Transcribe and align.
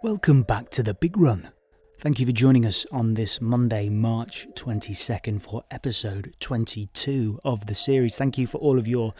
Welcome 0.00 0.44
back 0.44 0.70
to 0.70 0.84
the 0.84 0.94
Big 0.94 1.18
Run. 1.18 1.50
Thank 1.98 2.20
you 2.20 2.26
for 2.26 2.30
joining 2.30 2.64
us 2.64 2.86
on 2.92 3.14
this 3.14 3.40
Monday, 3.40 3.88
March 3.88 4.46
22nd, 4.54 5.42
for 5.42 5.64
episode 5.72 6.36
22 6.38 7.40
of 7.44 7.66
the 7.66 7.74
series. 7.74 8.16
Thank 8.16 8.38
you 8.38 8.46
for 8.46 8.58
all 8.58 8.78
of 8.78 8.86
your 8.86 9.10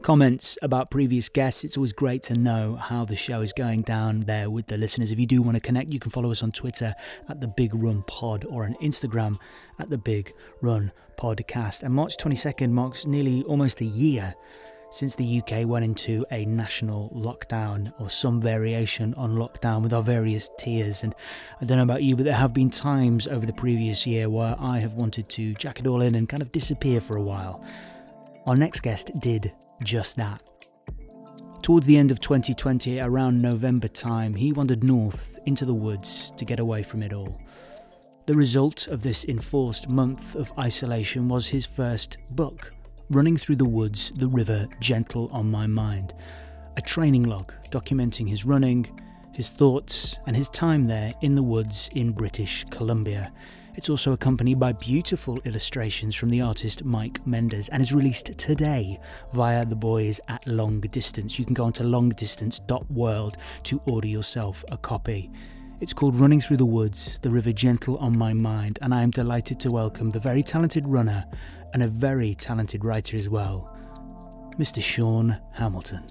comments 0.00 0.56
about 0.62 0.92
previous 0.92 1.28
guests. 1.28 1.64
It's 1.64 1.76
always 1.76 1.92
great 1.92 2.22
to 2.24 2.34
know 2.34 2.76
how 2.76 3.04
the 3.04 3.16
show 3.16 3.40
is 3.40 3.52
going 3.52 3.82
down 3.82 4.20
there 4.20 4.48
with 4.48 4.68
the 4.68 4.76
listeners. 4.76 5.10
If 5.10 5.18
you 5.18 5.26
do 5.26 5.42
want 5.42 5.56
to 5.56 5.60
connect, 5.60 5.92
you 5.92 5.98
can 5.98 6.12
follow 6.12 6.30
us 6.30 6.44
on 6.44 6.52
Twitter 6.52 6.94
at 7.28 7.40
the 7.40 7.48
Big 7.48 7.74
Run 7.74 8.04
Pod 8.04 8.44
or 8.48 8.64
on 8.64 8.76
Instagram 8.80 9.40
at 9.80 9.90
the 9.90 9.98
Big 9.98 10.32
Run 10.62 10.92
Podcast. 11.18 11.82
And 11.82 11.92
March 11.92 12.16
22nd 12.16 12.70
marks 12.70 13.06
nearly 13.06 13.42
almost 13.42 13.80
a 13.80 13.86
year 13.86 14.36
since 14.90 15.14
the 15.14 15.42
UK 15.42 15.66
went 15.66 15.84
into 15.84 16.24
a 16.30 16.44
national 16.46 17.10
lockdown 17.14 17.92
or 17.98 18.08
some 18.08 18.40
variation 18.40 19.14
on 19.14 19.34
lockdown 19.34 19.82
with 19.82 19.92
our 19.92 20.02
various 20.02 20.48
tiers. 20.58 21.02
And 21.02 21.14
I 21.60 21.64
don't 21.64 21.76
know 21.76 21.84
about 21.84 22.02
you, 22.02 22.16
but 22.16 22.24
there 22.24 22.34
have 22.34 22.54
been 22.54 22.70
times 22.70 23.26
over 23.26 23.44
the 23.44 23.52
previous 23.52 24.06
year 24.06 24.28
where 24.30 24.56
I 24.58 24.78
have 24.78 24.94
wanted 24.94 25.28
to 25.30 25.54
jack 25.54 25.78
it 25.80 25.86
all 25.86 26.02
in 26.02 26.14
and 26.14 26.28
kind 26.28 26.42
of 26.42 26.52
disappear 26.52 27.00
for 27.00 27.16
a 27.16 27.22
while. 27.22 27.64
Our 28.46 28.56
next 28.56 28.80
guest 28.80 29.10
did 29.18 29.52
just 29.84 30.16
that. 30.16 30.42
Towards 31.62 31.86
the 31.86 31.98
end 31.98 32.10
of 32.10 32.20
2020, 32.20 33.00
around 33.00 33.42
November 33.42 33.88
time, 33.88 34.34
he 34.34 34.52
wandered 34.52 34.82
north 34.82 35.38
into 35.44 35.66
the 35.66 35.74
woods 35.74 36.32
to 36.38 36.46
get 36.46 36.60
away 36.60 36.82
from 36.82 37.02
it 37.02 37.12
all. 37.12 37.38
The 38.24 38.34
result 38.34 38.86
of 38.88 39.02
this 39.02 39.24
enforced 39.26 39.88
month 39.88 40.34
of 40.34 40.52
isolation 40.58 41.28
was 41.28 41.46
his 41.46 41.66
first 41.66 42.18
book, 42.30 42.72
running 43.10 43.36
through 43.36 43.56
the 43.56 43.64
woods, 43.64 44.10
the 44.16 44.28
river 44.28 44.68
gentle 44.80 45.28
on 45.32 45.50
my 45.50 45.66
mind. 45.66 46.14
A 46.76 46.82
training 46.82 47.24
log 47.24 47.52
documenting 47.70 48.28
his 48.28 48.44
running, 48.44 49.00
his 49.32 49.48
thoughts, 49.48 50.18
and 50.26 50.36
his 50.36 50.48
time 50.50 50.84
there 50.84 51.14
in 51.22 51.34
the 51.34 51.42
woods 51.42 51.88
in 51.94 52.12
British 52.12 52.64
Columbia. 52.64 53.32
It's 53.76 53.88
also 53.88 54.12
accompanied 54.12 54.58
by 54.58 54.72
beautiful 54.72 55.38
illustrations 55.44 56.16
from 56.16 56.30
the 56.30 56.40
artist 56.40 56.84
Mike 56.84 57.24
Mendes 57.26 57.68
and 57.68 57.82
is 57.82 57.92
released 57.92 58.36
today 58.36 58.98
via 59.32 59.64
the 59.64 59.76
boys 59.76 60.20
at 60.28 60.46
Long 60.46 60.80
Distance. 60.80 61.38
You 61.38 61.44
can 61.44 61.54
go 61.54 61.64
onto 61.64 61.84
longdistance.world 61.84 63.36
to 63.62 63.80
order 63.86 64.08
yourself 64.08 64.64
a 64.70 64.76
copy. 64.76 65.30
It's 65.80 65.94
called 65.94 66.16
Running 66.16 66.40
Through 66.40 66.56
the 66.56 66.66
Woods, 66.66 67.20
The 67.20 67.30
River 67.30 67.52
Gentle 67.52 67.98
on 67.98 68.18
My 68.18 68.32
Mind, 68.32 68.80
and 68.82 68.92
I 68.92 69.02
am 69.02 69.10
delighted 69.10 69.60
to 69.60 69.70
welcome 69.70 70.10
the 70.10 70.18
very 70.18 70.42
talented 70.42 70.88
runner 70.88 71.24
and 71.72 71.82
a 71.82 71.88
very 71.88 72.34
talented 72.34 72.84
writer 72.84 73.16
as 73.16 73.28
well, 73.28 73.74
Mr. 74.58 74.82
Sean 74.82 75.40
Hamilton. 75.54 76.04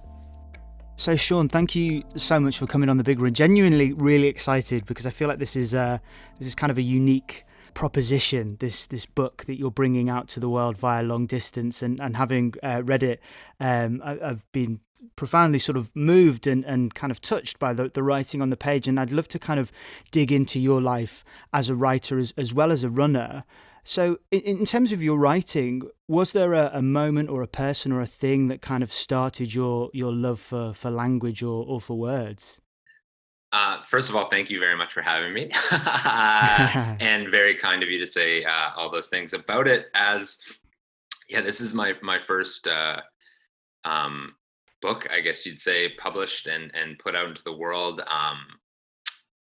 So, 0.96 1.16
Sean, 1.16 1.48
thank 1.48 1.76
you 1.76 2.04
so 2.16 2.40
much 2.40 2.58
for 2.58 2.66
coming 2.66 2.90
on 2.90 2.98
the 2.98 3.04
Big 3.04 3.20
Run. 3.20 3.34
Genuinely, 3.34 3.94
really 3.94 4.28
excited 4.28 4.86
because 4.86 5.06
I 5.06 5.12
feel 5.12 5.28
like 5.28 5.38
this 5.38 5.56
is 5.56 5.76
uh, 5.76 6.00
this 6.40 6.48
is 6.48 6.56
kind 6.56 6.72
of 6.72 6.78
a 6.80 6.82
unique 6.82 7.46
proposition. 7.76 8.58
This 8.60 8.88
this 8.88 9.06
book 9.06 9.46
that 9.46 9.60
you're 9.60 9.70
bringing 9.70 10.10
out 10.10 10.28
to 10.30 10.40
the 10.40 10.50
world 10.50 10.76
via 10.76 11.04
long 11.04 11.28
distance, 11.28 11.84
and 11.84 12.00
and 12.00 12.18
having 12.18 12.56
uh, 12.64 12.82
read 12.84 13.04
it, 13.04 13.22
um, 13.60 14.02
I, 14.04 14.16
have 14.16 14.52
been 14.52 14.80
profoundly 15.16 15.60
sort 15.60 15.78
of 15.78 15.96
moved 15.96 16.48
and, 16.48 16.66
and 16.66 16.94
kind 16.94 17.12
of 17.12 17.22
touched 17.22 17.60
by 17.60 17.74
the, 17.74 17.90
the 17.90 18.04
writing 18.04 18.42
on 18.42 18.50
the 18.50 18.58
page. 18.58 18.88
And 18.88 19.00
I'd 19.00 19.12
love 19.12 19.28
to 19.30 19.40
kind 19.40 19.60
of 19.60 19.72
dig 20.12 20.32
into 20.32 20.60
your 20.60 20.82
life 20.82 21.24
as 21.54 21.70
a 21.70 21.76
writer 21.76 22.18
as, 22.18 22.34
as 22.38 22.54
well 22.54 22.72
as 22.72 22.84
a 22.84 22.90
runner. 22.90 23.44
So, 23.88 24.18
in, 24.32 24.42
in 24.42 24.66
terms 24.66 24.92
of 24.92 25.02
your 25.02 25.18
writing, 25.18 25.84
was 26.10 26.34
there 26.34 26.54
a, 26.54 26.70
a, 26.74 26.82
moment 26.82 27.30
or 27.30 27.42
a 27.42 27.48
person 27.48 27.94
or 27.94 28.02
a 28.02 28.06
thing 28.06 28.50
that 28.50 28.62
kind 28.62 28.84
of 28.84 28.92
started 28.92 29.54
your 29.54 29.90
your 29.94 30.12
love 30.12 30.42
for 30.42 30.74
for 30.74 30.92
language 30.92 31.42
or, 31.42 31.66
or 31.66 31.80
for 31.80 31.98
words? 31.98 32.60
Uh, 33.54 33.82
first 33.84 34.10
of 34.10 34.16
all, 34.18 34.28
thank 34.28 34.50
you 34.50 34.60
very 34.60 34.76
much 34.76 34.92
for 34.92 35.02
having 35.02 35.34
me, 35.34 35.50
and 35.72 37.32
very 37.32 37.56
kind 37.56 37.82
of 37.82 37.90
you 37.90 37.98
to 37.98 38.06
say 38.06 38.44
uh, 38.44 38.72
all 38.76 38.92
those 38.92 39.08
things 39.08 39.32
about 39.32 39.70
it. 39.70 39.86
As 39.94 40.38
yeah, 41.30 41.40
this 41.40 41.62
is 41.62 41.74
my 41.74 41.94
my 42.02 42.20
first 42.20 42.68
uh, 42.68 43.00
um, 43.86 44.36
book, 44.82 45.08
I 45.10 45.22
guess 45.22 45.46
you'd 45.46 45.62
say, 45.62 45.94
published 45.98 46.48
and 46.48 46.76
and 46.76 47.00
put 47.00 47.16
out 47.16 47.30
into 47.30 47.44
the 47.46 47.56
world. 47.56 48.02
Um, 48.02 48.40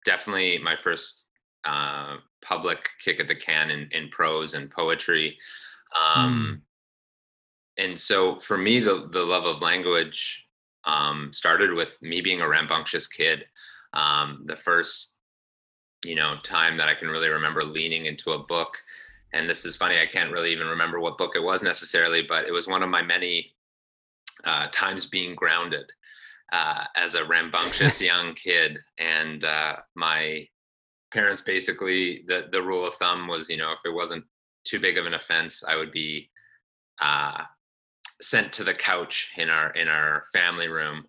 definitely 0.06 0.58
my 0.58 0.78
first 0.78 1.28
uh, 1.66 2.16
public 2.42 2.90
kick 3.04 3.20
at 3.20 3.28
the 3.28 3.36
can 3.36 3.70
in, 3.70 3.90
in 3.92 4.10
prose 4.10 4.54
and 4.54 4.72
poetry. 4.72 5.38
Um, 6.00 6.62
mm. 7.78 7.84
And 7.84 8.00
so 8.00 8.38
for 8.40 8.58
me, 8.58 8.80
the, 8.80 9.10
the 9.12 9.24
love 9.24 9.46
of 9.46 9.62
language 9.62 10.48
um, 10.86 11.32
started 11.34 11.74
with 11.74 12.02
me 12.02 12.22
being 12.22 12.42
a 12.42 12.48
rambunctious 12.48 13.08
kid. 13.08 13.46
Um, 13.94 14.44
the 14.46 14.56
first, 14.56 15.18
you 16.06 16.16
know, 16.16 16.36
time 16.44 16.78
that 16.78 16.90
I 16.90 16.96
can 16.96 17.10
really 17.10 17.30
remember 17.30 17.64
leaning 17.64 18.06
into 18.06 18.32
a 18.32 18.44
book. 18.44 18.78
And 19.34 19.50
this 19.50 19.66
is 19.66 19.76
funny, 19.76 20.00
I 20.00 20.06
can't 20.06 20.32
really 20.32 20.52
even 20.52 20.68
remember 20.68 21.00
what 21.00 21.18
book 21.18 21.36
it 21.36 21.44
was 21.44 21.64
necessarily, 21.64 22.24
but 22.28 22.48
it 22.48 22.52
was 22.52 22.68
one 22.68 22.84
of 22.84 22.90
my 22.90 23.02
many 23.02 23.54
uh, 24.44 24.68
times 24.72 25.06
being 25.06 25.36
grounded 25.36 25.92
uh, 26.52 26.86
as 26.96 27.16
a 27.16 27.26
rambunctious 27.26 28.02
young 28.02 28.34
kid. 28.34 28.78
And 28.98 29.44
uh, 29.44 29.78
my 29.96 30.48
parents 31.12 31.42
basically 31.42 32.24
the 32.28 32.48
the 32.52 32.62
rule 32.62 32.86
of 32.86 32.94
thumb 32.96 33.28
was 33.28 33.50
you 33.50 33.58
know 33.58 33.72
if 33.72 33.80
it 33.86 33.94
wasn't 33.94 34.24
too 34.64 34.80
big 34.80 34.98
of 34.98 35.06
an 35.06 35.14
offense 35.14 35.64
i 35.68 35.76
would 35.76 35.92
be 35.92 36.30
uh, 37.02 37.44
sent 38.22 38.54
to 38.54 38.64
the 38.64 38.74
couch 38.74 39.34
in 39.38 39.50
our 39.50 39.72
in 39.72 39.88
our 39.88 40.24
family 40.32 40.68
room. 40.68 41.06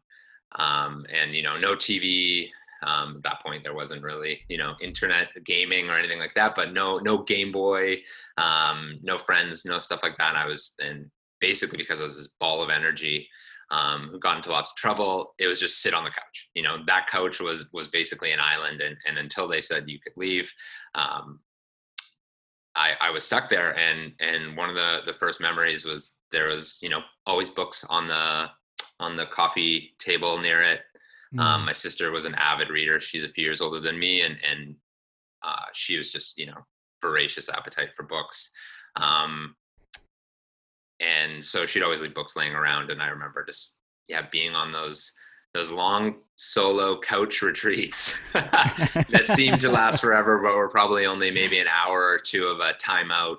Um, 0.56 1.06
and 1.10 1.34
you 1.34 1.42
know 1.42 1.58
no 1.58 1.74
tv 1.74 2.50
um, 2.82 3.16
at 3.16 3.22
that 3.22 3.42
point 3.42 3.62
there 3.64 3.72
wasn't 3.74 4.02
really 4.02 4.40
you 4.48 4.58
know 4.58 4.74
internet 4.82 5.28
gaming 5.44 5.88
or 5.88 5.96
anything 5.96 6.18
like 6.18 6.34
that 6.34 6.54
but 6.54 6.74
no 6.74 6.98
no 6.98 7.22
game 7.22 7.52
boy 7.52 7.96
um, 8.36 8.98
no 9.02 9.16
friends 9.16 9.64
no 9.64 9.78
stuff 9.78 10.02
like 10.02 10.18
that. 10.18 10.36
I 10.36 10.46
was 10.46 10.74
and 10.78 11.10
basically 11.40 11.78
because 11.78 12.00
i 12.00 12.04
was 12.04 12.16
this 12.16 12.34
ball 12.38 12.62
of 12.62 12.70
energy 12.70 13.28
um, 13.72 14.08
who 14.10 14.18
got 14.18 14.36
into 14.36 14.52
lots 14.52 14.70
of 14.70 14.76
trouble. 14.76 15.34
It 15.38 15.46
was 15.46 15.58
just 15.58 15.80
sit 15.80 15.94
on 15.94 16.04
the 16.04 16.10
couch. 16.10 16.50
You 16.54 16.62
know, 16.62 16.78
that 16.86 17.06
couch 17.08 17.40
was 17.40 17.70
was 17.72 17.88
basically 17.88 18.32
an 18.32 18.40
island, 18.40 18.82
and 18.82 18.96
and 19.06 19.18
until 19.18 19.48
they 19.48 19.62
said 19.62 19.88
you 19.88 19.98
could 19.98 20.16
leave, 20.16 20.52
um, 20.94 21.40
I 22.76 22.92
I 23.00 23.10
was 23.10 23.24
stuck 23.24 23.48
there. 23.48 23.76
And 23.76 24.12
and 24.20 24.56
one 24.56 24.68
of 24.68 24.74
the 24.74 25.00
the 25.06 25.12
first 25.12 25.40
memories 25.40 25.84
was 25.84 26.16
there 26.30 26.48
was 26.48 26.78
you 26.82 26.90
know 26.90 27.00
always 27.26 27.48
books 27.48 27.84
on 27.88 28.06
the 28.08 28.46
on 29.00 29.16
the 29.16 29.26
coffee 29.26 29.90
table 29.98 30.38
near 30.38 30.62
it. 30.62 30.80
Um, 31.32 31.38
mm. 31.38 31.42
Um, 31.42 31.64
my 31.64 31.72
sister 31.72 32.10
was 32.10 32.26
an 32.26 32.34
avid 32.34 32.68
reader. 32.68 33.00
She's 33.00 33.24
a 33.24 33.28
few 33.30 33.44
years 33.44 33.62
older 33.62 33.80
than 33.80 33.98
me, 33.98 34.20
and 34.20 34.36
and 34.48 34.76
uh, 35.42 35.64
she 35.72 35.96
was 35.96 36.12
just 36.12 36.36
you 36.36 36.46
know 36.46 36.66
voracious 37.00 37.48
appetite 37.48 37.94
for 37.94 38.02
books. 38.02 38.50
Um, 38.96 39.56
and 41.02 41.42
so 41.42 41.66
she'd 41.66 41.82
always 41.82 42.00
leave 42.00 42.14
books 42.14 42.36
laying 42.36 42.54
around 42.54 42.90
and 42.90 43.02
i 43.02 43.08
remember 43.08 43.44
just 43.44 43.78
yeah 44.08 44.22
being 44.30 44.54
on 44.54 44.72
those 44.72 45.12
those 45.54 45.70
long 45.70 46.14
solo 46.36 46.98
couch 47.00 47.42
retreats 47.42 48.14
that 48.32 49.24
seemed 49.26 49.60
to 49.60 49.70
last 49.70 50.00
forever 50.00 50.40
but 50.42 50.56
were 50.56 50.68
probably 50.68 51.06
only 51.06 51.30
maybe 51.30 51.58
an 51.58 51.68
hour 51.68 52.02
or 52.02 52.18
two 52.18 52.46
of 52.46 52.60
a 52.60 52.72
timeout 52.74 53.36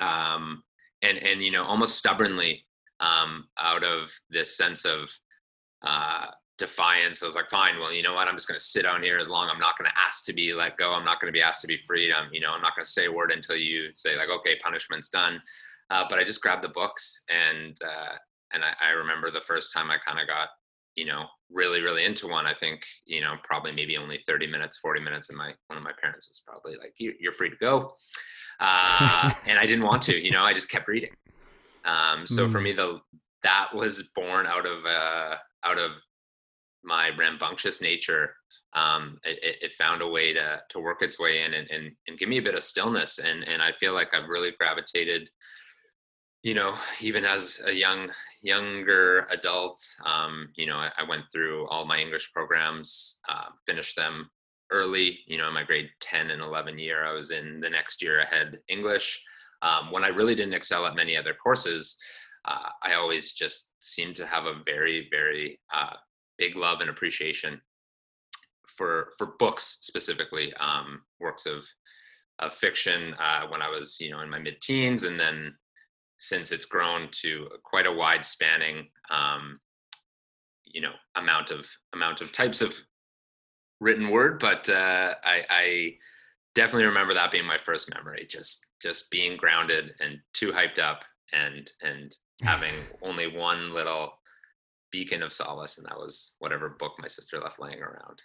um, 0.00 0.62
and 1.02 1.18
and 1.18 1.42
you 1.42 1.50
know 1.50 1.64
almost 1.64 1.96
stubbornly 1.96 2.62
um, 3.00 3.48
out 3.58 3.84
of 3.84 4.10
this 4.30 4.56
sense 4.56 4.84
of 4.84 5.10
uh, 5.82 6.26
defiance. 6.58 7.22
I 7.22 7.26
was 7.26 7.34
like, 7.34 7.50
fine, 7.50 7.78
well, 7.78 7.92
you 7.92 8.02
know 8.02 8.14
what? 8.14 8.28
I'm 8.28 8.36
just 8.36 8.48
going 8.48 8.58
to 8.58 8.64
sit 8.64 8.82
down 8.82 9.02
here 9.02 9.18
as 9.18 9.28
long. 9.28 9.48
I'm 9.50 9.60
not 9.60 9.76
going 9.76 9.90
to 9.90 9.98
ask 9.98 10.24
to 10.24 10.32
be 10.32 10.52
let 10.54 10.76
go. 10.76 10.92
I'm 10.92 11.04
not 11.04 11.20
going 11.20 11.28
to 11.28 11.36
be 11.36 11.42
asked 11.42 11.60
to 11.62 11.66
be 11.66 11.78
freed. 11.86 12.12
I'm, 12.12 12.32
you 12.32 12.40
know, 12.40 12.52
I'm 12.52 12.62
not 12.62 12.74
going 12.74 12.84
to 12.84 12.90
say 12.90 13.06
a 13.06 13.12
word 13.12 13.30
until 13.30 13.56
you 13.56 13.90
say 13.94 14.16
like, 14.16 14.30
okay, 14.30 14.56
punishment's 14.62 15.08
done. 15.08 15.40
Uh, 15.90 16.04
but 16.08 16.18
I 16.18 16.24
just 16.24 16.40
grabbed 16.40 16.64
the 16.64 16.68
books 16.68 17.22
and 17.28 17.76
uh, 17.84 18.16
and 18.52 18.64
I, 18.64 18.72
I, 18.80 18.90
remember 18.90 19.30
the 19.30 19.40
first 19.40 19.72
time 19.72 19.90
I 19.90 19.96
kind 19.98 20.20
of 20.20 20.26
got 20.26 20.48
you 20.94 21.06
know 21.06 21.26
really 21.50 21.80
really 21.80 22.04
into 22.04 22.26
one. 22.26 22.46
I 22.46 22.54
think 22.54 22.82
you 23.04 23.20
know 23.20 23.34
probably 23.44 23.72
maybe 23.72 23.96
only 23.96 24.20
30 24.26 24.46
minutes, 24.46 24.78
40 24.78 25.00
minutes, 25.00 25.28
and 25.28 25.38
my 25.38 25.52
one 25.68 25.76
of 25.78 25.84
my 25.84 25.92
parents 26.00 26.28
was 26.28 26.42
probably 26.46 26.72
like, 26.78 26.94
you, 26.98 27.14
are 27.28 27.32
free 27.32 27.50
to 27.50 27.56
go," 27.56 27.94
uh, 28.60 29.30
and 29.46 29.58
I 29.58 29.66
didn't 29.66 29.84
want 29.84 30.02
to. 30.02 30.20
You 30.20 30.30
know, 30.30 30.42
I 30.42 30.52
just 30.52 30.70
kept 30.70 30.88
reading. 30.88 31.10
Um, 31.84 32.26
so 32.26 32.46
mm. 32.46 32.52
for 32.52 32.60
me, 32.60 32.72
the 32.72 33.00
that 33.42 33.68
was 33.74 34.10
born 34.14 34.46
out 34.46 34.66
of 34.66 34.84
uh, 34.84 35.36
out 35.64 35.78
of 35.78 35.92
my 36.82 37.10
rambunctious 37.16 37.80
nature 37.80 38.34
um, 38.74 39.18
it, 39.24 39.56
it, 39.62 39.72
found 39.72 40.02
a 40.02 40.06
way 40.06 40.32
to 40.32 40.60
to 40.68 40.78
work 40.78 41.02
its 41.02 41.18
way 41.18 41.42
in 41.42 41.54
and, 41.54 41.68
and, 41.70 41.90
and 42.06 42.18
give 42.18 42.28
me 42.28 42.38
a 42.38 42.42
bit 42.42 42.54
of 42.54 42.62
stillness 42.62 43.18
and 43.18 43.42
and 43.44 43.62
I 43.62 43.72
feel 43.72 43.94
like 43.94 44.14
I've 44.14 44.28
really 44.28 44.52
gravitated 44.58 45.28
you 46.46 46.54
know, 46.54 46.76
even 47.00 47.24
as 47.24 47.60
a 47.66 47.72
young 47.72 48.08
younger 48.40 49.26
adult, 49.32 49.82
um, 50.04 50.48
you 50.54 50.64
know, 50.64 50.76
I, 50.76 50.92
I, 50.96 51.02
went 51.02 51.24
through 51.32 51.66
all 51.66 51.84
my 51.84 51.98
English 51.98 52.32
programs, 52.32 53.18
uh, 53.28 53.46
finished 53.66 53.96
them 53.96 54.30
early. 54.70 55.18
You 55.26 55.38
know, 55.38 55.48
in 55.48 55.54
my 55.54 55.64
grade 55.64 55.88
10 55.98 56.30
and 56.30 56.40
11 56.40 56.78
year, 56.78 57.04
I 57.04 57.12
was 57.12 57.32
in 57.32 57.58
the 57.58 57.68
next 57.68 58.00
year 58.00 58.20
ahead 58.20 58.60
English. 58.68 59.20
Um, 59.62 59.90
when 59.90 60.04
I 60.04 60.08
really 60.08 60.36
didn't 60.36 60.54
excel 60.54 60.86
at 60.86 60.94
many 60.94 61.16
other 61.16 61.34
courses, 61.34 61.96
uh, 62.44 62.68
I 62.80 62.94
always 62.94 63.32
just 63.32 63.72
seemed 63.80 64.14
to 64.14 64.26
have 64.26 64.44
a 64.44 64.62
very, 64.64 65.08
very 65.10 65.58
uh, 65.74 65.94
big 66.38 66.54
love 66.54 66.80
and 66.80 66.90
appreciation 66.90 67.60
for 68.68 69.08
for 69.18 69.34
books 69.40 69.78
specifically, 69.80 70.54
um, 70.60 71.02
works 71.18 71.44
of 71.44 71.66
of 72.38 72.54
fiction 72.54 73.14
uh, 73.14 73.48
when 73.48 73.62
I 73.62 73.68
was 73.68 73.98
you 73.98 74.12
know 74.12 74.20
in 74.20 74.30
my 74.30 74.38
mid 74.38 74.60
teens, 74.60 75.02
and 75.02 75.18
then 75.18 75.52
since 76.16 76.52
it's 76.52 76.64
grown 76.64 77.08
to 77.10 77.48
quite 77.62 77.86
a 77.86 77.92
wide 77.92 78.24
spanning 78.24 78.88
um, 79.10 79.60
you 80.64 80.80
know 80.80 80.92
amount 81.14 81.50
of 81.50 81.66
amount 81.92 82.20
of 82.20 82.32
types 82.32 82.60
of 82.60 82.74
written 83.80 84.10
word, 84.10 84.38
but 84.38 84.68
uh, 84.68 85.14
I, 85.24 85.42
I 85.50 85.94
definitely 86.54 86.86
remember 86.86 87.14
that 87.14 87.30
being 87.30 87.46
my 87.46 87.58
first 87.58 87.92
memory. 87.94 88.26
Just 88.28 88.66
just 88.80 89.10
being 89.10 89.36
grounded 89.36 89.94
and 90.00 90.18
too 90.32 90.52
hyped 90.52 90.78
up, 90.78 91.02
and 91.32 91.70
and 91.82 92.14
having 92.42 92.74
only 93.02 93.26
one 93.26 93.72
little 93.72 94.18
beacon 94.92 95.22
of 95.22 95.32
solace, 95.32 95.78
and 95.78 95.86
that 95.86 95.98
was 95.98 96.34
whatever 96.38 96.70
book 96.78 96.92
my 96.98 97.08
sister 97.08 97.40
left 97.40 97.60
laying 97.60 97.80
around. 97.80 98.22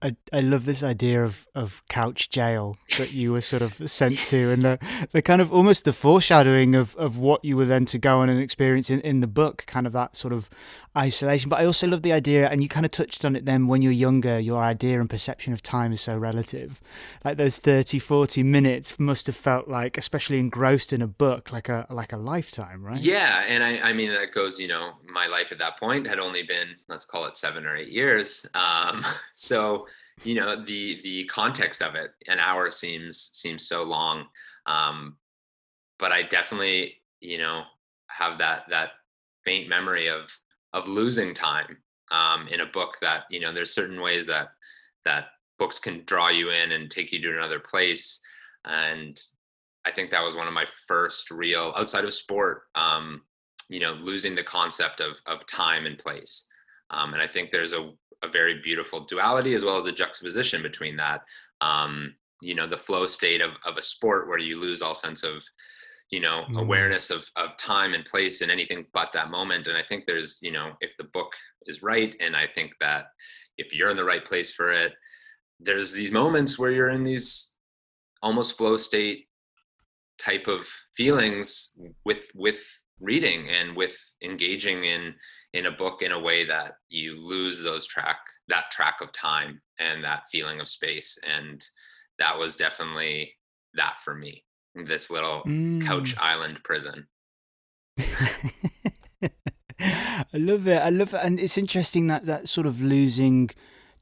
I, 0.00 0.16
I 0.32 0.40
love 0.40 0.64
this 0.64 0.82
idea 0.84 1.24
of, 1.24 1.48
of 1.56 1.82
couch 1.88 2.30
jail 2.30 2.76
that 2.98 3.12
you 3.12 3.32
were 3.32 3.40
sort 3.40 3.62
of 3.62 3.90
sent 3.90 4.18
to 4.24 4.50
and 4.50 4.62
the, 4.62 4.78
the 5.10 5.22
kind 5.22 5.42
of 5.42 5.52
almost 5.52 5.84
the 5.84 5.92
foreshadowing 5.92 6.76
of, 6.76 6.94
of 6.96 7.18
what 7.18 7.44
you 7.44 7.56
were 7.56 7.64
then 7.64 7.84
to 7.86 7.98
go 7.98 8.20
on 8.20 8.30
and 8.30 8.40
experience 8.40 8.90
in, 8.90 9.00
in 9.00 9.20
the 9.20 9.26
book, 9.26 9.64
kind 9.66 9.88
of 9.88 9.92
that 9.94 10.14
sort 10.14 10.32
of 10.32 10.48
isolation. 10.96 11.48
But 11.48 11.60
I 11.60 11.64
also 11.64 11.86
love 11.86 12.02
the 12.02 12.12
idea, 12.12 12.48
and 12.48 12.62
you 12.62 12.68
kind 12.68 12.86
of 12.86 12.92
touched 12.92 13.24
on 13.24 13.36
it 13.36 13.44
then 13.44 13.66
when 13.66 13.82
you're 13.82 13.92
younger, 13.92 14.38
your 14.38 14.62
idea 14.62 15.00
and 15.00 15.10
perception 15.10 15.52
of 15.52 15.62
time 15.62 15.92
is 15.92 16.00
so 16.00 16.16
relative. 16.16 16.80
Like 17.24 17.36
those 17.36 17.58
30, 17.58 17.98
40 17.98 18.42
minutes 18.42 18.98
must 18.98 19.26
have 19.26 19.36
felt 19.36 19.68
like, 19.68 19.98
especially 19.98 20.38
engrossed 20.38 20.92
in 20.92 21.02
a 21.02 21.06
book, 21.06 21.52
like 21.52 21.68
a 21.68 21.86
like 21.90 22.12
a 22.12 22.16
lifetime, 22.16 22.84
right? 22.84 23.00
Yeah. 23.00 23.44
And 23.46 23.62
I, 23.62 23.78
I 23.78 23.92
mean, 23.92 24.12
that 24.12 24.32
goes, 24.32 24.58
you 24.58 24.68
know, 24.68 24.92
my 25.12 25.26
life 25.26 25.52
at 25.52 25.58
that 25.58 25.78
point 25.78 26.06
had 26.06 26.18
only 26.18 26.42
been, 26.42 26.76
let's 26.88 27.04
call 27.04 27.26
it 27.26 27.36
seven 27.36 27.66
or 27.66 27.76
eight 27.76 27.90
years. 27.90 28.46
Um, 28.54 29.04
so 29.34 29.86
you 30.24 30.34
know 30.34 30.62
the 30.64 31.00
the 31.02 31.24
context 31.26 31.82
of 31.82 31.94
it 31.94 32.10
an 32.26 32.38
hour 32.38 32.70
seems 32.70 33.30
seems 33.32 33.66
so 33.66 33.82
long 33.82 34.24
um 34.66 35.16
but 35.98 36.12
i 36.12 36.22
definitely 36.22 36.94
you 37.20 37.38
know 37.38 37.62
have 38.08 38.38
that 38.38 38.62
that 38.68 38.90
faint 39.44 39.68
memory 39.68 40.08
of 40.08 40.30
of 40.72 40.88
losing 40.88 41.32
time 41.34 41.76
um 42.10 42.48
in 42.48 42.60
a 42.60 42.66
book 42.66 42.96
that 43.00 43.24
you 43.30 43.40
know 43.40 43.52
there's 43.52 43.74
certain 43.74 44.00
ways 44.00 44.26
that 44.26 44.48
that 45.04 45.26
books 45.58 45.78
can 45.78 46.02
draw 46.06 46.28
you 46.28 46.50
in 46.50 46.72
and 46.72 46.90
take 46.90 47.12
you 47.12 47.20
to 47.20 47.36
another 47.36 47.60
place. 47.60 48.20
And 48.64 49.18
i 49.86 49.92
think 49.92 50.10
that 50.10 50.24
was 50.24 50.36
one 50.36 50.46
of 50.46 50.52
my 50.52 50.66
first 50.86 51.30
real 51.30 51.72
outside 51.76 52.04
of 52.04 52.12
sport 52.12 52.62
um 52.74 53.22
you 53.68 53.80
know 53.80 53.92
losing 53.92 54.34
the 54.34 54.42
concept 54.42 55.00
of 55.00 55.20
of 55.26 55.46
time 55.46 55.86
and 55.86 55.98
place. 55.98 56.46
Um, 56.90 57.12
and 57.12 57.22
i 57.22 57.26
think 57.26 57.50
there's 57.50 57.72
a 57.72 57.92
a 58.22 58.28
very 58.28 58.60
beautiful 58.60 59.04
duality 59.04 59.54
as 59.54 59.64
well 59.64 59.78
as 59.78 59.86
a 59.86 59.92
juxtaposition 59.92 60.62
between 60.62 60.96
that. 60.96 61.22
Um, 61.60 62.14
you 62.40 62.54
know, 62.54 62.66
the 62.66 62.76
flow 62.76 63.06
state 63.06 63.40
of, 63.40 63.50
of 63.64 63.76
a 63.76 63.82
sport 63.82 64.28
where 64.28 64.38
you 64.38 64.60
lose 64.60 64.82
all 64.82 64.94
sense 64.94 65.24
of, 65.24 65.42
you 66.10 66.20
know, 66.20 66.44
mm. 66.48 66.60
awareness 66.60 67.10
of, 67.10 67.28
of 67.36 67.56
time 67.58 67.94
and 67.94 68.04
place 68.04 68.40
and 68.40 68.50
anything 68.50 68.86
but 68.92 69.12
that 69.12 69.30
moment. 69.30 69.66
And 69.66 69.76
I 69.76 69.82
think 69.82 70.06
there's, 70.06 70.38
you 70.42 70.52
know, 70.52 70.72
if 70.80 70.96
the 70.96 71.04
book 71.04 71.32
is 71.66 71.82
right, 71.82 72.14
and 72.20 72.36
I 72.36 72.46
think 72.54 72.72
that 72.80 73.06
if 73.56 73.74
you're 73.74 73.90
in 73.90 73.96
the 73.96 74.04
right 74.04 74.24
place 74.24 74.52
for 74.52 74.72
it, 74.72 74.92
there's 75.60 75.92
these 75.92 76.12
moments 76.12 76.58
where 76.58 76.70
you're 76.70 76.90
in 76.90 77.02
these 77.02 77.54
almost 78.22 78.56
flow 78.56 78.76
state 78.76 79.26
type 80.18 80.46
of 80.46 80.68
feelings 80.96 81.78
with 82.04 82.26
with 82.34 82.64
reading 83.00 83.48
and 83.48 83.76
with 83.76 83.96
engaging 84.22 84.84
in 84.84 85.14
in 85.52 85.66
a 85.66 85.70
book 85.70 86.02
in 86.02 86.12
a 86.12 86.18
way 86.18 86.44
that 86.44 86.74
you 86.88 87.20
lose 87.20 87.62
those 87.62 87.86
track 87.86 88.18
that 88.48 88.70
track 88.70 88.96
of 89.00 89.12
time 89.12 89.60
and 89.78 90.02
that 90.02 90.24
feeling 90.30 90.60
of 90.60 90.68
space. 90.68 91.18
And 91.28 91.64
that 92.18 92.38
was 92.38 92.56
definitely 92.56 93.34
that 93.74 93.98
for 93.98 94.14
me 94.14 94.44
this 94.74 95.10
little 95.10 95.42
mm. 95.46 95.84
couch 95.84 96.14
island 96.18 96.60
prison. 96.64 97.06
I 99.80 100.36
love 100.36 100.66
it. 100.68 100.82
I 100.82 100.90
love 100.90 101.14
it. 101.14 101.20
And 101.22 101.40
it's 101.40 101.58
interesting 101.58 102.08
that 102.08 102.26
that 102.26 102.48
sort 102.48 102.66
of 102.66 102.80
losing 102.80 103.50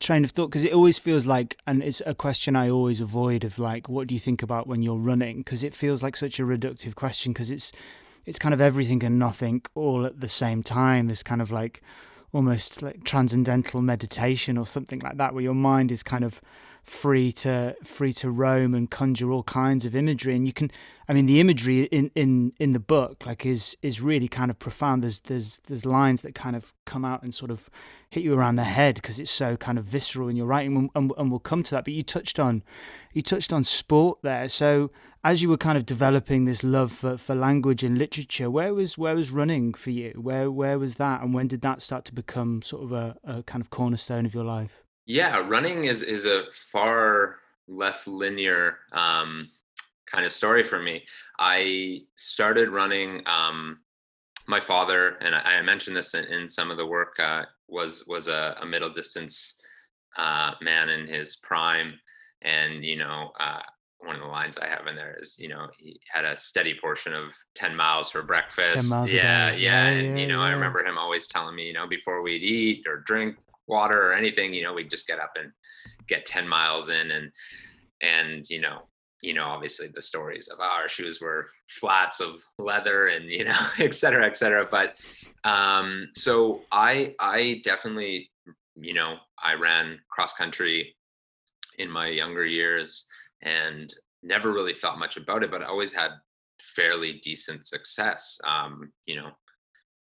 train 0.00 0.24
of 0.24 0.30
thought 0.30 0.48
because 0.48 0.64
it 0.64 0.74
always 0.74 0.98
feels 0.98 1.26
like 1.26 1.56
and 1.66 1.82
it's 1.82 2.02
a 2.04 2.14
question 2.14 2.54
i 2.54 2.68
always 2.68 3.00
avoid 3.00 3.44
of 3.44 3.58
like 3.58 3.88
what 3.88 4.06
do 4.06 4.12
you 4.14 4.20
think 4.20 4.42
about 4.42 4.66
when 4.66 4.82
you're 4.82 4.96
running? 4.96 5.38
Because 5.38 5.62
it 5.62 5.74
feels 5.74 6.02
like 6.02 6.16
such 6.16 6.38
a 6.38 6.42
reductive 6.44 6.94
question 6.94 7.32
because 7.32 7.50
it's 7.50 7.72
it's 8.26 8.38
kind 8.38 8.52
of 8.52 8.60
everything 8.60 9.02
and 9.04 9.18
nothing 9.18 9.62
all 9.74 10.04
at 10.04 10.20
the 10.20 10.28
same 10.28 10.62
time. 10.62 11.06
This 11.06 11.22
kind 11.22 11.40
of 11.40 11.50
like 11.50 11.80
almost 12.32 12.82
like 12.82 13.04
transcendental 13.04 13.80
meditation 13.80 14.58
or 14.58 14.66
something 14.66 14.98
like 14.98 15.16
that, 15.16 15.32
where 15.32 15.42
your 15.42 15.54
mind 15.54 15.90
is 15.90 16.02
kind 16.02 16.24
of 16.24 16.42
free 16.86 17.32
to 17.32 17.76
free 17.82 18.12
to 18.12 18.30
roam 18.30 18.72
and 18.72 18.92
conjure 18.92 19.32
all 19.32 19.42
kinds 19.42 19.84
of 19.84 19.96
imagery 19.96 20.36
and 20.36 20.46
you 20.46 20.52
can 20.52 20.70
i 21.08 21.12
mean 21.12 21.26
the 21.26 21.40
imagery 21.40 21.82
in 21.82 22.12
in 22.14 22.52
in 22.60 22.74
the 22.74 22.78
book 22.78 23.26
like 23.26 23.44
is 23.44 23.76
is 23.82 24.00
really 24.00 24.28
kind 24.28 24.52
of 24.52 24.58
profound 24.60 25.02
there's 25.02 25.18
there's 25.20 25.58
there's 25.66 25.84
lines 25.84 26.22
that 26.22 26.32
kind 26.32 26.54
of 26.54 26.72
come 26.84 27.04
out 27.04 27.24
and 27.24 27.34
sort 27.34 27.50
of 27.50 27.68
hit 28.08 28.22
you 28.22 28.32
around 28.32 28.54
the 28.54 28.62
head 28.62 28.94
because 28.94 29.18
it's 29.18 29.32
so 29.32 29.56
kind 29.56 29.78
of 29.78 29.84
visceral 29.84 30.28
in 30.28 30.36
your 30.36 30.46
writing 30.46 30.76
and, 30.76 30.90
and, 30.94 31.12
and 31.18 31.28
we'll 31.28 31.40
come 31.40 31.64
to 31.64 31.72
that 31.72 31.84
but 31.84 31.92
you 31.92 32.04
touched 32.04 32.38
on 32.38 32.62
you 33.12 33.20
touched 33.20 33.52
on 33.52 33.64
sport 33.64 34.20
there 34.22 34.48
so 34.48 34.88
as 35.24 35.42
you 35.42 35.48
were 35.48 35.56
kind 35.56 35.76
of 35.76 35.84
developing 35.84 36.44
this 36.44 36.62
love 36.62 36.92
for, 36.92 37.18
for 37.18 37.34
language 37.34 37.82
and 37.82 37.98
literature, 37.98 38.48
where 38.48 38.72
was 38.72 38.96
where 38.96 39.16
was 39.16 39.32
running 39.32 39.74
for 39.74 39.90
you? 39.90 40.12
Where 40.22 40.52
where 40.52 40.78
was 40.78 40.94
that, 40.96 41.20
and 41.20 41.34
when 41.34 41.48
did 41.48 41.62
that 41.62 41.82
start 41.82 42.04
to 42.04 42.14
become 42.14 42.62
sort 42.62 42.84
of 42.84 42.92
a, 42.92 43.16
a 43.24 43.42
kind 43.42 43.60
of 43.60 43.68
cornerstone 43.68 44.24
of 44.24 44.34
your 44.34 44.44
life? 44.44 44.85
Yeah, 45.06 45.38
running 45.48 45.84
is 45.84 46.02
is 46.02 46.24
a 46.24 46.44
far 46.52 47.36
less 47.68 48.06
linear 48.06 48.78
um, 48.92 49.48
kind 50.06 50.26
of 50.26 50.32
story 50.32 50.64
for 50.64 50.80
me. 50.80 51.04
I 51.38 52.02
started 52.16 52.70
running. 52.70 53.22
Um, 53.26 53.80
my 54.48 54.60
father, 54.60 55.16
and 55.22 55.34
I, 55.34 55.40
I 55.40 55.62
mentioned 55.62 55.96
this 55.96 56.14
in, 56.14 56.24
in, 56.26 56.48
some 56.48 56.70
of 56.70 56.76
the 56.76 56.86
work, 56.86 57.18
uh, 57.18 57.46
was 57.66 58.04
was 58.06 58.28
a, 58.28 58.56
a 58.60 58.66
middle 58.66 58.90
distance 58.90 59.58
uh, 60.16 60.52
man 60.60 60.88
in 60.88 61.08
his 61.08 61.36
prime, 61.36 61.94
and 62.42 62.84
you 62.84 62.96
know 62.96 63.32
uh, 63.40 63.62
one 63.98 64.14
of 64.16 64.22
the 64.22 64.28
lines 64.28 64.56
I 64.58 64.68
have 64.68 64.86
in 64.86 64.94
there 64.94 65.16
is, 65.20 65.36
you 65.38 65.48
know, 65.48 65.68
he 65.76 65.98
had 66.12 66.24
a 66.24 66.38
steady 66.38 66.74
portion 66.80 67.12
of 67.12 67.34
10 67.54 67.74
miles 67.74 68.10
for 68.10 68.22
breakfast. 68.22 68.74
10 68.74 68.88
miles 68.88 69.12
yeah, 69.12 69.50
yeah, 69.52 69.56
yeah, 69.56 69.86
And, 69.88 70.18
you 70.18 70.26
know, 70.26 70.40
yeah. 70.40 70.46
I 70.46 70.52
remember 70.52 70.84
him 70.84 70.98
always 70.98 71.26
telling 71.26 71.56
me, 71.56 71.66
you 71.66 71.72
know, 71.72 71.86
before 71.86 72.22
we'd 72.22 72.42
eat 72.42 72.86
or 72.86 72.98
drink 72.98 73.36
water 73.66 74.08
or 74.08 74.12
anything, 74.12 74.54
you 74.54 74.62
know, 74.62 74.74
we'd 74.74 74.90
just 74.90 75.06
get 75.06 75.18
up 75.18 75.32
and 75.36 75.52
get 76.08 76.26
10 76.26 76.46
miles 76.46 76.88
in 76.88 77.10
and, 77.10 77.32
and, 78.02 78.48
you 78.48 78.60
know, 78.60 78.82
you 79.22 79.34
know, 79.34 79.44
obviously 79.44 79.88
the 79.88 80.02
stories 80.02 80.48
of 80.48 80.58
oh, 80.60 80.64
our 80.64 80.88
shoes 80.88 81.20
were 81.20 81.48
flats 81.68 82.20
of 82.20 82.42
leather 82.58 83.08
and, 83.08 83.30
you 83.30 83.44
know, 83.44 83.58
et 83.78 83.94
cetera, 83.94 84.26
et 84.26 84.36
cetera. 84.36 84.66
But, 84.70 84.98
um, 85.44 86.08
so 86.12 86.62
I, 86.70 87.14
I 87.18 87.60
definitely, 87.64 88.30
you 88.76 88.94
know, 88.94 89.16
I 89.42 89.54
ran 89.54 89.98
cross 90.10 90.32
country 90.34 90.94
in 91.78 91.90
my 91.90 92.08
younger 92.08 92.44
years 92.44 93.06
and 93.42 93.92
never 94.22 94.52
really 94.52 94.74
thought 94.74 94.98
much 94.98 95.16
about 95.16 95.42
it, 95.42 95.50
but 95.50 95.62
I 95.62 95.66
always 95.66 95.92
had 95.92 96.10
fairly 96.60 97.20
decent 97.22 97.66
success. 97.66 98.38
Um, 98.46 98.92
you 99.06 99.16
know, 99.16 99.30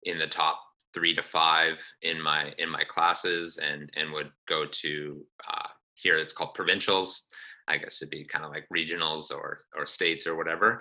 in 0.05 0.19
the 0.19 0.27
top 0.27 0.61
three 0.95 1.15
to 1.15 1.23
five 1.23 1.81
in 2.03 2.21
my 2.21 2.53
in 2.59 2.69
my 2.69 2.85
classes, 2.85 3.59
and 3.59 3.91
and 3.97 4.13
would 4.13 4.31
go 4.49 4.67
to 4.67 5.25
uh, 5.49 5.69
here 5.95 6.17
it's 6.17 6.33
called 6.33 6.55
provincials. 6.55 7.29
I 7.69 7.77
guess 7.77 8.03
it'd 8.03 8.11
be 8.11 8.25
kind 8.25 8.45
of 8.45 8.51
like 8.51 8.67
regionals 8.75 9.31
or 9.31 9.61
or 9.77 9.87
states 9.87 10.27
or 10.27 10.37
whatever. 10.37 10.81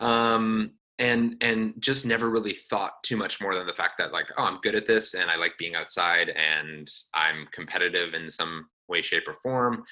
Um, 0.00 0.72
and 1.00 1.36
and 1.40 1.74
just 1.78 2.04
never 2.04 2.28
really 2.28 2.52
thought 2.52 3.02
too 3.02 3.16
much 3.16 3.40
more 3.40 3.54
than 3.54 3.66
the 3.66 3.72
fact 3.72 3.94
that 3.96 4.12
like 4.12 4.28
oh 4.36 4.44
i'm 4.44 4.60
good 4.60 4.74
at 4.74 4.84
this 4.84 5.14
and 5.14 5.30
i 5.30 5.34
like 5.34 5.56
being 5.58 5.74
outside 5.74 6.28
and 6.28 6.88
i'm 7.14 7.48
competitive 7.52 8.12
in 8.12 8.28
some 8.28 8.66
way 8.86 9.00
shape 9.00 9.26
or 9.26 9.32
form 9.32 9.82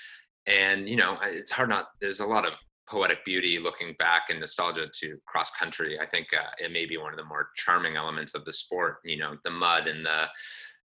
and 0.46 0.88
you 0.88 0.96
know 0.96 1.16
it's 1.24 1.50
hard 1.50 1.70
not 1.70 1.86
there's 2.00 2.20
a 2.20 2.26
lot 2.26 2.46
of 2.46 2.52
poetic 2.88 3.24
beauty 3.24 3.58
looking 3.58 3.94
back 3.98 4.22
and 4.30 4.40
nostalgia 4.40 4.86
to 4.92 5.18
cross 5.26 5.50
country 5.50 5.98
i 6.00 6.06
think 6.06 6.28
uh, 6.32 6.50
it 6.58 6.72
may 6.72 6.86
be 6.86 6.96
one 6.96 7.12
of 7.12 7.18
the 7.18 7.24
more 7.24 7.50
charming 7.56 7.96
elements 7.96 8.34
of 8.34 8.44
the 8.44 8.52
sport 8.52 8.98
you 9.04 9.18
know 9.18 9.36
the 9.44 9.50
mud 9.50 9.86
and 9.86 10.04
the 10.04 10.24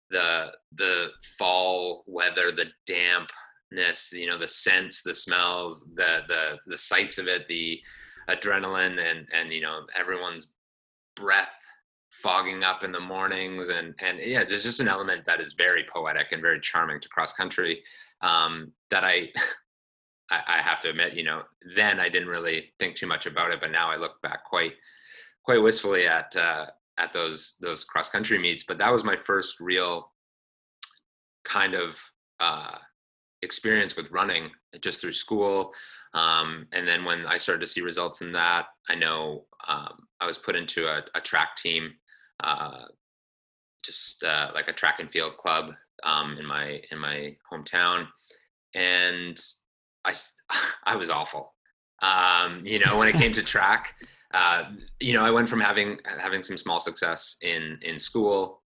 the 0.09 0.51
the 0.75 1.07
fall 1.37 2.03
weather 2.07 2.51
the 2.51 2.67
dampness 2.85 4.11
you 4.13 4.27
know 4.27 4.37
the 4.37 4.47
scents 4.47 5.01
the 5.01 5.13
smells 5.13 5.87
the 5.95 6.21
the 6.27 6.57
the 6.67 6.77
sights 6.77 7.17
of 7.17 7.27
it 7.27 7.47
the 7.47 7.79
adrenaline 8.29 8.99
and 8.99 9.27
and 9.33 9.51
you 9.51 9.61
know 9.61 9.81
everyone's 9.95 10.55
breath 11.15 11.55
fogging 12.09 12.63
up 12.63 12.83
in 12.83 12.91
the 12.91 12.99
mornings 12.99 13.69
and 13.69 13.95
and 13.99 14.19
yeah 14.19 14.43
there's 14.43 14.63
just 14.63 14.79
an 14.79 14.87
element 14.87 15.25
that 15.25 15.41
is 15.41 15.53
very 15.53 15.83
poetic 15.91 16.31
and 16.31 16.41
very 16.41 16.59
charming 16.59 16.99
to 16.99 17.09
cross 17.09 17.33
country 17.33 17.81
um, 18.23 18.71
that 18.89 19.03
I, 19.03 19.29
I, 20.31 20.41
I 20.47 20.61
have 20.61 20.79
to 20.81 20.89
admit, 20.89 21.13
you 21.13 21.23
know, 21.23 21.43
then 21.75 21.99
I 21.99 22.09
didn't 22.09 22.27
really 22.27 22.73
think 22.79 22.95
too 22.95 23.07
much 23.07 23.25
about 23.25 23.51
it, 23.51 23.61
but 23.61 23.71
now 23.71 23.89
I 23.91 23.97
look 23.97 24.21
back 24.21 24.43
quite 24.45 24.73
quite 25.43 25.61
wistfully 25.61 26.07
at 26.07 26.35
uh, 26.35 26.67
at 26.97 27.13
those 27.13 27.55
those 27.61 27.83
cross 27.83 28.09
country 28.09 28.37
meets. 28.37 28.63
But 28.63 28.77
that 28.77 28.91
was 28.91 29.03
my 29.03 29.15
first 29.15 29.59
real 29.59 30.11
kind 31.43 31.75
of 31.75 31.99
uh, 32.39 32.77
experience 33.41 33.95
with 33.95 34.11
running 34.11 34.49
just 34.81 35.01
through 35.01 35.11
school. 35.11 35.73
Um, 36.13 36.67
and 36.71 36.87
then 36.87 37.03
when 37.05 37.25
I 37.25 37.37
started 37.37 37.61
to 37.61 37.67
see 37.67 37.81
results 37.81 38.21
in 38.21 38.31
that, 38.33 38.67
I 38.89 38.95
know 38.95 39.45
um, 39.67 40.07
I 40.21 40.27
was 40.27 40.37
put 40.37 40.55
into 40.55 40.87
a, 40.87 41.01
a 41.15 41.21
track 41.21 41.55
team, 41.57 41.93
uh, 42.43 42.85
just 43.83 44.23
uh, 44.23 44.51
like 44.53 44.67
a 44.67 44.73
track 44.73 44.99
and 44.99 45.11
field 45.11 45.37
club 45.37 45.73
um, 46.03 46.37
in 46.39 46.45
my 46.45 46.81
in 46.91 46.99
my 46.99 47.35
hometown, 47.51 48.07
and 48.75 49.39
I 50.05 50.13
I 50.85 50.95
was 50.95 51.09
awful. 51.09 51.53
Um, 52.01 52.65
you 52.65 52.79
know, 52.79 52.97
when 52.97 53.07
it 53.07 53.15
came 53.15 53.31
to 53.33 53.43
track, 53.53 53.95
uh, 54.33 54.71
you 54.99 55.13
know, 55.13 55.23
I 55.23 55.31
went 55.31 55.49
from 55.49 55.61
having 55.61 55.99
having 56.19 56.43
some 56.43 56.57
small 56.57 56.79
success 56.79 57.37
in 57.41 57.79
in 57.81 57.99
school 57.99 58.61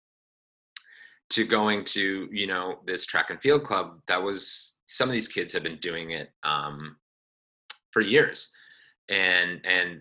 to 1.30 1.44
going 1.44 1.84
to 1.84 2.28
you 2.30 2.46
know 2.46 2.78
this 2.86 3.04
track 3.04 3.30
and 3.30 3.40
field 3.40 3.64
club 3.64 4.00
that 4.06 4.22
was 4.22 4.78
some 4.86 5.08
of 5.08 5.12
these 5.12 5.28
kids 5.28 5.52
had 5.52 5.62
been 5.62 5.78
doing 5.78 6.12
it 6.12 6.30
um, 6.42 6.96
for 7.90 8.00
years. 8.00 8.50
And 9.08 9.60
and 9.64 10.00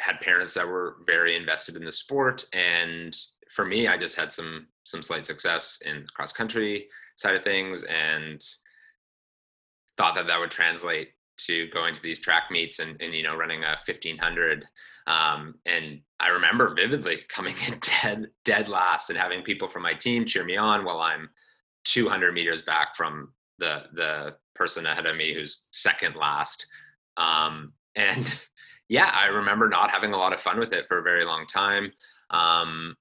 had 0.00 0.20
parents 0.20 0.54
that 0.54 0.66
were 0.66 0.96
very 1.06 1.36
invested 1.36 1.76
in 1.76 1.84
the 1.84 1.92
sport. 1.92 2.44
And 2.52 3.16
for 3.50 3.64
me 3.64 3.88
i 3.88 3.96
just 3.96 4.14
had 4.14 4.30
some 4.30 4.66
some 4.84 5.02
slight 5.02 5.24
success 5.24 5.78
in 5.86 6.06
cross 6.14 6.32
country 6.32 6.88
side 7.16 7.34
of 7.34 7.42
things. 7.42 7.82
And 7.84 8.40
thought 9.98 10.14
that 10.14 10.26
that 10.26 10.38
would 10.38 10.50
translate 10.50 11.10
to 11.36 11.68
going 11.68 11.94
to 11.94 12.02
these 12.02 12.18
track 12.18 12.44
meets 12.50 12.78
and, 12.78 13.00
and 13.00 13.12
you 13.12 13.22
know 13.22 13.36
running 13.36 13.62
a 13.62 13.76
1500 13.86 14.64
um, 15.06 15.54
and 15.66 16.00
i 16.20 16.28
remember 16.28 16.74
vividly 16.74 17.18
coming 17.28 17.54
in 17.66 17.78
dead 18.02 18.30
dead 18.44 18.68
last 18.68 19.10
and 19.10 19.18
having 19.18 19.42
people 19.42 19.68
from 19.68 19.82
my 19.82 19.92
team 19.92 20.24
cheer 20.24 20.44
me 20.44 20.56
on 20.56 20.84
while 20.84 21.00
i'm 21.00 21.28
200 21.84 22.32
meters 22.32 22.62
back 22.62 22.96
from 22.96 23.32
the 23.58 23.84
the 23.94 24.34
person 24.54 24.86
ahead 24.86 25.06
of 25.06 25.16
me 25.16 25.34
who's 25.34 25.66
second 25.72 26.16
last 26.16 26.66
um, 27.18 27.72
and 27.96 28.40
yeah, 28.88 29.10
I 29.14 29.26
remember 29.26 29.68
not 29.68 29.90
having 29.90 30.12
a 30.12 30.16
lot 30.16 30.32
of 30.32 30.40
fun 30.40 30.58
with 30.58 30.72
it 30.72 30.86
for 30.88 30.98
a 30.98 31.02
very 31.02 31.24
long 31.24 31.46
time. 31.46 31.92
Um, 32.30 32.96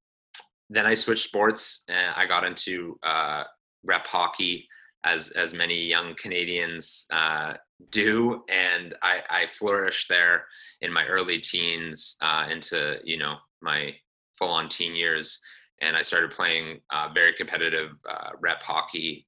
then 0.70 0.86
I 0.86 0.94
switched 0.96 1.24
sports 1.24 1.84
and 1.88 2.14
I 2.16 2.26
got 2.26 2.44
into 2.44 3.00
uh, 3.04 3.44
rep 3.84 4.06
hockey, 4.06 4.68
as 5.04 5.30
as 5.32 5.54
many 5.54 5.76
young 5.76 6.16
Canadians 6.16 7.06
uh, 7.12 7.54
do, 7.92 8.44
and 8.50 8.96
I, 9.02 9.22
I, 9.30 9.46
flourished 9.46 10.10
there 10.10 10.46
in 10.82 10.92
my 10.92 11.06
early 11.06 11.40
teens 11.40 12.18
uh, 12.22 12.48
into 12.50 13.00
you 13.04 13.18
know 13.18 13.36
my 13.62 13.96
full 14.38 14.50
on 14.50 14.68
teen 14.68 14.96
years, 14.96 15.40
and 15.82 15.96
I 15.96 16.02
started 16.02 16.32
playing 16.32 16.82
uh, 16.92 17.10
very 17.14 17.34
competitive 17.34 17.92
uh, 18.10 18.32
rep 18.42 18.64
hockey 18.64 19.28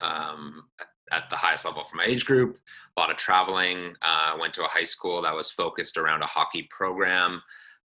um, 0.00 0.64
at 1.12 1.30
the 1.30 1.36
highest 1.36 1.64
level 1.64 1.84
for 1.84 1.96
my 1.96 2.04
age 2.04 2.24
group. 2.26 2.58
A 2.96 3.00
lot 3.00 3.10
of 3.10 3.16
traveling. 3.16 3.94
Uh, 4.02 4.36
went 4.38 4.54
to 4.54 4.64
a 4.64 4.68
high 4.68 4.84
school 4.84 5.22
that 5.22 5.34
was 5.34 5.50
focused 5.50 5.96
around 5.96 6.22
a 6.22 6.26
hockey 6.26 6.68
program, 6.70 7.40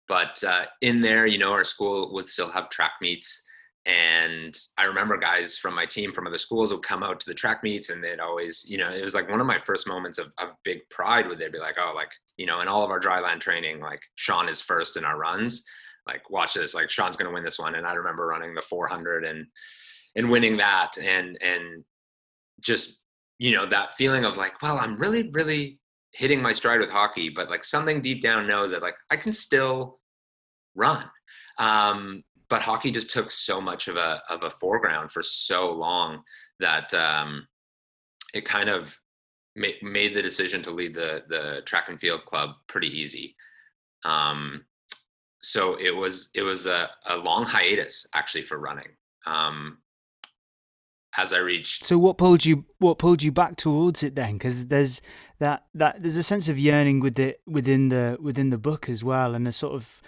but 0.07 0.43
uh, 0.43 0.65
in 0.81 1.01
there, 1.01 1.27
you 1.27 1.37
know, 1.37 1.51
our 1.51 1.63
school 1.63 2.13
would 2.13 2.27
still 2.27 2.49
have 2.49 2.69
track 2.69 2.93
meets. 3.01 3.43
And 3.85 4.55
I 4.77 4.83
remember 4.83 5.17
guys 5.17 5.57
from 5.57 5.73
my 5.73 5.87
team 5.87 6.13
from 6.13 6.27
other 6.27 6.37
schools 6.37 6.71
would 6.71 6.83
come 6.83 7.01
out 7.01 7.19
to 7.19 7.25
the 7.25 7.33
track 7.33 7.63
meets, 7.63 7.89
and 7.89 8.03
they'd 8.03 8.19
always, 8.19 8.63
you 8.69 8.77
know, 8.77 8.89
it 8.89 9.01
was 9.01 9.15
like 9.15 9.29
one 9.29 9.41
of 9.41 9.47
my 9.47 9.57
first 9.57 9.87
moments 9.87 10.19
of, 10.19 10.27
of 10.37 10.49
big 10.63 10.79
pride 10.91 11.25
where 11.25 11.35
they'd 11.35 11.51
be 11.51 11.57
like, 11.57 11.77
"Oh, 11.79 11.93
like 11.95 12.11
you 12.37 12.45
know, 12.45 12.61
in 12.61 12.67
all 12.67 12.83
of 12.83 12.91
our 12.91 12.99
dryland 12.99 13.39
training, 13.39 13.79
like 13.79 14.01
Sean 14.15 14.47
is 14.47 14.61
first 14.61 14.97
in 14.97 15.05
our 15.05 15.17
runs. 15.17 15.63
Like, 16.07 16.29
watch 16.29 16.53
this, 16.53 16.75
like 16.75 16.91
Sean's 16.91 17.17
gonna 17.17 17.33
win 17.33 17.43
this 17.43 17.57
one." 17.57 17.75
And 17.75 17.87
I 17.87 17.93
remember 17.93 18.27
running 18.27 18.53
the 18.53 18.61
400 18.61 19.25
and 19.25 19.47
and 20.15 20.29
winning 20.29 20.57
that, 20.57 20.91
and 20.99 21.37
and 21.41 21.83
just 22.59 23.01
you 23.41 23.55
know 23.55 23.65
that 23.65 23.93
feeling 23.93 24.23
of 24.23 24.37
like 24.37 24.61
well 24.61 24.77
i'm 24.77 24.95
really 24.97 25.29
really 25.33 25.79
hitting 26.13 26.41
my 26.41 26.51
stride 26.51 26.79
with 26.79 26.91
hockey 26.91 27.27
but 27.27 27.49
like 27.49 27.65
something 27.65 27.99
deep 27.99 28.21
down 28.21 28.47
knows 28.47 28.69
that 28.69 28.83
like 28.83 28.93
i 29.09 29.17
can 29.17 29.33
still 29.33 29.99
run 30.75 31.09
um, 31.57 32.23
but 32.51 32.61
hockey 32.61 32.91
just 32.91 33.09
took 33.09 33.31
so 33.31 33.59
much 33.59 33.87
of 33.87 33.95
a 33.95 34.21
of 34.29 34.43
a 34.43 34.49
foreground 34.49 35.09
for 35.09 35.23
so 35.23 35.71
long 35.71 36.21
that 36.59 36.93
um, 36.93 37.47
it 38.35 38.45
kind 38.45 38.69
of 38.69 38.95
ma- 39.55 39.79
made 39.81 40.13
the 40.13 40.21
decision 40.21 40.61
to 40.61 40.69
lead 40.69 40.93
the 40.93 41.23
the 41.29 41.61
track 41.65 41.89
and 41.89 41.99
field 41.99 42.23
club 42.25 42.51
pretty 42.67 42.89
easy 42.89 43.35
um, 44.05 44.63
so 45.41 45.75
it 45.79 45.95
was 45.95 46.29
it 46.35 46.43
was 46.43 46.65
a, 46.67 46.89
a 47.07 47.17
long 47.17 47.45
hiatus 47.45 48.05
actually 48.13 48.43
for 48.43 48.59
running 48.59 48.89
um, 49.25 49.77
as 51.17 51.33
I 51.33 51.39
reached. 51.39 51.83
So 51.83 51.97
what 51.97 52.17
pulled 52.17 52.45
you 52.45 52.65
what 52.79 52.97
pulled 52.97 53.23
you 53.23 53.31
back 53.31 53.55
towards 53.55 54.03
it 54.03 54.15
then? 54.15 54.33
Because 54.33 54.67
there's 54.67 55.01
that 55.39 55.65
that 55.73 56.01
there's 56.01 56.17
a 56.17 56.23
sense 56.23 56.47
of 56.47 56.59
yearning 56.59 56.99
with 56.99 57.19
it 57.19 57.41
within 57.47 57.89
the 57.89 58.17
within 58.21 58.49
the 58.49 58.57
book 58.57 58.87
as 58.87 59.03
well, 59.03 59.35
and 59.35 59.47
a 59.47 59.51
sort 59.51 59.73
of 59.73 60.01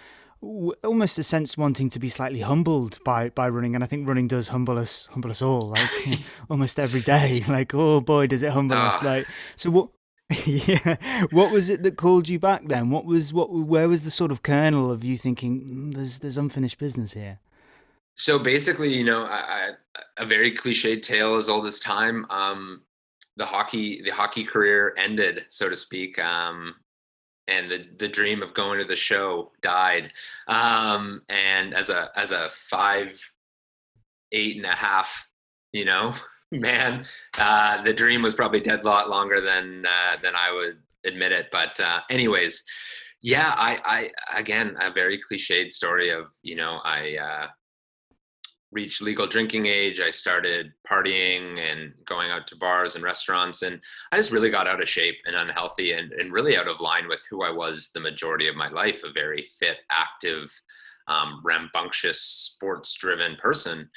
almost 0.82 1.18
a 1.18 1.22
sense 1.22 1.56
wanting 1.56 1.88
to 1.88 1.98
be 1.98 2.08
slightly 2.08 2.40
humbled 2.40 2.98
by 3.04 3.30
by 3.30 3.48
running 3.48 3.74
and 3.74 3.82
i 3.82 3.86
think 3.86 4.06
running 4.06 4.28
does 4.28 4.48
humble 4.48 4.78
us 4.78 5.06
humble 5.12 5.30
us 5.30 5.42
all 5.42 5.68
like 5.70 5.90
almost 6.50 6.78
every 6.78 7.00
day 7.00 7.42
like 7.48 7.74
oh 7.74 8.00
boy 8.00 8.26
does 8.26 8.42
it 8.42 8.52
humble 8.52 8.76
us 8.76 8.98
ah. 9.00 9.06
like 9.06 9.26
so 9.56 9.70
what 9.70 9.88
yeah 10.46 10.96
what 11.30 11.52
was 11.52 11.68
it 11.68 11.82
that 11.82 11.96
called 11.96 12.28
you 12.28 12.38
back 12.38 12.62
then 12.66 12.90
what 12.90 13.04
was 13.04 13.32
what 13.32 13.50
where 13.50 13.88
was 13.88 14.04
the 14.04 14.10
sort 14.10 14.30
of 14.30 14.42
kernel 14.42 14.90
of 14.90 15.04
you 15.04 15.16
thinking 15.16 15.60
mm, 15.60 15.94
there's 15.94 16.20
there's 16.20 16.38
unfinished 16.38 16.78
business 16.78 17.12
here 17.12 17.38
so 18.14 18.38
basically, 18.38 18.94
you 18.94 19.04
know, 19.04 19.24
I, 19.24 19.36
I, 19.36 19.70
a 20.18 20.26
very 20.26 20.52
cliched 20.52 21.02
tale 21.02 21.36
as 21.36 21.48
all 21.48 21.62
this 21.62 21.80
time. 21.80 22.26
Um, 22.30 22.82
the 23.36 23.44
hockey, 23.44 24.02
the 24.02 24.10
hockey 24.10 24.44
career 24.44 24.94
ended, 24.96 25.46
so 25.48 25.68
to 25.68 25.74
speak, 25.74 26.18
um, 26.20 26.76
and 27.48 27.70
the 27.70 27.86
the 27.98 28.08
dream 28.08 28.42
of 28.42 28.54
going 28.54 28.78
to 28.78 28.84
the 28.84 28.96
show 28.96 29.52
died. 29.62 30.12
Um, 30.48 31.22
and 31.28 31.74
as 31.74 31.90
a 31.90 32.10
as 32.16 32.30
a 32.30 32.50
five, 32.50 33.20
eight 34.32 34.56
and 34.56 34.66
a 34.66 34.74
half, 34.74 35.28
you 35.72 35.84
know, 35.84 36.14
man, 36.52 37.04
uh, 37.38 37.82
the 37.82 37.92
dream 37.92 38.22
was 38.22 38.34
probably 38.34 38.60
dead 38.60 38.84
lot 38.84 39.08
longer 39.08 39.40
than 39.40 39.84
uh, 39.86 40.16
than 40.22 40.34
I 40.34 40.52
would 40.52 40.78
admit 41.04 41.32
it. 41.32 41.48
But 41.50 41.78
uh, 41.80 42.00
anyways, 42.10 42.64
yeah, 43.22 43.54
I, 43.56 44.10
I 44.32 44.38
again 44.38 44.76
a 44.80 44.90
very 44.90 45.18
cliched 45.18 45.72
story 45.72 46.10
of 46.10 46.26
you 46.42 46.56
know 46.56 46.80
I 46.84 47.16
reached 48.74 49.00
legal 49.00 49.26
drinking 49.26 49.66
age, 49.66 50.00
I 50.00 50.10
started 50.10 50.72
partying 50.86 51.58
and 51.60 51.94
going 52.04 52.30
out 52.30 52.46
to 52.48 52.56
bars 52.56 52.96
and 52.96 53.04
restaurants. 53.04 53.62
And 53.62 53.80
I 54.10 54.16
just 54.16 54.32
really 54.32 54.50
got 54.50 54.66
out 54.66 54.82
of 54.82 54.88
shape 54.88 55.16
and 55.24 55.36
unhealthy 55.36 55.92
and, 55.92 56.12
and 56.12 56.32
really 56.32 56.56
out 56.56 56.68
of 56.68 56.80
line 56.80 57.08
with 57.08 57.24
who 57.30 57.44
I 57.44 57.50
was 57.50 57.90
the 57.94 58.00
majority 58.00 58.48
of 58.48 58.56
my 58.56 58.68
life 58.68 59.02
a 59.04 59.12
very 59.12 59.42
fit, 59.58 59.78
active, 59.90 60.50
um, 61.06 61.40
rambunctious, 61.44 62.20
sports 62.20 62.92
driven 62.94 63.36
person. 63.36 63.88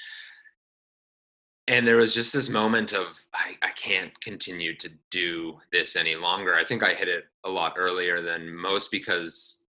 And 1.67 1.85
there 1.85 1.97
was 1.97 2.13
just 2.13 2.31
this 2.31 2.49
moment 2.49 2.93
of, 2.93 3.19
I, 3.33 3.55
I 3.61 3.71
can't 3.71 4.17
continue 4.21 4.75
to 4.77 4.89
do 5.09 5.57
this 5.71 5.95
any 5.95 6.15
longer. 6.15 6.53
I 6.53 6.63
think 6.63 6.83
I 6.83 6.93
hit 6.93 7.09
it 7.09 7.25
a 7.43 7.49
lot 7.49 7.73
earlier 7.77 8.21
than 8.21 8.55
most 8.55 8.89
because 8.91 9.63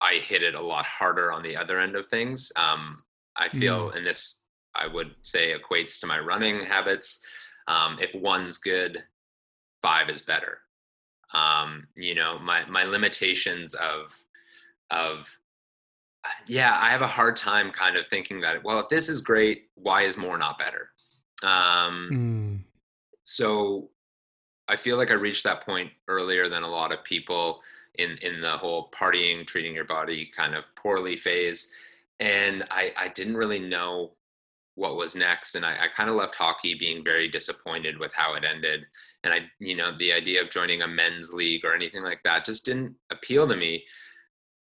I 0.00 0.14
hit 0.14 0.42
it 0.42 0.54
a 0.54 0.60
lot 0.60 0.86
harder 0.86 1.30
on 1.30 1.42
the 1.42 1.56
other 1.56 1.78
end 1.78 1.94
of 1.94 2.06
things. 2.06 2.50
Um, 2.56 3.02
I 3.38 3.48
feel, 3.48 3.90
mm. 3.90 3.96
and 3.96 4.06
this 4.06 4.42
I 4.74 4.86
would 4.86 5.14
say 5.22 5.54
equates 5.54 6.00
to 6.00 6.06
my 6.06 6.18
running 6.18 6.62
habits. 6.62 7.24
Um, 7.66 7.98
if 8.00 8.14
one's 8.14 8.58
good, 8.58 9.02
five 9.82 10.08
is 10.08 10.22
better. 10.22 10.58
Um, 11.34 11.86
you 11.96 12.14
know, 12.14 12.38
my 12.38 12.64
my 12.66 12.84
limitations 12.84 13.74
of 13.74 14.16
of 14.90 15.28
yeah, 16.46 16.76
I 16.80 16.90
have 16.90 17.02
a 17.02 17.06
hard 17.06 17.36
time 17.36 17.70
kind 17.70 17.96
of 17.96 18.06
thinking 18.06 18.40
that 18.40 18.62
well, 18.64 18.80
if 18.80 18.88
this 18.88 19.08
is 19.08 19.20
great, 19.20 19.64
why 19.74 20.02
is 20.02 20.16
more 20.16 20.38
not 20.38 20.58
better? 20.58 20.90
Um, 21.42 22.10
mm. 22.12 22.58
So 23.24 23.90
I 24.68 24.76
feel 24.76 24.96
like 24.96 25.10
I 25.10 25.14
reached 25.14 25.44
that 25.44 25.64
point 25.64 25.90
earlier 26.08 26.48
than 26.48 26.62
a 26.62 26.70
lot 26.70 26.92
of 26.92 27.04
people 27.04 27.60
in 27.94 28.16
in 28.22 28.40
the 28.40 28.56
whole 28.56 28.90
partying, 28.90 29.46
treating 29.46 29.74
your 29.74 29.84
body 29.84 30.30
kind 30.34 30.54
of 30.54 30.64
poorly 30.74 31.16
phase 31.16 31.70
and 32.20 32.64
I, 32.70 32.92
I 32.96 33.08
didn't 33.08 33.36
really 33.36 33.60
know 33.60 34.12
what 34.74 34.96
was 34.96 35.16
next 35.16 35.56
and 35.56 35.66
i, 35.66 35.72
I 35.72 35.86
kind 35.94 36.08
of 36.08 36.14
left 36.14 36.36
hockey 36.36 36.74
being 36.74 37.02
very 37.02 37.28
disappointed 37.28 37.98
with 37.98 38.12
how 38.12 38.34
it 38.34 38.44
ended 38.44 38.86
and 39.24 39.32
i 39.32 39.40
you 39.58 39.74
know 39.76 39.96
the 39.98 40.12
idea 40.12 40.40
of 40.40 40.50
joining 40.50 40.82
a 40.82 40.88
men's 40.88 41.32
league 41.32 41.64
or 41.64 41.74
anything 41.74 42.02
like 42.02 42.20
that 42.24 42.44
just 42.44 42.64
didn't 42.64 42.94
appeal 43.10 43.48
to 43.48 43.56
me. 43.56 43.84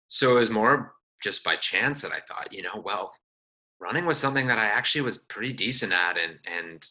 So 0.10 0.36
it 0.36 0.39
was 0.41 0.50
more 0.50 0.93
just 1.22 1.43
by 1.43 1.55
chance 1.55 2.01
that 2.01 2.12
i 2.12 2.20
thought 2.27 2.51
you 2.51 2.62
know 2.62 2.81
well 2.84 3.13
running 3.79 4.05
was 4.05 4.17
something 4.17 4.48
that 4.48 4.60
i 4.60 4.65
actually 4.65 5.01
was 5.01 5.20
pretty 5.20 5.53
decent 5.53 5.93
at 5.93 6.17
and 6.17 6.38
and 6.46 6.86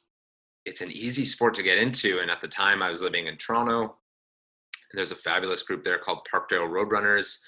it's 0.65 0.81
an 0.81 0.91
easy 0.91 1.25
sport 1.25 1.55
to 1.55 1.63
get 1.63 1.79
into 1.79 2.21
and 2.21 2.31
at 2.31 2.41
the 2.41 2.49
time 2.49 2.83
i 2.83 2.89
was 2.89 3.03
living 3.03 3.27
in 3.27 3.37
toronto 3.37 3.83
and 3.83 4.99
there's 4.99 5.13
a 5.13 5.17
fabulous 5.17 5.63
group 5.63 5.85
there 5.85 5.99
called 5.99 6.27
parkdale 6.33 6.69
roadrunners 6.69 7.39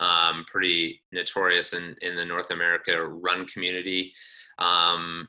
um, 0.00 0.44
pretty 0.46 1.00
notorious 1.12 1.72
in, 1.72 1.96
in 2.02 2.16
the 2.16 2.24
North 2.24 2.50
America 2.50 3.06
run 3.06 3.46
community. 3.46 4.12
Um, 4.58 5.28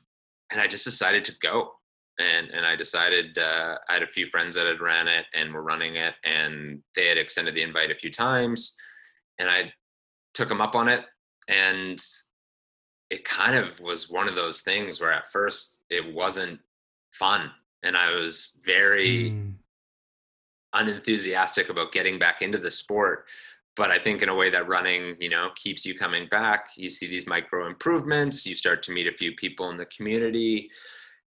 and 0.50 0.60
I 0.60 0.66
just 0.66 0.84
decided 0.84 1.24
to 1.24 1.32
go. 1.40 1.72
and 2.18 2.48
and 2.50 2.66
I 2.66 2.76
decided 2.76 3.38
uh, 3.38 3.76
I 3.88 3.94
had 3.94 4.02
a 4.02 4.08
few 4.08 4.26
friends 4.26 4.54
that 4.54 4.66
had 4.66 4.80
ran 4.80 5.08
it 5.08 5.26
and 5.34 5.52
were 5.52 5.62
running 5.62 5.96
it, 5.96 6.14
and 6.24 6.82
they 6.94 7.06
had 7.06 7.18
extended 7.18 7.54
the 7.54 7.62
invite 7.62 7.90
a 7.90 7.94
few 7.94 8.10
times, 8.10 8.74
and 9.38 9.48
I 9.48 9.72
took 10.34 10.48
them 10.48 10.60
up 10.60 10.74
on 10.74 10.88
it, 10.88 11.04
and 11.48 12.00
it 13.10 13.24
kind 13.24 13.56
of 13.56 13.80
was 13.80 14.10
one 14.10 14.28
of 14.28 14.34
those 14.34 14.60
things 14.60 15.00
where 15.00 15.12
at 15.12 15.28
first 15.28 15.80
it 15.90 16.12
wasn't 16.14 16.58
fun, 17.12 17.50
and 17.82 17.96
I 17.96 18.14
was 18.14 18.60
very 18.64 19.30
mm. 19.30 19.54
unenthusiastic 20.74 21.68
about 21.68 21.92
getting 21.92 22.18
back 22.18 22.42
into 22.42 22.58
the 22.58 22.70
sport. 22.70 23.26
But 23.78 23.90
I 23.90 23.98
think 23.98 24.22
in 24.22 24.28
a 24.28 24.34
way 24.34 24.50
that 24.50 24.68
running, 24.68 25.16
you 25.18 25.30
know, 25.30 25.48
keeps 25.56 25.86
you 25.86 25.94
coming 25.94 26.28
back. 26.28 26.70
You 26.76 26.90
see 26.90 27.06
these 27.06 27.26
micro 27.26 27.66
improvements. 27.66 28.44
You 28.44 28.54
start 28.54 28.82
to 28.82 28.92
meet 28.92 29.06
a 29.06 29.12
few 29.12 29.32
people 29.32 29.70
in 29.70 29.78
the 29.78 29.86
community 29.86 30.68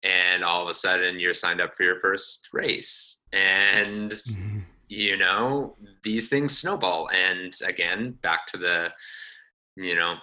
and 0.06 0.44
all 0.44 0.62
of 0.62 0.70
a 0.70 0.74
sudden 0.74 1.20
you're 1.20 1.34
signed 1.34 1.60
up 1.60 1.76
for 1.76 1.84
your 1.84 1.96
first 1.98 2.50
race 2.54 3.24
and 3.34 4.12
mm-hmm. 4.12 4.60
you 4.88 5.18
know 5.18 5.76
these 6.04 6.30
things 6.30 6.58
snowball 6.58 7.10
and 7.10 7.54
again 7.66 8.12
back 8.22 8.46
to 8.46 8.58
the 8.58 8.90
you 9.76 9.96
know 9.96 10.16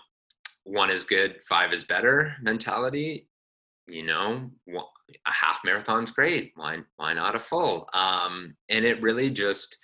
one 0.64 0.90
is 0.90 1.04
good 1.04 1.42
five 1.42 1.72
is 1.72 1.84
better 1.84 2.34
mentality 2.40 3.28
you 3.88 4.04
know 4.04 4.48
a 5.26 5.32
half 5.32 5.60
marathon's 5.64 6.12
great 6.12 6.52
why 6.54 6.78
why 6.96 7.12
not 7.12 7.34
a 7.34 7.40
full 7.40 7.88
um 7.92 8.54
and 8.68 8.84
it 8.84 9.02
really 9.02 9.28
just 9.28 9.76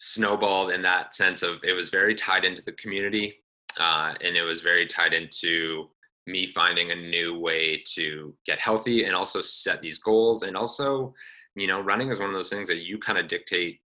snowballed 0.00 0.70
in 0.70 0.80
that 0.80 1.12
sense 1.12 1.42
of 1.42 1.62
it 1.64 1.72
was 1.72 1.88
very 1.88 2.14
tied 2.14 2.44
into 2.44 2.62
the 2.62 2.72
community 2.72 3.42
uh, 3.80 4.14
and 4.22 4.36
it 4.36 4.42
was 4.42 4.60
very 4.60 4.86
tied 4.86 5.12
into 5.12 5.88
me 6.26 6.46
finding 6.46 6.92
a 6.92 6.94
new 6.94 7.38
way 7.38 7.82
to 7.94 8.32
get 8.46 8.60
healthy 8.60 9.04
and 9.04 9.16
also 9.16 9.42
set 9.42 9.82
these 9.82 9.98
goals. 9.98 10.44
And 10.44 10.56
also 10.56 11.12
you 11.56 11.66
know 11.66 11.80
running 11.80 12.10
is 12.10 12.20
one 12.20 12.28
of 12.28 12.34
those 12.34 12.50
things 12.50 12.68
that 12.68 12.84
you 12.84 12.98
kind 12.98 13.18
of 13.18 13.26
dictate 13.26 13.80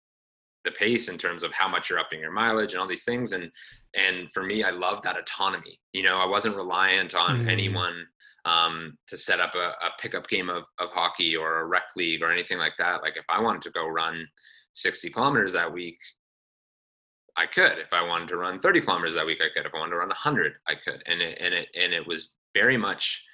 the 0.64 0.70
pace 0.72 1.08
in 1.08 1.16
terms 1.16 1.42
of 1.42 1.52
how 1.52 1.66
much 1.66 1.88
you're 1.88 1.98
upping 1.98 2.20
your 2.20 2.30
mileage 2.30 2.72
and 2.72 2.80
all 2.80 2.88
these 2.88 3.04
things. 3.04 3.32
And 3.32 3.50
and 3.94 4.30
for 4.32 4.42
me 4.42 4.62
i 4.64 4.70
love 4.70 5.00
that 5.02 5.18
autonomy. 5.18 5.80
You 5.94 6.02
know 6.02 6.18
i 6.18 6.26
wasn't 6.26 6.56
reliant 6.56 7.14
on 7.14 7.46
mm. 7.46 7.50
anyone 7.50 8.06
um, 8.44 8.98
to 9.06 9.16
set 9.16 9.40
up 9.40 9.54
a, 9.54 9.68
a 9.86 9.90
pickup 10.00 10.26
game 10.28 10.50
of, 10.50 10.64
of 10.80 10.90
hockey 10.90 11.36
or 11.36 11.60
a 11.60 11.66
rec 11.66 11.84
league 11.96 12.22
or 12.22 12.32
anything 12.32 12.58
like 12.58 12.74
that. 12.78 13.00
Like 13.00 13.16
if 13.16 13.24
i 13.30 13.40
wanted 13.40 13.62
to 13.62 13.70
go 13.70 13.86
run 13.88 14.26
60 14.74 15.10
kilometers 15.10 15.52
that 15.52 15.72
week 15.72 15.98
I 17.36 17.46
could. 17.46 17.78
If 17.78 17.92
I 17.92 18.06
wanted 18.06 18.28
to 18.28 18.36
run 18.36 18.58
30 18.58 18.82
kilometers 18.82 19.14
that 19.14 19.26
week, 19.26 19.40
I 19.40 19.48
could. 19.54 19.66
If 19.66 19.74
I 19.74 19.78
wanted 19.78 19.92
to 19.92 19.98
run 19.98 20.08
100, 20.08 20.54
I 20.68 20.74
could. 20.74 21.02
And 21.06 21.20
it 21.20 21.38
and 21.40 21.54
it 21.54 21.68
and 21.78 21.92
it 21.92 22.06
was 22.06 22.34
very 22.54 22.76
much, 22.76 23.24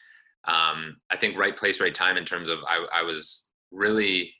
um, 0.46 0.96
I 1.10 1.16
think, 1.16 1.36
right 1.36 1.56
place, 1.56 1.80
right 1.80 1.94
time 1.94 2.16
in 2.16 2.24
terms 2.24 2.48
of 2.48 2.58
I, 2.66 3.00
I 3.00 3.02
was 3.02 3.46
really, 3.72 4.32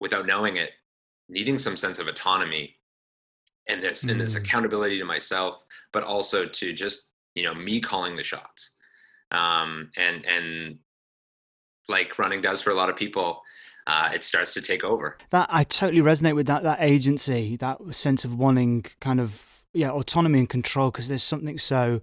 without 0.00 0.26
knowing 0.26 0.56
it, 0.56 0.70
needing 1.28 1.58
some 1.58 1.76
sense 1.76 1.98
of 1.98 2.06
autonomy 2.06 2.76
and 3.68 3.82
this 3.82 4.04
mm. 4.04 4.12
and 4.12 4.20
this 4.20 4.34
mm. 4.34 4.38
accountability 4.38 4.98
to 4.98 5.04
myself, 5.04 5.64
but 5.92 6.04
also 6.04 6.46
to 6.46 6.72
just 6.72 7.08
you 7.34 7.42
know 7.42 7.54
me 7.54 7.80
calling 7.80 8.16
the 8.16 8.22
shots. 8.22 8.76
Um, 9.32 9.90
and 9.96 10.24
and 10.24 10.78
like 11.88 12.18
running 12.18 12.40
does 12.40 12.62
for 12.62 12.70
a 12.70 12.74
lot 12.74 12.90
of 12.90 12.96
people, 12.96 13.42
uh, 13.86 14.10
it 14.12 14.24
starts 14.24 14.52
to 14.54 14.62
take 14.62 14.84
over. 14.84 15.16
That 15.30 15.48
I 15.50 15.64
totally 15.64 16.02
resonate 16.02 16.34
with 16.34 16.46
that 16.46 16.62
that 16.62 16.78
agency, 16.80 17.56
that 17.56 17.94
sense 17.94 18.24
of 18.24 18.36
wanting 18.36 18.86
kind 19.00 19.20
of 19.20 19.64
yeah 19.72 19.90
autonomy 19.90 20.38
and 20.40 20.48
control 20.48 20.90
because 20.90 21.08
there's 21.08 21.22
something 21.22 21.58
so 21.58 22.00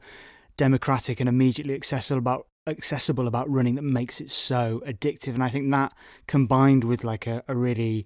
democratic 0.57 1.19
and 1.19 1.27
immediately 1.27 1.73
accessible 1.73 2.19
about 2.19 2.47
accessible 2.67 3.27
about 3.27 3.49
running 3.49 3.75
that 3.75 3.81
makes 3.81 4.21
it 4.21 4.29
so 4.29 4.81
addictive 4.87 5.33
and 5.33 5.43
I 5.43 5.49
think 5.49 5.69
that 5.71 5.91
combined 6.27 6.85
with 6.85 7.03
like 7.03 7.27
a, 7.27 7.43
a 7.47 7.55
really 7.55 8.05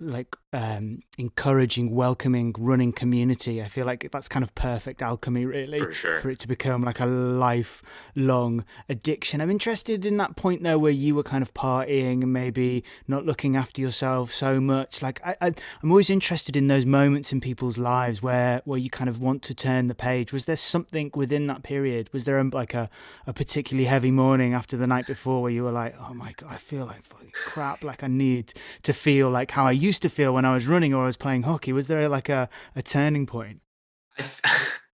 like 0.00 0.34
um, 0.52 1.00
encouraging, 1.18 1.94
welcoming 1.94 2.54
running 2.58 2.92
community. 2.92 3.62
I 3.62 3.68
feel 3.68 3.84
like 3.84 4.08
that's 4.10 4.28
kind 4.28 4.42
of 4.42 4.54
perfect 4.54 5.02
alchemy, 5.02 5.44
really, 5.44 5.78
for, 5.78 5.92
sure. 5.92 6.16
for 6.16 6.30
it 6.30 6.38
to 6.40 6.48
become 6.48 6.82
like 6.82 7.00
a 7.00 7.06
lifelong 7.06 8.64
addiction. 8.88 9.42
I'm 9.42 9.50
interested 9.50 10.06
in 10.06 10.16
that 10.16 10.36
point 10.36 10.62
though, 10.62 10.78
where 10.78 10.92
you 10.92 11.14
were 11.14 11.22
kind 11.22 11.42
of 11.42 11.52
partying 11.52 12.22
and 12.22 12.32
maybe 12.32 12.82
not 13.06 13.26
looking 13.26 13.56
after 13.56 13.82
yourself 13.82 14.32
so 14.32 14.58
much. 14.58 15.02
Like 15.02 15.20
I, 15.24 15.36
I, 15.40 15.54
I'm 15.82 15.90
always 15.90 16.08
interested 16.08 16.56
in 16.56 16.68
those 16.68 16.86
moments 16.86 17.30
in 17.30 17.40
people's 17.40 17.76
lives 17.76 18.22
where 18.22 18.62
where 18.64 18.78
you 18.78 18.88
kind 18.88 19.10
of 19.10 19.20
want 19.20 19.42
to 19.42 19.54
turn 19.54 19.88
the 19.88 19.94
page. 19.94 20.32
Was 20.32 20.46
there 20.46 20.56
something 20.56 21.10
within 21.14 21.46
that 21.48 21.62
period? 21.62 22.08
Was 22.14 22.24
there 22.24 22.38
a, 22.38 22.44
like 22.44 22.72
a, 22.72 22.88
a 23.26 23.34
particularly 23.34 23.86
heavy 23.86 24.10
morning 24.10 24.54
after 24.54 24.78
the 24.78 24.86
night 24.86 25.06
before 25.06 25.42
where 25.42 25.52
you 25.52 25.64
were 25.64 25.72
like, 25.72 25.94
oh 26.00 26.14
my 26.14 26.32
god, 26.38 26.52
I 26.52 26.56
feel 26.56 26.86
like 26.86 27.02
fucking 27.02 27.32
crap. 27.34 27.84
Like 27.84 28.02
I 28.02 28.06
need 28.06 28.54
to 28.84 28.94
feel 28.94 29.28
like 29.28 29.50
how 29.50 29.66
I 29.66 29.72
used 29.72 30.00
to 30.02 30.08
feel 30.08 30.37
when 30.38 30.44
I 30.44 30.54
was 30.54 30.68
running 30.68 30.94
or 30.94 31.02
I 31.02 31.06
was 31.06 31.16
playing 31.16 31.42
hockey? 31.42 31.72
Was 31.72 31.88
there 31.88 32.08
like 32.08 32.28
a, 32.28 32.48
a 32.76 32.80
turning 32.80 33.26
point? 33.26 33.60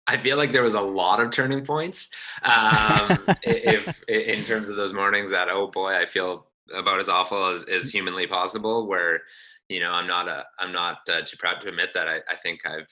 I 0.09 0.17
feel 0.21 0.37
like 0.37 0.51
there 0.51 0.65
was 0.65 0.75
a 0.75 0.81
lot 0.81 1.21
of 1.21 1.31
turning 1.31 1.65
points. 1.65 2.11
Um, 2.43 3.19
if 3.45 4.03
in 4.09 4.43
terms 4.43 4.69
of 4.69 4.75
those 4.75 4.93
mornings 4.93 5.31
that 5.31 5.49
oh 5.49 5.69
boy, 5.69 5.97
I 5.97 6.07
feel 6.07 6.49
about 6.75 6.99
as 6.99 7.09
awful 7.09 7.47
as, 7.47 7.63
as 7.67 7.89
humanly 7.89 8.27
possible. 8.27 8.89
Where 8.89 9.21
you 9.69 9.79
know 9.79 9.93
I'm 9.93 10.09
not 10.09 10.27
a 10.27 10.45
I'm 10.59 10.73
not 10.73 11.09
uh, 11.09 11.21
too 11.25 11.37
proud 11.37 11.61
to 11.61 11.69
admit 11.69 11.91
that 11.95 12.09
I, 12.09 12.17
I 12.29 12.35
think 12.35 12.67
I've 12.67 12.89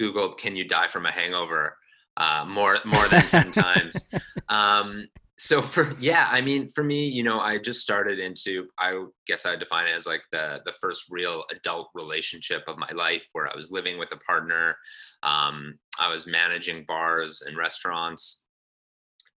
googled 0.00 0.38
can 0.38 0.56
you 0.56 0.66
die 0.66 0.88
from 0.88 1.06
a 1.06 1.12
hangover 1.12 1.76
uh, 2.16 2.44
more 2.48 2.78
more 2.84 3.06
than 3.06 3.22
ten 3.22 3.52
times. 3.52 4.12
Um, 4.48 5.06
so 5.38 5.60
for 5.60 5.94
yeah 6.00 6.28
i 6.30 6.40
mean 6.40 6.66
for 6.66 6.82
me 6.82 7.06
you 7.06 7.22
know 7.22 7.40
i 7.40 7.58
just 7.58 7.80
started 7.80 8.18
into 8.18 8.66
i 8.78 9.04
guess 9.26 9.44
i 9.44 9.54
define 9.54 9.86
it 9.86 9.94
as 9.94 10.06
like 10.06 10.22
the 10.32 10.60
the 10.64 10.72
first 10.72 11.04
real 11.10 11.44
adult 11.52 11.90
relationship 11.94 12.62
of 12.66 12.78
my 12.78 12.88
life 12.94 13.26
where 13.32 13.46
i 13.46 13.54
was 13.54 13.70
living 13.70 13.98
with 13.98 14.10
a 14.12 14.16
partner 14.18 14.76
um, 15.22 15.78
i 16.00 16.10
was 16.10 16.26
managing 16.26 16.84
bars 16.88 17.42
and 17.46 17.56
restaurants 17.56 18.46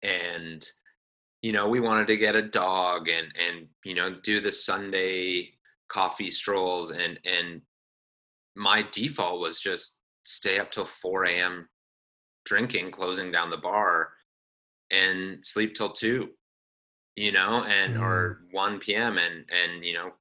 and 0.02 0.64
you 1.42 1.52
know 1.52 1.68
we 1.68 1.80
wanted 1.80 2.06
to 2.06 2.16
get 2.16 2.37
a 2.37 2.42
dog 2.42 3.08
and 3.08 3.32
and 3.37 3.66
you 3.84 3.94
know 3.94 4.14
do 4.22 4.40
the 4.40 4.52
sunday 4.52 5.50
coffee 5.88 6.30
strolls 6.30 6.92
and 6.92 7.18
and 7.24 7.61
my 8.54 8.84
default 8.92 9.40
was 9.40 9.58
just 9.58 9.98
stay 10.22 10.61
up 10.61 10.70
till 10.70 10.87
4 10.87 11.24
a.m 11.24 11.68
drinking 12.44 12.92
closing 12.92 13.32
down 13.32 13.50
the 13.50 13.56
bar 13.56 14.11
and 14.90 15.44
sleep 15.44 15.74
till 15.74 15.92
two, 15.92 16.29
you 17.16 17.33
know, 17.33 17.64
and 17.64 17.96
mm. 17.96 18.03
or 18.03 18.42
1 18.51 18.79
p.m. 18.79 19.18
and 19.18 19.44
and 19.51 19.85
you 19.85 19.94
know, 19.94 20.12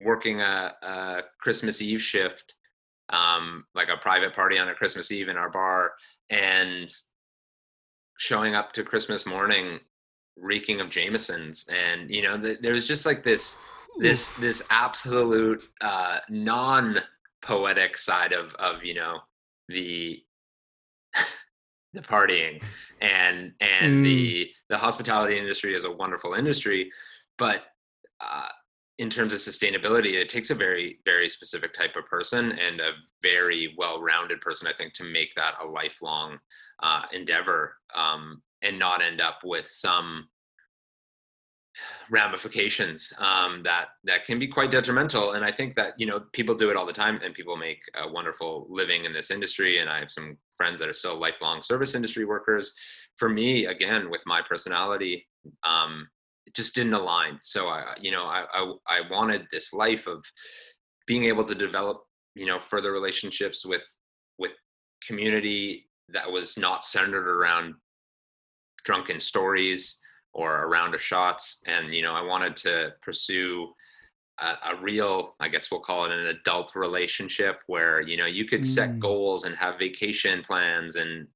working 0.00 0.40
a, 0.40 0.72
a 0.82 1.22
Christmas 1.38 1.80
Eve 1.82 2.02
shift, 2.02 2.54
um, 3.10 3.64
like 3.74 3.88
a 3.88 4.00
private 4.00 4.34
party 4.34 4.58
on 4.58 4.68
a 4.68 4.74
Christmas 4.74 5.12
Eve 5.12 5.28
in 5.28 5.36
our 5.36 5.50
bar, 5.50 5.92
and 6.30 6.92
showing 8.18 8.54
up 8.54 8.72
to 8.72 8.84
Christmas 8.84 9.26
morning 9.26 9.80
reeking 10.36 10.80
of 10.80 10.90
Jamesons, 10.90 11.66
and 11.68 12.10
you 12.10 12.22
know, 12.22 12.36
the, 12.36 12.58
there 12.60 12.72
was 12.72 12.86
just 12.86 13.06
like 13.06 13.22
this 13.22 13.58
this 13.98 14.30
this 14.36 14.62
absolute 14.70 15.68
uh, 15.80 16.18
non 16.28 16.98
poetic 17.42 17.96
side 17.96 18.32
of 18.32 18.54
of 18.54 18.84
you 18.84 18.94
know 18.94 19.18
the 19.68 20.22
the 21.92 22.00
partying 22.00 22.62
and 23.00 23.52
and 23.60 23.96
mm. 23.96 24.04
the 24.04 24.50
the 24.68 24.78
hospitality 24.78 25.38
industry 25.38 25.74
is 25.74 25.84
a 25.84 25.90
wonderful 25.90 26.34
industry 26.34 26.90
but 27.38 27.62
uh, 28.20 28.48
in 28.98 29.08
terms 29.08 29.32
of 29.32 29.38
sustainability 29.38 30.14
it 30.14 30.28
takes 30.28 30.50
a 30.50 30.54
very 30.54 30.98
very 31.04 31.28
specific 31.28 31.72
type 31.72 31.96
of 31.96 32.06
person 32.06 32.52
and 32.52 32.80
a 32.80 32.92
very 33.22 33.74
well-rounded 33.78 34.40
person 34.40 34.66
i 34.66 34.72
think 34.72 34.92
to 34.92 35.04
make 35.04 35.34
that 35.34 35.54
a 35.62 35.66
lifelong 35.66 36.38
uh, 36.82 37.02
endeavor 37.12 37.74
um, 37.94 38.42
and 38.62 38.78
not 38.78 39.02
end 39.02 39.20
up 39.20 39.38
with 39.44 39.66
some 39.66 40.28
ramifications 42.10 43.12
um, 43.18 43.62
that 43.64 43.88
that 44.04 44.24
can 44.24 44.38
be 44.38 44.46
quite 44.46 44.70
detrimental. 44.70 45.32
And 45.32 45.44
I 45.44 45.52
think 45.52 45.74
that 45.74 45.94
you 45.96 46.06
know 46.06 46.20
people 46.32 46.54
do 46.54 46.70
it 46.70 46.76
all 46.76 46.86
the 46.86 46.92
time, 46.92 47.20
and 47.24 47.34
people 47.34 47.56
make 47.56 47.80
a 47.94 48.10
wonderful 48.10 48.66
living 48.68 49.04
in 49.04 49.12
this 49.12 49.30
industry. 49.30 49.78
And 49.78 49.88
I 49.88 49.98
have 49.98 50.10
some 50.10 50.36
friends 50.56 50.80
that 50.80 50.88
are 50.88 50.94
still 50.94 51.18
lifelong 51.18 51.62
service 51.62 51.94
industry 51.94 52.24
workers. 52.24 52.72
For 53.16 53.28
me, 53.28 53.66
again, 53.66 54.10
with 54.10 54.22
my 54.26 54.40
personality, 54.42 55.26
um, 55.64 56.08
it 56.46 56.54
just 56.54 56.74
didn't 56.74 56.94
align. 56.94 57.38
So 57.40 57.68
I, 57.68 57.94
you 58.00 58.10
know, 58.10 58.24
I, 58.24 58.44
I 58.52 58.72
I 58.88 59.00
wanted 59.10 59.46
this 59.50 59.72
life 59.72 60.06
of 60.06 60.24
being 61.06 61.24
able 61.24 61.44
to 61.44 61.54
develop, 61.54 62.02
you 62.34 62.46
know, 62.46 62.58
further 62.58 62.92
relationships 62.92 63.64
with 63.64 63.86
with 64.38 64.52
community 65.06 65.88
that 66.08 66.30
was 66.30 66.58
not 66.58 66.84
centered 66.84 67.28
around 67.28 67.74
drunken 68.84 69.20
stories 69.20 70.00
or 70.32 70.62
a 70.62 70.68
round 70.68 70.94
of 70.94 71.00
shots. 71.00 71.62
And, 71.66 71.94
you 71.94 72.02
know, 72.02 72.14
I 72.14 72.22
wanted 72.22 72.56
to 72.56 72.94
pursue 73.02 73.72
a, 74.38 74.72
a, 74.72 74.80
real, 74.80 75.34
I 75.40 75.48
guess 75.48 75.70
we'll 75.70 75.80
call 75.80 76.04
it 76.06 76.12
an 76.12 76.26
adult 76.26 76.74
relationship 76.74 77.60
where, 77.66 78.00
you 78.00 78.16
know, 78.16 78.26
you 78.26 78.44
could 78.44 78.64
set 78.64 78.90
mm. 78.90 78.98
goals 78.98 79.44
and 79.44 79.56
have 79.56 79.78
vacation 79.78 80.42
plans 80.42 80.96
and 80.96 81.26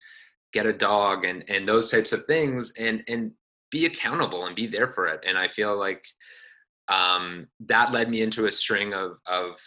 get 0.53 0.67
a 0.67 0.73
dog 0.73 1.25
and, 1.25 1.45
and 1.49 1.69
those 1.69 1.91
types 1.91 2.13
of 2.13 2.25
things 2.27 2.73
and, 2.79 3.03
and 3.09 3.33
be 3.71 3.87
accountable 3.87 4.47
and 4.47 4.55
be 4.55 4.67
there 4.67 4.87
for 4.87 5.07
it. 5.09 5.21
And 5.27 5.37
I 5.37 5.49
feel 5.49 5.77
like 5.77 6.07
um, 6.89 7.47
that 7.61 7.93
led 7.93 8.11
me 8.11 8.23
into 8.23 8.47
a 8.47 8.53
string 8.53 8.93
of 8.93 9.19
of 9.27 9.59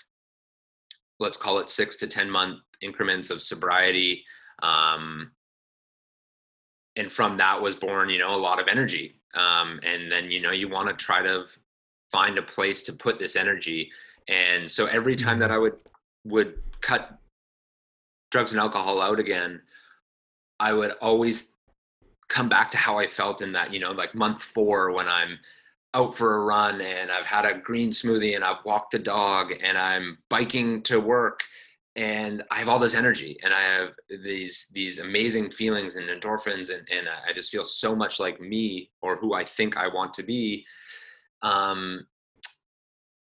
let's 1.20 1.38
call 1.38 1.60
it 1.60 1.70
six 1.70 1.96
to 1.98 2.08
ten 2.08 2.30
month 2.30 2.60
increments 2.82 3.30
of 3.30 3.42
sobriety 3.42 4.24
um, 4.62 5.32
and 6.96 7.12
from 7.12 7.38
that 7.38 7.62
was 7.62 7.76
born 7.76 8.10
you 8.10 8.20
know 8.20 8.34
a 8.34 8.38
lot 8.38 8.60
of 8.60 8.68
energy 8.68 9.17
um, 9.36 9.80
and 9.84 10.12
then 10.12 10.32
you 10.32 10.42
know 10.42 10.52
you 10.52 10.68
want 10.68 10.88
to 10.88 11.06
try 11.06 11.22
to 11.22 11.46
find 12.12 12.38
a 12.38 12.42
place 12.42 12.84
to 12.84 12.94
put 12.94 13.20
this 13.20 13.36
energy 13.36 13.92
and 14.28 14.70
so 14.70 14.86
every 14.88 15.16
time 15.16 15.40
that 15.40 15.50
mm-hmm. 15.50 15.56
i 15.56 15.60
would 15.60 15.76
would 16.26 16.56
cut 16.82 17.20
drugs 18.32 18.52
and 18.52 18.60
alcohol 18.60 19.02
out 19.02 19.20
again 19.20 19.62
i 20.60 20.74
would 20.74 20.92
always 21.02 21.54
come 22.28 22.50
back 22.50 22.70
to 22.72 22.78
how 22.78 22.98
i 22.98 23.08
felt 23.08 23.42
in 23.42 23.52
that 23.52 23.74
you 23.74 23.80
know 23.80 23.92
like 23.92 24.14
month 24.16 24.42
four 24.42 24.92
when 24.92 25.08
i'm 25.08 25.38
out 25.94 26.16
for 26.16 26.36
a 26.38 26.44
run 26.44 26.82
and 26.82 27.12
i've 27.12 27.26
had 27.26 27.46
a 27.46 27.58
green 27.58 27.90
smoothie 27.90 28.36
and 28.36 28.44
i've 28.44 28.64
walked 28.66 28.94
a 28.94 29.00
dog 29.00 29.54
and 29.64 29.78
i'm 29.78 30.18
biking 30.30 30.82
to 30.82 31.00
work 31.00 31.44
and 31.98 32.44
I 32.52 32.60
have 32.60 32.70
all 32.70 32.78
this 32.78 32.94
energy 32.94 33.38
and 33.44 33.52
I 33.52 33.62
have 33.62 33.96
these 34.24 34.68
these 34.72 35.00
amazing 35.00 35.50
feelings 35.50 35.96
and 35.96 36.08
endorphins 36.08 36.70
and, 36.70 36.88
and 36.92 37.10
I 37.28 37.34
just 37.34 37.50
feel 37.50 37.66
so 37.66 37.96
much 37.96 38.20
like 38.20 38.40
me 38.40 38.92
or 39.02 39.16
who 39.16 39.34
I 39.34 39.44
think 39.44 39.76
I 39.76 39.88
want 39.88 40.14
to 40.14 40.24
be. 40.24 40.66
Um, 41.42 42.06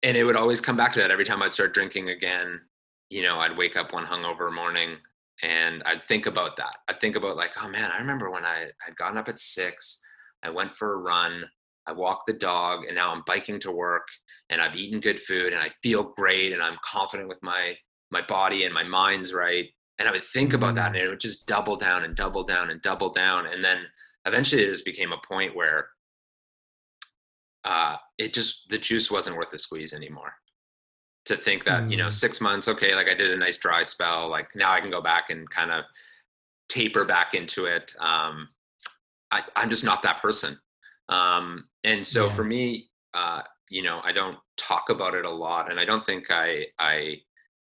and 0.04 0.16
it 0.16 0.24
would 0.24 0.38
always 0.38 0.62
come 0.62 0.78
back 0.78 0.94
to 0.94 1.00
that 1.00 1.12
every 1.12 1.26
time 1.26 1.44
I'd 1.44 1.54
start 1.54 1.74
drinking 1.74 2.10
again. 2.10 2.62
You 3.10 3.24
know, 3.24 3.40
I'd 3.40 3.58
wake 3.58 3.76
up 3.76 3.92
one 3.92 4.06
hungover 4.06 4.54
morning 4.54 4.96
and 5.44 5.84
I'd 5.86 6.02
think 6.02 6.26
about 6.26 6.56
that. 6.56 6.78
I'd 6.88 7.02
think 7.02 7.18
about 7.18 7.36
like, 7.36 7.52
oh 7.62 7.68
man, 7.68 7.92
I 7.92 8.00
remember 8.00 8.32
when 8.32 8.46
I 8.46 8.68
had 8.80 8.96
gotten 8.96 9.18
up 9.18 9.28
at 9.28 9.38
six, 9.38 10.02
I 10.44 10.50
went 10.50 10.74
for 10.74 10.94
a 10.94 10.98
run, 10.98 11.44
I 11.88 11.92
walked 11.92 12.28
the 12.28 12.34
dog, 12.34 12.86
and 12.86 12.96
now 12.96 13.12
I'm 13.12 13.24
biking 13.28 13.60
to 13.62 13.72
work 13.72 14.08
and 14.50 14.62
I've 14.62 14.78
eaten 14.78 15.02
good 15.02 15.20
food 15.20 15.52
and 15.52 15.62
I 15.62 15.68
feel 15.84 16.14
great 16.16 16.54
and 16.54 16.64
I'm 16.64 16.78
confident 16.86 17.28
with 17.28 17.44
my 17.44 17.76
my 18.12 18.21
body 18.21 18.65
and 18.65 18.74
my 18.74 18.84
mind's 18.84 19.34
right 19.34 19.69
and 20.00 20.08
i 20.08 20.12
would 20.12 20.24
think 20.24 20.54
about 20.54 20.76
that 20.76 20.88
and 20.88 20.95
mm. 20.95 21.04
it 21.04 21.10
would 21.10 21.19
just 21.19 21.45
double 21.47 21.76
down 21.76 22.04
and 22.04 22.15
double 22.15 22.43
down 22.43 22.69
and 22.69 22.82
double 22.82 23.10
down 23.10 23.47
and 23.47 23.63
then 23.63 23.80
eventually 24.26 24.63
it 24.63 24.71
just 24.71 24.86
became 24.86 25.12
a 25.12 25.28
point 25.28 25.56
where 25.56 25.88
uh, 27.63 27.95
it 28.17 28.34
just 28.34 28.67
the 28.69 28.78
juice 28.78 29.12
wasn't 29.12 29.36
worth 29.36 29.52
the 29.52 29.58
squeeze 29.58 29.93
anymore 29.93 30.34
to 31.26 31.38
think 31.38 31.63
that 31.65 31.84
mm. 31.84 31.91
you 31.91 31.97
know 31.97 32.08
mm. 32.08 32.13
six 32.13 32.41
months 32.41 32.67
okay 32.67 32.95
like 32.95 33.08
i 33.08 33.13
did 33.13 33.32
a 33.32 33.38
nice 33.38 33.58
dry 33.58 33.84
spell 33.84 34.30
like 34.30 34.47
now 34.56 34.71
i 34.71 34.82
can 34.82 34.89
go 34.89 35.02
back 35.02 35.26
and 35.30 35.50
kind 35.50 35.71
of 35.71 35.84
taper 36.69 37.06
back 37.06 37.34
into 37.34 37.65
it 37.65 37.93
um, 38.00 38.47
I, 39.32 39.43
i'm 39.56 39.69
just 39.69 39.84
not 39.84 40.02
that 40.04 40.21
person 40.21 40.58
um, 41.10 41.65
and 41.84 42.06
so 42.06 42.26
yeah. 42.26 42.34
for 42.34 42.43
me 42.43 42.89
uh, 43.13 43.41
you 43.69 43.84
know 43.84 44.02
i 44.04 44.12
don't 44.12 44.38
talk 44.58 44.89
about 44.89 45.13
it 45.13 45.26
a 45.26 45.30
lot 45.30 45.69
and 45.69 45.80
i 45.80 45.86
don't 45.86 46.04
think 46.04 46.32
i 46.32 46.65
i 46.80 47.17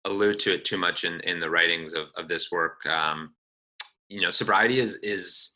allude 0.05 0.39
to 0.39 0.53
it 0.53 0.63
too 0.63 0.77
much 0.77 1.03
in 1.03 1.19
in 1.21 1.39
the 1.39 1.49
writings 1.49 1.93
of 1.93 2.07
of 2.15 2.27
this 2.27 2.51
work. 2.51 2.85
Um, 2.85 3.33
you 4.07 4.21
know, 4.21 4.29
sobriety 4.29 4.79
is 4.79 4.95
is 5.03 5.55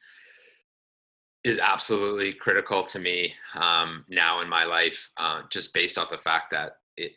is 1.44 1.60
absolutely 1.60 2.34
critical 2.34 2.84
to 2.84 3.00
me 3.00 3.34
um, 3.56 4.04
now 4.10 4.42
in 4.42 4.50
my 4.50 4.66
life, 4.66 5.10
uh, 5.18 5.42
just 5.50 5.74
based 5.74 5.98
off 5.98 6.10
the 6.10 6.18
fact 6.18 6.52
that 6.52 6.78
it, 6.98 7.14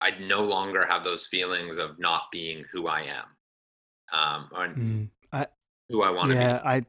I 0.00 0.10
no 0.20 0.42
longer 0.42 0.84
have 0.86 1.04
those 1.04 1.26
feelings 1.26 1.78
of 1.78 1.98
not 1.98 2.24
being 2.30 2.64
who 2.70 2.86
I 2.86 3.02
am, 3.02 3.24
um, 4.12 4.48
or 4.52 4.68
mm, 4.68 5.08
I, 5.32 5.46
who 5.88 6.02
I 6.02 6.10
want 6.10 6.32
to 6.32 6.34
yeah, 6.34 6.58
be. 6.58 6.68
I, 6.68 6.86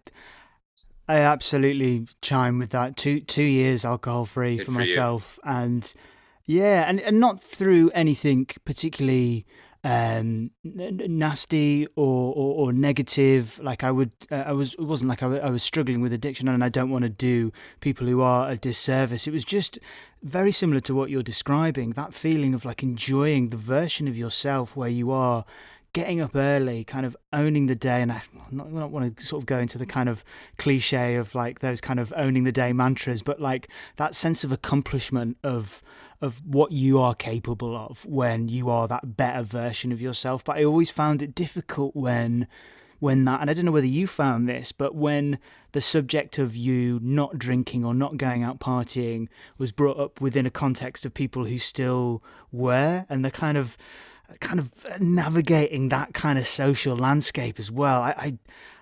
I 1.07 1.19
absolutely 1.21 2.07
chime 2.21 2.59
with 2.59 2.71
that. 2.71 2.97
Two 2.97 3.21
two 3.21 3.43
years 3.43 3.85
alcohol 3.85 4.25
free 4.25 4.57
for, 4.57 4.65
for, 4.65 4.71
myself, 4.71 5.39
you. 5.45 5.51
and 5.51 5.93
yeah, 6.49 6.85
and, 6.87 6.99
and 7.01 7.19
not 7.19 7.39
through 7.39 7.91
anything 7.91 8.47
particularly 8.65 9.45
um, 9.83 10.49
nasty 10.63 11.85
or, 11.95 12.33
or, 12.33 12.65
or, 12.65 12.73
negative. 12.73 13.59
Like 13.63 13.83
I 13.83 13.91
would, 13.91 14.09
uh, 14.31 14.45
I 14.47 14.53
was, 14.53 14.73
it 14.73 14.81
wasn't 14.81 15.09
like 15.09 15.21
I, 15.21 15.27
w- 15.27 15.41
I 15.43 15.51
was 15.51 15.61
struggling 15.61 16.01
with 16.01 16.11
addiction, 16.11 16.47
and 16.47 16.63
I 16.63 16.69
don't 16.69 16.89
want 16.89 17.03
to 17.03 17.09
do 17.09 17.53
people 17.81 18.07
who 18.07 18.21
are 18.21 18.49
a 18.49 18.57
disservice. 18.57 19.27
It 19.27 19.31
was 19.31 19.45
just 19.45 19.77
very 20.23 20.51
similar 20.51 20.81
to 20.81 20.95
what 20.95 21.11
you're 21.11 21.21
describing. 21.21 21.91
That 21.91 22.15
feeling 22.15 22.55
of 22.55 22.65
like 22.65 22.81
enjoying 22.81 23.49
the 23.49 23.57
version 23.57 24.07
of 24.07 24.17
yourself 24.17 24.75
where 24.75 24.89
you 24.89 25.11
are 25.11 25.45
getting 25.93 26.19
up 26.19 26.35
early, 26.35 26.83
kind 26.83 27.05
of 27.05 27.15
owning 27.31 27.67
the 27.67 27.75
day, 27.75 28.01
and 28.01 28.11
I 28.11 28.23
not, 28.49 28.71
not 28.71 28.89
want 28.89 29.15
to 29.17 29.23
sort 29.23 29.43
of 29.43 29.45
go 29.45 29.59
into 29.59 29.77
the 29.77 29.85
kind 29.85 30.09
of 30.09 30.23
cliche 30.57 31.13
of 31.13 31.35
like 31.35 31.59
those 31.59 31.79
kind 31.79 31.99
of 31.99 32.11
owning 32.15 32.43
the 32.43 32.51
day 32.51 32.73
mantras, 32.73 33.21
but 33.21 33.39
like 33.39 33.69
that 33.97 34.15
sense 34.15 34.43
of 34.43 34.51
accomplishment 34.51 35.37
of 35.43 35.83
of 36.21 36.41
what 36.45 36.71
you 36.71 36.99
are 36.99 37.15
capable 37.15 37.75
of 37.75 38.05
when 38.05 38.49
you 38.49 38.69
are 38.69 38.87
that 38.87 39.15
better 39.15 39.43
version 39.43 39.91
of 39.91 40.01
yourself. 40.01 40.43
But 40.43 40.57
I 40.57 40.63
always 40.63 40.91
found 40.91 41.21
it 41.21 41.35
difficult 41.35 41.95
when 41.95 42.47
when 42.99 43.23
that 43.23 43.39
and 43.39 43.49
I 43.49 43.53
don't 43.53 43.65
know 43.65 43.71
whether 43.71 43.85
you 43.87 44.07
found 44.07 44.49
this, 44.49 44.71
but 44.71 44.93
when 44.93 45.39
the 45.71 45.81
subject 45.81 46.37
of 46.37 46.55
you 46.55 46.99
not 47.01 47.39
drinking 47.39 47.85
or 47.85 47.93
not 47.93 48.17
going 48.17 48.43
out 48.43 48.59
partying 48.59 49.27
was 49.57 49.71
brought 49.71 49.97
up 49.97 50.19
within 50.19 50.45
a 50.45 50.51
context 50.51 51.05
of 51.05 51.13
people 51.13 51.45
who 51.45 51.57
still 51.57 52.21
were 52.51 53.05
and 53.07 53.23
the 53.23 53.31
kind 53.31 53.57
of 53.57 53.77
kind 54.41 54.59
of 54.59 54.99
navigating 54.99 55.89
that 55.89 56.13
kind 56.13 56.37
of 56.37 56.45
social 56.45 56.95
landscape 56.95 57.57
as 57.57 57.71
well. 57.71 58.01
I, 58.01 58.37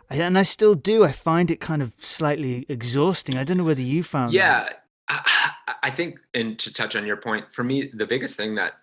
I 0.10 0.16
and 0.16 0.38
I 0.38 0.44
still 0.44 0.76
do. 0.76 1.04
I 1.04 1.12
find 1.12 1.52
it 1.52 1.60
kind 1.60 1.82
of 1.82 1.94
slightly 2.00 2.66
exhausting. 2.70 3.38
I 3.38 3.44
don't 3.44 3.58
know 3.58 3.64
whether 3.64 3.82
you 3.82 4.04
found. 4.04 4.34
Yeah, 4.34 4.64
that. 4.64 4.84
I 5.10 5.90
think, 5.90 6.20
and 6.34 6.60
to 6.60 6.74
touch 6.74 6.96
on 6.96 7.06
your 7.06 7.18
point, 7.18 7.52
for 7.52 7.64
me, 7.64 7.92
the 7.94 8.06
biggest 8.06 8.36
thing 8.36 8.56
that, 8.56 8.74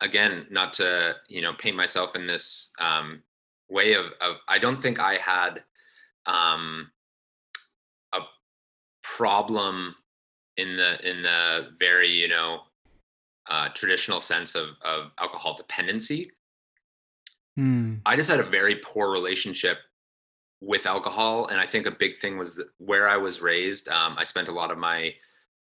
again, 0.00 0.46
not 0.50 0.72
to 0.74 1.14
you 1.28 1.42
know 1.42 1.52
paint 1.58 1.76
myself 1.76 2.14
in 2.14 2.26
this 2.26 2.72
um, 2.78 3.22
way 3.68 3.94
of, 3.94 4.06
of, 4.20 4.36
I 4.48 4.58
don't 4.58 4.80
think 4.80 5.00
I 5.00 5.16
had 5.16 5.64
um, 6.26 6.90
a 8.12 8.20
problem 9.02 9.94
in 10.56 10.76
the 10.76 11.08
in 11.08 11.22
the 11.22 11.70
very 11.78 12.08
you 12.08 12.28
know 12.28 12.60
uh, 13.50 13.68
traditional 13.70 14.20
sense 14.20 14.54
of 14.54 14.70
of 14.84 15.10
alcohol 15.18 15.56
dependency. 15.56 16.30
Mm. 17.58 18.00
I 18.06 18.16
just 18.16 18.30
had 18.30 18.40
a 18.40 18.44
very 18.44 18.76
poor 18.76 19.10
relationship 19.10 19.78
with 20.60 20.86
alcohol, 20.86 21.48
and 21.48 21.60
I 21.60 21.66
think 21.66 21.86
a 21.86 21.90
big 21.90 22.18
thing 22.18 22.38
was 22.38 22.62
where 22.78 23.08
I 23.08 23.16
was 23.16 23.42
raised. 23.42 23.88
Um, 23.88 24.14
I 24.16 24.24
spent 24.24 24.48
a 24.48 24.52
lot 24.52 24.70
of 24.70 24.78
my 24.78 25.12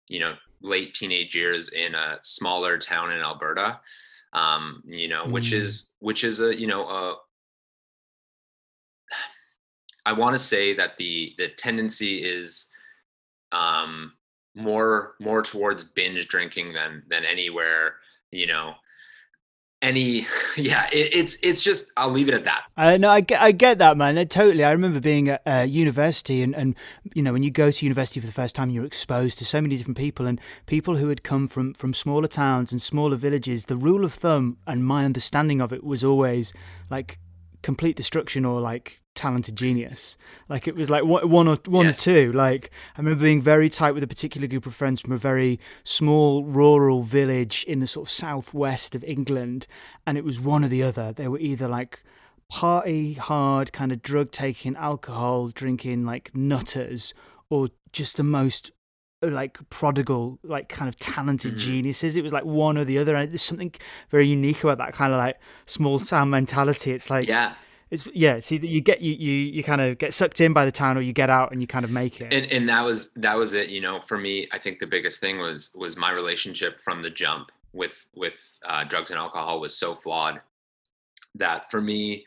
you 0.08 0.20
know 0.20 0.36
late 0.62 0.93
teenage 0.93 1.36
years 1.36 1.70
in 1.70 1.96
a 1.96 2.17
smaller 2.22 2.78
town 2.78 3.12
in 3.12 3.20
Alberta 3.20 3.80
um 4.34 4.84
you 4.86 5.08
know 5.08 5.26
mm. 5.26 5.32
which 5.32 5.54
is 5.54 5.91
which 6.00 6.24
is 6.24 6.41
a 6.41 6.58
you 6.60 6.67
know 6.67 6.88
a 6.88 7.15
I 10.06 10.13
want 10.13 10.34
to 10.34 10.39
say 10.39 10.74
that 10.74 10.98
the 10.98 11.34
the 11.38 11.50
tendency 11.50 12.24
is 12.24 12.70
um 13.52 14.13
more 14.56 15.15
more 15.20 15.41
towards 15.41 15.84
binge 15.84 16.28
drinking 16.28 16.74
than 16.74 17.04
than 17.10 17.24
anywhere 17.24 17.96
you 18.32 18.48
know 18.48 18.74
any 19.82 20.26
yeah 20.58 20.88
it, 20.92 21.13
it's 21.16 21.38
it's 21.44 21.62
just 21.62 21.92
i'll 21.98 22.10
leave 22.10 22.28
it 22.28 22.34
at 22.34 22.44
that. 22.46 22.63
Uh, 22.76 22.98
no 22.98 23.10
i 23.10 23.24
i 23.40 23.52
get 23.52 23.80
that 23.80 23.98
man. 23.98 24.18
I, 24.18 24.24
totally 24.24 24.63
i 24.63 24.72
remember 24.72 25.00
being 25.00 25.30
at 25.30 25.42
uh, 25.46 25.66
university 25.68 26.42
and 26.42 26.56
and 26.56 26.76
you 27.13 27.22
know 27.22 27.34
when 27.34 27.44
you 27.44 27.52
go 27.52 27.70
to 27.70 27.86
university 27.86 28.20
for 28.20 28.28
the 28.28 28.34
first 28.34 28.56
time 28.56 28.70
you're 28.70 28.86
exposed 28.86 29.38
to 29.40 29.46
so 29.46 29.62
many 29.62 29.78
different 29.78 29.98
people 29.98 30.26
and 30.26 30.42
people 30.66 30.96
who 30.98 31.10
had 31.10 31.24
come 31.24 31.48
from 31.48 31.74
from 31.74 31.94
smaller 31.94 32.28
towns 32.28 32.72
and 32.72 32.82
smaller 32.82 33.16
villages 33.16 33.66
the 33.66 33.78
rule 33.78 34.04
of 34.04 34.13
thumb 34.13 34.58
and 34.66 34.86
my 34.86 35.06
understanding 35.06 35.62
of 35.62 35.72
it 35.72 35.84
was 35.84 36.04
always 36.04 36.54
like 36.90 37.20
complete 37.62 37.96
destruction 37.96 38.46
or 38.46 38.62
like 38.62 39.02
talented 39.15 39.56
genius. 39.56 40.15
Like 40.48 40.67
it 40.67 40.76
was 40.76 40.89
like 40.89 41.04
one 41.04 41.48
or 41.48 41.58
one 41.65 41.88
yes. 41.88 42.00
or 42.00 42.02
two. 42.02 42.32
Like 42.32 42.70
I 42.96 43.02
remember 43.02 43.24
being 43.24 43.41
very 43.41 43.70
tight 43.70 43.91
with 43.91 44.04
a 44.04 44.08
particular 44.08 44.48
group 44.48 44.65
of 44.65 44.76
friends 44.76 45.02
from 45.02 45.13
a 45.13 45.17
very 45.17 45.60
small 45.84 46.43
rural 46.43 47.04
village 47.04 47.65
in 47.67 47.80
the 47.80 47.88
sort 47.88 48.08
of 48.08 48.12
southwest 48.12 48.96
of 48.96 49.04
England, 49.04 49.67
and 50.06 50.17
it 50.17 50.24
was 50.24 50.39
one 50.39 50.63
or 50.63 50.70
the 50.70 50.84
other. 50.84 51.12
They 51.12 51.28
were 51.28 51.39
either 51.39 51.67
like 51.67 52.04
party 52.50 53.13
hard, 53.13 53.74
kind 53.74 53.91
of 53.91 54.02
drug 54.02 54.32
taking, 54.32 54.76
alcohol 54.76 55.50
drinking, 55.50 56.06
like 56.06 56.36
nutters, 56.36 57.13
or 57.50 57.70
just 57.91 58.17
the 58.17 58.24
most 58.24 58.72
like 59.22 59.58
prodigal, 59.70 60.40
like 60.44 60.70
kind 60.70 60.88
of 60.88 60.96
talented 60.98 61.56
mm. 61.56 61.58
geniuses. 61.58 62.16
It 62.16 62.24
was 62.24 62.34
like 62.34 62.46
one 62.46 62.78
or 62.78 62.86
the 62.86 62.98
other. 62.98 63.16
And 63.16 63.32
there's 63.32 63.42
something 63.42 63.74
very 64.10 64.28
unique 64.28 64.64
about 64.64 64.78
that 64.78 64.94
kind 64.94 65.14
of 65.14 65.18
like 65.18 65.40
small 65.66 66.00
town 66.00 66.30
mentality. 66.30 66.92
It's 66.92 67.10
like 67.10 67.28
yeah 67.28 67.54
it's 67.90 68.08
yeah 68.14 68.40
see 68.40 68.58
that 68.58 68.68
you 68.68 68.82
get 68.82 69.02
you 69.02 69.14
you 69.14 69.32
you 69.32 69.64
kind 69.64 69.82
of 69.82 69.98
get 69.98 70.14
sucked 70.14 70.42
in 70.42 70.54
by 70.54 70.66
the 70.66 70.72
town 70.72 70.98
or 70.98 71.02
you 71.02 71.14
get 71.14 71.30
out 71.30 71.52
and 71.52 71.62
you 71.62 71.68
kind 71.68 71.86
of 71.86 71.92
make 71.92 72.20
it 72.20 72.34
and, 72.34 72.46
and 72.52 72.68
that 72.68 72.84
was 72.84 73.12
that 73.14 73.38
was 73.38 73.54
it 73.54 73.70
you 73.70 73.80
know 73.80 74.00
for 74.02 74.18
me 74.18 74.48
i 74.52 74.60
think 74.60 74.80
the 74.80 74.88
biggest 74.88 75.20
thing 75.20 75.40
was 75.40 75.74
was 75.76 75.96
my 75.96 76.12
relationship 76.12 76.80
from 76.80 77.02
the 77.02 77.10
jump 77.10 77.52
with 77.74 78.06
with 78.16 78.58
uh, 78.66 78.84
drugs 78.84 79.12
and 79.12 79.20
alcohol 79.20 79.60
was 79.60 79.76
so 79.76 79.96
flawed 79.96 80.42
that 81.36 81.70
for 81.72 81.82
me 81.82 82.24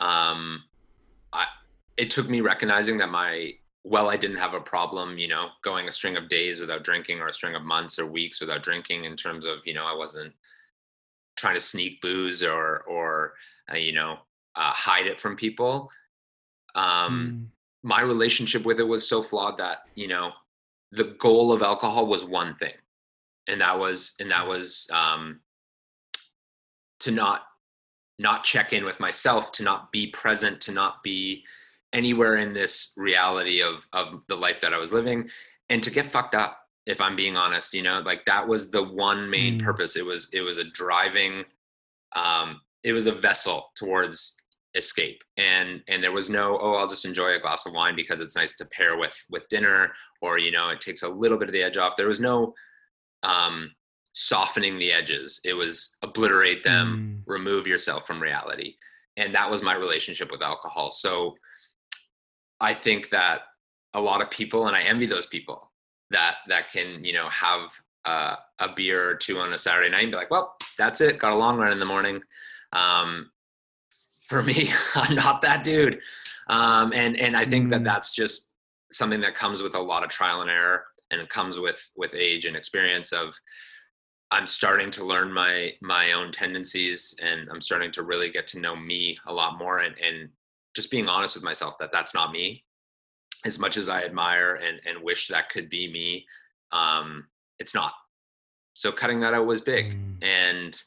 um 0.00 0.62
i 1.32 1.46
it 1.96 2.10
took 2.10 2.28
me 2.28 2.40
recognizing 2.40 2.98
that 2.98 3.10
my 3.10 3.52
well 3.84 4.08
i 4.08 4.16
didn't 4.16 4.36
have 4.36 4.54
a 4.54 4.60
problem 4.60 5.18
you 5.18 5.28
know 5.28 5.48
going 5.64 5.88
a 5.88 5.92
string 5.92 6.16
of 6.16 6.28
days 6.28 6.60
without 6.60 6.84
drinking 6.84 7.18
or 7.18 7.28
a 7.28 7.32
string 7.32 7.54
of 7.54 7.62
months 7.62 7.98
or 7.98 8.06
weeks 8.06 8.40
without 8.40 8.62
drinking 8.62 9.04
in 9.04 9.16
terms 9.16 9.44
of 9.46 9.58
you 9.64 9.74
know 9.74 9.84
i 9.84 9.94
wasn't 9.94 10.32
trying 11.36 11.54
to 11.54 11.60
sneak 11.60 12.00
booze 12.02 12.42
or 12.42 12.82
or 12.88 13.34
uh, 13.72 13.76
you 13.76 13.92
know 13.92 14.18
uh, 14.56 14.72
hide 14.72 15.06
it 15.06 15.20
from 15.20 15.36
people 15.36 15.90
um, 16.74 17.50
mm. 17.52 17.88
my 17.88 18.02
relationship 18.02 18.64
with 18.64 18.78
it 18.78 18.84
was 18.84 19.08
so 19.08 19.22
flawed 19.22 19.56
that 19.58 19.78
you 19.94 20.08
know 20.08 20.32
the 20.92 21.16
goal 21.18 21.52
of 21.52 21.62
alcohol 21.62 22.06
was 22.06 22.24
one 22.24 22.54
thing 22.56 22.74
and 23.48 23.60
that 23.60 23.78
was 23.78 24.14
and 24.20 24.30
that 24.30 24.46
was 24.46 24.88
um, 24.92 25.40
to 27.00 27.10
not 27.10 27.42
not 28.18 28.44
check 28.44 28.72
in 28.72 28.84
with 28.84 29.00
myself 29.00 29.50
to 29.52 29.62
not 29.62 29.90
be 29.92 30.08
present 30.08 30.60
to 30.60 30.72
not 30.72 31.02
be 31.02 31.44
anywhere 31.92 32.36
in 32.36 32.52
this 32.52 32.92
reality 32.96 33.62
of 33.62 33.86
of 33.92 34.22
the 34.28 34.36
life 34.36 34.60
that 34.62 34.72
i 34.72 34.78
was 34.78 34.92
living. 34.92 35.28
And 35.68 35.82
to 35.82 35.90
get 35.90 36.06
fucked 36.06 36.34
up 36.34 36.58
if 36.86 37.00
i'm 37.00 37.14
being 37.14 37.36
honest 37.36 37.74
you 37.74 37.82
know 37.82 38.00
like 38.00 38.24
that 38.24 38.46
was 38.46 38.70
the 38.70 38.82
one 38.82 39.28
main 39.28 39.60
mm. 39.60 39.64
purpose. 39.64 39.96
It 39.96 40.04
was 40.04 40.28
it 40.32 40.40
was 40.40 40.58
a 40.58 40.64
driving 40.64 41.44
um 42.16 42.60
it 42.82 42.92
was 42.92 43.06
a 43.06 43.12
vessel 43.12 43.70
towards 43.76 44.36
escape. 44.74 45.22
And 45.36 45.82
and 45.88 46.02
there 46.02 46.12
was 46.12 46.30
no 46.30 46.58
oh 46.60 46.74
i'll 46.74 46.88
just 46.88 47.04
enjoy 47.04 47.34
a 47.34 47.40
glass 47.40 47.66
of 47.66 47.72
wine 47.72 47.96
because 47.96 48.20
it's 48.20 48.36
nice 48.36 48.56
to 48.56 48.64
pair 48.66 48.96
with 48.98 49.16
with 49.30 49.48
dinner 49.48 49.92
or 50.22 50.38
you 50.38 50.50
know 50.50 50.70
it 50.70 50.80
takes 50.80 51.02
a 51.02 51.08
little 51.08 51.38
bit 51.38 51.48
of 51.48 51.52
the 51.52 51.62
edge 51.62 51.76
off. 51.76 51.96
There 51.96 52.08
was 52.08 52.20
no 52.20 52.54
um 53.22 53.70
softening 54.12 54.78
the 54.78 54.92
edges. 54.92 55.40
It 55.44 55.54
was 55.54 55.96
obliterate 56.02 56.64
them 56.64 57.22
mm. 57.26 57.32
remove 57.32 57.66
yourself 57.66 58.06
from 58.06 58.20
reality. 58.20 58.74
And 59.16 59.34
that 59.34 59.50
was 59.50 59.62
my 59.62 59.74
relationship 59.74 60.30
with 60.30 60.42
alcohol. 60.42 60.90
So 60.90 61.34
i 62.60 62.74
think 62.74 63.08
that 63.10 63.40
a 63.94 64.00
lot 64.00 64.20
of 64.20 64.30
people 64.30 64.66
and 64.66 64.76
i 64.76 64.82
envy 64.82 65.06
those 65.06 65.26
people 65.26 65.70
that 66.10 66.36
that 66.48 66.70
can 66.70 67.04
you 67.04 67.12
know 67.12 67.28
have 67.28 67.70
uh, 68.06 68.34
a 68.60 68.68
beer 68.74 69.10
or 69.10 69.14
two 69.14 69.38
on 69.38 69.52
a 69.52 69.58
saturday 69.58 69.90
night 69.90 70.02
and 70.02 70.10
be 70.10 70.16
like 70.16 70.30
well 70.30 70.56
that's 70.78 71.00
it 71.00 71.18
got 71.18 71.32
a 71.32 71.36
long 71.36 71.58
run 71.58 71.72
in 71.72 71.78
the 71.78 71.84
morning 71.84 72.20
um, 72.72 73.30
for 74.26 74.42
me 74.42 74.70
i'm 74.94 75.14
not 75.14 75.42
that 75.42 75.62
dude 75.62 76.00
um, 76.48 76.92
and 76.94 77.18
and 77.18 77.36
i 77.36 77.44
think 77.44 77.66
mm. 77.66 77.70
that 77.70 77.84
that's 77.84 78.14
just 78.14 78.54
something 78.90 79.20
that 79.20 79.34
comes 79.34 79.62
with 79.62 79.74
a 79.74 79.80
lot 79.80 80.02
of 80.02 80.10
trial 80.10 80.40
and 80.40 80.50
error 80.50 80.84
and 81.10 81.20
it 81.20 81.28
comes 81.28 81.58
with 81.58 81.90
with 81.96 82.14
age 82.14 82.44
and 82.46 82.56
experience 82.56 83.12
of 83.12 83.34
i'm 84.30 84.46
starting 84.46 84.90
to 84.90 85.04
learn 85.04 85.32
my 85.32 85.72
my 85.82 86.12
own 86.12 86.32
tendencies 86.32 87.14
and 87.22 87.48
i'm 87.50 87.60
starting 87.60 87.92
to 87.92 88.02
really 88.02 88.30
get 88.30 88.46
to 88.46 88.58
know 88.58 88.74
me 88.74 89.18
a 89.26 89.32
lot 89.32 89.58
more 89.58 89.80
and 89.80 89.94
and 89.98 90.28
just 90.74 90.90
being 90.90 91.08
honest 91.08 91.34
with 91.34 91.44
myself 91.44 91.76
that 91.78 91.90
that's 91.92 92.14
not 92.14 92.32
me 92.32 92.64
as 93.44 93.58
much 93.58 93.76
as 93.76 93.88
i 93.88 94.02
admire 94.02 94.54
and 94.54 94.80
and 94.86 95.02
wish 95.02 95.28
that 95.28 95.48
could 95.48 95.68
be 95.68 95.90
me 95.90 96.26
um 96.72 97.26
it's 97.58 97.74
not 97.74 97.92
so 98.74 98.92
cutting 98.92 99.20
that 99.20 99.34
out 99.34 99.46
was 99.46 99.60
big 99.60 99.92
mm. 99.92 100.22
and 100.22 100.82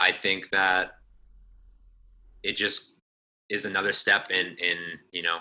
i 0.00 0.12
think 0.12 0.48
that 0.50 0.92
it 2.42 2.56
just 2.56 2.98
is 3.48 3.64
another 3.64 3.92
step 3.92 4.30
in 4.30 4.56
in 4.58 4.78
you 5.12 5.22
know 5.22 5.38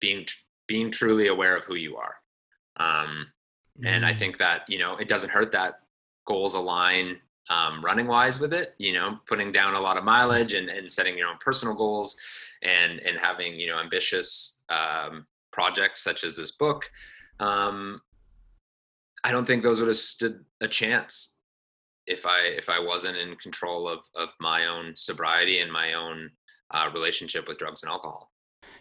being 0.00 0.24
being 0.66 0.90
truly 0.90 1.28
aware 1.28 1.56
of 1.56 1.64
who 1.64 1.74
you 1.74 1.96
are 1.96 2.16
um, 2.78 3.26
mm. 3.80 3.86
and 3.86 4.04
i 4.04 4.12
mm. 4.12 4.18
think 4.18 4.38
that 4.38 4.62
you 4.68 4.78
know 4.78 4.96
it 4.96 5.08
doesn't 5.08 5.30
hurt 5.30 5.52
that 5.52 5.80
goals 6.26 6.54
align 6.54 7.16
um, 7.48 7.84
running 7.84 8.08
wise 8.08 8.40
with 8.40 8.52
it 8.52 8.74
you 8.78 8.92
know 8.92 9.18
putting 9.26 9.52
down 9.52 9.74
a 9.74 9.80
lot 9.80 9.96
of 9.96 10.04
mileage 10.04 10.52
and, 10.52 10.68
and 10.68 10.90
setting 10.90 11.16
your 11.16 11.28
own 11.28 11.36
personal 11.40 11.74
goals 11.74 12.16
and 12.62 13.00
and 13.00 13.18
having 13.18 13.54
you 13.54 13.66
know 13.66 13.78
ambitious 13.78 14.62
um, 14.68 15.26
projects 15.52 16.02
such 16.02 16.24
as 16.24 16.36
this 16.36 16.52
book 16.52 16.90
um, 17.40 18.00
i 19.24 19.30
don't 19.30 19.46
think 19.46 19.62
those 19.62 19.80
would 19.80 19.88
have 19.88 19.96
stood 19.96 20.44
a 20.60 20.68
chance 20.68 21.36
if 22.06 22.24
I 22.24 22.38
if 22.56 22.68
I 22.68 22.78
wasn't 22.78 23.16
in 23.16 23.36
control 23.36 23.88
of 23.88 24.00
of 24.14 24.30
my 24.40 24.66
own 24.66 24.94
sobriety 24.94 25.60
and 25.60 25.72
my 25.72 25.94
own 25.94 26.30
uh, 26.70 26.88
relationship 26.92 27.48
with 27.48 27.58
drugs 27.58 27.82
and 27.82 27.90
alcohol. 27.90 28.30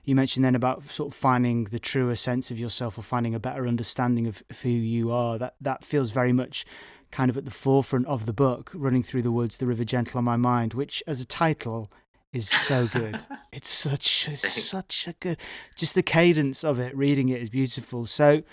You 0.03 0.15
mentioned 0.15 0.45
then 0.45 0.55
about 0.55 0.85
sort 0.85 1.13
of 1.13 1.15
finding 1.15 1.65
the 1.65 1.79
truer 1.79 2.15
sense 2.15 2.51
of 2.51 2.59
yourself 2.59 2.97
or 2.97 3.01
finding 3.01 3.33
a 3.33 3.39
better 3.39 3.67
understanding 3.67 4.27
of, 4.27 4.43
of 4.49 4.61
who 4.61 4.69
you 4.69 5.11
are. 5.11 5.37
That 5.37 5.55
that 5.61 5.83
feels 5.83 6.11
very 6.11 6.33
much 6.33 6.65
kind 7.11 7.29
of 7.29 7.37
at 7.37 7.45
the 7.45 7.51
forefront 7.51 8.07
of 8.07 8.25
the 8.25 8.33
book, 8.33 8.71
running 8.73 9.03
through 9.03 9.21
the 9.21 9.31
woods, 9.31 9.57
the 9.57 9.67
river 9.67 9.83
gentle 9.83 10.17
on 10.17 10.23
my 10.23 10.37
mind, 10.37 10.73
which 10.73 11.03
as 11.07 11.21
a 11.21 11.25
title 11.25 11.89
is 12.35 12.49
so 12.49 12.87
good. 12.87 13.21
it's 13.53 13.69
such 13.69 14.27
a, 14.27 14.35
such 14.37 15.07
a 15.07 15.13
good, 15.13 15.37
just 15.75 15.95
the 15.95 16.03
cadence 16.03 16.63
of 16.63 16.79
it. 16.79 16.95
Reading 16.95 17.29
it 17.29 17.41
is 17.41 17.49
beautiful. 17.49 18.05
So, 18.05 18.43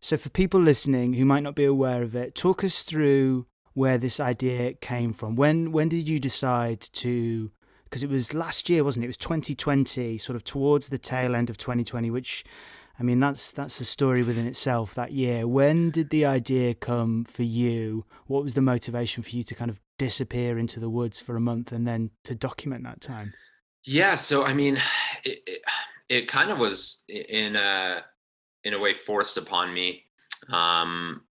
so 0.00 0.16
for 0.16 0.30
people 0.30 0.60
listening 0.60 1.14
who 1.14 1.24
might 1.24 1.42
not 1.42 1.54
be 1.54 1.64
aware 1.64 2.02
of 2.02 2.16
it, 2.16 2.34
talk 2.34 2.64
us 2.64 2.82
through 2.82 3.46
where 3.74 3.98
this 3.98 4.18
idea 4.18 4.72
came 4.72 5.12
from. 5.12 5.36
When 5.36 5.70
when 5.72 5.88
did 5.88 6.08
you 6.08 6.18
decide 6.18 6.80
to? 6.80 7.50
Because 7.84 8.02
it 8.02 8.10
was 8.10 8.34
last 8.34 8.68
year, 8.68 8.82
wasn't 8.82 9.04
it? 9.04 9.06
It 9.06 9.10
was 9.10 9.16
2020, 9.18 10.18
sort 10.18 10.34
of 10.34 10.42
towards 10.42 10.88
the 10.88 10.98
tail 10.98 11.36
end 11.36 11.48
of 11.50 11.56
2020, 11.56 12.10
which, 12.10 12.42
I 12.98 13.04
mean, 13.04 13.20
that's 13.20 13.52
that's 13.52 13.78
a 13.80 13.84
story 13.84 14.22
within 14.22 14.46
itself. 14.46 14.94
That 14.94 15.12
year, 15.12 15.46
when 15.46 15.90
did 15.90 16.10
the 16.10 16.24
idea 16.24 16.74
come 16.74 17.24
for 17.24 17.44
you? 17.44 18.04
What 18.26 18.42
was 18.42 18.54
the 18.54 18.62
motivation 18.62 19.22
for 19.22 19.30
you 19.30 19.44
to 19.44 19.54
kind 19.54 19.70
of 19.70 19.80
disappear 19.98 20.58
into 20.58 20.80
the 20.80 20.90
woods 20.90 21.20
for 21.20 21.36
a 21.36 21.40
month 21.40 21.72
and 21.72 21.86
then 21.86 22.10
to 22.24 22.34
document 22.34 22.84
that 22.84 23.00
time? 23.00 23.34
Yeah, 23.84 24.16
so 24.16 24.44
I 24.44 24.52
mean, 24.52 24.76
it, 25.24 25.42
it, 25.46 25.62
it 26.08 26.28
kind 26.28 26.50
of 26.50 26.58
was 26.58 27.02
in 27.08 27.56
a 27.56 28.04
in 28.64 28.74
a 28.74 28.78
way 28.78 28.94
forced 28.94 29.36
upon 29.36 29.72
me. 29.72 30.04
Um, 30.50 31.22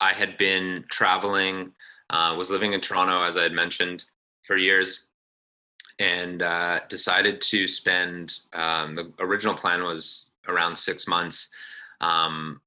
I 0.00 0.12
had 0.12 0.36
been 0.36 0.84
traveling, 0.90 1.72
uh, 2.10 2.34
was 2.36 2.50
living 2.50 2.74
in 2.74 2.80
Toronto, 2.80 3.22
as 3.22 3.36
I 3.36 3.42
had 3.42 3.52
mentioned, 3.52 4.04
for 4.42 4.56
years, 4.56 5.08
and 5.98 6.42
uh, 6.42 6.80
decided 6.88 7.40
to 7.40 7.66
spend. 7.66 8.40
Um, 8.52 8.94
the 8.94 9.12
original 9.20 9.54
plan 9.54 9.82
was 9.82 10.32
around 10.48 10.76
six 10.76 11.08
months 11.08 11.48
um, 12.00 12.60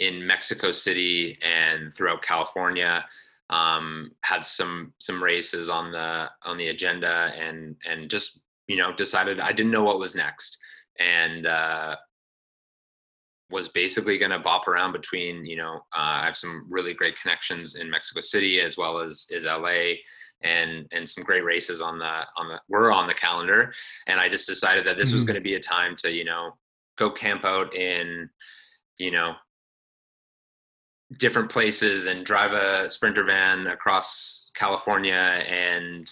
in 0.00 0.26
Mexico 0.26 0.72
City 0.72 1.38
and 1.42 1.94
throughout 1.94 2.22
California. 2.22 3.04
Um, 3.50 4.10
had 4.22 4.44
some 4.44 4.94
some 4.98 5.22
races 5.22 5.68
on 5.68 5.92
the 5.92 6.30
on 6.44 6.56
the 6.56 6.68
agenda, 6.68 7.32
and 7.38 7.76
and 7.88 8.08
just 8.08 8.44
you 8.66 8.76
know 8.76 8.92
decided 8.94 9.38
I 9.38 9.52
didn't 9.52 9.72
know 9.72 9.84
what 9.84 9.98
was 9.98 10.16
next, 10.16 10.56
and 10.98 11.46
uh, 11.46 11.96
was 13.50 13.68
basically 13.68 14.18
going 14.18 14.30
to 14.30 14.38
bop 14.38 14.66
around 14.66 14.92
between, 14.92 15.44
you 15.44 15.56
know, 15.56 15.76
uh, 15.96 16.22
I 16.22 16.24
have 16.24 16.36
some 16.36 16.66
really 16.68 16.94
great 16.94 17.18
connections 17.20 17.76
in 17.76 17.90
Mexico 17.90 18.20
City 18.20 18.60
as 18.60 18.76
well 18.76 18.98
as 18.98 19.26
is 19.30 19.44
LA 19.44 19.94
and 20.42 20.86
and 20.92 21.08
some 21.08 21.24
great 21.24 21.44
races 21.44 21.80
on 21.80 21.98
the 21.98 22.22
on 22.36 22.48
the 22.48 22.60
were 22.68 22.92
on 22.92 23.06
the 23.06 23.14
calendar 23.14 23.72
and 24.08 24.20
I 24.20 24.28
just 24.28 24.48
decided 24.48 24.84
that 24.86 24.96
this 24.96 25.08
mm-hmm. 25.08 25.16
was 25.16 25.24
going 25.24 25.36
to 25.36 25.40
be 25.40 25.54
a 25.54 25.60
time 25.60 25.94
to, 25.96 26.10
you 26.10 26.24
know, 26.24 26.52
go 26.98 27.10
camp 27.10 27.44
out 27.44 27.74
in, 27.74 28.28
you 28.98 29.10
know, 29.10 29.34
different 31.18 31.50
places 31.50 32.06
and 32.06 32.24
drive 32.24 32.52
a 32.52 32.90
sprinter 32.90 33.24
van 33.24 33.66
across 33.66 34.50
California 34.54 35.12
and 35.12 36.10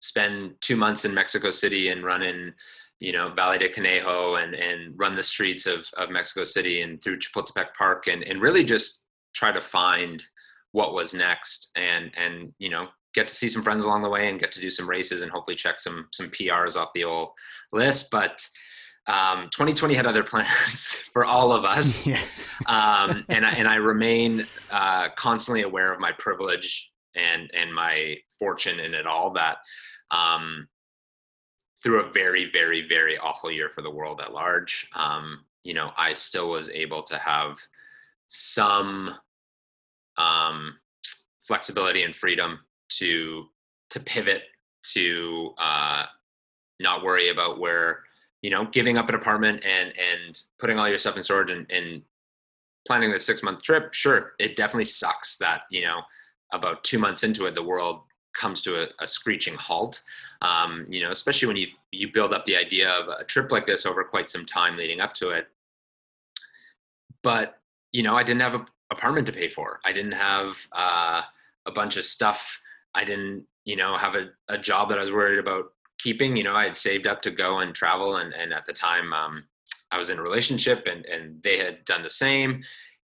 spend 0.00 0.54
2 0.60 0.76
months 0.76 1.04
in 1.04 1.14
Mexico 1.14 1.50
City 1.50 1.88
and 1.88 2.04
run 2.04 2.22
in 2.22 2.54
you 3.02 3.12
know, 3.12 3.32
Valle 3.34 3.58
de 3.58 3.68
Conejo 3.68 4.36
and, 4.36 4.54
and 4.54 4.94
run 4.96 5.16
the 5.16 5.22
streets 5.24 5.66
of, 5.66 5.90
of 5.96 6.08
Mexico 6.08 6.44
City 6.44 6.82
and 6.82 7.02
through 7.02 7.18
Chapultepec 7.18 7.74
Park 7.76 8.06
and, 8.06 8.22
and 8.22 8.40
really 8.40 8.62
just 8.62 9.06
try 9.34 9.50
to 9.50 9.60
find 9.60 10.22
what 10.70 10.94
was 10.94 11.12
next 11.12 11.72
and, 11.74 12.12
and, 12.16 12.52
you 12.60 12.70
know, 12.70 12.86
get 13.12 13.26
to 13.26 13.34
see 13.34 13.48
some 13.48 13.62
friends 13.62 13.84
along 13.84 14.02
the 14.02 14.08
way 14.08 14.28
and 14.28 14.38
get 14.38 14.52
to 14.52 14.60
do 14.60 14.70
some 14.70 14.88
races 14.88 15.20
and 15.20 15.32
hopefully 15.32 15.56
check 15.56 15.80
some, 15.80 16.06
some 16.12 16.30
PRs 16.30 16.76
off 16.76 16.92
the 16.94 17.02
old 17.02 17.30
list. 17.72 18.08
But 18.12 18.48
um, 19.06 19.48
2020 19.50 19.94
had 19.94 20.06
other 20.06 20.22
plans 20.22 20.94
for 21.12 21.24
all 21.24 21.52
of 21.52 21.64
us. 21.64 22.06
Yeah. 22.12 22.20
um, 22.66 23.24
and, 23.28 23.44
I, 23.44 23.50
and 23.50 23.68
I 23.68 23.76
remain 23.76 24.46
uh, 24.70 25.08
constantly 25.16 25.62
aware 25.62 25.92
of 25.92 26.00
my 26.00 26.12
privilege 26.12 26.92
and, 27.14 27.50
and 27.54 27.74
my 27.74 28.16
fortune 28.38 28.80
in 28.80 28.94
it 28.94 29.06
all 29.06 29.32
that, 29.32 29.58
um, 30.10 30.68
through 31.82 32.00
a 32.00 32.12
very, 32.12 32.50
very, 32.52 32.86
very 32.88 33.18
awful 33.18 33.50
year 33.50 33.68
for 33.68 33.82
the 33.82 33.90
world 33.90 34.20
at 34.20 34.32
large, 34.32 34.88
um, 34.94 35.44
you 35.64 35.74
know, 35.74 35.90
I 35.96 36.12
still 36.12 36.50
was 36.50 36.70
able 36.70 37.02
to 37.04 37.18
have 37.18 37.58
some 38.28 39.14
um, 40.16 40.78
flexibility 41.40 42.02
and 42.02 42.14
freedom 42.14 42.60
to 42.98 43.46
to 43.90 44.00
pivot 44.00 44.44
to 44.82 45.50
uh, 45.58 46.04
not 46.80 47.04
worry 47.04 47.28
about 47.28 47.60
where 47.60 48.00
you 48.42 48.50
know 48.50 48.66
giving 48.66 48.98
up 48.98 49.08
an 49.08 49.14
apartment 49.14 49.64
and 49.64 49.92
and 49.96 50.40
putting 50.58 50.78
all 50.78 50.88
your 50.88 50.98
stuff 50.98 51.16
in 51.16 51.22
storage 51.22 51.50
and, 51.50 51.70
and 51.70 52.02
planning 52.86 53.10
the 53.10 53.18
six 53.18 53.42
month 53.42 53.62
trip 53.62 53.94
sure 53.94 54.32
it 54.38 54.56
definitely 54.56 54.84
sucks 54.84 55.36
that 55.36 55.62
you 55.70 55.84
know 55.84 56.00
about 56.52 56.84
two 56.84 56.98
months 56.98 57.22
into 57.22 57.46
it 57.46 57.54
the 57.54 57.62
world 57.62 58.02
comes 58.32 58.60
to 58.62 58.82
a, 58.82 58.88
a 59.00 59.06
screeching 59.06 59.54
halt. 59.54 60.02
Um, 60.40 60.86
you 60.88 61.02
know, 61.02 61.10
especially 61.10 61.48
when 61.48 61.56
you 61.56 61.68
you 61.92 62.10
build 62.10 62.32
up 62.32 62.44
the 62.44 62.56
idea 62.56 62.90
of 62.90 63.08
a 63.08 63.24
trip 63.24 63.52
like 63.52 63.66
this 63.66 63.86
over 63.86 64.02
quite 64.04 64.30
some 64.30 64.44
time 64.44 64.76
leading 64.76 65.00
up 65.00 65.12
to 65.14 65.30
it. 65.30 65.48
but 67.22 67.58
you 67.92 68.02
know, 68.02 68.16
I 68.16 68.22
didn't 68.22 68.40
have 68.40 68.54
an 68.54 68.64
apartment 68.90 69.26
to 69.26 69.32
pay 69.32 69.48
for. 69.48 69.78
I 69.84 69.92
didn't 69.92 70.12
have 70.12 70.66
uh, 70.72 71.22
a 71.66 71.72
bunch 71.72 71.98
of 71.98 72.04
stuff. 72.04 72.60
I 72.94 73.04
didn't, 73.04 73.44
you 73.64 73.76
know, 73.76 73.98
have 73.98 74.16
a, 74.16 74.30
a 74.48 74.56
job 74.56 74.88
that 74.88 74.96
I 74.98 75.02
was 75.02 75.12
worried 75.12 75.38
about 75.38 75.72
keeping. 76.02 76.36
You 76.36 76.44
know, 76.44 76.54
I 76.54 76.64
had 76.64 76.76
saved 76.76 77.06
up 77.06 77.22
to 77.22 77.30
go 77.30 77.60
and 77.60 77.74
travel, 77.74 78.16
and 78.16 78.32
and 78.34 78.52
at 78.52 78.66
the 78.66 78.72
time, 78.72 79.12
um, 79.12 79.44
I 79.90 79.98
was 79.98 80.10
in 80.10 80.18
a 80.18 80.22
relationship, 80.22 80.86
and 80.86 81.04
and 81.06 81.42
they 81.42 81.58
had 81.58 81.84
done 81.84 82.02
the 82.02 82.08
same, 82.10 82.62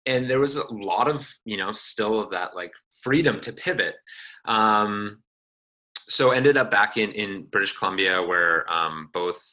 and 0.05 0.29
there 0.29 0.39
was 0.39 0.55
a 0.55 0.73
lot 0.73 1.07
of, 1.09 1.27
you 1.45 1.57
know, 1.57 1.71
still 1.71 2.29
that 2.29 2.55
like 2.55 2.71
freedom 3.01 3.39
to 3.41 3.53
pivot. 3.53 3.95
Um, 4.45 5.21
so 6.07 6.31
ended 6.31 6.57
up 6.57 6.69
back 6.71 6.97
in 6.97 7.11
in 7.11 7.45
British 7.45 7.73
Columbia, 7.73 8.21
where 8.21 8.71
um, 8.71 9.09
both 9.13 9.43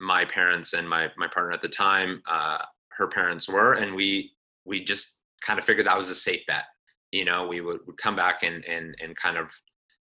my 0.00 0.24
parents 0.24 0.74
and 0.74 0.88
my 0.88 1.08
my 1.16 1.26
partner 1.26 1.52
at 1.52 1.60
the 1.60 1.68
time 1.68 2.22
uh, 2.26 2.58
her 2.90 3.08
parents 3.08 3.48
were, 3.48 3.74
and 3.74 3.94
we 3.94 4.32
we 4.64 4.84
just 4.84 5.20
kind 5.40 5.58
of 5.58 5.64
figured 5.64 5.86
that 5.86 5.96
was 5.96 6.10
a 6.10 6.14
safe 6.14 6.44
bet. 6.46 6.64
You 7.10 7.24
know, 7.24 7.46
we 7.46 7.62
would, 7.62 7.80
would 7.86 7.96
come 7.96 8.16
back 8.16 8.42
and 8.42 8.64
and 8.66 8.94
and 9.02 9.16
kind 9.16 9.38
of 9.38 9.50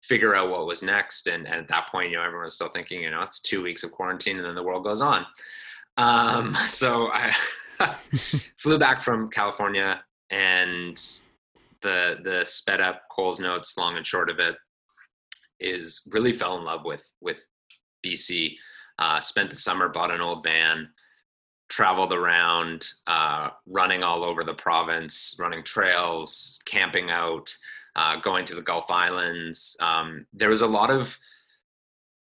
figure 0.03 0.35
out 0.35 0.49
what 0.49 0.65
was 0.65 0.81
next. 0.81 1.27
And, 1.27 1.45
and 1.45 1.55
at 1.55 1.67
that 1.67 1.89
point, 1.89 2.09
you 2.09 2.17
know, 2.17 2.23
everyone 2.23 2.45
was 2.45 2.55
still 2.55 2.69
thinking, 2.69 3.03
you 3.03 3.11
know, 3.11 3.21
it's 3.21 3.39
two 3.39 3.61
weeks 3.61 3.83
of 3.83 3.91
quarantine 3.91 4.37
and 4.37 4.45
then 4.45 4.55
the 4.55 4.63
world 4.63 4.83
goes 4.83 5.01
on. 5.01 5.25
Um, 5.97 6.55
so 6.67 7.09
I 7.11 7.31
flew 8.57 8.77
back 8.77 9.01
from 9.01 9.29
California 9.29 10.01
and 10.29 10.97
the 11.81 12.17
the 12.23 12.43
sped 12.43 12.81
up 12.81 13.03
Coles 13.09 13.39
notes, 13.39 13.77
long 13.77 13.97
and 13.97 14.05
short 14.05 14.29
of 14.29 14.39
it, 14.39 14.55
is 15.59 16.01
really 16.11 16.31
fell 16.31 16.57
in 16.57 16.63
love 16.63 16.85
with 16.85 17.09
with 17.21 17.45
BC. 18.05 18.55
Uh, 18.97 19.19
spent 19.19 19.49
the 19.49 19.55
summer, 19.55 19.87
bought 19.87 20.11
an 20.11 20.19
old 20.19 20.43
van, 20.43 20.89
traveled 21.69 22.11
around, 22.11 22.85
uh, 23.07 23.49
running 23.65 24.03
all 24.03 24.25
over 24.25 24.43
the 24.43 24.53
province, 24.53 25.37
running 25.39 25.63
trails, 25.63 26.59
camping 26.65 27.09
out, 27.09 27.49
uh, 27.95 28.17
going 28.17 28.45
to 28.45 28.55
the 28.55 28.61
Gulf 28.61 28.89
Islands. 28.89 29.75
Um, 29.79 30.25
there 30.33 30.49
was 30.49 30.61
a 30.61 30.67
lot 30.67 30.89
of, 30.89 31.17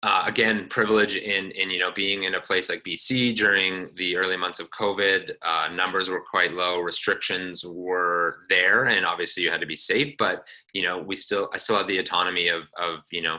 uh, 0.04 0.24
again, 0.26 0.68
privilege 0.70 1.18
in 1.18 1.52
in 1.52 1.70
you 1.70 1.80
know 1.80 1.92
being 1.92 2.24
in 2.24 2.36
a 2.36 2.42
place 2.42 2.70
like 2.70 2.84
BC 2.84 3.36
during 3.36 3.90
the 3.96 4.16
early 4.16 4.38
months 4.38 4.60
of 4.60 4.70
COVID. 4.72 5.32
Uh, 5.42 5.70
numbers 5.74 6.10
were 6.10 6.22
quite 6.22 6.54
low, 6.54 6.80
restrictions 6.80 7.66
were 7.66 8.46
there, 8.50 8.86
and 8.86 9.06
obviously 9.06 9.44
you 9.44 9.52
had 9.52 9.62
to 9.62 9.68
be 9.68 9.76
safe. 9.76 10.16
But 10.18 10.48
you 10.74 10.84
know, 10.84 10.98
we 10.98 11.16
still 11.16 11.50
I 11.54 11.58
still 11.58 11.78
had 11.78 11.88
the 11.88 12.00
autonomy 12.00 12.48
of 12.48 12.64
of 12.78 13.00
you 13.12 13.22
know. 13.22 13.38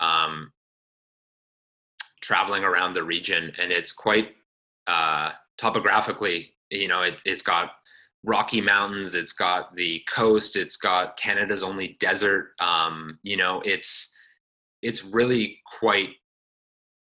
Um, 0.00 0.52
traveling 2.20 2.64
around 2.64 2.94
the 2.94 3.02
region 3.02 3.50
and 3.58 3.72
it's 3.72 3.92
quite 3.92 4.36
uh, 4.86 5.32
topographically, 5.58 6.54
you 6.70 6.88
know, 6.88 7.02
it, 7.02 7.20
it's 7.24 7.42
got 7.42 7.72
Rocky 8.22 8.60
Mountains, 8.60 9.14
it's 9.14 9.32
got 9.32 9.74
the 9.74 10.02
coast, 10.08 10.56
it's 10.56 10.76
got 10.76 11.16
Canada's 11.16 11.62
only 11.62 11.96
desert. 12.00 12.50
Um, 12.58 13.18
you 13.22 13.36
know, 13.36 13.62
it's 13.64 14.16
it's 14.82 15.04
really 15.04 15.60
quite 15.78 16.10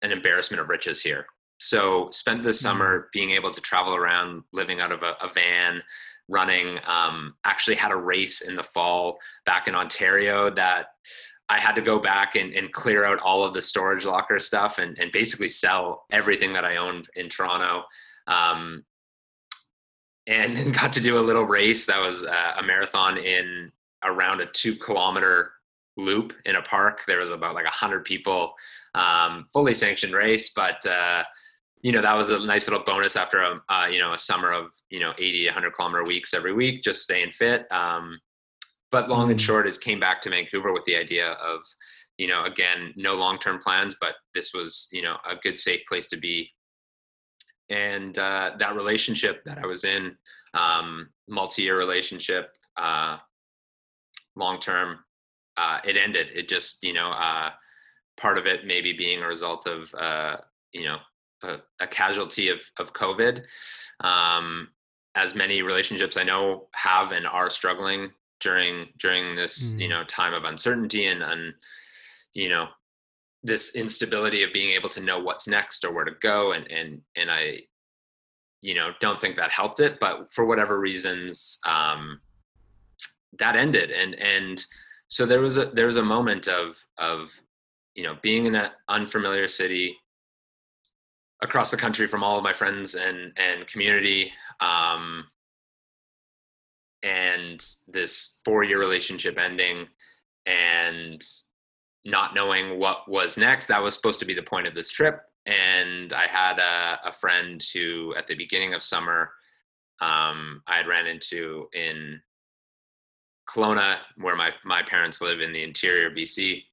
an 0.01 0.11
embarrassment 0.11 0.61
of 0.61 0.69
riches 0.69 1.01
here. 1.01 1.25
So 1.59 2.09
spent 2.09 2.43
the 2.43 2.49
mm-hmm. 2.49 2.55
summer 2.55 3.09
being 3.13 3.31
able 3.31 3.51
to 3.51 3.61
travel 3.61 3.95
around, 3.95 4.43
living 4.51 4.79
out 4.79 4.91
of 4.91 5.03
a, 5.03 5.15
a 5.21 5.27
van, 5.27 5.81
running. 6.27 6.79
Um, 6.85 7.35
actually 7.45 7.75
had 7.75 7.91
a 7.91 7.95
race 7.95 8.41
in 8.41 8.55
the 8.55 8.63
fall 8.63 9.17
back 9.45 9.67
in 9.67 9.75
Ontario 9.75 10.49
that 10.51 10.87
I 11.49 11.59
had 11.59 11.75
to 11.75 11.81
go 11.81 11.99
back 11.99 12.35
and, 12.35 12.53
and 12.53 12.71
clear 12.71 13.05
out 13.05 13.19
all 13.21 13.43
of 13.43 13.53
the 13.53 13.61
storage 13.61 14.05
locker 14.05 14.39
stuff 14.39 14.79
and, 14.79 14.97
and 14.97 15.11
basically 15.11 15.49
sell 15.49 16.05
everything 16.11 16.53
that 16.53 16.65
I 16.65 16.77
owned 16.77 17.07
in 17.15 17.29
Toronto. 17.29 17.83
Um, 18.27 18.83
and 20.27 20.73
got 20.79 20.93
to 20.93 21.01
do 21.01 21.17
a 21.17 21.21
little 21.21 21.45
race 21.45 21.85
that 21.85 21.99
was 21.99 22.23
uh, 22.23 22.53
a 22.57 22.63
marathon 22.63 23.17
in 23.17 23.71
around 24.03 24.41
a 24.41 24.45
two 24.47 24.75
kilometer 24.75 25.51
loop 25.97 26.33
in 26.45 26.55
a 26.55 26.61
park. 26.61 27.01
There 27.07 27.19
was 27.19 27.31
about 27.31 27.55
like 27.55 27.65
a 27.65 27.69
hundred 27.69 28.05
people, 28.05 28.53
um, 28.95 29.45
fully 29.53 29.73
sanctioned 29.73 30.13
race, 30.13 30.53
but 30.53 30.85
uh, 30.85 31.23
you 31.81 31.91
know 31.91 32.01
that 32.01 32.13
was 32.13 32.29
a 32.29 32.45
nice 32.45 32.67
little 32.67 32.83
bonus 32.83 33.15
after 33.15 33.41
a 33.41 33.61
uh, 33.69 33.87
you 33.87 33.99
know 33.99 34.13
a 34.13 34.17
summer 34.17 34.51
of 34.51 34.71
you 34.89 34.99
know 34.99 35.13
80 35.17 35.47
100 35.47 35.73
kilometer 35.73 36.03
weeks 36.03 36.33
every 36.33 36.53
week 36.53 36.81
just 36.81 37.03
staying 37.03 37.31
fit 37.31 37.69
um, 37.73 38.19
but 38.93 39.09
long 39.09 39.31
and 39.31 39.39
mm. 39.39 39.43
short 39.43 39.65
is 39.65 39.79
came 39.79 39.99
back 39.99 40.21
to 40.21 40.29
Vancouver 40.29 40.71
with 40.71 40.85
the 40.85 40.95
idea 40.95 41.31
of, 41.31 41.61
you 42.19 42.27
know, 42.27 42.45
again, 42.45 42.93
no 42.95 43.15
long 43.15 43.39
term 43.39 43.57
plans, 43.57 43.95
but 43.99 44.15
this 44.35 44.53
was, 44.53 44.87
you 44.91 45.01
know, 45.01 45.17
a 45.29 45.35
good, 45.35 45.57
safe 45.57 45.81
place 45.89 46.05
to 46.07 46.17
be. 46.17 46.51
And 47.73 48.17
uh, 48.17 48.51
that 48.59 48.75
relationship 48.75 49.43
that 49.45 49.57
I 49.57 49.65
was 49.65 49.83
in, 49.83 50.15
um, 50.53 51.09
multi 51.27 51.63
year 51.63 51.77
relationship, 51.77 52.55
uh, 52.77 53.17
long 54.35 54.59
term, 54.59 54.99
uh, 55.57 55.79
it 55.83 55.97
ended. 55.97 56.29
It 56.35 56.47
just, 56.47 56.83
you 56.83 56.93
know, 56.93 57.09
uh, 57.09 57.49
part 58.17 58.37
of 58.37 58.45
it 58.45 58.65
maybe 58.65 58.93
being 58.93 59.23
a 59.23 59.27
result 59.27 59.65
of, 59.65 59.93
uh, 59.95 60.37
you 60.71 60.85
know, 60.85 60.97
a, 61.43 61.57
a, 61.79 61.87
casualty 61.87 62.49
of, 62.49 62.61
of 62.77 62.93
COVID. 62.93 63.43
Um, 64.01 64.69
as 65.15 65.33
many 65.35 65.61
relationships 65.61 66.17
I 66.17 66.23
know 66.23 66.67
have 66.73 67.11
and 67.11 67.25
are 67.25 67.49
struggling 67.49 68.11
during 68.39 68.87
during 68.97 69.35
this 69.35 69.73
mm. 69.73 69.79
you 69.79 69.87
know 69.87 70.03
time 70.05 70.33
of 70.33 70.43
uncertainty 70.43 71.05
and 71.05 71.21
and 71.21 71.53
you 72.33 72.49
know 72.49 72.67
this 73.43 73.75
instability 73.75 74.43
of 74.43 74.53
being 74.53 74.73
able 74.73 74.89
to 74.89 75.01
know 75.01 75.19
what's 75.19 75.47
next 75.47 75.83
or 75.83 75.93
where 75.93 76.05
to 76.05 76.15
go 76.21 76.53
and 76.53 76.69
and 76.71 77.01
and 77.15 77.29
I 77.29 77.59
you 78.61 78.75
know 78.75 78.91
don't 78.99 79.19
think 79.19 79.35
that 79.35 79.51
helped 79.51 79.79
it 79.79 79.99
but 79.99 80.31
for 80.33 80.45
whatever 80.45 80.79
reasons 80.79 81.59
um 81.65 82.19
that 83.39 83.55
ended. 83.55 83.91
And 83.91 84.15
and 84.15 84.63
so 85.07 85.25
there 85.25 85.41
was 85.41 85.57
a 85.57 85.65
there 85.67 85.85
was 85.85 85.97
a 85.97 86.03
moment 86.03 86.47
of 86.47 86.77
of 86.97 87.31
you 87.95 88.03
know 88.03 88.17
being 88.21 88.45
in 88.45 88.53
that 88.53 88.73
unfamiliar 88.89 89.47
city 89.47 89.95
across 91.41 91.71
the 91.71 91.77
country 91.77 92.07
from 92.07 92.23
all 92.23 92.37
of 92.37 92.43
my 92.43 92.53
friends 92.53 92.95
and 92.95 93.31
and 93.37 93.67
community 93.67 94.31
um 94.61 95.25
and 97.03 97.65
this 97.87 98.39
four 98.45 98.63
year 98.63 98.79
relationship 98.79 99.37
ending 99.37 99.87
and 100.45 101.23
not 102.05 102.35
knowing 102.35 102.79
what 102.79 103.09
was 103.09 103.37
next. 103.37 103.67
That 103.67 103.81
was 103.81 103.93
supposed 103.93 104.19
to 104.19 104.25
be 104.25 104.33
the 104.33 104.43
point 104.43 104.67
of 104.67 104.75
this 104.75 104.89
trip. 104.89 105.21
And 105.45 106.13
i 106.13 106.25
had 106.25 106.57
a, 106.57 106.99
a 107.05 107.11
friend 107.11 107.61
who 107.73 108.13
at 108.17 108.27
the 108.27 108.35
beginning 108.35 108.73
of 108.73 108.81
summer 108.81 109.31
um, 109.99 110.61
i 110.67 110.77
had 110.77 110.87
ran 110.87 111.05
into 111.05 111.67
in 111.73 112.21
Kelowna 113.49 113.97
where 114.15 114.37
my, 114.37 114.51
my 114.63 114.81
parents 114.83 115.21
live 115.21 115.41
in 115.41 115.51
the 115.51 115.61
interior 115.61 116.09
bc 116.09 116.63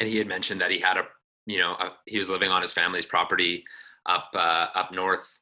and 0.00 0.08
he 0.08 0.18
had 0.18 0.26
mentioned 0.26 0.60
that 0.60 0.72
he 0.72 0.80
had 0.80 0.96
a 0.96 1.04
you 1.46 1.58
know 1.58 1.74
a, 1.74 1.92
he 2.06 2.18
was 2.18 2.28
living 2.28 2.50
on 2.50 2.62
his 2.62 2.72
family's 2.72 3.06
property 3.06 3.62
up 4.06 4.28
uh, 4.34 4.66
up 4.74 4.90
north 4.90 5.38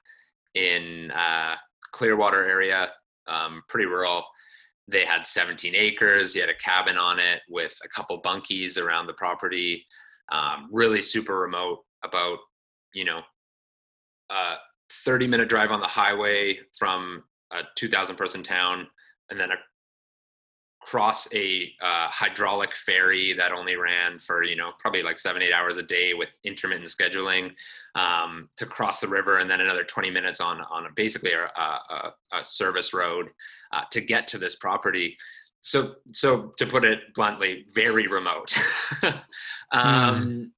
in 0.54 1.10
uh, 1.12 1.54
clearwater 1.92 2.44
area 2.44 2.90
um, 3.26 3.62
pretty 3.68 3.86
rural. 3.86 4.24
They 4.92 5.04
had 5.04 5.26
17 5.26 5.74
acres. 5.74 6.34
He 6.34 6.40
had 6.40 6.48
a 6.48 6.54
cabin 6.54 6.96
on 6.96 7.18
it 7.18 7.40
with 7.48 7.76
a 7.84 7.88
couple 7.88 8.20
bunkies 8.22 8.80
around 8.80 9.06
the 9.06 9.14
property. 9.14 9.84
Um, 10.30 10.68
really 10.70 11.02
super 11.02 11.38
remote, 11.38 11.80
about 12.04 12.38
you 12.94 13.04
know, 13.04 13.22
a 14.30 14.54
30 15.04 15.26
minute 15.26 15.48
drive 15.48 15.72
on 15.72 15.80
the 15.80 15.86
highway 15.86 16.58
from 16.78 17.24
a 17.52 17.62
2,000 17.76 18.16
person 18.16 18.42
town, 18.42 18.86
and 19.30 19.40
then 19.40 19.50
a 19.50 19.56
cross 20.84 21.32
a 21.32 21.72
uh, 21.80 22.08
hydraulic 22.08 22.74
ferry 22.74 23.32
that 23.32 23.52
only 23.52 23.76
ran 23.76 24.18
for 24.18 24.42
you 24.42 24.56
know 24.56 24.72
probably 24.78 25.02
like 25.02 25.18
seven 25.18 25.40
eight 25.40 25.52
hours 25.52 25.76
a 25.76 25.82
day 25.82 26.12
with 26.12 26.34
intermittent 26.44 26.88
scheduling 26.88 27.52
um, 27.94 28.48
to 28.56 28.66
cross 28.66 29.00
the 29.00 29.06
river 29.06 29.38
and 29.38 29.48
then 29.48 29.60
another 29.60 29.84
20 29.84 30.10
minutes 30.10 30.40
on 30.40 30.60
on 30.62 30.86
basically 30.94 31.32
a, 31.32 31.44
a, 31.56 32.12
a 32.32 32.44
service 32.44 32.92
road 32.92 33.28
uh, 33.72 33.82
to 33.90 34.00
get 34.00 34.26
to 34.26 34.38
this 34.38 34.56
property 34.56 35.16
so 35.60 35.94
so 36.12 36.50
to 36.58 36.66
put 36.66 36.84
it 36.84 37.14
bluntly 37.14 37.64
very 37.72 38.08
remote 38.08 38.52
um, 39.70 39.82
mm. 39.82 40.50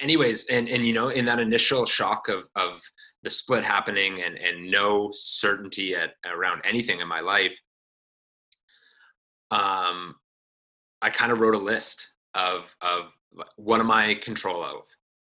anyways 0.00 0.46
and 0.46 0.68
and 0.68 0.84
you 0.84 0.92
know 0.92 1.08
in 1.08 1.24
that 1.24 1.38
initial 1.38 1.86
shock 1.86 2.28
of 2.28 2.48
of 2.56 2.82
the 3.22 3.30
split 3.30 3.64
happening 3.64 4.22
and 4.22 4.36
and 4.38 4.68
no 4.70 5.08
certainty 5.12 5.94
at 5.94 6.14
around 6.26 6.60
anything 6.64 7.00
in 7.00 7.06
my 7.06 7.20
life 7.20 7.60
um, 9.50 10.16
I 11.02 11.10
kind 11.10 11.32
of 11.32 11.40
wrote 11.40 11.54
a 11.54 11.58
list 11.58 12.08
of 12.34 12.74
of 12.80 13.12
what 13.56 13.80
am 13.80 13.90
I 13.90 14.14
control 14.14 14.62
of, 14.62 14.82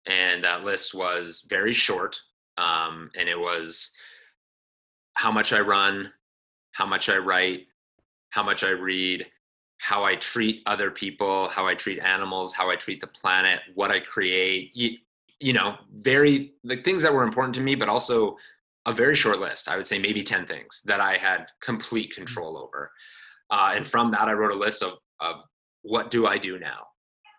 and 0.07 0.45
that 0.45 0.65
list 0.65 0.95
was 0.95 1.47
very 1.49 1.73
short, 1.73 2.21
um, 2.59 3.11
and 3.17 3.29
it 3.29 3.39
was 3.39 3.93
how 5.15 5.31
much 5.31 5.53
I 5.53 5.61
run, 5.61 6.13
how 6.73 6.87
much 6.87 7.09
I 7.09 7.19
write, 7.19 7.67
how 8.31 8.43
much 8.43 8.65
I 8.65 8.71
read, 8.71 9.27
how 9.79 10.05
I 10.05 10.17
treat 10.17 10.63
other 10.67 10.91
people, 10.91 11.49
how 11.49 11.67
I 11.67 11.75
treat 11.75 12.01
animals, 12.01 12.53
how 12.53 12.71
I 12.71 12.77
treat 12.77 13.01
the 13.01 13.07
planet, 13.07 13.61
what 13.75 13.91
I 13.91 14.01
create. 14.01 14.71
You, 14.75 14.97
you 15.41 15.53
know, 15.53 15.77
very 15.93 16.53
the 16.65 16.77
things 16.77 17.03
that 17.03 17.15
were 17.15 17.23
important 17.23 17.55
to 17.57 17.61
me, 17.61 17.75
but 17.75 17.89
also 17.89 18.37
a 18.87 18.93
very 18.93 19.15
short 19.15 19.41
list. 19.41 19.69
I 19.69 19.77
would 19.77 19.87
say 19.87 19.99
maybe 19.99 20.23
10 20.23 20.47
things 20.47 20.83
that 20.85 21.01
I 21.01 21.17
had 21.17 21.47
complete 21.61 22.11
mm-hmm. 22.11 22.23
control 22.25 22.57
over. 22.57 22.93
Uh, 23.51 23.73
and 23.75 23.87
from 23.87 24.11
that, 24.13 24.29
I 24.29 24.33
wrote 24.33 24.53
a 24.53 24.59
list 24.59 24.83
of, 24.83 24.95
of 25.21 25.37
what 25.83 26.11
do 26.11 26.27
I 26.27 26.39
do 26.39 26.59
now? 26.59 26.87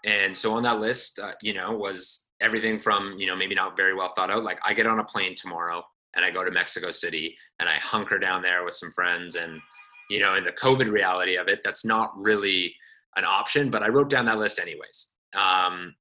And 0.05 0.35
so 0.35 0.53
on 0.53 0.63
that 0.63 0.79
list, 0.79 1.19
uh, 1.19 1.33
you 1.41 1.53
know, 1.53 1.71
was 1.71 2.27
everything 2.41 2.79
from, 2.79 3.15
you 3.17 3.27
know, 3.27 3.35
maybe 3.35 3.55
not 3.55 3.77
very 3.77 3.93
well 3.93 4.11
thought 4.15 4.31
out. 4.31 4.43
Like 4.43 4.59
I 4.65 4.73
get 4.73 4.87
on 4.87 4.99
a 4.99 5.03
plane 5.03 5.35
tomorrow 5.35 5.83
and 6.15 6.25
I 6.25 6.31
go 6.31 6.43
to 6.43 6.51
Mexico 6.51 6.91
City 6.91 7.37
and 7.59 7.69
I 7.69 7.75
hunker 7.75 8.17
down 8.17 8.41
there 8.41 8.65
with 8.65 8.73
some 8.73 8.91
friends. 8.91 9.35
And, 9.35 9.61
you 10.09 10.19
know, 10.19 10.35
in 10.35 10.43
the 10.43 10.51
COVID 10.51 10.91
reality 10.91 11.37
of 11.37 11.47
it, 11.47 11.61
that's 11.63 11.85
not 11.85 12.11
really 12.17 12.75
an 13.15 13.25
option, 13.25 13.69
but 13.69 13.83
I 13.83 13.89
wrote 13.89 14.09
down 14.09 14.25
that 14.25 14.39
list 14.39 14.59
anyways. 14.59 15.11
Um, 15.35 15.95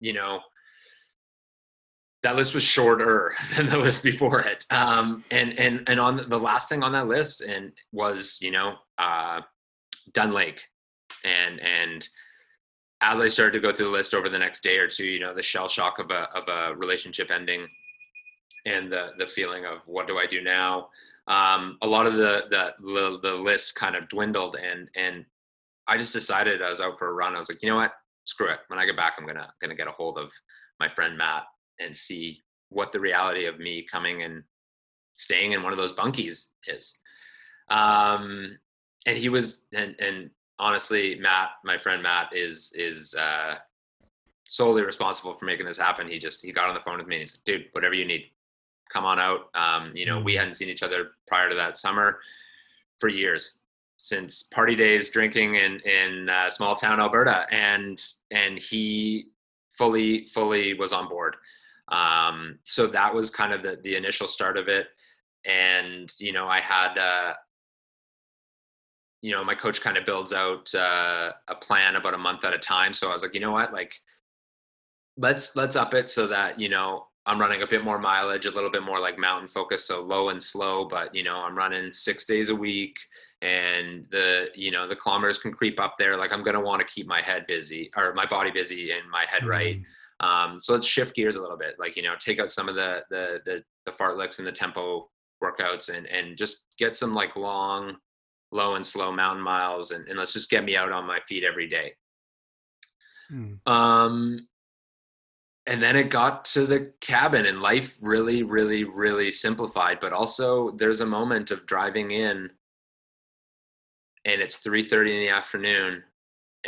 you 0.00 0.12
know, 0.12 0.40
that 2.22 2.36
list 2.36 2.54
was 2.54 2.62
shorter 2.62 3.34
than 3.56 3.68
the 3.68 3.78
list 3.78 4.02
before 4.02 4.40
it. 4.40 4.64
Um, 4.70 5.24
and 5.30 5.58
and 5.58 5.88
and 5.88 6.00
on 6.00 6.28
the 6.28 6.38
last 6.38 6.68
thing 6.68 6.82
on 6.82 6.92
that 6.92 7.06
list 7.06 7.40
and 7.40 7.72
was 7.92 8.38
you 8.40 8.50
know 8.50 8.74
uh, 8.98 9.40
Dunn 10.12 10.32
Lake, 10.32 10.64
and 11.24 11.60
and 11.60 12.08
as 13.00 13.20
I 13.20 13.28
started 13.28 13.52
to 13.52 13.60
go 13.60 13.72
through 13.72 13.86
the 13.86 13.92
list 13.92 14.14
over 14.14 14.28
the 14.28 14.38
next 14.38 14.62
day 14.62 14.78
or 14.78 14.88
two, 14.88 15.06
you 15.06 15.20
know, 15.20 15.32
the 15.32 15.42
shell 15.42 15.68
shock 15.68 15.98
of 15.98 16.10
a 16.10 16.28
of 16.34 16.48
a 16.48 16.74
relationship 16.76 17.30
ending, 17.30 17.66
and 18.66 18.90
the 18.90 19.10
the 19.18 19.26
feeling 19.26 19.64
of 19.64 19.78
what 19.86 20.06
do 20.06 20.18
I 20.18 20.26
do 20.26 20.42
now. 20.42 20.88
Um, 21.28 21.76
a 21.82 21.86
lot 21.86 22.06
of 22.06 22.14
the, 22.14 22.44
the 22.50 22.72
the 22.80 23.18
the 23.22 23.34
list 23.34 23.76
kind 23.76 23.94
of 23.94 24.08
dwindled, 24.08 24.56
and 24.56 24.90
and 24.96 25.24
I 25.86 25.96
just 25.96 26.12
decided 26.12 26.62
I 26.62 26.68
was 26.68 26.80
out 26.80 26.98
for 26.98 27.08
a 27.08 27.12
run. 27.12 27.34
I 27.34 27.38
was 27.38 27.48
like, 27.48 27.62
you 27.62 27.70
know 27.70 27.76
what, 27.76 27.92
screw 28.24 28.50
it. 28.50 28.60
When 28.66 28.78
I 28.78 28.86
get 28.86 28.96
back, 28.96 29.14
I'm 29.18 29.26
gonna 29.26 29.52
gonna 29.60 29.76
get 29.76 29.86
a 29.86 29.92
hold 29.92 30.18
of 30.18 30.32
my 30.80 30.88
friend 30.88 31.16
Matt 31.16 31.44
and 31.80 31.96
see 31.96 32.42
what 32.70 32.92
the 32.92 33.00
reality 33.00 33.46
of 33.46 33.58
me 33.58 33.86
coming 33.90 34.22
and 34.22 34.42
staying 35.16 35.52
in 35.52 35.62
one 35.62 35.72
of 35.72 35.78
those 35.78 35.92
bunkies 35.92 36.46
is. 36.66 36.98
Um, 37.70 38.58
and 39.06 39.16
he 39.16 39.28
was, 39.28 39.68
and, 39.72 39.94
and 40.00 40.30
honestly, 40.58 41.16
Matt, 41.16 41.50
my 41.64 41.78
friend 41.78 42.02
Matt 42.02 42.34
is, 42.34 42.72
is, 42.74 43.14
uh, 43.14 43.56
solely 44.44 44.82
responsible 44.82 45.34
for 45.34 45.44
making 45.44 45.66
this 45.66 45.76
happen. 45.76 46.08
He 46.08 46.18
just, 46.18 46.44
he 46.44 46.52
got 46.52 46.68
on 46.68 46.74
the 46.74 46.80
phone 46.80 46.98
with 46.98 47.06
me 47.06 47.16
and 47.16 47.22
he 47.22 47.26
said, 47.26 47.40
dude, 47.44 47.66
whatever 47.72 47.94
you 47.94 48.06
need, 48.06 48.30
come 48.90 49.04
on 49.04 49.18
out. 49.18 49.54
Um, 49.54 49.92
you 49.94 50.06
know, 50.06 50.20
we 50.20 50.34
mm. 50.34 50.38
hadn't 50.38 50.54
seen 50.54 50.68
each 50.68 50.82
other 50.82 51.10
prior 51.26 51.48
to 51.50 51.54
that 51.54 51.76
summer 51.76 52.20
for 52.98 53.08
years 53.08 53.62
since 53.98 54.44
party 54.44 54.76
days 54.76 55.10
drinking 55.10 55.56
in 55.56 55.80
in 55.80 56.28
uh, 56.28 56.48
small 56.48 56.76
town 56.76 57.00
Alberta 57.00 57.46
and 57.50 58.00
and 58.30 58.58
he 58.58 59.26
fully 59.70 60.26
fully 60.26 60.74
was 60.74 60.92
on 60.92 61.08
board 61.08 61.36
um, 61.90 62.58
so 62.64 62.86
that 62.86 63.14
was 63.14 63.30
kind 63.30 63.52
of 63.52 63.62
the, 63.62 63.78
the 63.82 63.96
initial 63.96 64.26
start 64.26 64.56
of 64.56 64.68
it. 64.68 64.88
And, 65.46 66.12
you 66.18 66.32
know, 66.32 66.46
I 66.46 66.60
had, 66.60 66.98
uh, 66.98 67.34
you 69.22 69.34
know, 69.34 69.44
my 69.44 69.54
coach 69.54 69.80
kind 69.80 69.96
of 69.96 70.04
builds 70.04 70.32
out 70.32 70.72
uh, 70.74 71.32
a 71.48 71.54
plan 71.54 71.96
about 71.96 72.14
a 72.14 72.18
month 72.18 72.44
at 72.44 72.52
a 72.52 72.58
time. 72.58 72.92
So 72.92 73.08
I 73.08 73.12
was 73.12 73.22
like, 73.22 73.34
you 73.34 73.40
know 73.40 73.52
what, 73.52 73.72
like, 73.72 73.94
let's, 75.16 75.56
let's 75.56 75.76
up 75.76 75.94
it 75.94 76.08
so 76.08 76.26
that, 76.26 76.58
you 76.60 76.68
know, 76.68 77.06
I'm 77.28 77.38
running 77.38 77.62
a 77.62 77.66
bit 77.66 77.84
more 77.84 77.98
mileage, 77.98 78.46
a 78.46 78.50
little 78.50 78.70
bit 78.70 78.82
more 78.82 78.98
like 78.98 79.18
mountain 79.18 79.48
focus. 79.48 79.84
So 79.84 80.00
low 80.00 80.30
and 80.30 80.42
slow, 80.42 80.86
but 80.86 81.14
you 81.14 81.22
know, 81.22 81.36
I'm 81.36 81.56
running 81.56 81.92
six 81.92 82.24
days 82.24 82.48
a 82.48 82.56
week 82.56 82.98
and 83.42 84.06
the, 84.10 84.46
you 84.54 84.70
know, 84.70 84.88
the 84.88 84.96
kilometers 84.96 85.38
can 85.38 85.52
creep 85.52 85.78
up 85.78 85.96
there. 85.98 86.16
Like 86.16 86.32
I'm 86.32 86.42
to 86.42 86.60
want 86.60 86.80
to 86.80 86.86
keep 86.86 87.06
my 87.06 87.20
head 87.20 87.46
busy 87.46 87.90
or 87.96 88.14
my 88.14 88.24
body 88.24 88.50
busy 88.50 88.92
and 88.92 89.10
my 89.10 89.26
head 89.28 89.46
right. 89.46 89.82
Um, 90.20 90.58
so 90.58 90.72
let's 90.72 90.86
shift 90.86 91.14
gears 91.14 91.36
a 91.36 91.40
little 91.40 91.56
bit, 91.56 91.76
like 91.78 91.96
you 91.96 92.02
know, 92.02 92.14
take 92.18 92.40
out 92.40 92.50
some 92.50 92.68
of 92.68 92.74
the 92.74 93.02
the 93.10 93.40
the, 93.44 93.64
the 93.86 93.92
fartleks 93.92 94.38
and 94.38 94.46
the 94.46 94.52
tempo 94.52 95.08
workouts, 95.42 95.94
and 95.94 96.06
and 96.06 96.36
just 96.36 96.64
get 96.76 96.96
some 96.96 97.14
like 97.14 97.36
long, 97.36 97.96
low 98.50 98.74
and 98.74 98.84
slow 98.84 99.12
mountain 99.12 99.42
miles, 99.42 99.92
and, 99.92 100.08
and 100.08 100.18
let's 100.18 100.32
just 100.32 100.50
get 100.50 100.64
me 100.64 100.76
out 100.76 100.92
on 100.92 101.06
my 101.06 101.20
feet 101.28 101.44
every 101.44 101.68
day. 101.68 101.92
Hmm. 103.28 103.54
Um, 103.66 104.48
and 105.66 105.82
then 105.82 105.96
it 105.96 106.08
got 106.08 106.46
to 106.46 106.66
the 106.66 106.92
cabin, 107.00 107.46
and 107.46 107.60
life 107.60 107.96
really, 108.00 108.42
really, 108.42 108.84
really 108.84 109.30
simplified. 109.30 109.98
But 110.00 110.12
also, 110.12 110.72
there's 110.72 111.00
a 111.00 111.06
moment 111.06 111.50
of 111.52 111.66
driving 111.66 112.10
in, 112.10 112.50
and 114.24 114.42
it's 114.42 114.56
3:30 114.66 115.12
in 115.12 115.20
the 115.20 115.28
afternoon, 115.28 116.02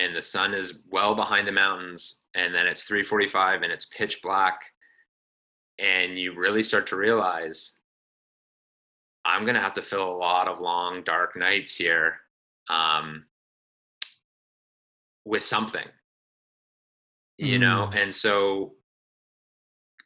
and 0.01 0.15
the 0.17 0.23
sun 0.23 0.55
is 0.55 0.81
well 0.91 1.15
behind 1.15 1.47
the 1.47 1.53
mountains 1.53 2.27
and 2.35 2.55
then 2.55 2.67
it's 2.67 2.89
3:45 2.89 3.63
and 3.63 3.73
it's 3.73 3.87
pitch 3.87 4.21
black 4.23 4.73
and 5.79 6.19
you 6.19 6.35
really 6.35 6.63
start 6.63 6.87
to 6.89 6.97
realize 6.97 7.75
I'm 9.25 9.43
going 9.43 9.55
to 9.55 9.61
have 9.61 9.75
to 9.75 9.83
fill 9.83 10.11
a 10.11 10.17
lot 10.17 10.49
of 10.49 10.61
long 10.61 11.03
dark 11.03 11.37
nights 11.37 11.75
here 11.77 12.17
um, 12.69 13.27
with 15.25 15.43
something. 15.43 15.87
You 17.37 17.59
mm. 17.59 17.61
know 17.61 17.91
and 17.95 18.15
so 18.15 18.75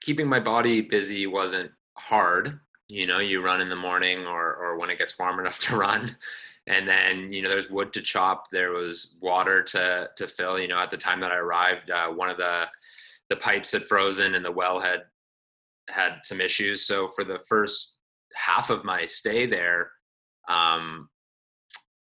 keeping 0.00 0.26
my 0.26 0.40
body 0.40 0.80
busy 0.80 1.26
wasn't 1.26 1.70
hard. 1.96 2.60
You 2.88 3.06
know 3.06 3.18
you 3.18 3.40
run 3.40 3.60
in 3.60 3.68
the 3.68 3.76
morning 3.76 4.26
or 4.26 4.54
or 4.54 4.78
when 4.78 4.90
it 4.90 4.98
gets 4.98 5.18
warm 5.18 5.40
enough 5.40 5.58
to 5.60 5.76
run 5.76 6.16
and 6.66 6.88
then 6.88 7.32
you 7.32 7.42
know 7.42 7.48
there's 7.48 7.70
wood 7.70 7.92
to 7.92 8.00
chop 8.00 8.50
there 8.50 8.72
was 8.72 9.16
water 9.20 9.62
to 9.62 10.08
to 10.16 10.26
fill. 10.26 10.58
You 10.58 10.68
know 10.68 10.78
at 10.78 10.90
the 10.90 10.96
time 10.96 11.20
that 11.20 11.32
i 11.32 11.36
arrived 11.36 11.90
uh, 11.90 12.08
one 12.08 12.30
of 12.30 12.36
the 12.36 12.64
the 13.30 13.36
pipes 13.36 13.72
had 13.72 13.84
frozen 13.84 14.34
and 14.34 14.44
the 14.44 14.52
well 14.52 14.80
had 14.80 15.00
had 15.88 16.20
some 16.24 16.40
issues. 16.40 16.86
So 16.86 17.08
for 17.08 17.24
the 17.24 17.40
first 17.48 17.98
half 18.34 18.70
of 18.70 18.84
my 18.84 19.04
stay 19.04 19.46
there 19.46 19.90
um, 20.48 21.08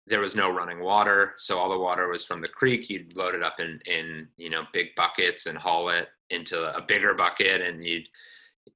there 0.07 0.19
was 0.19 0.35
no 0.35 0.49
running 0.49 0.79
water. 0.79 1.33
So 1.37 1.57
all 1.57 1.69
the 1.69 1.77
water 1.77 2.07
was 2.07 2.23
from 2.23 2.39
the 2.39 2.47
creek. 2.47 2.89
You'd 2.89 3.15
load 3.17 3.35
it 3.35 3.43
up 3.43 3.59
in 3.59 3.79
in 3.85 4.27
you 4.37 4.49
know 4.49 4.63
big 4.73 4.87
buckets 4.95 5.45
and 5.45 5.57
haul 5.57 5.89
it 5.89 6.07
into 6.29 6.75
a 6.75 6.81
bigger 6.81 7.13
bucket 7.13 7.61
and 7.61 7.83
you'd 7.83 8.07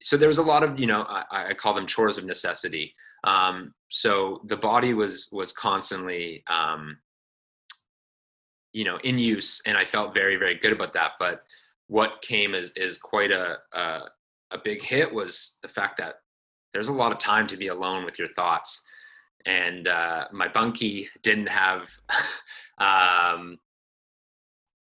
so 0.01 0.15
there 0.17 0.27
was 0.27 0.37
a 0.37 0.43
lot 0.43 0.63
of 0.63 0.79
you 0.79 0.87
know 0.87 1.01
i, 1.09 1.49
I 1.49 1.53
call 1.53 1.73
them 1.73 1.85
chores 1.85 2.17
of 2.17 2.25
necessity 2.25 2.95
um, 3.23 3.73
so 3.89 4.41
the 4.45 4.57
body 4.57 4.93
was 4.93 5.29
was 5.31 5.51
constantly 5.51 6.43
um, 6.47 6.97
you 8.73 8.85
know 8.85 8.97
in 9.03 9.17
use 9.17 9.61
and 9.65 9.77
i 9.77 9.83
felt 9.83 10.13
very 10.13 10.37
very 10.37 10.55
good 10.55 10.71
about 10.71 10.93
that. 10.93 11.13
But 11.19 11.43
what 11.87 12.21
came 12.21 12.55
is 12.55 12.71
is 12.77 12.97
quite 12.97 13.31
a, 13.31 13.57
a 13.73 13.99
a, 14.51 14.57
big 14.63 14.81
hit 14.81 15.13
was 15.13 15.57
the 15.61 15.67
fact 15.67 15.97
that 15.97 16.15
there's 16.73 16.87
a 16.87 16.93
lot 16.93 17.11
of 17.11 17.17
time 17.17 17.47
to 17.47 17.57
be 17.57 17.67
alone 17.67 18.05
with 18.05 18.17
your 18.17 18.29
thoughts. 18.29 18.81
And 19.45 19.87
uh, 19.87 20.25
my 20.31 20.47
bunkie 20.47 21.09
didn't 21.21 21.49
have 21.49 21.89
um, 22.77 23.57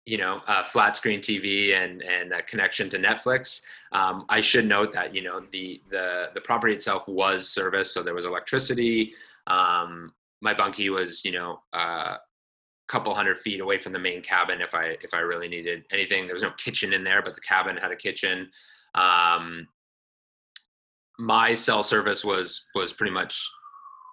you 0.07 0.17
know, 0.17 0.39
a 0.47 0.63
flat 0.63 0.95
screen 0.95 1.19
TV 1.19 1.75
and 1.75 2.01
and 2.01 2.31
a 2.31 2.41
connection 2.41 2.89
to 2.89 2.97
Netflix. 2.97 3.63
Um, 3.91 4.25
I 4.29 4.39
should 4.39 4.65
note 4.65 4.93
that 4.93 5.13
you 5.13 5.21
know 5.21 5.41
the 5.51 5.81
the 5.91 6.29
the 6.33 6.39
property 6.39 6.73
itself 6.73 7.09
was 7.09 7.47
serviced, 7.49 7.93
so 7.93 8.01
there 8.01 8.13
was 8.15 8.23
electricity. 8.23 9.13
Um, 9.47 10.13
my 10.39 10.53
bunkie 10.53 10.89
was 10.89 11.25
you 11.25 11.33
know 11.33 11.59
a 11.73 12.19
couple 12.87 13.13
hundred 13.13 13.37
feet 13.37 13.59
away 13.59 13.79
from 13.79 13.91
the 13.91 13.99
main 13.99 14.21
cabin 14.21 14.61
if 14.61 14.73
I 14.73 14.95
if 15.01 15.13
I 15.13 15.19
really 15.19 15.49
needed 15.49 15.83
anything. 15.91 16.25
There 16.25 16.35
was 16.35 16.43
no 16.43 16.51
kitchen 16.51 16.93
in 16.93 17.03
there, 17.03 17.21
but 17.21 17.35
the 17.35 17.41
cabin 17.41 17.75
had 17.75 17.91
a 17.91 17.95
kitchen. 17.97 18.49
Um, 18.95 19.67
my 21.19 21.53
cell 21.53 21.83
service 21.83 22.23
was 22.23 22.65
was 22.75 22.93
pretty 22.93 23.11
much 23.11 23.45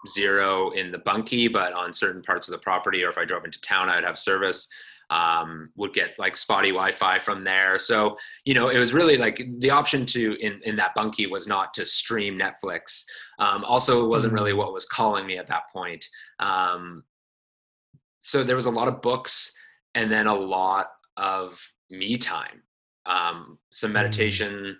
zero 0.08 0.72
in 0.72 0.90
the 0.90 0.98
bunkie, 0.98 1.46
but 1.46 1.72
on 1.72 1.94
certain 1.94 2.20
parts 2.20 2.48
of 2.48 2.52
the 2.52 2.58
property, 2.58 3.04
or 3.04 3.10
if 3.10 3.16
I 3.16 3.24
drove 3.24 3.44
into 3.44 3.60
town, 3.60 3.88
I'd 3.88 4.04
have 4.04 4.18
service 4.18 4.68
um, 5.14 5.70
would 5.76 5.94
get 5.94 6.18
like 6.18 6.36
spotty 6.36 6.70
Wi-Fi 6.70 7.20
from 7.20 7.44
there. 7.44 7.78
So 7.78 8.16
you 8.44 8.52
know, 8.52 8.68
it 8.68 8.78
was 8.78 8.92
really 8.92 9.16
like 9.16 9.40
the 9.58 9.70
option 9.70 10.04
to 10.06 10.36
in 10.44 10.60
in 10.64 10.76
that 10.76 10.94
bunkie 10.94 11.28
was 11.28 11.46
not 11.46 11.72
to 11.74 11.86
stream 11.86 12.36
Netflix. 12.36 13.04
Um, 13.38 13.64
also, 13.64 14.04
it 14.04 14.08
wasn't 14.08 14.32
really 14.32 14.52
mm. 14.52 14.56
what 14.56 14.72
was 14.72 14.86
calling 14.86 15.24
me 15.24 15.38
at 15.38 15.46
that 15.46 15.70
point. 15.72 16.04
Um, 16.40 17.04
so 18.18 18.42
there 18.42 18.56
was 18.56 18.66
a 18.66 18.70
lot 18.70 18.88
of 18.88 19.02
books 19.02 19.54
and 19.94 20.10
then 20.10 20.26
a 20.26 20.34
lot 20.34 20.88
of 21.16 21.60
me 21.90 22.18
time, 22.18 22.62
um, 23.06 23.58
some 23.70 23.90
mm. 23.90 23.94
meditation, 23.94 24.76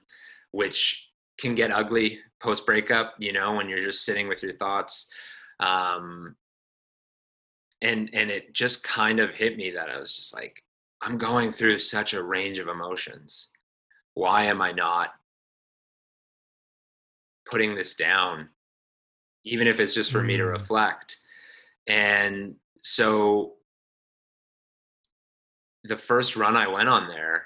which 0.51 1.11
can 1.39 1.55
get 1.55 1.71
ugly 1.71 2.19
post 2.41 2.67
breakup. 2.67 3.15
You 3.21 3.33
know, 3.33 3.55
when 3.55 3.69
you're 3.69 3.79
just 3.79 4.05
sitting 4.05 4.27
with 4.27 4.43
your 4.43 4.57
thoughts. 4.57 5.13
Um, 5.61 6.35
and 7.85 8.11
and 8.15 8.31
it 8.31 8.53
just 8.55 8.83
kind 8.83 9.21
of 9.21 9.35
hit 9.35 9.57
me 9.57 9.71
that 9.71 9.91
I 9.91 9.99
was 9.99 10.17
just 10.17 10.35
like, 10.35 10.63
I'm 11.03 11.19
going 11.19 11.53
through 11.53 11.79
such 11.79 12.15
a 12.15 12.23
range 12.23 12.59
of 12.59 12.67
emotions. 12.67 13.51
Why 14.15 14.45
am 14.45 14.63
I 14.63 14.73
not 14.73 15.11
putting 17.47 17.75
this 17.75 17.95
down, 17.95 18.49
even 19.45 19.67
if 19.67 19.81
it's 19.81 19.95
just 19.95 20.11
for 20.11 20.23
mm. 20.23 20.27
me 20.27 20.37
to 20.39 20.45
mm. 20.45 20.53
reflect? 20.53 21.19
And 21.87 22.55
so 22.83 23.55
the 25.85 25.97
first 25.97 26.37
run 26.37 26.57
I 26.57 26.67
went 26.69 26.89
on 26.89 27.09
there, 27.09 27.45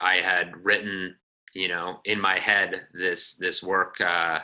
I 0.00 0.16
had 0.16 0.56
written, 0.64 1.14
you 1.54 1.68
know, 1.68 2.00
in 2.04 2.20
my 2.20 2.40
head 2.40 2.88
this 2.92 3.34
this 3.34 3.62
work 3.62 4.00
uh, 4.00 4.40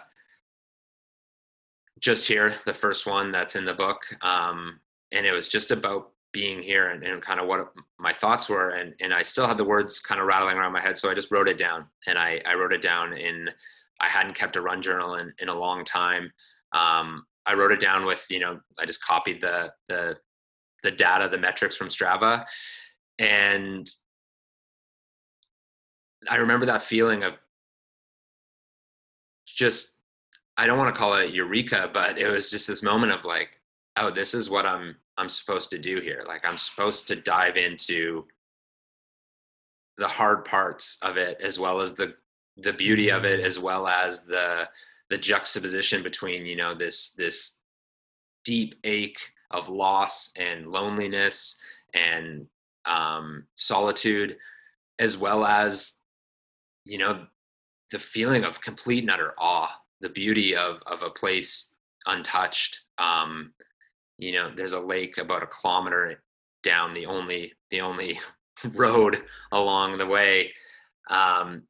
just 1.98 2.28
here, 2.28 2.54
the 2.66 2.74
first 2.74 3.04
one 3.04 3.32
that's 3.32 3.56
in 3.56 3.64
the 3.64 3.74
book. 3.74 4.02
Um, 4.22 4.78
and 5.12 5.26
it 5.26 5.32
was 5.32 5.48
just 5.48 5.70
about 5.70 6.10
being 6.32 6.62
here 6.62 6.90
and, 6.90 7.02
and 7.02 7.22
kind 7.22 7.40
of 7.40 7.46
what 7.46 7.72
my 7.98 8.12
thoughts 8.12 8.48
were. 8.48 8.70
And, 8.70 8.94
and 9.00 9.14
I 9.14 9.22
still 9.22 9.46
had 9.46 9.56
the 9.56 9.64
words 9.64 10.00
kind 10.00 10.20
of 10.20 10.26
rattling 10.26 10.56
around 10.56 10.72
my 10.72 10.80
head. 10.80 10.98
So 10.98 11.10
I 11.10 11.14
just 11.14 11.30
wrote 11.30 11.48
it 11.48 11.58
down 11.58 11.86
and 12.06 12.18
I, 12.18 12.40
I 12.44 12.54
wrote 12.54 12.72
it 12.72 12.82
down 12.82 13.16
in, 13.16 13.48
I 14.00 14.08
hadn't 14.08 14.34
kept 14.34 14.56
a 14.56 14.60
run 14.60 14.82
journal 14.82 15.14
in, 15.14 15.32
in 15.40 15.48
a 15.48 15.54
long 15.54 15.84
time. 15.84 16.30
Um, 16.72 17.24
I 17.46 17.54
wrote 17.54 17.72
it 17.72 17.80
down 17.80 18.04
with, 18.04 18.26
you 18.28 18.40
know, 18.40 18.60
I 18.78 18.84
just 18.84 19.02
copied 19.02 19.40
the, 19.40 19.72
the, 19.88 20.16
the 20.82 20.90
data, 20.90 21.28
the 21.28 21.38
metrics 21.38 21.76
from 21.76 21.88
Strava. 21.88 22.44
And 23.18 23.88
I 26.30 26.36
remember 26.36 26.66
that 26.66 26.82
feeling 26.82 27.22
of 27.22 27.34
just 29.46 29.98
I 30.58 30.66
don't 30.66 30.76
want 30.76 30.92
to 30.92 30.98
call 30.98 31.14
it 31.14 31.30
eureka, 31.30 31.88
but 31.94 32.18
it 32.18 32.28
was 32.28 32.50
just 32.50 32.66
this 32.66 32.82
moment 32.82 33.12
of 33.12 33.24
like, 33.24 33.57
oh, 33.98 34.10
this 34.10 34.34
is 34.34 34.50
what 34.50 34.66
I'm 34.66 34.96
I'm 35.16 35.28
supposed 35.28 35.70
to 35.70 35.78
do 35.78 36.00
here. 36.00 36.22
Like 36.26 36.44
I'm 36.44 36.58
supposed 36.58 37.08
to 37.08 37.16
dive 37.16 37.56
into 37.56 38.26
the 39.96 40.08
hard 40.08 40.44
parts 40.44 40.98
of 41.02 41.16
it 41.16 41.40
as 41.42 41.58
well 41.58 41.80
as 41.80 41.94
the 41.94 42.14
the 42.56 42.72
beauty 42.72 43.10
of 43.10 43.24
it 43.24 43.40
mm. 43.40 43.44
as 43.44 43.58
well 43.58 43.86
as 43.86 44.24
the 44.24 44.68
the 45.10 45.18
juxtaposition 45.18 46.02
between, 46.02 46.46
you 46.46 46.56
know, 46.56 46.74
this 46.74 47.12
this 47.12 47.58
deep 48.44 48.74
ache 48.84 49.20
of 49.50 49.68
loss 49.68 50.30
and 50.36 50.66
loneliness 50.66 51.58
and 51.94 52.46
um, 52.84 53.46
solitude 53.54 54.36
as 54.98 55.16
well 55.16 55.44
as 55.44 55.94
you 56.84 56.98
know 56.98 57.26
the 57.92 57.98
feeling 57.98 58.44
of 58.44 58.60
complete 58.60 59.02
and 59.04 59.10
utter 59.10 59.34
awe 59.38 59.70
the 60.00 60.08
beauty 60.08 60.56
of 60.56 60.80
of 60.86 61.02
a 61.02 61.10
place 61.10 61.76
untouched 62.06 62.80
um 62.98 63.52
you 64.18 64.32
know 64.32 64.50
there's 64.54 64.72
a 64.72 64.80
lake 64.80 65.18
about 65.18 65.42
a 65.42 65.46
kilometer 65.46 66.22
down 66.62 66.92
the 66.92 67.06
only 67.06 67.52
the 67.70 67.80
only 67.80 68.18
road 68.74 69.22
along 69.52 69.96
the 69.96 70.06
way 70.06 70.52
um 71.10 71.62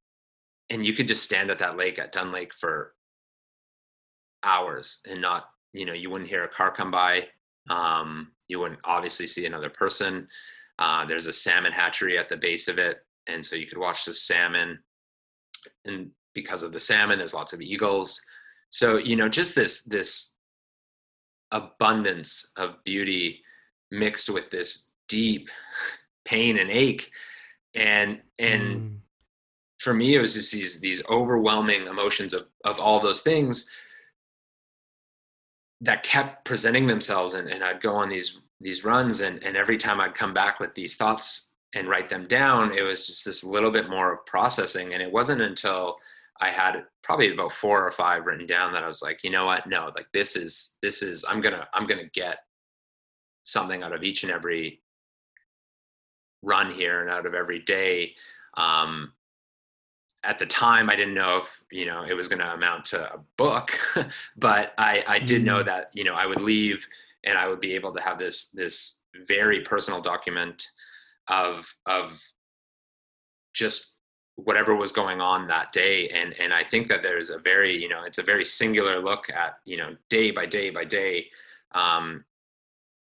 and 0.70 0.84
you 0.84 0.92
could 0.92 1.08
just 1.08 1.22
stand 1.22 1.50
at 1.50 1.58
that 1.58 1.78
lake 1.78 1.98
at 1.98 2.12
Dunn 2.12 2.30
Lake 2.30 2.52
for 2.52 2.94
hours 4.42 5.00
and 5.08 5.20
not 5.20 5.50
you 5.72 5.84
know 5.84 5.92
you 5.92 6.10
wouldn't 6.10 6.30
hear 6.30 6.44
a 6.44 6.48
car 6.48 6.70
come 6.70 6.90
by 6.90 7.24
um 7.70 8.32
you 8.48 8.58
wouldn't 8.58 8.80
obviously 8.84 9.26
see 9.26 9.46
another 9.46 9.70
person 9.70 10.26
uh, 10.78 11.04
there's 11.04 11.26
a 11.26 11.32
salmon 11.32 11.72
hatchery 11.72 12.16
at 12.16 12.28
the 12.28 12.36
base 12.36 12.68
of 12.68 12.78
it 12.78 12.98
and 13.26 13.44
so 13.44 13.56
you 13.56 13.66
could 13.66 13.78
watch 13.78 14.04
the 14.04 14.12
salmon 14.12 14.78
and 15.84 16.10
because 16.34 16.62
of 16.62 16.72
the 16.72 16.80
salmon 16.80 17.18
there's 17.18 17.34
lots 17.34 17.52
of 17.52 17.60
eagles. 17.60 18.20
So 18.70 18.96
you 18.96 19.16
know 19.16 19.28
just 19.28 19.54
this 19.54 19.82
this 19.84 20.34
abundance 21.52 22.52
of 22.56 22.82
beauty 22.84 23.42
mixed 23.90 24.28
with 24.28 24.50
this 24.50 24.90
deep 25.08 25.48
pain 26.24 26.58
and 26.58 26.70
ache 26.70 27.10
and 27.74 28.20
and 28.38 28.62
mm. 28.62 28.96
for 29.78 29.94
me 29.94 30.14
it 30.14 30.20
was 30.20 30.34
just 30.34 30.52
these 30.52 30.78
these 30.80 31.02
overwhelming 31.08 31.86
emotions 31.86 32.34
of 32.34 32.46
of 32.64 32.78
all 32.78 33.00
those 33.00 33.22
things 33.22 33.70
that 35.80 36.02
kept 36.02 36.44
presenting 36.44 36.86
themselves 36.86 37.32
and, 37.32 37.48
and 37.48 37.64
i'd 37.64 37.80
go 37.80 37.94
on 37.94 38.10
these 38.10 38.40
these 38.60 38.84
runs 38.84 39.20
and 39.20 39.42
and 39.42 39.56
every 39.56 39.78
time 39.78 40.00
i'd 40.00 40.14
come 40.14 40.34
back 40.34 40.60
with 40.60 40.74
these 40.74 40.96
thoughts 40.96 41.48
and 41.74 41.88
write 41.88 42.08
them 42.08 42.26
down, 42.26 42.72
it 42.72 42.82
was 42.82 43.06
just 43.06 43.24
this 43.24 43.44
little 43.44 43.70
bit 43.70 43.90
more 43.90 44.12
of 44.12 44.26
processing. 44.26 44.94
And 44.94 45.02
it 45.02 45.12
wasn't 45.12 45.42
until 45.42 45.96
I 46.40 46.50
had 46.50 46.84
probably 47.02 47.32
about 47.32 47.52
four 47.52 47.84
or 47.84 47.90
five 47.90 48.26
written 48.26 48.46
down 48.46 48.72
that 48.72 48.84
I 48.84 48.88
was 48.88 49.02
like, 49.02 49.24
you 49.24 49.30
know 49.30 49.46
what? 49.46 49.66
No, 49.66 49.90
like 49.94 50.06
this 50.12 50.36
is 50.36 50.76
this 50.82 51.02
is 51.02 51.24
I'm 51.28 51.40
gonna 51.40 51.66
I'm 51.74 51.86
gonna 51.86 52.08
get 52.12 52.38
something 53.42 53.82
out 53.82 53.94
of 53.94 54.04
each 54.04 54.22
and 54.22 54.32
every 54.32 54.80
run 56.42 56.70
here 56.70 57.00
and 57.00 57.10
out 57.10 57.26
of 57.26 57.34
every 57.34 57.60
day. 57.60 58.14
Um, 58.56 59.12
at 60.24 60.38
the 60.38 60.46
time, 60.46 60.90
I 60.90 60.96
didn't 60.96 61.14
know 61.14 61.38
if 61.38 61.62
you 61.70 61.86
know 61.86 62.04
it 62.04 62.14
was 62.14 62.28
to 62.28 62.52
amount 62.52 62.84
to 62.86 63.14
a 63.14 63.18
book, 63.36 63.78
but 64.36 64.74
I 64.78 65.04
I 65.06 65.18
did 65.18 65.44
know 65.44 65.62
mm. 65.62 65.66
that 65.66 65.90
you 65.92 66.04
know 66.04 66.14
I 66.14 66.26
would 66.26 66.40
leave 66.40 66.86
and 67.24 67.36
I 67.36 67.48
would 67.48 67.60
be 67.60 67.74
able 67.74 67.92
to 67.92 68.00
have 68.00 68.18
this 68.18 68.50
this 68.50 69.00
very 69.26 69.60
personal 69.60 70.00
document 70.00 70.68
of 71.28 71.72
of 71.86 72.22
just 73.54 73.97
whatever 74.44 74.76
was 74.76 74.92
going 74.92 75.20
on 75.20 75.48
that 75.48 75.72
day. 75.72 76.08
And 76.10 76.32
and 76.38 76.52
i 76.52 76.62
think 76.62 76.86
that 76.88 77.02
there's 77.02 77.30
a 77.30 77.38
very 77.38 77.76
you 77.76 77.88
know 77.88 78.04
it's 78.04 78.18
a 78.18 78.22
very 78.22 78.44
singular 78.44 79.00
look 79.00 79.28
at 79.30 79.58
you 79.64 79.76
know 79.76 79.96
day 80.08 80.30
by 80.30 80.46
day 80.46 80.70
by 80.70 80.84
day. 80.84 81.26
Um 81.72 82.24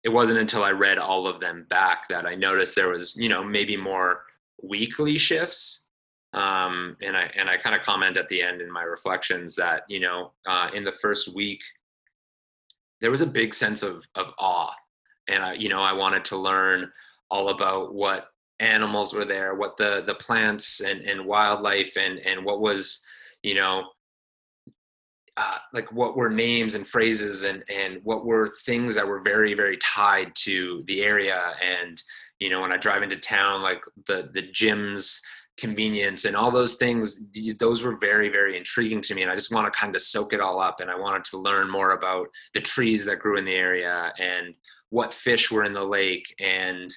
it 0.02 0.08
wasn't 0.08 0.38
until 0.38 0.64
i 0.64 0.70
read 0.70 0.98
all 0.98 1.26
of 1.26 1.40
them 1.40 1.66
back 1.68 2.08
that 2.08 2.26
i 2.26 2.34
noticed 2.34 2.74
there 2.74 2.88
was 2.88 3.14
you 3.16 3.28
know 3.28 3.44
maybe 3.44 3.76
more 3.76 4.22
weekly 4.62 5.18
shifts. 5.18 5.86
Um 6.32 6.96
and 7.02 7.14
i 7.16 7.30
and 7.36 7.50
i 7.50 7.58
kind 7.58 7.76
of 7.76 7.82
comment 7.82 8.16
at 8.16 8.28
the 8.28 8.40
end 8.40 8.62
in 8.62 8.72
my 8.72 8.82
reflections 8.82 9.54
that 9.56 9.82
you 9.88 10.00
know 10.00 10.32
uh 10.46 10.70
in 10.72 10.84
the 10.84 10.92
first 10.92 11.34
week 11.34 11.62
there 13.02 13.10
was 13.10 13.20
a 13.20 13.26
big 13.26 13.52
sense 13.52 13.82
of 13.82 14.06
of 14.14 14.32
awe. 14.38 14.72
And 15.28 15.42
i 15.42 15.52
you 15.52 15.68
know 15.68 15.82
i 15.82 15.92
wanted 15.92 16.24
to 16.26 16.38
learn 16.38 16.90
all 17.30 17.50
about 17.50 17.94
what 17.94 18.28
animals 18.60 19.12
were 19.12 19.24
there, 19.24 19.54
what 19.54 19.76
the 19.76 20.02
the 20.06 20.14
plants 20.14 20.80
and 20.80 21.00
and 21.02 21.24
wildlife 21.24 21.96
and 21.96 22.18
and 22.20 22.44
what 22.44 22.60
was 22.60 23.04
you 23.42 23.54
know 23.54 23.84
uh, 25.36 25.58
like 25.74 25.92
what 25.92 26.16
were 26.16 26.30
names 26.30 26.74
and 26.74 26.86
phrases 26.86 27.42
and 27.42 27.62
and 27.68 28.00
what 28.04 28.24
were 28.24 28.48
things 28.64 28.94
that 28.94 29.06
were 29.06 29.20
very 29.20 29.54
very 29.54 29.76
tied 29.78 30.34
to 30.34 30.82
the 30.86 31.02
area. 31.02 31.52
And 31.62 32.02
you 32.38 32.48
know 32.48 32.62
when 32.62 32.72
I 32.72 32.78
drive 32.78 33.02
into 33.02 33.16
town 33.16 33.62
like 33.62 33.82
the 34.06 34.30
the 34.32 34.42
gyms 34.42 35.20
convenience 35.58 36.26
and 36.26 36.36
all 36.36 36.50
those 36.50 36.74
things 36.74 37.24
those 37.58 37.82
were 37.82 37.96
very 37.96 38.28
very 38.28 38.56
intriguing 38.56 39.00
to 39.00 39.14
me. 39.14 39.22
And 39.22 39.30
i 39.30 39.34
just 39.34 39.54
want 39.54 39.72
to 39.72 39.78
kind 39.78 39.94
of 39.94 40.02
soak 40.02 40.32
it 40.32 40.40
all 40.40 40.60
up. 40.60 40.80
And 40.80 40.90
i 40.90 40.98
wanted 40.98 41.24
to 41.24 41.38
learn 41.38 41.70
more 41.70 41.92
about 41.92 42.28
the 42.54 42.60
trees 42.60 43.04
that 43.04 43.18
grew 43.20 43.36
in 43.36 43.44
the 43.44 43.54
area 43.54 44.12
and 44.18 44.54
what 44.90 45.12
fish 45.12 45.50
were 45.50 45.64
in 45.64 45.72
the 45.72 45.84
lake 45.84 46.34
and 46.40 46.90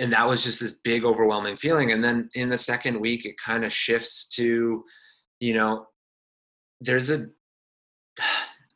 and 0.00 0.12
that 0.12 0.26
was 0.26 0.42
just 0.42 0.60
this 0.60 0.72
big 0.72 1.04
overwhelming 1.04 1.56
feeling. 1.56 1.92
And 1.92 2.02
then 2.02 2.28
in 2.34 2.48
the 2.48 2.58
second 2.58 2.98
week 2.98 3.26
it 3.26 3.36
kind 3.38 3.64
of 3.64 3.72
shifts 3.72 4.28
to 4.30 4.84
you 5.38 5.54
know 5.54 5.86
there's 6.80 7.10
a 7.10 7.26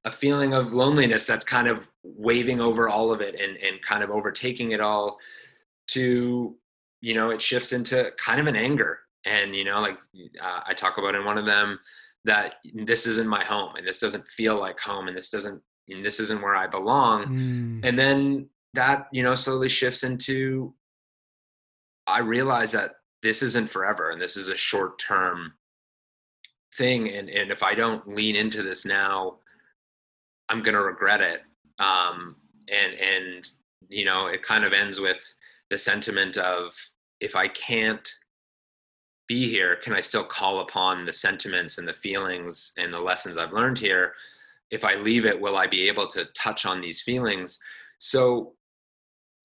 a 0.05 0.11
feeling 0.11 0.53
of 0.53 0.75
loneliness 0.75 1.27
that's 1.27 1.45
kind 1.45 1.67
of 1.67 1.89
waving 2.03 2.61
over 2.61 2.89
all 2.89 3.13
of 3.13 3.21
it 3.21 3.35
and 3.35 3.57
and 3.57 3.81
kind 3.83 4.05
of 4.05 4.11
overtaking 4.11 4.73
it 4.73 4.81
all 4.81 5.19
to 5.89 6.55
you 7.01 7.15
know 7.15 7.31
it 7.31 7.41
shifts 7.41 7.73
into 7.73 8.11
kind 8.19 8.41
of 8.41 8.47
an 8.47 8.57
anger. 8.57 9.01
And 9.27 9.57
you 9.57 9.65
know 9.65 9.81
like 9.81 9.99
uh, 10.41 10.61
i 10.67 10.75
talk 10.75 10.99
about 10.99 11.15
in 11.15 11.25
one 11.25 11.39
of 11.39 11.47
them 11.47 11.81
that 12.27 12.57
this 12.75 13.07
isn't 13.07 13.29
my 13.29 13.43
home 13.43 13.77
and 13.77 13.87
this 13.87 13.99
doesn't 13.99 14.29
feel 14.29 14.59
like 14.61 14.79
home 14.79 15.09
and 15.09 15.17
this 15.17 15.31
doesn't 15.31 15.63
and 15.89 16.05
this 16.05 16.21
isn't 16.21 16.43
where 16.43 16.55
i 16.55 16.67
belong. 16.67 17.25
Mm. 17.27 17.89
and 17.89 17.99
then 17.99 18.49
that 18.75 19.07
you 19.13 19.23
know 19.23 19.35
slowly 19.35 19.69
shifts 19.69 20.03
into 20.03 20.75
I 22.07 22.21
realize 22.21 22.73
that 22.73 22.97
this 23.23 23.43
isn't 23.43 23.71
forever 23.71 24.11
and 24.11 24.21
this 24.21 24.37
is 24.37 24.49
a 24.49 24.57
short 24.57 24.99
term 24.99 25.55
thing. 26.75 27.09
And, 27.09 27.29
and 27.29 27.51
if 27.51 27.63
I 27.63 27.75
don't 27.75 28.07
lean 28.09 28.37
into 28.37 28.63
this 28.63 28.85
now, 28.85 29.37
I'm 30.49 30.63
going 30.63 30.75
to 30.75 30.83
regret 30.83 31.21
it. 31.21 31.43
Um, 31.79 32.37
and, 32.69 32.95
and, 32.95 33.49
you 33.89 34.05
know, 34.05 34.27
it 34.27 34.43
kind 34.43 34.65
of 34.65 34.73
ends 34.73 35.01
with 35.01 35.23
the 35.71 35.79
sentiment 35.79 36.37
of 36.37 36.75
if 37.21 37.35
I 37.35 37.49
can't 37.49 38.09
be 39.27 39.49
here, 39.49 39.77
can 39.77 39.95
I 39.95 40.01
still 40.01 40.25
call 40.25 40.61
upon 40.61 41.07
the 41.07 41.13
sentiments 41.13 41.79
and 41.79 41.89
the 41.89 41.93
feelings 41.93 42.73
and 42.77 42.93
the 42.93 43.01
lessons 43.01 43.39
I've 43.39 43.53
learned 43.53 43.79
here? 43.79 44.13
If 44.71 44.85
I 44.85 44.97
leave 44.97 45.25
it, 45.25 45.41
will 45.41 45.57
I 45.57 45.67
be 45.67 45.89
able 45.89 46.07
to 46.09 46.27
touch 46.35 46.67
on 46.67 46.81
these 46.81 47.01
feelings? 47.01 47.59
So 47.99 48.55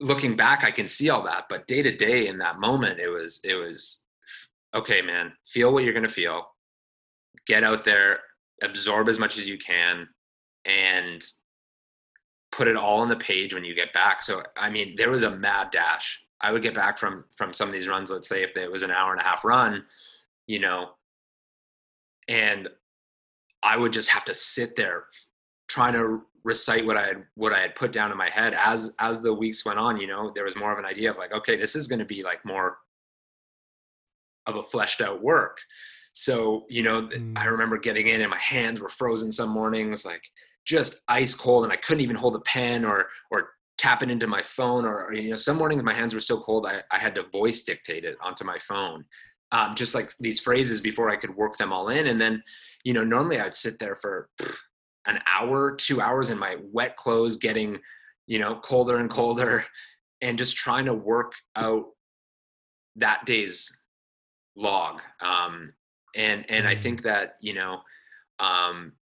looking 0.00 0.34
back 0.34 0.64
i 0.64 0.70
can 0.70 0.88
see 0.88 1.10
all 1.10 1.22
that 1.22 1.44
but 1.48 1.66
day 1.66 1.82
to 1.82 1.94
day 1.94 2.26
in 2.26 2.38
that 2.38 2.58
moment 2.58 2.98
it 2.98 3.08
was 3.08 3.40
it 3.44 3.54
was 3.54 4.02
okay 4.74 5.02
man 5.02 5.32
feel 5.44 5.72
what 5.72 5.84
you're 5.84 5.92
going 5.92 6.06
to 6.06 6.08
feel. 6.08 6.46
Get 7.46 7.64
out 7.64 7.84
there 7.84 8.20
absorb 8.62 9.08
as 9.08 9.18
much 9.18 9.38
as 9.38 9.48
you 9.48 9.58
can 9.58 10.06
and 10.64 11.24
put 12.52 12.68
it 12.68 12.76
all 12.76 13.00
on 13.00 13.08
the 13.08 13.16
page 13.16 13.54
when 13.54 13.64
you 13.64 13.74
get 13.74 13.92
back. 13.92 14.22
So 14.22 14.42
i 14.56 14.70
mean 14.70 14.94
there 14.96 15.10
was 15.10 15.22
a 15.22 15.30
mad 15.30 15.70
dash. 15.70 16.22
I 16.40 16.52
would 16.52 16.62
get 16.62 16.74
back 16.74 16.98
from 16.98 17.24
from 17.36 17.52
some 17.52 17.68
of 17.68 17.72
these 17.72 17.88
runs 17.88 18.10
let's 18.10 18.28
say 18.28 18.42
if 18.42 18.56
it 18.56 18.70
was 18.70 18.82
an 18.82 18.90
hour 18.90 19.12
and 19.12 19.20
a 19.20 19.24
half 19.24 19.44
run 19.44 19.84
you 20.46 20.58
know 20.58 20.90
and 22.28 22.68
i 23.62 23.76
would 23.76 23.92
just 23.92 24.08
have 24.08 24.24
to 24.24 24.34
sit 24.34 24.74
there 24.74 25.04
trying 25.68 25.92
to 25.92 26.22
recite 26.44 26.86
what 26.86 26.96
I 26.96 27.06
had 27.06 27.24
what 27.34 27.52
I 27.52 27.60
had 27.60 27.74
put 27.74 27.92
down 27.92 28.10
in 28.10 28.16
my 28.16 28.30
head 28.30 28.54
as 28.54 28.94
as 28.98 29.20
the 29.20 29.32
weeks 29.32 29.64
went 29.64 29.78
on. 29.78 30.00
You 30.00 30.06
know, 30.06 30.32
there 30.34 30.44
was 30.44 30.56
more 30.56 30.72
of 30.72 30.78
an 30.78 30.84
idea 30.84 31.10
of 31.10 31.18
like, 31.18 31.32
okay, 31.32 31.56
this 31.56 31.76
is 31.76 31.86
going 31.86 31.98
to 31.98 32.04
be 32.04 32.22
like 32.22 32.44
more 32.44 32.78
of 34.46 34.56
a 34.56 34.62
fleshed 34.62 35.00
out 35.00 35.22
work. 35.22 35.58
So 36.12 36.66
you 36.68 36.82
know, 36.82 37.02
mm. 37.02 37.36
I 37.36 37.44
remember 37.44 37.78
getting 37.78 38.08
in 38.08 38.20
and 38.20 38.30
my 38.30 38.38
hands 38.40 38.80
were 38.80 38.88
frozen 38.88 39.30
some 39.32 39.50
mornings. 39.50 40.04
Like 40.04 40.22
just 40.64 41.02
ice 41.08 41.34
cold 41.34 41.64
and 41.64 41.72
I 41.72 41.76
couldn't 41.76 42.02
even 42.02 42.16
hold 42.16 42.36
a 42.36 42.40
pen 42.40 42.84
or 42.84 43.08
or 43.30 43.50
tap 43.78 44.02
it 44.02 44.10
into 44.10 44.26
my 44.26 44.42
phone 44.42 44.84
or 44.84 45.12
you 45.12 45.30
know 45.30 45.36
some 45.36 45.56
mornings 45.56 45.82
my 45.82 45.94
hands 45.94 46.14
were 46.14 46.20
so 46.20 46.38
cold 46.38 46.66
I, 46.66 46.82
I 46.90 46.98
had 46.98 47.14
to 47.14 47.22
voice 47.32 47.62
dictate 47.62 48.04
it 48.04 48.16
onto 48.22 48.44
my 48.44 48.58
phone 48.58 49.06
um, 49.52 49.74
just 49.74 49.94
like 49.94 50.12
these 50.20 50.38
phrases 50.38 50.82
before 50.82 51.08
I 51.08 51.16
could 51.16 51.34
work 51.34 51.56
them 51.56 51.72
all 51.72 51.88
in 51.88 52.08
and 52.08 52.20
then 52.20 52.42
you 52.84 52.92
know 52.92 53.02
normally 53.02 53.40
I'd 53.40 53.54
sit 53.54 53.78
there 53.78 53.94
for 53.94 54.28
an 55.06 55.18
hour 55.26 55.74
two 55.74 56.00
hours 56.00 56.30
in 56.30 56.38
my 56.38 56.56
wet 56.72 56.96
clothes 56.96 57.36
getting 57.36 57.78
you 58.26 58.38
know 58.38 58.56
colder 58.56 58.98
and 58.98 59.10
colder 59.10 59.64
and 60.20 60.38
just 60.38 60.56
trying 60.56 60.84
to 60.84 60.94
work 60.94 61.32
out 61.56 61.86
that 62.96 63.24
day's 63.24 63.84
log 64.56 65.00
um, 65.20 65.70
and 66.16 66.44
and 66.50 66.66
I 66.66 66.74
mm. 66.74 66.80
think 66.80 67.02
that 67.02 67.36
you 67.40 67.54
know 67.54 67.80
um, 68.38 68.92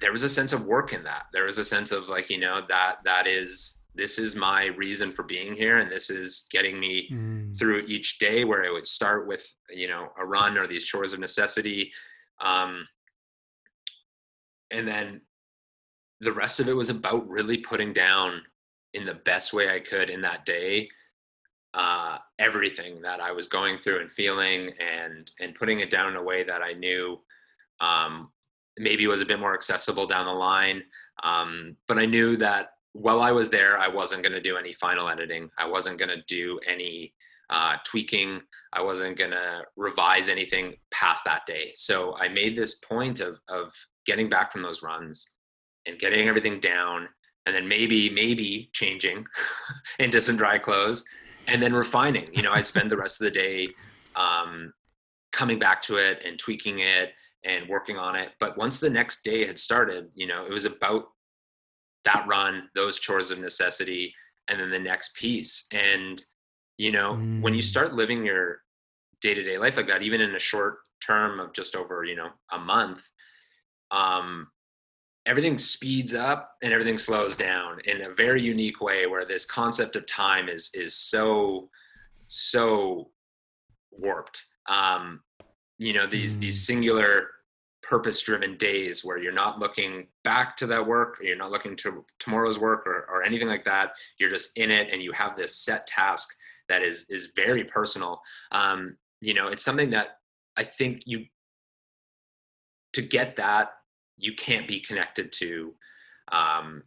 there 0.00 0.12
was 0.12 0.22
a 0.22 0.28
sense 0.28 0.52
of 0.52 0.66
work 0.66 0.92
in 0.92 1.02
that 1.04 1.26
there 1.32 1.44
was 1.44 1.58
a 1.58 1.64
sense 1.64 1.92
of 1.92 2.08
like 2.08 2.30
you 2.30 2.38
know 2.38 2.62
that 2.68 2.96
that 3.04 3.26
is 3.26 3.84
this 3.94 4.18
is 4.18 4.36
my 4.36 4.66
reason 4.66 5.10
for 5.10 5.24
being 5.24 5.54
here 5.54 5.78
and 5.78 5.90
this 5.90 6.08
is 6.08 6.46
getting 6.50 6.78
me 6.78 7.08
mm. 7.12 7.58
through 7.58 7.80
each 7.88 8.18
day 8.18 8.44
where 8.44 8.62
it 8.64 8.72
would 8.72 8.86
start 8.86 9.26
with 9.26 9.46
you 9.70 9.88
know 9.88 10.08
a 10.18 10.24
run 10.24 10.56
or 10.56 10.66
these 10.66 10.84
chores 10.84 11.12
of 11.12 11.20
necessity 11.20 11.92
um, 12.40 12.86
and 14.70 14.86
then 14.86 15.20
the 16.20 16.32
rest 16.32 16.60
of 16.60 16.68
it 16.68 16.76
was 16.76 16.90
about 16.90 17.28
really 17.28 17.58
putting 17.58 17.92
down 17.92 18.42
in 18.94 19.04
the 19.04 19.14
best 19.14 19.52
way 19.52 19.70
i 19.70 19.78
could 19.78 20.10
in 20.10 20.20
that 20.20 20.44
day 20.44 20.88
uh, 21.74 22.16
everything 22.38 23.00
that 23.02 23.20
i 23.20 23.30
was 23.30 23.46
going 23.46 23.78
through 23.78 24.00
and 24.00 24.10
feeling 24.10 24.72
and 24.80 25.30
and 25.40 25.54
putting 25.54 25.80
it 25.80 25.90
down 25.90 26.10
in 26.10 26.16
a 26.16 26.22
way 26.22 26.42
that 26.42 26.62
i 26.62 26.72
knew 26.72 27.18
um, 27.80 28.30
maybe 28.78 29.06
was 29.06 29.20
a 29.20 29.26
bit 29.26 29.40
more 29.40 29.54
accessible 29.54 30.06
down 30.06 30.26
the 30.26 30.32
line 30.32 30.82
um, 31.22 31.76
but 31.86 31.98
i 31.98 32.06
knew 32.06 32.36
that 32.36 32.70
while 32.92 33.20
I 33.20 33.32
was 33.32 33.48
there, 33.48 33.78
I 33.78 33.88
wasn't 33.88 34.22
going 34.22 34.32
to 34.32 34.40
do 34.40 34.56
any 34.56 34.72
final 34.72 35.08
editing. 35.08 35.50
I 35.58 35.66
wasn't 35.66 35.98
going 35.98 36.08
to 36.08 36.22
do 36.26 36.58
any 36.68 37.14
uh, 37.50 37.76
tweaking. 37.84 38.40
I 38.72 38.82
wasn't 38.82 39.16
going 39.16 39.30
to 39.30 39.62
revise 39.76 40.28
anything 40.28 40.74
past 40.90 41.24
that 41.24 41.46
day. 41.46 41.72
So 41.74 42.16
I 42.16 42.28
made 42.28 42.56
this 42.56 42.78
point 42.78 43.20
of, 43.20 43.38
of 43.48 43.72
getting 44.04 44.28
back 44.28 44.52
from 44.52 44.62
those 44.62 44.82
runs 44.82 45.34
and 45.88 45.98
getting 45.98 46.28
everything 46.28 46.60
down 46.60 47.08
and 47.46 47.56
then 47.56 47.66
maybe, 47.66 48.10
maybe 48.10 48.70
changing 48.72 49.26
into 49.98 50.20
some 50.20 50.36
dry 50.36 50.58
clothes 50.58 51.04
and 51.46 51.62
then 51.62 51.72
refining. 51.72 52.28
You 52.32 52.42
know, 52.42 52.52
I'd 52.52 52.66
spend 52.66 52.90
the 52.90 52.96
rest 52.96 53.20
of 53.20 53.24
the 53.24 53.30
day 53.30 53.68
um, 54.14 54.72
coming 55.32 55.58
back 55.58 55.80
to 55.82 55.96
it 55.96 56.22
and 56.26 56.38
tweaking 56.38 56.80
it 56.80 57.12
and 57.44 57.68
working 57.68 57.96
on 57.96 58.16
it. 58.16 58.30
But 58.38 58.58
once 58.58 58.78
the 58.78 58.90
next 58.90 59.22
day 59.22 59.46
had 59.46 59.58
started, 59.58 60.10
you 60.14 60.26
know, 60.26 60.44
it 60.44 60.52
was 60.52 60.66
about 60.66 61.04
that 62.04 62.26
run, 62.28 62.68
those 62.74 62.98
chores 62.98 63.30
of 63.30 63.38
necessity, 63.38 64.12
and 64.48 64.60
then 64.60 64.70
the 64.70 64.78
next 64.78 65.14
piece. 65.14 65.66
And, 65.72 66.20
you 66.76 66.92
know, 66.92 67.14
mm. 67.14 67.40
when 67.40 67.54
you 67.54 67.62
mm. 67.62 67.66
start 67.66 67.94
living 67.94 68.24
your 68.24 68.58
day 69.20 69.34
to 69.34 69.42
day 69.42 69.58
life 69.58 69.76
like 69.76 69.88
that, 69.88 70.02
even 70.02 70.20
in 70.20 70.34
a 70.34 70.38
short 70.38 70.78
term 71.04 71.40
of 71.40 71.52
just 71.52 71.74
over, 71.74 72.04
you 72.04 72.16
know, 72.16 72.28
a 72.52 72.58
month, 72.58 73.06
um, 73.90 74.48
everything 75.28 75.58
speeds 75.58 76.14
up 76.14 76.56
and 76.62 76.72
everything 76.72 76.98
slows 76.98 77.36
down 77.36 77.78
in 77.84 78.02
a 78.02 78.10
very 78.10 78.42
unique 78.42 78.80
way 78.80 79.06
where 79.06 79.24
this 79.24 79.44
concept 79.44 79.96
of 79.96 80.06
time 80.06 80.48
is 80.48 80.70
is 80.74 80.94
so 80.94 81.68
so 82.26 83.10
warped. 83.92 84.44
Um 84.68 85.20
you 85.78 85.92
know 85.92 86.06
these 86.06 86.34
mm. 86.34 86.40
these 86.40 86.66
singular 86.66 87.28
purpose 87.82 88.20
driven 88.20 88.56
days 88.56 89.04
where 89.04 89.18
you're 89.18 89.32
not 89.32 89.58
looking 89.60 90.08
back 90.24 90.56
to 90.56 90.66
that 90.66 90.84
work 90.84 91.20
or 91.20 91.24
you're 91.24 91.36
not 91.36 91.52
looking 91.52 91.76
to 91.76 92.04
tomorrow's 92.18 92.58
work 92.58 92.86
or, 92.86 93.06
or 93.08 93.22
anything 93.22 93.48
like 93.48 93.64
that. 93.64 93.92
You're 94.18 94.30
just 94.30 94.50
in 94.56 94.70
it 94.70 94.88
and 94.92 95.00
you 95.00 95.12
have 95.12 95.36
this 95.36 95.56
set 95.56 95.86
task 95.86 96.28
that 96.68 96.82
is 96.82 97.06
is 97.08 97.32
very 97.36 97.64
personal. 97.64 98.20
Um, 98.50 98.96
you 99.20 99.34
know 99.34 99.48
it's 99.48 99.64
something 99.64 99.90
that 99.90 100.18
i 100.56 100.64
think 100.64 101.02
you 101.06 101.24
to 102.92 103.02
get 103.02 103.36
that 103.36 103.70
you 104.18 104.34
can't 104.34 104.68
be 104.68 104.80
connected 104.80 105.32
to 105.32 105.74
um, 106.32 106.82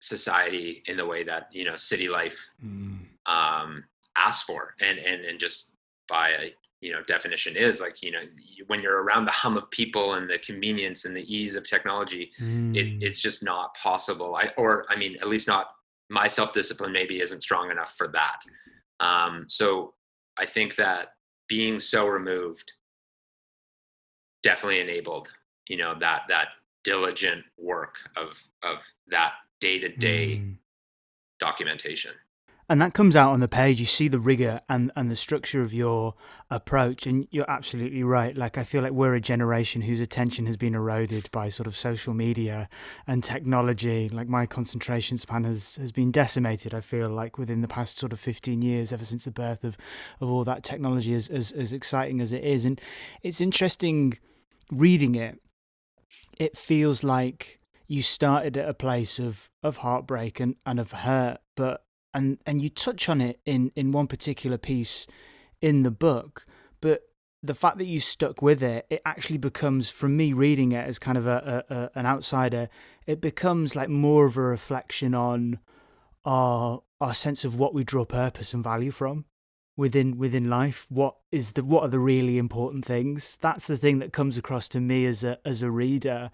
society 0.00 0.82
in 0.86 0.96
the 0.96 1.06
way 1.06 1.22
that 1.22 1.48
you 1.52 1.64
know 1.64 1.76
city 1.76 2.08
life 2.08 2.38
mm. 2.64 2.98
um, 3.26 3.84
asks 4.16 4.44
for 4.44 4.74
and 4.80 4.98
and 4.98 5.24
and 5.24 5.38
just 5.38 5.72
by 6.08 6.30
a 6.30 6.54
you 6.80 6.90
know 6.90 7.02
definition 7.06 7.56
is 7.56 7.80
like 7.80 8.02
you 8.02 8.10
know 8.10 8.20
when 8.66 8.80
you're 8.80 9.02
around 9.02 9.26
the 9.26 9.30
hum 9.30 9.56
of 9.56 9.70
people 9.70 10.14
and 10.14 10.28
the 10.28 10.38
convenience 10.38 11.04
and 11.04 11.14
the 11.14 11.34
ease 11.34 11.54
of 11.54 11.68
technology 11.68 12.32
mm. 12.40 12.74
it, 12.74 13.04
it's 13.04 13.20
just 13.20 13.44
not 13.44 13.74
possible 13.74 14.34
i 14.34 14.50
or 14.56 14.86
i 14.88 14.96
mean 14.96 15.16
at 15.20 15.28
least 15.28 15.46
not 15.46 15.70
my 16.08 16.26
self-discipline 16.26 16.92
maybe 16.92 17.20
isn't 17.20 17.42
strong 17.42 17.70
enough 17.70 17.94
for 17.96 18.08
that 18.08 18.40
um, 19.00 19.44
so 19.48 19.92
i 20.38 20.46
think 20.46 20.74
that 20.76 21.08
being 21.48 21.78
so 21.78 22.06
removed 22.06 22.72
definitely 24.42 24.80
enabled 24.80 25.30
you 25.68 25.76
know 25.76 25.94
that 26.00 26.22
that 26.28 26.48
diligent 26.84 27.44
work 27.58 27.96
of 28.16 28.42
of 28.62 28.78
that 29.08 29.32
day-to-day 29.60 30.38
mm. 30.38 30.56
documentation. 31.38 32.12
And 32.70 32.80
that 32.80 32.94
comes 32.94 33.16
out 33.16 33.32
on 33.32 33.40
the 33.40 33.48
page. 33.48 33.80
You 33.80 33.86
see 33.86 34.06
the 34.06 34.20
rigor 34.20 34.60
and 34.68 34.92
and 34.94 35.10
the 35.10 35.16
structure 35.16 35.60
of 35.60 35.74
your 35.74 36.14
approach 36.50 37.04
and 37.04 37.26
you're 37.32 37.50
absolutely 37.50 38.04
right. 38.04 38.36
Like 38.36 38.56
i 38.58 38.62
feel 38.62 38.80
like 38.80 38.92
we're 38.92 39.16
a 39.16 39.20
generation 39.20 39.82
whose 39.82 40.00
attention 40.00 40.46
has 40.46 40.56
been 40.56 40.76
eroded 40.76 41.28
by 41.32 41.48
sort 41.48 41.66
of 41.66 41.76
social 41.76 42.14
media 42.14 42.68
and 43.08 43.24
technology. 43.24 44.08
Like 44.08 44.28
my 44.28 44.46
concentration 44.46 45.18
span 45.18 45.42
has 45.42 45.76
has 45.76 45.90
been 45.90 46.12
decimated 46.12 46.72
i 46.72 46.80
feel 46.80 47.08
like 47.08 47.38
within 47.38 47.60
the 47.60 47.66
past 47.66 47.98
sort 47.98 48.12
of 48.12 48.20
15 48.20 48.62
years 48.62 48.92
ever 48.92 49.04
since 49.04 49.24
the 49.24 49.32
birth 49.32 49.64
of 49.64 49.76
of 50.20 50.30
all 50.30 50.44
that 50.44 50.62
technology 50.62 51.12
as 51.12 51.28
as, 51.28 51.50
as 51.50 51.72
exciting 51.72 52.20
as 52.20 52.32
it 52.32 52.44
is. 52.44 52.64
And 52.64 52.80
it's 53.24 53.40
interesting 53.40 54.16
reading 54.70 55.16
it 55.16 55.40
it 56.40 56.56
feels 56.56 57.04
like 57.04 57.58
you 57.86 58.02
started 58.02 58.56
at 58.56 58.68
a 58.68 58.74
place 58.74 59.20
of 59.20 59.50
of 59.62 59.76
heartbreak 59.78 60.40
and, 60.40 60.56
and 60.66 60.80
of 60.80 60.90
hurt 60.90 61.38
but 61.54 61.84
and 62.12 62.40
and 62.46 62.60
you 62.60 62.68
touch 62.68 63.08
on 63.08 63.20
it 63.20 63.38
in 63.44 63.70
in 63.76 63.92
one 63.92 64.08
particular 64.08 64.58
piece 64.58 65.06
in 65.60 65.84
the 65.84 65.90
book 65.90 66.44
but 66.80 67.02
the 67.42 67.54
fact 67.54 67.78
that 67.78 67.84
you 67.84 68.00
stuck 68.00 68.42
with 68.42 68.62
it 68.62 68.86
it 68.90 69.02
actually 69.04 69.38
becomes 69.38 69.90
from 69.90 70.16
me 70.16 70.32
reading 70.32 70.72
it 70.72 70.86
as 70.86 70.98
kind 70.98 71.18
of 71.18 71.26
a, 71.26 71.64
a, 71.68 71.74
a, 71.74 71.90
an 71.94 72.06
outsider 72.06 72.68
it 73.06 73.20
becomes 73.20 73.76
like 73.76 73.88
more 73.88 74.24
of 74.24 74.36
a 74.36 74.40
reflection 74.40 75.14
on 75.14 75.58
our 76.24 76.82
our 77.00 77.14
sense 77.14 77.44
of 77.44 77.58
what 77.58 77.74
we 77.74 77.84
draw 77.84 78.04
purpose 78.04 78.54
and 78.54 78.64
value 78.64 78.90
from 78.90 79.26
within 79.80 80.18
within 80.18 80.50
life 80.50 80.86
what 80.90 81.16
is 81.32 81.52
the 81.52 81.64
what 81.64 81.82
are 81.82 81.88
the 81.88 81.98
really 81.98 82.36
important 82.38 82.84
things? 82.84 83.38
That's 83.40 83.66
the 83.66 83.76
thing 83.76 83.98
that 84.00 84.12
comes 84.12 84.36
across 84.36 84.68
to 84.70 84.80
me 84.80 85.06
as 85.06 85.24
a 85.24 85.38
as 85.44 85.62
a 85.62 85.70
reader. 85.70 86.30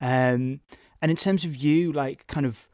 Um 0.00 0.60
and 1.02 1.10
in 1.10 1.16
terms 1.16 1.44
of 1.44 1.56
you 1.56 1.92
like 1.92 2.26
kind 2.26 2.46
of 2.46 2.68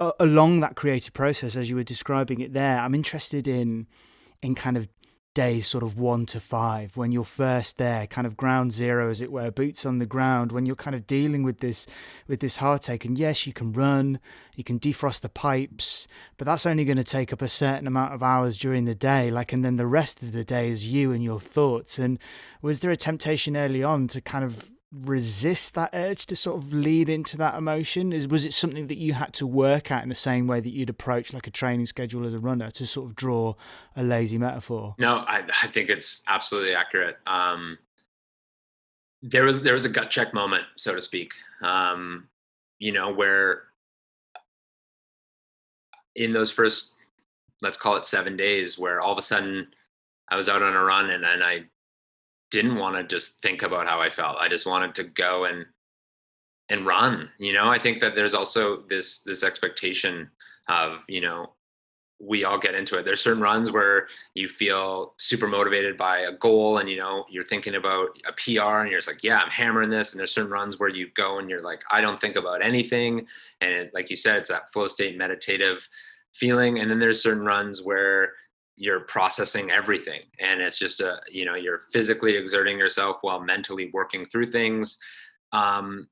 uh, 0.00 0.12
along 0.18 0.60
that 0.60 0.76
creative 0.76 1.12
process 1.14 1.56
as 1.56 1.70
you 1.70 1.76
were 1.76 1.82
describing 1.82 2.40
it 2.40 2.52
there 2.52 2.78
i'm 2.80 2.94
interested 2.94 3.48
in 3.48 3.86
in 4.42 4.54
kind 4.54 4.76
of 4.76 4.88
days 5.36 5.66
sort 5.66 5.84
of 5.84 5.98
one 5.98 6.24
to 6.24 6.40
five 6.40 6.96
when 6.96 7.12
you're 7.12 7.22
first 7.22 7.76
there 7.76 8.06
kind 8.06 8.26
of 8.26 8.38
ground 8.38 8.72
zero 8.72 9.10
as 9.10 9.20
it 9.20 9.30
were 9.30 9.50
boots 9.50 9.84
on 9.84 9.98
the 9.98 10.06
ground 10.06 10.50
when 10.50 10.64
you're 10.64 10.74
kind 10.74 10.96
of 10.96 11.06
dealing 11.06 11.42
with 11.42 11.60
this 11.60 11.86
with 12.26 12.40
this 12.40 12.56
heartache. 12.56 13.04
And 13.04 13.18
yes 13.18 13.46
you 13.46 13.52
can 13.52 13.70
run 13.74 14.18
you 14.54 14.64
can 14.64 14.80
defrost 14.80 15.20
the 15.20 15.28
pipes 15.28 16.08
but 16.38 16.46
that's 16.46 16.64
only 16.64 16.86
going 16.86 16.96
to 16.96 17.04
take 17.04 17.34
up 17.34 17.42
a 17.42 17.50
certain 17.50 17.86
amount 17.86 18.14
of 18.14 18.22
hours 18.22 18.56
during 18.56 18.86
the 18.86 18.94
day 18.94 19.30
like 19.30 19.52
and 19.52 19.62
then 19.62 19.76
the 19.76 19.86
rest 19.86 20.22
of 20.22 20.32
the 20.32 20.42
day 20.42 20.70
is 20.70 20.88
you 20.88 21.12
and 21.12 21.22
your 21.22 21.38
thoughts. 21.38 21.98
And 21.98 22.18
was 22.62 22.80
there 22.80 22.90
a 22.90 22.96
temptation 22.96 23.58
early 23.58 23.82
on 23.82 24.08
to 24.08 24.22
kind 24.22 24.44
of 24.44 24.70
resist 24.92 25.74
that 25.74 25.90
urge 25.92 26.26
to 26.26 26.36
sort 26.36 26.56
of 26.56 26.72
lead 26.72 27.08
into 27.08 27.36
that 27.36 27.54
emotion? 27.54 28.12
Is 28.12 28.28
was 28.28 28.46
it 28.46 28.52
something 28.52 28.86
that 28.86 28.98
you 28.98 29.14
had 29.14 29.32
to 29.34 29.46
work 29.46 29.90
at 29.90 30.02
in 30.02 30.08
the 30.08 30.14
same 30.14 30.46
way 30.46 30.60
that 30.60 30.70
you'd 30.70 30.90
approach 30.90 31.32
like 31.32 31.46
a 31.46 31.50
training 31.50 31.86
schedule 31.86 32.26
as 32.26 32.34
a 32.34 32.38
runner 32.38 32.70
to 32.72 32.86
sort 32.86 33.06
of 33.06 33.16
draw 33.16 33.54
a 33.96 34.02
lazy 34.02 34.38
metaphor? 34.38 34.94
No, 34.98 35.18
I, 35.18 35.42
I 35.62 35.66
think 35.66 35.90
it's 35.90 36.22
absolutely 36.28 36.74
accurate. 36.74 37.16
Um, 37.26 37.78
there 39.22 39.44
was 39.44 39.62
there 39.62 39.74
was 39.74 39.84
a 39.84 39.90
gut 39.90 40.10
check 40.10 40.32
moment, 40.32 40.64
so 40.76 40.94
to 40.94 41.00
speak. 41.00 41.32
Um, 41.62 42.28
you 42.78 42.92
know, 42.92 43.12
where 43.12 43.64
in 46.14 46.32
those 46.32 46.50
first 46.50 46.94
let's 47.62 47.78
call 47.78 47.96
it 47.96 48.04
seven 48.04 48.36
days, 48.36 48.78
where 48.78 49.00
all 49.00 49.12
of 49.12 49.18
a 49.18 49.22
sudden 49.22 49.68
I 50.28 50.36
was 50.36 50.48
out 50.48 50.62
on 50.62 50.74
a 50.74 50.82
run 50.82 51.10
and, 51.10 51.24
and 51.24 51.42
I 51.42 51.64
didn't 52.50 52.76
want 52.76 52.96
to 52.96 53.04
just 53.04 53.40
think 53.42 53.62
about 53.62 53.86
how 53.86 54.00
I 54.00 54.10
felt. 54.10 54.36
I 54.38 54.48
just 54.48 54.66
wanted 54.66 54.94
to 54.96 55.04
go 55.04 55.44
and 55.44 55.66
and 56.68 56.86
run. 56.86 57.30
You 57.38 57.52
know, 57.52 57.68
I 57.68 57.78
think 57.78 58.00
that 58.00 58.14
there's 58.14 58.34
also 58.34 58.82
this 58.88 59.20
this 59.20 59.42
expectation 59.42 60.30
of 60.68 61.04
you 61.08 61.20
know 61.20 61.52
we 62.18 62.44
all 62.44 62.58
get 62.58 62.74
into 62.74 62.96
it. 62.98 63.04
There's 63.04 63.20
certain 63.20 63.42
runs 63.42 63.70
where 63.70 64.08
you 64.34 64.48
feel 64.48 65.14
super 65.18 65.46
motivated 65.46 65.98
by 65.98 66.20
a 66.20 66.32
goal 66.32 66.78
and 66.78 66.88
you 66.88 66.96
know 66.96 67.26
you're 67.30 67.44
thinking 67.44 67.74
about 67.74 68.08
a 68.26 68.32
PR 68.32 68.80
and 68.80 68.90
you're 68.90 68.98
just 68.98 69.08
like, 69.08 69.22
yeah, 69.22 69.38
I'm 69.38 69.50
hammering 69.50 69.90
this. 69.90 70.12
And 70.12 70.18
there's 70.18 70.32
certain 70.32 70.50
runs 70.50 70.78
where 70.78 70.88
you 70.88 71.08
go 71.14 71.38
and 71.38 71.50
you're 71.50 71.62
like, 71.62 71.82
I 71.90 72.00
don't 72.00 72.18
think 72.18 72.36
about 72.36 72.64
anything. 72.64 73.26
And 73.60 73.70
it, 73.70 73.90
like 73.94 74.08
you 74.08 74.16
said, 74.16 74.38
it's 74.38 74.48
that 74.48 74.72
flow 74.72 74.86
state 74.86 75.18
meditative 75.18 75.86
feeling. 76.32 76.78
And 76.78 76.90
then 76.90 76.98
there's 76.98 77.22
certain 77.22 77.44
runs 77.44 77.82
where 77.82 78.32
you're 78.76 79.00
processing 79.00 79.70
everything. 79.70 80.20
And 80.38 80.60
it's 80.60 80.78
just 80.78 81.00
a 81.00 81.20
you 81.30 81.44
know 81.44 81.54
you're 81.54 81.78
physically 81.78 82.36
exerting 82.36 82.78
yourself 82.78 83.18
while 83.22 83.40
mentally 83.40 83.90
working 83.92 84.26
through 84.26 84.46
things. 84.46 84.98
Um, 85.52 86.08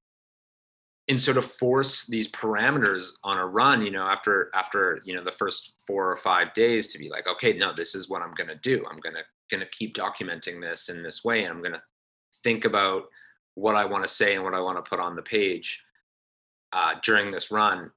and 1.08 1.20
sort 1.20 1.36
of 1.36 1.44
force 1.44 2.06
these 2.06 2.30
parameters 2.32 3.10
on 3.24 3.36
a 3.36 3.46
run 3.46 3.82
you 3.82 3.90
know 3.90 4.04
after 4.04 4.50
after 4.54 5.02
you 5.04 5.14
know 5.14 5.22
the 5.22 5.30
first 5.30 5.74
four 5.86 6.10
or 6.10 6.16
five 6.16 6.54
days 6.54 6.88
to 6.88 6.98
be 6.98 7.10
like 7.10 7.26
okay 7.26 7.52
no 7.52 7.74
this 7.74 7.94
is 7.94 8.08
what 8.08 8.22
i'm 8.22 8.30
going 8.30 8.48
to 8.48 8.54
do. 8.56 8.82
I'm 8.90 8.98
going 9.00 9.14
to 9.14 9.22
going 9.50 9.60
to 9.60 9.68
keep 9.68 9.94
documenting 9.94 10.62
this 10.62 10.88
in 10.88 11.02
this 11.02 11.22
way 11.22 11.44
and 11.44 11.52
i'm 11.52 11.60
going 11.60 11.74
to 11.74 11.82
think 12.42 12.64
about 12.64 13.02
what 13.54 13.74
i 13.74 13.84
want 13.84 14.02
to 14.02 14.08
say 14.08 14.34
and 14.34 14.42
what 14.42 14.54
i 14.54 14.60
want 14.60 14.82
to 14.82 14.88
put 14.88 14.98
on 14.98 15.14
the 15.14 15.20
page 15.20 15.84
uh, 16.74 16.94
during 17.02 17.30
this 17.30 17.50
run. 17.50 17.90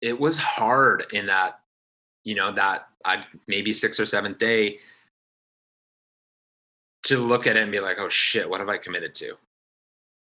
It 0.00 0.18
was 0.18 0.38
hard 0.38 1.06
in 1.12 1.26
that 1.26 1.60
you 2.24 2.34
know 2.34 2.52
that 2.52 2.86
i 3.04 3.24
maybe 3.46 3.72
sixth 3.72 4.00
or 4.00 4.06
seventh 4.06 4.38
day 4.38 4.78
to 7.04 7.18
look 7.18 7.46
at 7.46 7.56
it 7.56 7.62
and 7.62 7.72
be 7.72 7.80
like 7.80 7.98
oh 7.98 8.08
shit 8.08 8.48
what 8.48 8.60
have 8.60 8.68
i 8.68 8.78
committed 8.78 9.14
to? 9.14 9.34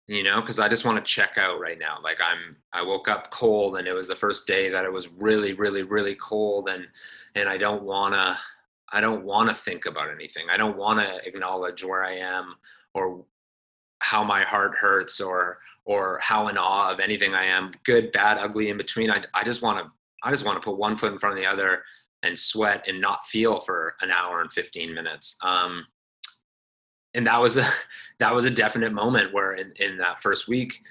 You 0.07 0.23
know 0.23 0.39
because 0.39 0.59
i 0.59 0.69
just 0.69 0.85
want 0.85 0.97
to 0.97 1.11
check 1.11 1.37
out 1.37 1.59
right 1.59 1.79
now. 1.79 1.97
Like 2.03 2.19
i'm 2.21 2.55
i 2.73 2.81
woke 2.81 3.07
up 3.07 3.31
cold 3.31 3.77
and 3.77 3.87
it 3.87 3.93
was 3.93 4.07
the 4.07 4.15
first 4.15 4.45
day 4.45 4.69
that 4.69 4.85
it 4.85 4.91
was 4.91 5.07
really 5.07 5.53
really 5.53 5.83
really 5.83 6.15
cold 6.15 6.69
and 6.69 6.85
and 7.33 7.49
i 7.49 7.57
don't 7.57 7.83
want 7.83 8.13
to 8.13 8.37
i 8.93 9.01
don't 9.01 9.25
want 9.25 9.49
to 9.49 9.55
think 9.55 9.87
about 9.87 10.11
anything. 10.11 10.45
I 10.51 10.57
don't 10.57 10.77
want 10.77 10.99
to 10.99 11.25
acknowledge 11.27 11.83
where 11.83 12.03
i 12.03 12.15
am 12.15 12.55
or 12.93 13.25
how 13.99 14.23
my 14.23 14.41
heart 14.41 14.75
hurts 14.75 15.19
or 15.19 15.57
or 15.85 16.19
how 16.21 16.49
in 16.49 16.57
awe 16.57 16.91
of 16.91 16.99
anything 16.99 17.33
i 17.33 17.45
am 17.45 17.71
good 17.83 18.11
bad 18.11 18.37
ugly 18.37 18.69
in 18.69 18.77
between. 18.77 19.09
I, 19.09 19.23
I 19.33 19.43
just 19.43 19.63
want 19.63 19.83
to 19.83 19.91
i 20.23 20.29
just 20.29 20.45
want 20.45 20.61
to 20.61 20.65
put 20.65 20.77
one 20.77 20.97
foot 20.97 21.13
in 21.13 21.19
front 21.19 21.35
of 21.35 21.41
the 21.41 21.49
other 21.49 21.81
and 22.25 22.37
sweat 22.37 22.83
and 22.87 22.99
not 22.99 23.25
feel 23.25 23.59
for 23.59 23.95
an 24.01 24.11
hour 24.11 24.41
and 24.41 24.51
15 24.51 24.93
minutes. 24.93 25.37
Um 25.43 25.85
and 27.13 27.25
that 27.27 27.41
was 27.41 27.57
a 27.57 27.67
that 28.19 28.33
was 28.33 28.45
a 28.45 28.51
definite 28.51 28.91
moment 28.91 29.33
where 29.33 29.53
in, 29.53 29.71
in 29.77 29.97
that 29.97 30.21
first 30.21 30.47
week 30.47 30.81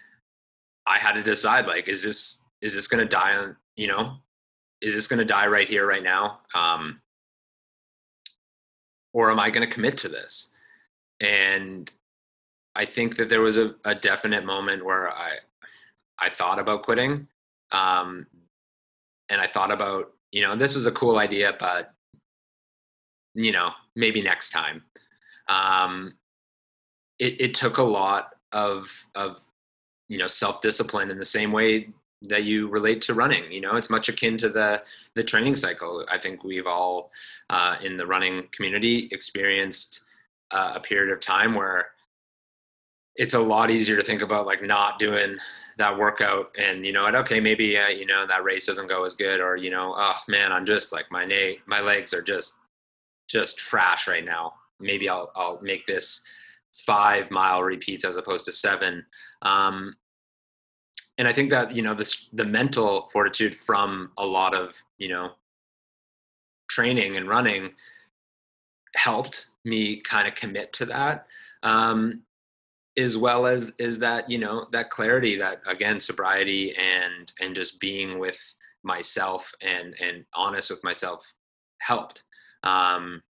i 0.86 0.98
had 0.98 1.12
to 1.12 1.22
decide 1.22 1.66
like 1.66 1.88
is 1.88 2.02
this 2.02 2.44
is 2.60 2.74
this 2.74 2.88
going 2.88 3.02
to 3.02 3.08
die 3.08 3.36
on 3.36 3.56
you 3.76 3.86
know 3.86 4.16
is 4.80 4.94
this 4.94 5.08
to 5.08 5.24
die 5.24 5.46
right 5.46 5.66
here 5.66 5.86
right 5.86 6.02
now? 6.02 6.40
Um 6.54 7.00
or 9.12 9.30
am 9.30 9.38
i 9.38 9.48
going 9.48 9.66
to 9.66 9.72
commit 9.72 9.96
to 9.98 10.08
this? 10.08 10.50
And 11.20 11.90
i 12.74 12.84
think 12.84 13.16
that 13.16 13.28
there 13.28 13.40
was 13.40 13.56
a, 13.56 13.74
a 13.84 13.94
definite 13.94 14.44
moment 14.44 14.84
where 14.84 15.08
i 15.08 15.36
i 16.18 16.28
thought 16.28 16.58
about 16.58 16.82
quitting 16.82 17.28
um 17.70 18.26
and 19.28 19.40
i 19.40 19.46
thought 19.46 19.70
about 19.70 20.12
you 20.32 20.42
know 20.42 20.56
this 20.56 20.74
was 20.74 20.86
a 20.86 20.92
cool 20.92 21.18
idea 21.18 21.54
but 21.58 21.92
you 23.34 23.52
know 23.52 23.70
maybe 23.96 24.22
next 24.22 24.50
time. 24.50 24.82
Um, 25.48 26.14
it, 27.18 27.40
it 27.40 27.54
took 27.54 27.78
a 27.78 27.82
lot 27.82 28.30
of 28.52 28.90
of 29.14 29.36
you 30.08 30.18
know 30.18 30.26
self 30.26 30.60
discipline 30.60 31.10
in 31.10 31.18
the 31.18 31.24
same 31.24 31.52
way 31.52 31.88
that 32.22 32.44
you 32.44 32.68
relate 32.68 33.02
to 33.02 33.12
running 33.12 33.52
you 33.52 33.60
know 33.60 33.76
it's 33.76 33.90
much 33.90 34.08
akin 34.08 34.38
to 34.38 34.48
the 34.48 34.82
the 35.14 35.22
training 35.22 35.56
cycle. 35.56 36.04
I 36.10 36.18
think 36.18 36.44
we've 36.44 36.66
all 36.66 37.10
uh, 37.50 37.76
in 37.82 37.96
the 37.96 38.06
running 38.06 38.48
community 38.52 39.08
experienced 39.12 40.04
uh, 40.50 40.72
a 40.76 40.80
period 40.80 41.12
of 41.12 41.20
time 41.20 41.54
where 41.54 41.88
it's 43.16 43.34
a 43.34 43.38
lot 43.38 43.70
easier 43.70 43.96
to 43.96 44.02
think 44.02 44.22
about 44.22 44.46
like 44.46 44.62
not 44.62 44.98
doing 44.98 45.36
that 45.78 45.98
workout 45.98 46.54
and 46.56 46.86
you 46.86 46.92
know 46.92 47.02
what 47.02 47.14
okay 47.14 47.40
maybe 47.40 47.76
uh, 47.76 47.88
you 47.88 48.06
know 48.06 48.26
that 48.26 48.44
race 48.44 48.66
doesn't 48.66 48.88
go 48.88 49.04
as 49.04 49.14
good 49.14 49.40
or 49.40 49.56
you 49.56 49.70
know 49.70 49.94
oh 49.96 50.14
man 50.28 50.52
i'm 50.52 50.64
just 50.64 50.92
like 50.92 51.06
my 51.10 51.24
na- 51.24 51.58
my 51.66 51.80
legs 51.80 52.14
are 52.14 52.22
just 52.22 52.54
just 53.28 53.58
trash 53.58 54.06
right 54.06 54.24
now 54.24 54.52
maybe 54.80 55.08
I'll 55.08 55.30
I'll 55.34 55.60
make 55.62 55.86
this 55.86 56.24
five 56.86 57.30
mile 57.30 57.62
repeats 57.62 58.04
as 58.04 58.16
opposed 58.16 58.44
to 58.46 58.52
seven. 58.52 59.04
Um, 59.42 59.94
and 61.18 61.28
I 61.28 61.32
think 61.32 61.50
that 61.50 61.72
you 61.72 61.82
know 61.82 61.94
this 61.94 62.28
the 62.32 62.44
mental 62.44 63.08
fortitude 63.12 63.54
from 63.54 64.10
a 64.18 64.24
lot 64.24 64.54
of 64.54 64.74
you 64.98 65.08
know 65.08 65.30
training 66.68 67.16
and 67.16 67.28
running 67.28 67.72
helped 68.96 69.46
me 69.64 70.00
kind 70.00 70.28
of 70.28 70.34
commit 70.34 70.72
to 70.72 70.86
that 70.86 71.26
um, 71.62 72.22
as 72.96 73.16
well 73.16 73.46
as 73.46 73.72
is 73.78 73.98
that 73.98 74.30
you 74.30 74.38
know 74.38 74.66
that 74.72 74.90
clarity 74.90 75.36
that 75.36 75.60
again 75.66 75.98
sobriety 75.98 76.74
and 76.76 77.32
and 77.40 77.54
just 77.54 77.80
being 77.80 78.18
with 78.18 78.54
myself 78.82 79.52
and 79.60 79.94
and 80.00 80.24
honest 80.34 80.70
with 80.70 80.82
myself 80.84 81.26
helped 81.78 82.22
um, 82.64 83.22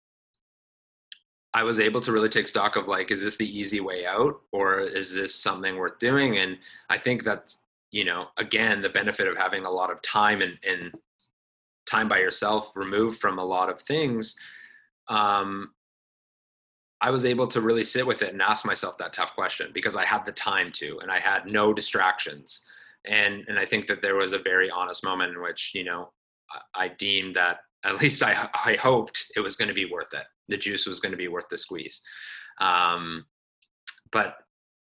I 1.54 1.62
was 1.62 1.78
able 1.78 2.00
to 2.00 2.12
really 2.12 2.28
take 2.28 2.48
stock 2.48 2.74
of 2.74 2.88
like, 2.88 3.12
is 3.12 3.22
this 3.22 3.36
the 3.36 3.58
easy 3.58 3.80
way 3.80 4.04
out 4.06 4.40
or 4.50 4.80
is 4.80 5.14
this 5.14 5.34
something 5.34 5.76
worth 5.76 6.00
doing? 6.00 6.38
And 6.38 6.58
I 6.90 6.98
think 6.98 7.22
that's, 7.22 7.58
you 7.92 8.04
know, 8.04 8.26
again, 8.38 8.82
the 8.82 8.88
benefit 8.88 9.28
of 9.28 9.36
having 9.36 9.64
a 9.64 9.70
lot 9.70 9.92
of 9.92 10.02
time 10.02 10.42
and, 10.42 10.58
and 10.68 10.92
time 11.86 12.08
by 12.08 12.18
yourself 12.18 12.72
removed 12.74 13.20
from 13.20 13.38
a 13.38 13.44
lot 13.44 13.70
of 13.70 13.80
things. 13.80 14.36
Um, 15.08 15.70
I 17.00 17.10
was 17.10 17.24
able 17.24 17.46
to 17.48 17.60
really 17.60 17.84
sit 17.84 18.06
with 18.06 18.22
it 18.22 18.32
and 18.32 18.40
ask 18.40 18.64
myself 18.64 18.96
that 18.98 19.12
tough 19.12 19.34
question 19.34 19.70
because 19.74 19.96
I 19.96 20.04
had 20.04 20.24
the 20.24 20.32
time 20.32 20.72
to 20.72 20.98
and 21.00 21.10
I 21.10 21.20
had 21.20 21.46
no 21.46 21.72
distractions. 21.72 22.64
And, 23.04 23.44
and 23.48 23.58
I 23.58 23.66
think 23.66 23.86
that 23.88 24.00
there 24.00 24.16
was 24.16 24.32
a 24.32 24.38
very 24.38 24.70
honest 24.70 25.04
moment 25.04 25.34
in 25.34 25.42
which, 25.42 25.72
you 25.74 25.84
know, 25.84 26.10
I 26.74 26.88
deemed 26.88 27.36
that 27.36 27.58
at 27.84 27.96
least 28.00 28.22
I, 28.22 28.48
I 28.54 28.76
hoped 28.80 29.32
it 29.36 29.40
was 29.40 29.56
going 29.56 29.68
to 29.68 29.74
be 29.74 29.84
worth 29.84 30.14
it. 30.14 30.24
The 30.48 30.56
juice 30.56 30.86
was 30.86 31.00
going 31.00 31.12
to 31.12 31.18
be 31.18 31.28
worth 31.28 31.48
the 31.48 31.58
squeeze. 31.58 32.00
Um, 32.60 33.26
but 34.12 34.36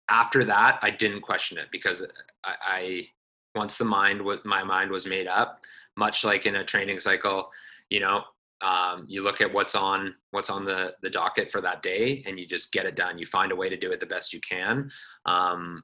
after 0.10 0.44
that, 0.46 0.80
I 0.82 0.90
didn't 0.90 1.22
question 1.22 1.58
it 1.58 1.68
because 1.72 2.06
I, 2.44 2.56
I 2.62 3.08
once 3.56 3.78
the 3.78 3.86
mind 3.86 4.22
was 4.22 4.40
my 4.44 4.64
mind 4.64 4.92
was 4.92 5.06
made 5.06 5.28
up, 5.28 5.66
much 5.96 6.24
like 6.24 6.46
in 6.46 6.56
a 6.56 6.64
training 6.64 7.00
cycle, 7.00 7.50
you 7.90 8.00
know, 8.00 8.24
um, 8.62 9.06
you 9.08 9.24
look 9.24 9.42
at 9.42 9.54
what's 9.54 9.76
on 9.76 10.16
what's 10.32 10.50
on 10.50 10.66
the 10.66 10.94
the 11.02 11.10
docket 11.10 11.50
for 11.50 11.62
that 11.62 11.82
day, 11.82 12.24
and 12.26 12.40
you 12.40 12.46
just 12.46 12.72
get 12.72 12.86
it 12.86 12.96
done. 12.96 13.18
You 13.18 13.26
find 13.26 13.52
a 13.52 13.56
way 13.56 13.70
to 13.70 13.78
do 13.78 13.92
it 13.92 14.00
the 14.00 14.06
best 14.06 14.34
you 14.34 14.42
can. 14.42 14.92
Um, 15.26 15.84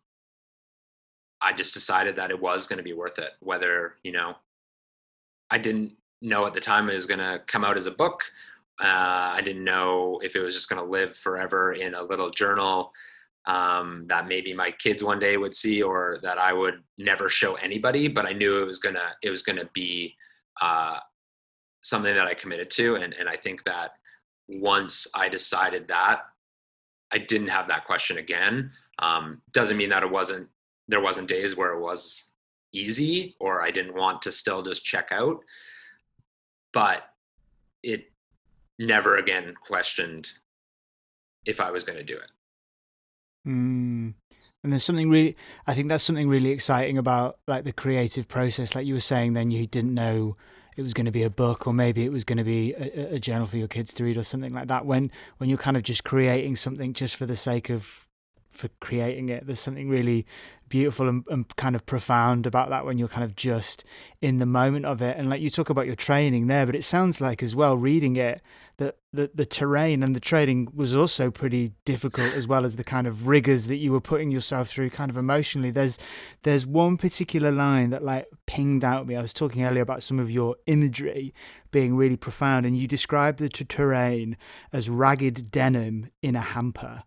I 1.42 1.54
just 1.54 1.74
decided 1.74 2.16
that 2.16 2.32
it 2.32 2.40
was 2.40 2.68
going 2.68 2.78
to 2.78 2.84
be 2.84 2.94
worth 2.94 3.20
it, 3.20 3.32
whether 3.40 3.96
you 4.04 4.12
know 4.12 4.36
I 5.50 5.58
didn't 5.58 5.94
know 6.22 6.46
at 6.46 6.54
the 6.54 6.60
time 6.60 6.90
it 6.90 6.96
was 6.96 7.06
going 7.06 7.20
to 7.20 7.42
come 7.48 7.64
out 7.64 7.78
as 7.78 7.86
a 7.86 7.92
book. 7.92 8.24
Uh, 8.82 9.32
I 9.34 9.42
didn't 9.42 9.64
know 9.64 10.20
if 10.24 10.36
it 10.36 10.42
was 10.42 10.54
just 10.54 10.68
going 10.68 10.84
to 10.84 10.90
live 10.90 11.16
forever 11.16 11.74
in 11.74 11.94
a 11.94 12.04
little 12.04 12.30
journal 12.30 12.92
um, 13.48 14.06
that 14.08 14.28
maybe 14.28 14.54
my 14.54 14.72
kids 14.72 15.04
one 15.04 15.20
day 15.20 15.38
would 15.38 15.56
see, 15.56 15.82
or 15.82 16.20
that 16.24 16.38
I 16.38 16.52
would 16.52 16.84
never 16.98 17.30
show 17.30 17.56
anybody. 17.56 18.08
But 18.08 18.26
I 18.26 18.34
knew 18.34 18.62
it 18.62 18.66
was 18.66 18.80
gonna 18.80 19.16
it 19.22 19.30
was 19.30 19.44
gonna 19.44 19.70
be 19.74 20.16
uh, 20.62 20.98
something 21.86 22.14
that 22.14 22.28
I 22.28 22.34
committed 22.34 22.70
to, 22.72 22.96
and 22.96 23.14
and 23.14 23.30
I 23.30 23.38
think 23.38 23.64
that 23.66 23.92
once 24.48 25.08
I 25.16 25.30
decided 25.30 25.88
that, 25.88 26.22
I 27.12 27.18
didn't 27.18 27.48
have 27.48 27.68
that 27.68 27.86
question 27.86 28.18
again. 28.18 28.72
Um, 29.00 29.42
doesn't 29.54 29.78
mean 29.78 29.90
that 29.90 30.04
it 30.04 30.12
wasn't 30.12 30.48
there 30.88 31.02
wasn't 31.02 31.28
days 31.28 31.56
where 31.56 31.74
it 31.74 31.82
was 31.82 32.32
easy 32.74 33.36
or 33.40 33.62
I 33.62 33.72
didn't 33.72 33.96
want 33.96 34.22
to 34.24 34.32
still 34.32 34.62
just 34.62 34.86
check 34.86 35.12
out 35.12 35.40
but 36.76 37.04
it 37.84 38.12
never 38.78 39.16
again 39.16 39.56
questioned 39.66 40.30
if 41.46 41.62
I 41.62 41.72
was 41.72 41.86
going 41.86 41.98
to 41.98 42.04
do 42.04 42.18
it. 42.18 42.32
Mm. 43.48 44.14
And 44.62 44.72
there's 44.72 44.84
something 44.84 45.10
really, 45.10 45.38
I 45.66 45.74
think 45.74 45.88
that's 45.88 46.04
something 46.04 46.28
really 46.28 46.50
exciting 46.50 46.98
about 46.98 47.38
like 47.48 47.64
the 47.64 47.72
creative 47.72 48.28
process. 48.28 48.76
Like 48.76 48.86
you 48.86 48.94
were 48.94 49.00
saying, 49.00 49.34
then 49.34 49.52
you 49.52 49.66
didn't 49.66 49.94
know 49.94 50.36
it 50.76 50.82
was 50.82 50.94
going 50.94 51.06
to 51.06 51.12
be 51.12 51.24
a 51.24 51.30
book 51.30 51.68
or 51.68 51.74
maybe 51.74 52.04
it 52.04 52.12
was 52.12 52.24
going 52.24 52.38
to 52.38 52.44
be 52.44 52.74
a, 52.74 53.16
a, 53.16 53.20
journal 53.20 53.48
for 53.48 53.58
your 53.58 53.68
kids 53.68 53.94
to 53.94 54.04
read 54.04 54.18
or 54.18 54.24
something 54.24 54.54
like 54.54 54.68
that. 54.68 54.86
When 54.86 55.12
when 55.38 55.50
you're 55.50 55.58
kind 55.58 55.78
of 55.78 55.84
just 55.84 56.04
creating 56.04 56.56
something 56.56 56.94
just 56.94 57.16
for 57.16 57.26
the 57.26 57.36
sake 57.36 57.70
of 57.70 58.08
for 58.56 58.70
creating 58.80 59.30
it. 59.30 59.46
There's 59.46 59.60
something 59.60 59.90
really 59.90 60.26
beautiful 60.70 61.08
and, 61.08 61.24
and, 61.30 61.56
kind 61.58 61.76
of 61.76 61.86
profound 61.86 62.48
about 62.48 62.70
that 62.70 62.86
when 62.86 62.98
you're 62.98 63.08
kind 63.08 63.24
of 63.24 63.36
just 63.36 63.84
in 64.22 64.40
the 64.40 64.46
moment 64.46 64.86
of 64.86 65.02
it. 65.02 65.18
And 65.18 65.30
like 65.30 65.42
you 65.42 65.50
talk 65.50 65.70
about 65.70 65.86
your 65.86 65.96
training 65.96 66.48
there, 66.48 66.66
but 66.66 66.76
it 66.76 66.84
sounds 66.84 67.22
like 67.22 67.44
as 67.44 67.56
well 67.56 67.78
reading 67.78 68.16
it 68.16 68.42
that 68.78 68.98
the, 69.14 69.32
the 69.34 69.46
terrain 69.46 70.04
and 70.04 70.16
the 70.16 70.20
training 70.20 70.68
was 70.74 70.96
also 70.96 71.32
pretty 71.32 71.72
difficult 71.86 72.34
as 72.34 72.48
well 72.48 72.66
as 72.66 72.76
the 72.76 72.84
kind 72.84 73.08
of 73.08 73.28
rigors 73.28 73.68
that 73.68 73.78
you 73.78 73.92
were 73.92 74.02
putting 74.02 74.32
yourself 74.32 74.68
through 74.68 74.90
kind 74.90 75.10
of 75.10 75.18
emotionally. 75.18 75.72
There's 75.72 75.98
there's 76.44 76.68
one 76.68 76.98
particular 76.98 77.52
line 77.52 77.92
that 77.92 78.04
like 78.04 78.26
pinged 78.48 78.84
out 78.84 79.08
me. 79.08 79.16
I 79.16 79.22
was 79.22 79.34
talking 79.34 79.64
earlier 79.64 79.84
about 79.84 80.04
some 80.04 80.20
of 80.20 80.30
your 80.30 80.58
imagery 80.66 81.34
being 81.72 81.96
really 81.96 82.18
profound 82.18 82.66
and 82.66 82.76
you 82.76 82.88
described 82.88 83.40
the 83.40 83.50
terrain 83.50 84.36
as 84.74 84.90
ragged 84.90 85.52
denim 85.52 86.10
in 86.22 86.36
a 86.36 86.42
hamper 86.42 87.04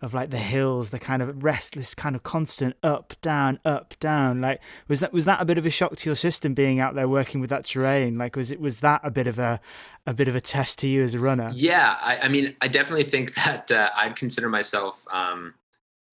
of 0.00 0.14
like 0.14 0.30
the 0.30 0.38
hills, 0.38 0.90
the 0.90 0.98
kind 0.98 1.22
of 1.22 1.42
restless, 1.42 1.94
kind 1.94 2.14
of 2.14 2.22
constant 2.22 2.76
up, 2.82 3.14
down, 3.20 3.58
up, 3.64 3.94
down. 4.00 4.40
Like, 4.40 4.60
was 4.86 5.00
that 5.00 5.12
was 5.12 5.24
that 5.24 5.40
a 5.40 5.44
bit 5.44 5.58
of 5.58 5.66
a 5.66 5.70
shock 5.70 5.96
to 5.96 6.08
your 6.08 6.16
system 6.16 6.54
being 6.54 6.80
out 6.80 6.94
there 6.94 7.08
working 7.08 7.40
with 7.40 7.50
that 7.50 7.64
terrain? 7.64 8.18
Like, 8.18 8.36
was 8.36 8.52
it 8.52 8.60
was 8.60 8.80
that 8.80 9.00
a 9.02 9.10
bit 9.10 9.26
of 9.26 9.38
a 9.38 9.60
a 10.06 10.14
bit 10.14 10.28
of 10.28 10.34
a 10.34 10.40
test 10.40 10.78
to 10.80 10.88
you 10.88 11.02
as 11.02 11.14
a 11.14 11.18
runner? 11.18 11.52
Yeah, 11.54 11.96
I, 12.00 12.18
I 12.18 12.28
mean, 12.28 12.54
I 12.60 12.68
definitely 12.68 13.04
think 13.04 13.34
that 13.44 13.70
uh, 13.70 13.90
I'd 13.96 14.16
consider 14.16 14.48
myself 14.48 15.04
um, 15.12 15.54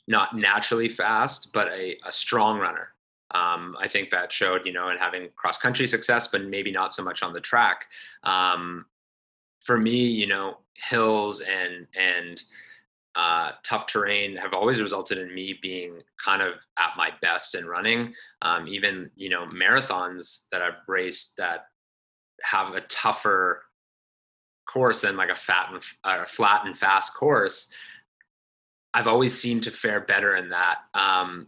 not 0.07 0.36
naturally 0.36 0.89
fast, 0.89 1.53
but 1.53 1.67
a, 1.69 1.97
a 2.05 2.11
strong 2.11 2.59
runner. 2.59 2.89
Um, 3.31 3.75
I 3.79 3.88
think 3.88 4.11
that 4.11 4.31
showed, 4.31 4.65
you 4.65 4.71
know, 4.71 4.89
in 4.89 4.97
having 4.97 5.29
cross 5.36 5.57
country 5.57 5.88
success, 5.88 6.27
but 6.27 6.45
maybe 6.45 6.71
not 6.71 6.93
so 6.93 7.03
much 7.03 7.21
on 7.23 7.33
the 7.33 7.41
track. 7.41 7.88
Um, 8.23 8.86
for 9.61 9.77
me, 9.77 10.05
you 10.05 10.27
know, 10.27 10.59
hills 10.75 11.41
and 11.41 11.88
and 11.95 12.41
uh, 13.16 13.51
tough 13.63 13.88
terrain 13.88 14.36
have 14.36 14.53
always 14.53 14.82
resulted 14.82 15.18
in 15.18 15.34
me 15.34 15.57
being 15.61 16.01
kind 16.24 16.41
of 16.41 16.53
at 16.78 16.91
my 16.97 17.11
best 17.22 17.55
in 17.55 17.66
running. 17.66 18.13
Um, 18.41 18.68
even 18.68 19.09
you 19.16 19.30
know 19.30 19.45
marathons 19.45 20.47
that 20.51 20.61
I've 20.61 20.88
raced 20.88 21.38
that 21.38 21.68
have 22.41 22.74
a 22.74 22.82
tougher 22.82 23.63
course 24.68 25.01
than 25.01 25.16
like 25.16 25.30
a 25.30 25.36
fat 25.36 25.70
and 25.72 25.82
uh, 26.03 26.26
flat 26.26 26.66
and 26.66 26.78
fast 26.78 27.16
course. 27.16 27.70
I've 28.93 29.07
always 29.07 29.39
seemed 29.39 29.63
to 29.63 29.72
fare 29.72 30.01
better 30.01 30.36
in 30.36 30.49
that. 30.49 30.80
Um, 30.93 31.47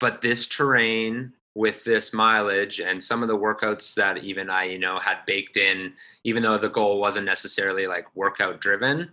but 0.00 0.20
this 0.20 0.46
terrain 0.46 1.32
with 1.54 1.84
this 1.84 2.12
mileage 2.12 2.80
and 2.80 3.02
some 3.02 3.22
of 3.22 3.28
the 3.28 3.36
workouts 3.36 3.94
that 3.94 4.18
even 4.18 4.50
I, 4.50 4.64
you 4.64 4.78
know, 4.78 4.98
had 4.98 5.18
baked 5.26 5.56
in, 5.56 5.94
even 6.22 6.42
though 6.42 6.58
the 6.58 6.68
goal 6.68 7.00
wasn't 7.00 7.24
necessarily 7.24 7.86
like 7.86 8.14
workout 8.14 8.60
driven, 8.60 9.10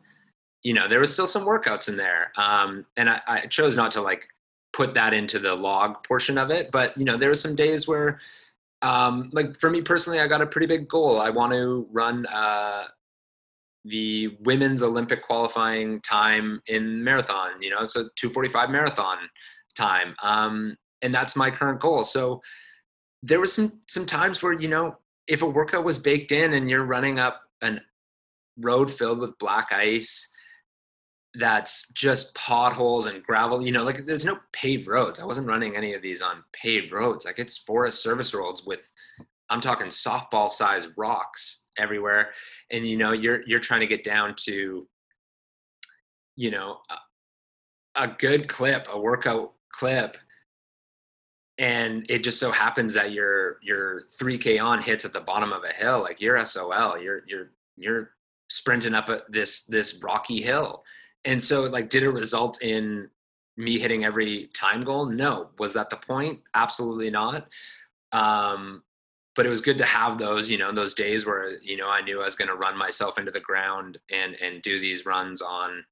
you 0.63 0.73
know, 0.73 0.87
there 0.87 0.99
was 0.99 1.13
still 1.13 1.27
some 1.27 1.45
workouts 1.45 1.89
in 1.89 1.97
there. 1.97 2.31
Um, 2.37 2.85
and 2.97 3.09
I, 3.09 3.21
I, 3.27 3.39
chose 3.47 3.75
not 3.75 3.91
to 3.91 4.01
like 4.01 4.27
put 4.71 4.93
that 4.93 5.13
into 5.13 5.37
the 5.37 5.53
log 5.53 6.03
portion 6.07 6.37
of 6.37 6.49
it. 6.49 6.71
But, 6.71 6.97
you 6.97 7.03
know, 7.03 7.17
there 7.17 7.29
were 7.29 7.35
some 7.35 7.55
days 7.55 7.87
where, 7.87 8.19
um, 8.81 9.29
like 9.33 9.59
for 9.59 9.69
me 9.69 9.81
personally, 9.81 10.19
I 10.19 10.27
got 10.27 10.41
a 10.41 10.47
pretty 10.47 10.67
big 10.67 10.87
goal. 10.87 11.19
I 11.19 11.29
want 11.29 11.51
to 11.53 11.85
run 11.91 12.25
uh, 12.27 12.85
the 13.85 14.37
women's 14.41 14.81
Olympic 14.81 15.23
qualifying 15.23 15.99
time 16.01 16.61
in 16.67 17.03
marathon, 17.03 17.61
you 17.61 17.69
know, 17.69 17.79
a 17.79 17.87
245 17.87 18.69
marathon 18.69 19.17
time. 19.75 20.15
Um, 20.23 20.77
and 21.01 21.13
that's 21.13 21.35
my 21.35 21.51
current 21.51 21.81
goal. 21.81 22.05
So 22.05 22.41
there 23.21 23.41
was 23.41 23.53
some, 23.53 23.81
some 23.89 24.05
times 24.05 24.41
where, 24.41 24.53
you 24.53 24.69
know, 24.69 24.97
if 25.27 25.41
a 25.41 25.45
workout 25.45 25.83
was 25.83 25.97
baked 25.97 26.31
in 26.31 26.53
and 26.53 26.69
you're 26.69 26.85
running 26.85 27.19
up 27.19 27.41
an 27.61 27.81
road 28.57 28.91
filled 28.91 29.19
with 29.19 29.37
black 29.39 29.71
ice, 29.71 30.29
that's 31.35 31.89
just 31.91 32.35
potholes 32.35 33.07
and 33.07 33.23
gravel. 33.23 33.61
You 33.61 33.71
know, 33.71 33.83
like 33.83 34.05
there's 34.05 34.25
no 34.25 34.37
paved 34.51 34.87
roads. 34.87 35.19
I 35.19 35.25
wasn't 35.25 35.47
running 35.47 35.75
any 35.75 35.93
of 35.93 36.01
these 36.01 36.21
on 36.21 36.43
paved 36.53 36.91
roads. 36.91 37.25
Like 37.25 37.39
it's 37.39 37.57
forest 37.57 38.03
service 38.03 38.33
roads 38.33 38.65
with, 38.65 38.89
I'm 39.49 39.61
talking 39.61 39.87
softball 39.87 40.49
size 40.49 40.87
rocks 40.95 41.67
everywhere. 41.77 42.31
And 42.71 42.87
you 42.87 42.97
know, 42.97 43.11
you're 43.13 43.41
you're 43.47 43.59
trying 43.59 43.81
to 43.81 43.87
get 43.87 44.03
down 44.03 44.35
to, 44.45 44.87
you 46.35 46.51
know, 46.51 46.79
a, 47.95 48.03
a 48.03 48.07
good 48.07 48.47
clip, 48.47 48.87
a 48.91 48.99
workout 48.99 49.53
clip, 49.71 50.17
and 51.57 52.05
it 52.09 52.23
just 52.23 52.39
so 52.39 52.51
happens 52.51 52.93
that 52.93 53.11
your 53.11 53.57
your 53.63 54.03
3K 54.19 54.63
on 54.63 54.81
hits 54.81 55.05
at 55.05 55.13
the 55.13 55.21
bottom 55.21 55.51
of 55.51 55.63
a 55.63 55.73
hill. 55.73 56.01
Like 56.01 56.21
you're 56.21 56.43
SOL. 56.45 56.99
You're 56.99 57.21
you're 57.27 57.51
you're 57.75 58.11
sprinting 58.49 58.93
up 58.93 59.09
a, 59.09 59.21
this 59.29 59.65
this 59.65 59.99
rocky 60.03 60.41
hill 60.41 60.83
and 61.25 61.41
so 61.41 61.63
like 61.63 61.89
did 61.89 62.03
it 62.03 62.09
result 62.09 62.61
in 62.61 63.09
me 63.57 63.77
hitting 63.77 64.03
every 64.03 64.49
time 64.53 64.81
goal? 64.81 65.05
No. 65.05 65.49
Was 65.59 65.73
that 65.73 65.89
the 65.89 65.97
point? 65.97 66.41
Absolutely 66.55 67.09
not. 67.09 67.47
Um, 68.11 68.83
but 69.35 69.45
it 69.45 69.49
was 69.49 69.61
good 69.61 69.77
to 69.79 69.85
have 69.85 70.17
those 70.17 70.49
you 70.49 70.57
know 70.57 70.71
those 70.71 70.93
days 70.93 71.25
where 71.25 71.59
you 71.61 71.75
know 71.75 71.89
i 71.89 72.01
knew 72.01 72.21
i 72.21 72.25
was 72.25 72.35
going 72.35 72.47
to 72.49 72.55
run 72.55 72.77
myself 72.77 73.17
into 73.17 73.31
the 73.31 73.39
ground 73.39 73.97
and 74.11 74.35
and 74.35 74.61
do 74.61 74.79
these 74.79 75.07
runs 75.07 75.41
on 75.41 75.83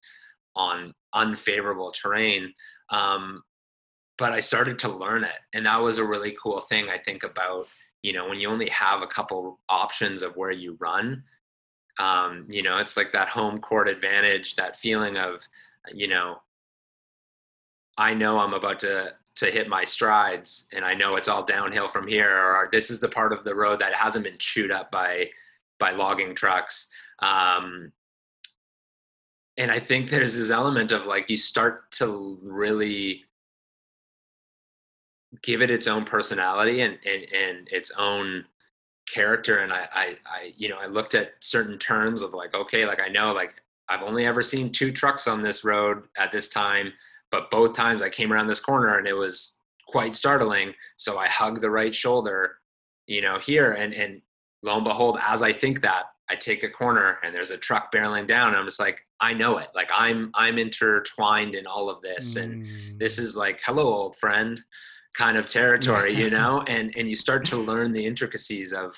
on 0.55 0.93
unfavorable 1.13 1.91
terrain. 1.91 2.53
Um, 2.89 3.41
but 4.17 4.32
i 4.32 4.39
started 4.39 4.77
to 4.79 4.89
learn 4.89 5.23
it. 5.23 5.39
And 5.53 5.65
that 5.65 5.82
was 5.82 5.97
a 5.97 6.05
really 6.05 6.36
cool 6.41 6.61
thing 6.61 6.89
i 6.89 6.97
think 6.97 7.23
about 7.23 7.65
you 8.03 8.13
know 8.13 8.29
when 8.29 8.39
you 8.39 8.47
only 8.47 8.69
have 8.69 9.01
a 9.01 9.07
couple 9.07 9.59
options 9.69 10.21
of 10.21 10.36
where 10.36 10.51
you 10.51 10.77
run 10.79 11.23
um, 12.02 12.47
you 12.49 12.64
know, 12.64 12.80
it's 12.80 12.97
like 12.97 13.12
that 13.12 13.30
home 13.30 13.60
court 13.60 13.88
advantage, 13.88 14.56
that 14.56 14.76
feeling 14.76 15.18
of, 15.18 15.47
you 15.93 16.08
know, 16.08 16.41
I 17.97 18.16
know 18.16 18.39
I'm 18.39 18.54
about 18.54 18.80
to 18.80 19.14
to 19.36 19.45
hit 19.52 19.70
my 19.70 19.84
strides 19.84 20.68
and 20.74 20.84
I 20.84 20.93
know 20.93 21.16
it's 21.16 21.28
all 21.28 21.43
downhill 21.43 21.88
from 21.88 22.08
here 22.08 22.30
or 22.30 22.70
this 22.72 22.89
is 22.89 22.99
the 22.99 23.08
part 23.08 23.32
of 23.32 23.43
the 23.43 23.56
road 23.56 23.80
that 23.80 23.93
hasn't 23.93 24.26
been 24.26 24.38
chewed 24.38 24.72
up 24.72 24.91
by 24.91 25.30
by 25.80 25.91
logging 25.91 26.36
trucks. 26.36 26.91
Um, 27.20 27.91
and 29.58 29.72
I 29.72 29.80
think 29.80 30.10
there's 30.10 30.38
this 30.38 30.49
element 30.49 30.91
of 30.91 31.06
like 31.06 31.30
you 31.30 31.38
start 31.38 31.91
to 31.93 32.39
really 32.41 33.26
give 35.43 35.62
it 35.62 35.70
its 35.70 35.88
own 35.88 36.04
personality 36.04 36.82
and 36.82 36.97
and, 37.06 37.32
and 37.32 37.70
its 37.72 37.91
own 37.91 38.45
character 39.12 39.59
and 39.59 39.74
I, 39.74 39.88
I 39.93 40.16
i 40.26 40.53
you 40.55 40.70
know 40.70 40.78
i 40.78 40.86
looked 40.86 41.16
at 41.16 41.34
certain 41.39 41.78
turns 41.78 42.22
of 42.22 42.34
like 42.34 42.53
okay 42.53 42.86
like 42.86 42.99
i 42.99 43.09
know 43.09 43.34
like 43.34 43.55
i've 43.89 44.01
only 44.01 44.26
ever 44.26 44.41
seen 44.41 44.72
two 44.72 44.91
trucks 44.91 45.28
on 45.28 45.41
this 45.41 45.64
road 45.64 46.03
at 46.18 46.32
this 46.32 46.47
time 46.47 46.93
but 47.30 47.51
both 47.51 47.74
times 47.74 48.01
i 48.01 48.09
came 48.09 48.32
around 48.32 48.47
this 48.47 48.59
corner 48.59 48.97
and 48.97 49.07
it 49.07 49.14
was 49.14 49.59
quite 49.88 50.16
startling 50.16 50.74
so 50.95 51.18
i 51.18 51.28
hug 51.28 51.62
the 51.62 51.70
right 51.70 51.93
shoulder 51.93 52.57
you 53.07 53.22
know 53.22 53.38
here 53.39 53.74
and 53.74 53.93
and 53.93 54.22
lo 54.64 54.76
and 54.76 54.86
behold 54.86 55.18
as 55.22 55.41
i 55.41 55.51
think 55.51 55.82
that 55.82 56.03
i 56.30 56.36
take 56.36 56.64
a 56.64 56.70
corner 56.70 57.18
and 57.24 57.36
there's 57.36 57.51
a 57.51 57.57
truck 57.57 57.91
barreling 57.91 58.28
down 58.28 58.49
and 58.49 58.57
i'm 58.57 58.66
just 58.66 58.80
like 58.80 59.01
i 59.20 59.34
know 59.34 59.57
it 59.57 59.68
like 59.76 59.89
i'm 59.93 60.32
i'm 60.36 60.57
intertwined 60.57 61.53
in 61.53 61.68
all 61.68 61.89
of 61.89 62.01
this 62.01 62.36
mm. 62.36 62.43
and 62.43 62.99
this 62.99 63.20
mm. 63.20 63.24
is 63.24 63.36
like 63.36 63.59
hello 63.66 63.93
old 63.93 64.16
friend 64.16 64.62
kind 65.14 65.38
of 65.38 65.47
territory, 65.47 66.14
you 66.14 66.30
know, 66.38 66.64
and 66.68 66.93
and 66.97 67.09
you 67.09 67.16
start 67.16 67.45
to 67.45 67.57
learn 67.57 67.91
the 67.91 68.05
intricacies 68.05 68.74
of 68.74 68.95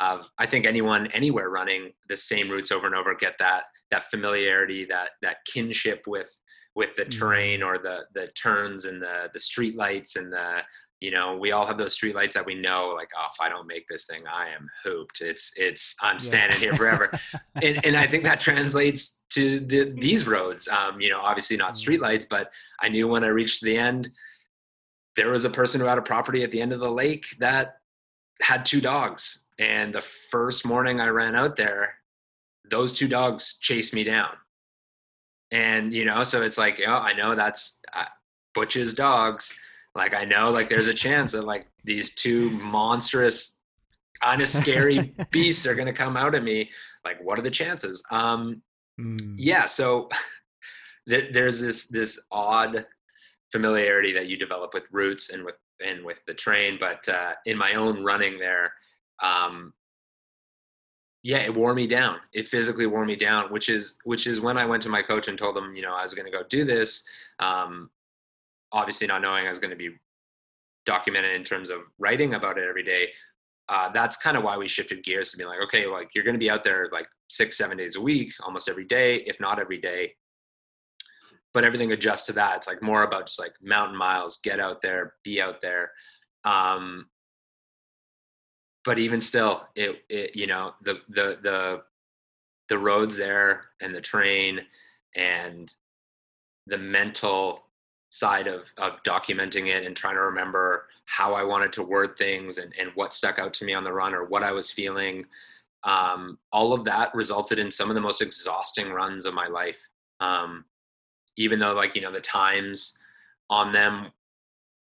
of 0.00 0.30
I 0.38 0.46
think 0.46 0.66
anyone 0.66 1.08
anywhere 1.08 1.50
running 1.50 1.92
the 2.08 2.16
same 2.16 2.50
routes 2.50 2.72
over 2.72 2.86
and 2.86 2.96
over 2.96 3.14
get 3.14 3.36
that 3.38 3.64
that 3.90 4.10
familiarity, 4.10 4.84
that 4.86 5.10
that 5.22 5.38
kinship 5.52 6.04
with 6.06 6.30
with 6.74 6.94
the 6.96 7.04
terrain 7.04 7.60
mm-hmm. 7.60 7.68
or 7.68 7.78
the 7.78 8.04
the 8.14 8.28
turns 8.28 8.84
and 8.84 9.00
the 9.02 9.28
the 9.32 9.40
street 9.40 9.76
lights 9.76 10.16
and 10.16 10.32
the 10.32 10.62
you 11.00 11.10
know 11.10 11.36
we 11.36 11.52
all 11.52 11.66
have 11.66 11.78
those 11.78 11.94
street 11.94 12.14
lights 12.14 12.34
that 12.34 12.44
we 12.44 12.54
know 12.54 12.94
like 12.96 13.08
oh 13.18 13.26
if 13.32 13.40
i 13.40 13.48
don't 13.48 13.66
make 13.66 13.86
this 13.88 14.04
thing 14.04 14.20
i 14.32 14.48
am 14.48 14.68
hooped 14.84 15.20
it's 15.20 15.52
it's 15.56 15.96
i'm 16.02 16.18
standing 16.18 16.56
yeah. 16.58 16.66
here 16.66 16.74
forever 16.74 17.10
and, 17.62 17.84
and 17.84 17.96
i 17.96 18.06
think 18.06 18.22
that 18.22 18.38
translates 18.38 19.22
to 19.30 19.60
the, 19.60 19.90
these 19.96 20.26
roads 20.26 20.68
um, 20.68 21.00
you 21.00 21.08
know 21.08 21.20
obviously 21.20 21.56
not 21.56 21.76
street 21.76 21.96
mm-hmm. 21.96 22.04
lights 22.04 22.26
but 22.26 22.52
i 22.80 22.88
knew 22.88 23.08
when 23.08 23.24
i 23.24 23.28
reached 23.28 23.62
the 23.62 23.76
end 23.76 24.10
there 25.16 25.30
was 25.30 25.44
a 25.44 25.50
person 25.50 25.80
who 25.80 25.86
had 25.86 25.98
a 25.98 26.02
property 26.02 26.42
at 26.42 26.50
the 26.50 26.60
end 26.60 26.72
of 26.72 26.80
the 26.80 26.90
lake 26.90 27.26
that 27.38 27.76
had 28.40 28.64
two 28.64 28.80
dogs. 28.80 29.48
And 29.58 29.92
the 29.92 30.00
first 30.00 30.64
morning 30.64 31.00
I 31.00 31.08
ran 31.08 31.36
out 31.36 31.56
there, 31.56 31.94
those 32.70 32.92
two 32.92 33.08
dogs 33.08 33.58
chased 33.60 33.92
me 33.92 34.04
down. 34.04 34.30
And, 35.52 35.92
you 35.92 36.04
know, 36.04 36.22
so 36.22 36.42
it's 36.42 36.58
like, 36.58 36.80
oh, 36.86 36.92
I 36.92 37.12
know 37.12 37.34
that's 37.34 37.80
uh, 37.92 38.04
Butch's 38.54 38.94
dogs. 38.94 39.58
Like, 39.94 40.14
I 40.14 40.24
know, 40.24 40.50
like, 40.50 40.68
there's 40.68 40.86
a 40.86 40.94
chance 40.94 41.32
that, 41.32 41.44
like, 41.44 41.66
these 41.84 42.14
two 42.14 42.50
monstrous, 42.50 43.58
kind 44.22 44.40
of 44.40 44.48
scary 44.48 45.12
beasts 45.30 45.66
are 45.66 45.74
going 45.74 45.86
to 45.86 45.92
come 45.92 46.16
out 46.16 46.34
at 46.34 46.44
me. 46.44 46.70
Like, 47.04 47.20
what 47.22 47.38
are 47.38 47.42
the 47.42 47.50
chances? 47.50 48.02
Um, 48.12 48.62
mm. 49.00 49.34
Yeah. 49.36 49.64
So 49.64 50.08
th- 51.08 51.32
there's 51.32 51.60
this, 51.60 51.88
this 51.88 52.20
odd 52.30 52.86
familiarity 53.52 54.12
that 54.12 54.26
you 54.26 54.36
develop 54.36 54.74
with 54.74 54.84
routes 54.92 55.30
and 55.30 55.44
with 55.44 55.56
and 55.84 56.04
with 56.04 56.18
the 56.26 56.34
train. 56.34 56.78
But 56.78 57.08
uh, 57.08 57.32
in 57.46 57.56
my 57.56 57.74
own 57.74 58.04
running 58.04 58.38
there, 58.38 58.72
um, 59.22 59.72
yeah, 61.22 61.38
it 61.38 61.54
wore 61.54 61.74
me 61.74 61.86
down. 61.86 62.18
It 62.32 62.48
physically 62.48 62.86
wore 62.86 63.04
me 63.04 63.16
down, 63.16 63.52
which 63.52 63.68
is 63.68 63.94
which 64.04 64.26
is 64.26 64.40
when 64.40 64.56
I 64.56 64.64
went 64.64 64.82
to 64.82 64.88
my 64.88 65.02
coach 65.02 65.28
and 65.28 65.38
told 65.38 65.56
him, 65.56 65.74
you 65.74 65.82
know, 65.82 65.94
I 65.94 66.02
was 66.02 66.14
going 66.14 66.30
to 66.30 66.36
go 66.36 66.44
do 66.48 66.64
this. 66.64 67.04
Um, 67.38 67.90
obviously, 68.72 69.06
not 69.06 69.22
knowing 69.22 69.46
I 69.46 69.50
was 69.50 69.58
going 69.58 69.70
to 69.70 69.76
be 69.76 69.96
documented 70.86 71.36
in 71.36 71.44
terms 71.44 71.70
of 71.70 71.80
writing 71.98 72.34
about 72.34 72.58
it 72.58 72.66
every 72.68 72.82
day. 72.82 73.08
Uh, 73.68 73.88
that's 73.92 74.16
kind 74.16 74.36
of 74.36 74.42
why 74.42 74.56
we 74.56 74.66
shifted 74.66 75.04
gears 75.04 75.30
to 75.30 75.36
be 75.36 75.44
like, 75.44 75.60
okay, 75.62 75.86
like 75.86 76.10
you're 76.14 76.24
going 76.24 76.34
to 76.34 76.40
be 76.40 76.50
out 76.50 76.64
there 76.64 76.88
like 76.90 77.06
six, 77.28 77.56
seven 77.56 77.76
days 77.76 77.94
a 77.94 78.00
week, 78.00 78.32
almost 78.44 78.68
every 78.68 78.84
day, 78.84 79.16
if 79.26 79.38
not 79.38 79.60
every 79.60 79.78
day. 79.78 80.12
But 81.52 81.64
everything 81.64 81.92
adjusts 81.92 82.26
to 82.26 82.32
that. 82.34 82.58
It's 82.58 82.68
like 82.68 82.82
more 82.82 83.02
about 83.02 83.26
just 83.26 83.40
like 83.40 83.54
mountain 83.60 83.96
miles, 83.96 84.38
get 84.38 84.60
out 84.60 84.82
there, 84.82 85.14
be 85.24 85.40
out 85.40 85.60
there. 85.60 85.90
Um, 86.44 87.06
but 88.84 88.98
even 88.98 89.20
still, 89.20 89.62
it, 89.74 90.02
it 90.08 90.36
you 90.36 90.46
know 90.46 90.74
the 90.82 91.00
the 91.08 91.38
the 91.42 91.82
the 92.68 92.78
roads 92.78 93.16
there 93.16 93.64
and 93.80 93.94
the 93.94 94.00
train 94.00 94.60
and 95.16 95.72
the 96.66 96.78
mental 96.78 97.64
side 98.10 98.46
of 98.46 98.64
of 98.78 99.02
documenting 99.02 99.66
it 99.66 99.84
and 99.84 99.96
trying 99.96 100.14
to 100.14 100.22
remember 100.22 100.86
how 101.04 101.34
I 101.34 101.42
wanted 101.42 101.72
to 101.74 101.82
word 101.82 102.14
things 102.14 102.58
and, 102.58 102.72
and 102.78 102.90
what 102.94 103.12
stuck 103.12 103.38
out 103.38 103.52
to 103.54 103.64
me 103.64 103.74
on 103.74 103.84
the 103.84 103.92
run 103.92 104.14
or 104.14 104.24
what 104.24 104.44
I 104.44 104.52
was 104.52 104.70
feeling. 104.70 105.26
Um, 105.82 106.38
all 106.52 106.72
of 106.72 106.84
that 106.84 107.14
resulted 107.14 107.58
in 107.58 107.70
some 107.70 107.90
of 107.90 107.94
the 107.94 108.00
most 108.00 108.22
exhausting 108.22 108.90
runs 108.90 109.24
of 109.24 109.34
my 109.34 109.48
life. 109.48 109.88
Um, 110.20 110.64
even 111.36 111.58
though 111.58 111.72
like, 111.72 111.94
you 111.94 112.02
know, 112.02 112.12
the 112.12 112.20
times 112.20 112.98
on 113.48 113.72
them 113.72 114.12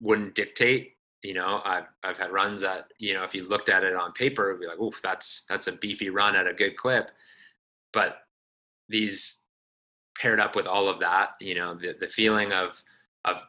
wouldn't 0.01 0.35
dictate 0.35 0.93
you 1.23 1.33
know, 1.33 1.61
I've 1.63 1.85
I've 2.03 2.17
had 2.17 2.31
runs 2.31 2.61
that 2.61 2.91
you 2.99 3.13
know 3.13 3.23
if 3.23 3.33
you 3.33 3.43
looked 3.43 3.69
at 3.69 3.83
it 3.83 3.95
on 3.95 4.11
paper, 4.11 4.49
it'd 4.49 4.61
be 4.61 4.67
like, 4.67 4.79
oof, 4.79 5.01
that's 5.01 5.45
that's 5.49 5.67
a 5.67 5.71
beefy 5.71 6.09
run 6.09 6.35
at 6.35 6.47
a 6.47 6.53
good 6.53 6.75
clip. 6.75 7.11
But 7.93 8.17
these 8.89 9.43
paired 10.19 10.41
up 10.41 10.55
with 10.55 10.67
all 10.67 10.89
of 10.89 10.99
that, 10.99 11.31
you 11.39 11.55
know, 11.55 11.75
the 11.75 11.95
the 11.99 12.07
feeling 12.07 12.51
of 12.51 12.83
of 13.23 13.41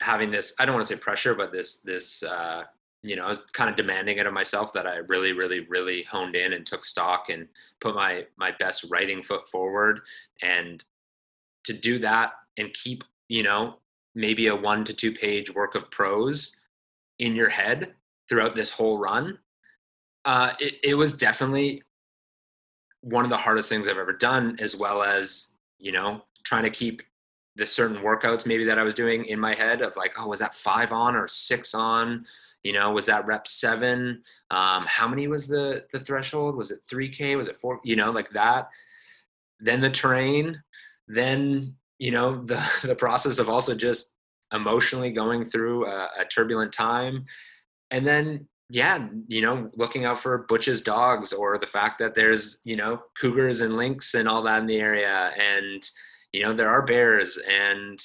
having 0.00 0.30
this 0.30 0.54
I 0.60 0.64
don't 0.64 0.74
want 0.76 0.86
to 0.86 0.94
say 0.94 1.00
pressure, 1.00 1.34
but 1.34 1.50
this 1.50 1.80
this 1.80 2.22
uh, 2.22 2.62
you 3.02 3.16
know, 3.16 3.24
I 3.24 3.28
was 3.28 3.40
kind 3.52 3.68
of 3.68 3.76
demanding 3.76 4.18
it 4.18 4.26
of 4.26 4.32
myself 4.32 4.72
that 4.74 4.86
I 4.86 4.96
really, 4.96 5.32
really, 5.32 5.66
really 5.68 6.04
honed 6.04 6.36
in 6.36 6.52
and 6.52 6.64
took 6.64 6.84
stock 6.84 7.28
and 7.28 7.48
put 7.80 7.96
my 7.96 8.24
my 8.36 8.52
best 8.52 8.86
writing 8.88 9.20
foot 9.20 9.48
forward. 9.48 10.00
And 10.42 10.84
to 11.64 11.72
do 11.72 11.98
that 11.98 12.32
and 12.56 12.72
keep, 12.72 13.04
you 13.28 13.42
know, 13.42 13.76
maybe 14.14 14.48
a 14.48 14.56
one 14.56 14.84
to 14.84 14.94
two 14.94 15.12
page 15.12 15.54
work 15.54 15.74
of 15.74 15.90
prose 15.90 16.60
in 17.18 17.34
your 17.34 17.48
head 17.48 17.94
throughout 18.28 18.54
this 18.54 18.70
whole 18.70 18.98
run, 18.98 19.38
uh, 20.24 20.52
it, 20.58 20.74
it 20.82 20.94
was 20.94 21.12
definitely 21.12 21.82
one 23.02 23.24
of 23.24 23.30
the 23.30 23.36
hardest 23.36 23.68
things 23.68 23.88
I've 23.88 23.98
ever 23.98 24.12
done, 24.12 24.56
as 24.60 24.76
well 24.76 25.02
as, 25.02 25.54
you 25.78 25.92
know, 25.92 26.22
trying 26.44 26.64
to 26.64 26.70
keep 26.70 27.02
the 27.56 27.66
certain 27.66 27.98
workouts 27.98 28.46
maybe 28.46 28.64
that 28.64 28.78
I 28.78 28.82
was 28.82 28.94
doing 28.94 29.24
in 29.26 29.38
my 29.38 29.54
head 29.54 29.82
of 29.82 29.96
like, 29.96 30.14
oh, 30.18 30.28
was 30.28 30.38
that 30.38 30.54
five 30.54 30.92
on 30.92 31.16
or 31.16 31.26
six 31.28 31.74
on? 31.74 32.24
You 32.62 32.74
know, 32.74 32.92
was 32.92 33.06
that 33.06 33.26
rep 33.26 33.48
seven? 33.48 34.22
Um, 34.50 34.84
how 34.86 35.08
many 35.08 35.28
was 35.28 35.46
the 35.46 35.84
the 35.92 36.00
threshold? 36.00 36.56
Was 36.56 36.70
it 36.70 36.80
3K? 36.90 37.36
Was 37.36 37.48
it 37.48 37.56
four? 37.56 37.80
You 37.84 37.96
know, 37.96 38.10
like 38.10 38.30
that. 38.30 38.68
Then 39.60 39.80
the 39.80 39.90
train, 39.90 40.62
then 41.14 41.74
you 41.98 42.10
know 42.10 42.44
the 42.44 42.62
the 42.82 42.94
process 42.94 43.38
of 43.38 43.48
also 43.48 43.74
just 43.74 44.14
emotionally 44.52 45.12
going 45.12 45.44
through 45.44 45.86
a, 45.86 46.08
a 46.20 46.24
turbulent 46.24 46.72
time 46.72 47.24
and 47.90 48.06
then 48.06 48.46
yeah, 48.70 49.08
you 49.26 49.42
know, 49.42 49.68
looking 49.74 50.04
out 50.04 50.20
for 50.20 50.46
Butch's 50.48 50.80
dogs 50.80 51.32
or 51.32 51.58
the 51.58 51.66
fact 51.66 51.98
that 51.98 52.14
there's, 52.14 52.60
you 52.64 52.76
know, 52.76 53.02
cougars 53.20 53.62
and 53.62 53.76
lynx 53.76 54.14
and 54.14 54.28
all 54.28 54.42
that 54.44 54.60
in 54.60 54.66
the 54.66 54.78
area. 54.78 55.32
And, 55.36 55.82
you 56.32 56.44
know, 56.44 56.54
there 56.54 56.70
are 56.70 56.82
bears 56.82 57.36
and 57.50 58.00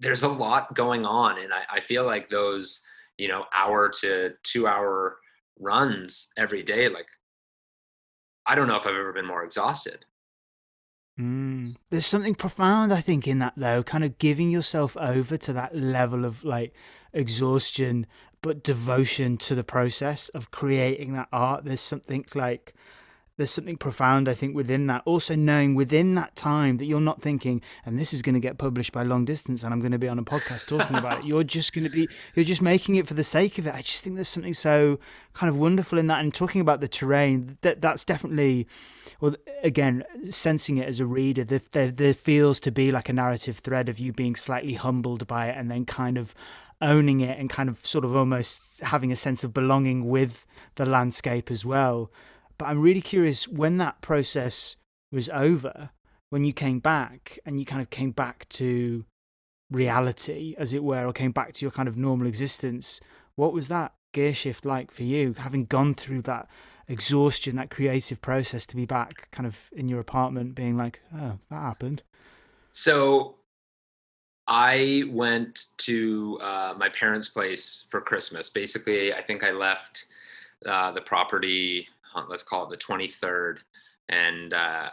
there's 0.00 0.22
a 0.22 0.28
lot 0.28 0.74
going 0.74 1.04
on. 1.04 1.38
And 1.38 1.52
I, 1.52 1.64
I 1.74 1.80
feel 1.80 2.06
like 2.06 2.30
those, 2.30 2.82
you 3.18 3.28
know, 3.28 3.44
hour 3.56 3.90
to 4.00 4.32
two 4.42 4.66
hour 4.66 5.18
runs 5.60 6.28
every 6.38 6.62
day, 6.62 6.88
like, 6.88 7.08
I 8.46 8.54
don't 8.54 8.68
know 8.68 8.76
if 8.76 8.86
I've 8.86 8.94
ever 8.94 9.12
been 9.12 9.26
more 9.26 9.44
exhausted. 9.44 10.06
Mm. 11.18 11.76
There's 11.90 12.06
something 12.06 12.34
profound, 12.34 12.92
I 12.92 13.00
think, 13.00 13.26
in 13.26 13.38
that 13.38 13.54
though, 13.56 13.82
kind 13.82 14.04
of 14.04 14.18
giving 14.18 14.50
yourself 14.50 14.96
over 14.98 15.36
to 15.38 15.52
that 15.54 15.74
level 15.74 16.24
of 16.24 16.44
like 16.44 16.74
exhaustion, 17.12 18.06
but 18.42 18.62
devotion 18.62 19.36
to 19.38 19.54
the 19.54 19.64
process 19.64 20.28
of 20.30 20.50
creating 20.50 21.14
that 21.14 21.28
art. 21.32 21.64
There's 21.64 21.80
something 21.80 22.26
like 22.34 22.74
there's 23.36 23.50
something 23.50 23.76
profound, 23.76 24.28
I 24.28 24.34
think, 24.34 24.54
within 24.54 24.86
that. 24.86 25.02
Also, 25.04 25.34
knowing 25.34 25.74
within 25.74 26.14
that 26.14 26.34
time 26.36 26.78
that 26.78 26.86
you're 26.86 27.00
not 27.00 27.20
thinking, 27.20 27.60
and 27.84 27.98
this 27.98 28.14
is 28.14 28.22
going 28.22 28.34
to 28.34 28.40
get 28.40 28.56
published 28.56 28.92
by 28.92 29.02
long 29.02 29.24
distance, 29.24 29.62
and 29.62 29.74
I'm 29.74 29.80
going 29.80 29.92
to 29.92 29.98
be 29.98 30.08
on 30.08 30.18
a 30.18 30.24
podcast 30.24 30.66
talking 30.66 30.96
about 30.96 31.20
it. 31.20 31.24
You're 31.26 31.44
just 31.44 31.74
going 31.74 31.84
to 31.84 31.90
be, 31.90 32.08
you're 32.34 32.44
just 32.44 32.62
making 32.62 32.96
it 32.96 33.06
for 33.06 33.14
the 33.14 33.24
sake 33.24 33.58
of 33.58 33.66
it. 33.66 33.74
I 33.74 33.82
just 33.82 34.04
think 34.04 34.16
there's 34.16 34.28
something 34.28 34.54
so 34.54 34.98
kind 35.34 35.50
of 35.50 35.58
wonderful 35.58 35.98
in 35.98 36.06
that. 36.06 36.20
And 36.20 36.32
talking 36.32 36.60
about 36.60 36.80
the 36.80 36.88
terrain, 36.88 37.58
that 37.62 37.80
that's 37.80 38.04
definitely, 38.04 38.66
well, 39.20 39.34
again, 39.62 40.04
sensing 40.30 40.78
it 40.78 40.88
as 40.88 41.00
a 41.00 41.06
reader, 41.06 41.44
there, 41.44 41.60
there, 41.72 41.90
there 41.90 42.14
feels 42.14 42.60
to 42.60 42.70
be 42.70 42.90
like 42.90 43.08
a 43.08 43.12
narrative 43.12 43.58
thread 43.58 43.88
of 43.88 43.98
you 43.98 44.12
being 44.12 44.36
slightly 44.36 44.74
humbled 44.74 45.26
by 45.26 45.48
it, 45.48 45.56
and 45.56 45.70
then 45.70 45.84
kind 45.84 46.16
of 46.16 46.34
owning 46.80 47.20
it 47.20 47.38
and 47.38 47.50
kind 47.50 47.68
of 47.68 47.84
sort 47.84 48.04
of 48.04 48.14
almost 48.14 48.80
having 48.82 49.10
a 49.10 49.16
sense 49.16 49.42
of 49.44 49.52
belonging 49.52 50.08
with 50.08 50.46
the 50.76 50.86
landscape 50.86 51.50
as 51.50 51.64
well. 51.64 52.10
But 52.58 52.66
I'm 52.66 52.80
really 52.80 53.00
curious 53.00 53.46
when 53.46 53.78
that 53.78 54.00
process 54.00 54.76
was 55.12 55.28
over, 55.30 55.90
when 56.30 56.44
you 56.44 56.52
came 56.52 56.80
back 56.80 57.38
and 57.44 57.58
you 57.58 57.66
kind 57.66 57.82
of 57.82 57.90
came 57.90 58.10
back 58.10 58.48
to 58.50 59.04
reality, 59.70 60.54
as 60.58 60.72
it 60.72 60.82
were, 60.82 61.06
or 61.06 61.12
came 61.12 61.32
back 61.32 61.52
to 61.52 61.64
your 61.64 61.72
kind 61.72 61.88
of 61.88 61.96
normal 61.96 62.26
existence, 62.26 63.00
what 63.34 63.52
was 63.52 63.68
that 63.68 63.94
gear 64.12 64.34
shift 64.34 64.64
like 64.64 64.90
for 64.90 65.02
you, 65.02 65.34
having 65.34 65.66
gone 65.66 65.94
through 65.94 66.22
that 66.22 66.48
exhaustion, 66.88 67.56
that 67.56 67.70
creative 67.70 68.20
process 68.22 68.66
to 68.66 68.76
be 68.76 68.86
back 68.86 69.30
kind 69.30 69.46
of 69.46 69.70
in 69.72 69.88
your 69.88 70.00
apartment, 70.00 70.54
being 70.54 70.76
like, 70.76 71.00
oh, 71.14 71.38
that 71.50 71.60
happened? 71.60 72.02
So 72.72 73.36
I 74.46 75.04
went 75.10 75.66
to 75.78 76.38
uh, 76.40 76.74
my 76.76 76.88
parents' 76.88 77.28
place 77.28 77.86
for 77.90 78.00
Christmas. 78.00 78.48
Basically, 78.48 79.12
I 79.12 79.22
think 79.22 79.42
I 79.42 79.50
left 79.50 80.06
uh, 80.64 80.92
the 80.92 81.00
property 81.00 81.88
let's 82.28 82.42
call 82.42 82.64
it 82.64 82.70
the 82.70 82.84
23rd 82.84 83.58
and 84.08 84.54
uh, 84.54 84.88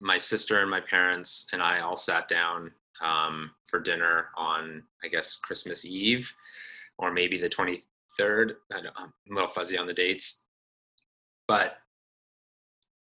my 0.00 0.18
sister 0.18 0.60
and 0.60 0.70
my 0.70 0.80
parents 0.80 1.46
and 1.52 1.62
i 1.62 1.80
all 1.80 1.96
sat 1.96 2.28
down 2.28 2.70
um, 3.00 3.50
for 3.64 3.80
dinner 3.80 4.26
on 4.36 4.82
i 5.04 5.08
guess 5.08 5.36
christmas 5.36 5.84
eve 5.84 6.32
or 6.98 7.12
maybe 7.12 7.38
the 7.38 7.48
23rd 7.48 7.78
I 8.20 8.78
am 8.78 8.86
a 9.30 9.34
little 9.34 9.48
fuzzy 9.48 9.78
on 9.78 9.86
the 9.86 9.94
dates. 9.94 10.44
But 11.46 11.76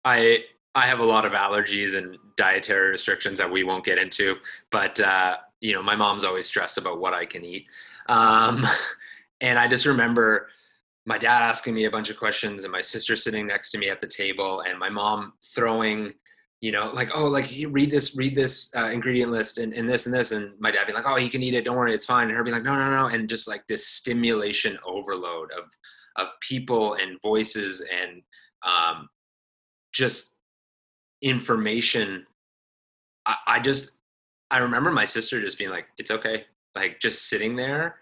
i 0.04 0.38
i 0.74 0.86
have 0.86 1.00
a 1.00 1.04
lot 1.04 1.24
of 1.24 1.32
allergies 1.32 1.96
and 1.96 2.16
dietary 2.36 2.90
restrictions 2.90 3.38
that 3.38 3.50
we 3.50 3.64
won't 3.64 3.84
get 3.84 3.98
into. 3.98 4.36
But 4.70 4.98
uh, 5.00 5.36
you 5.60 5.72
know 5.72 5.82
my 5.82 5.96
mom's 5.96 6.24
always 6.24 6.46
stressed 6.46 6.78
about 6.78 7.00
what 7.00 7.14
i 7.14 7.26
can 7.26 7.44
eat. 7.44 7.66
Um, 8.08 8.66
and 9.40 9.58
i 9.58 9.68
just 9.68 9.86
remember 9.86 10.48
my 11.06 11.18
dad 11.18 11.42
asking 11.42 11.74
me 11.74 11.84
a 11.84 11.90
bunch 11.90 12.10
of 12.10 12.18
questions 12.18 12.64
and 12.64 12.72
my 12.72 12.80
sister 12.80 13.16
sitting 13.16 13.46
next 13.46 13.70
to 13.70 13.78
me 13.78 13.88
at 13.88 14.00
the 14.00 14.06
table 14.06 14.62
and 14.68 14.78
my 14.78 14.88
mom 14.88 15.32
throwing 15.54 16.12
you 16.60 16.70
know 16.70 16.90
like 16.94 17.10
oh 17.14 17.26
like 17.26 17.54
you 17.54 17.68
read 17.68 17.90
this 17.90 18.16
read 18.16 18.36
this 18.36 18.72
uh, 18.76 18.86
ingredient 18.86 19.32
list 19.32 19.58
and, 19.58 19.72
and 19.74 19.88
this 19.88 20.06
and 20.06 20.14
this 20.14 20.30
and 20.30 20.52
my 20.60 20.70
dad 20.70 20.86
being 20.86 20.94
like 20.94 21.06
oh 21.06 21.16
he 21.16 21.28
can 21.28 21.42
eat 21.42 21.54
it 21.54 21.64
don't 21.64 21.76
worry 21.76 21.92
it's 21.92 22.06
fine 22.06 22.28
and 22.28 22.36
her 22.36 22.44
being 22.44 22.54
like 22.54 22.62
no 22.62 22.76
no 22.76 22.90
no 22.90 23.06
and 23.06 23.28
just 23.28 23.48
like 23.48 23.66
this 23.66 23.86
stimulation 23.86 24.78
overload 24.86 25.50
of 25.52 25.64
of 26.16 26.28
people 26.40 26.94
and 26.94 27.20
voices 27.22 27.80
and 27.90 28.22
um, 28.64 29.08
just 29.92 30.38
information. 31.20 32.26
I, 33.24 33.36
I 33.46 33.60
just 33.60 33.92
i 34.50 34.58
remember 34.58 34.90
my 34.90 35.04
sister 35.04 35.40
just 35.40 35.56
being 35.56 35.70
like 35.70 35.86
it's 35.96 36.10
okay 36.10 36.44
like 36.74 36.98
just 37.00 37.28
sitting 37.28 37.54
there 37.54 37.96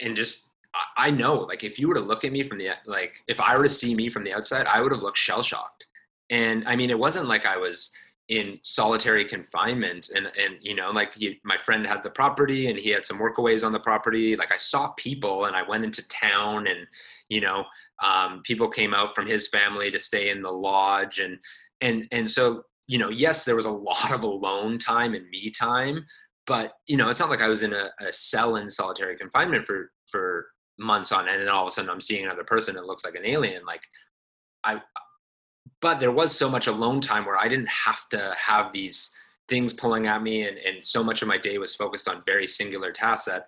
and 0.00 0.16
just 0.16 0.50
I 0.96 1.10
know, 1.10 1.34
like, 1.34 1.64
if 1.64 1.78
you 1.78 1.88
were 1.88 1.94
to 1.94 2.00
look 2.00 2.24
at 2.24 2.32
me 2.32 2.42
from 2.42 2.58
the, 2.58 2.70
like, 2.86 3.22
if 3.28 3.40
I 3.40 3.56
were 3.56 3.64
to 3.64 3.68
see 3.68 3.94
me 3.94 4.08
from 4.08 4.24
the 4.24 4.32
outside, 4.32 4.66
I 4.66 4.80
would 4.80 4.92
have 4.92 5.02
looked 5.02 5.18
shell 5.18 5.42
shocked. 5.42 5.86
And 6.30 6.66
I 6.66 6.76
mean, 6.76 6.90
it 6.90 6.98
wasn't 6.98 7.28
like 7.28 7.44
I 7.44 7.58
was 7.58 7.92
in 8.28 8.58
solitary 8.62 9.24
confinement 9.24 10.10
and, 10.14 10.26
and, 10.26 10.56
you 10.60 10.74
know, 10.74 10.90
like 10.90 11.12
he, 11.12 11.38
my 11.44 11.56
friend 11.56 11.86
had 11.86 12.02
the 12.02 12.10
property 12.10 12.68
and 12.68 12.78
he 12.78 12.88
had 12.88 13.04
some 13.04 13.18
workaways 13.18 13.66
on 13.66 13.72
the 13.72 13.80
property. 13.80 14.36
Like 14.36 14.50
I 14.50 14.56
saw 14.56 14.88
people 14.92 15.44
and 15.44 15.54
I 15.54 15.68
went 15.68 15.84
into 15.84 16.06
town 16.08 16.66
and, 16.66 16.86
you 17.28 17.42
know, 17.42 17.64
um, 18.02 18.40
people 18.42 18.68
came 18.68 18.94
out 18.94 19.14
from 19.14 19.26
his 19.26 19.48
family 19.48 19.90
to 19.90 19.98
stay 19.98 20.30
in 20.30 20.40
the 20.40 20.50
lodge. 20.50 21.18
And, 21.18 21.38
and, 21.82 22.08
and 22.12 22.28
so, 22.28 22.62
you 22.86 22.96
know, 22.96 23.10
yes, 23.10 23.44
there 23.44 23.56
was 23.56 23.66
a 23.66 23.70
lot 23.70 24.12
of 24.12 24.22
alone 24.22 24.78
time 24.78 25.14
and 25.14 25.28
me 25.28 25.50
time, 25.50 26.06
but 26.46 26.72
you 26.86 26.96
know, 26.96 27.10
it's 27.10 27.20
not 27.20 27.30
like 27.30 27.42
I 27.42 27.48
was 27.48 27.62
in 27.62 27.74
a, 27.74 27.90
a 28.00 28.10
cell 28.10 28.56
in 28.56 28.70
solitary 28.70 29.16
confinement 29.16 29.66
for, 29.66 29.90
for 30.06 30.46
months 30.78 31.12
on 31.12 31.28
end 31.28 31.40
and 31.40 31.50
all 31.50 31.62
of 31.62 31.68
a 31.68 31.70
sudden 31.70 31.90
i'm 31.90 32.00
seeing 32.00 32.24
another 32.24 32.44
person 32.44 32.74
that 32.74 32.86
looks 32.86 33.04
like 33.04 33.14
an 33.14 33.26
alien 33.26 33.64
like 33.64 33.82
i 34.64 34.80
but 35.80 36.00
there 36.00 36.12
was 36.12 36.36
so 36.36 36.48
much 36.48 36.66
alone 36.66 37.00
time 37.00 37.24
where 37.24 37.38
i 37.38 37.48
didn't 37.48 37.68
have 37.68 38.08
to 38.08 38.34
have 38.36 38.72
these 38.72 39.16
things 39.48 39.72
pulling 39.72 40.06
at 40.06 40.22
me 40.22 40.46
and, 40.46 40.56
and 40.58 40.82
so 40.82 41.02
much 41.02 41.20
of 41.22 41.28
my 41.28 41.36
day 41.36 41.58
was 41.58 41.74
focused 41.74 42.08
on 42.08 42.22
very 42.24 42.46
singular 42.46 42.92
tasks 42.92 43.26
that 43.26 43.42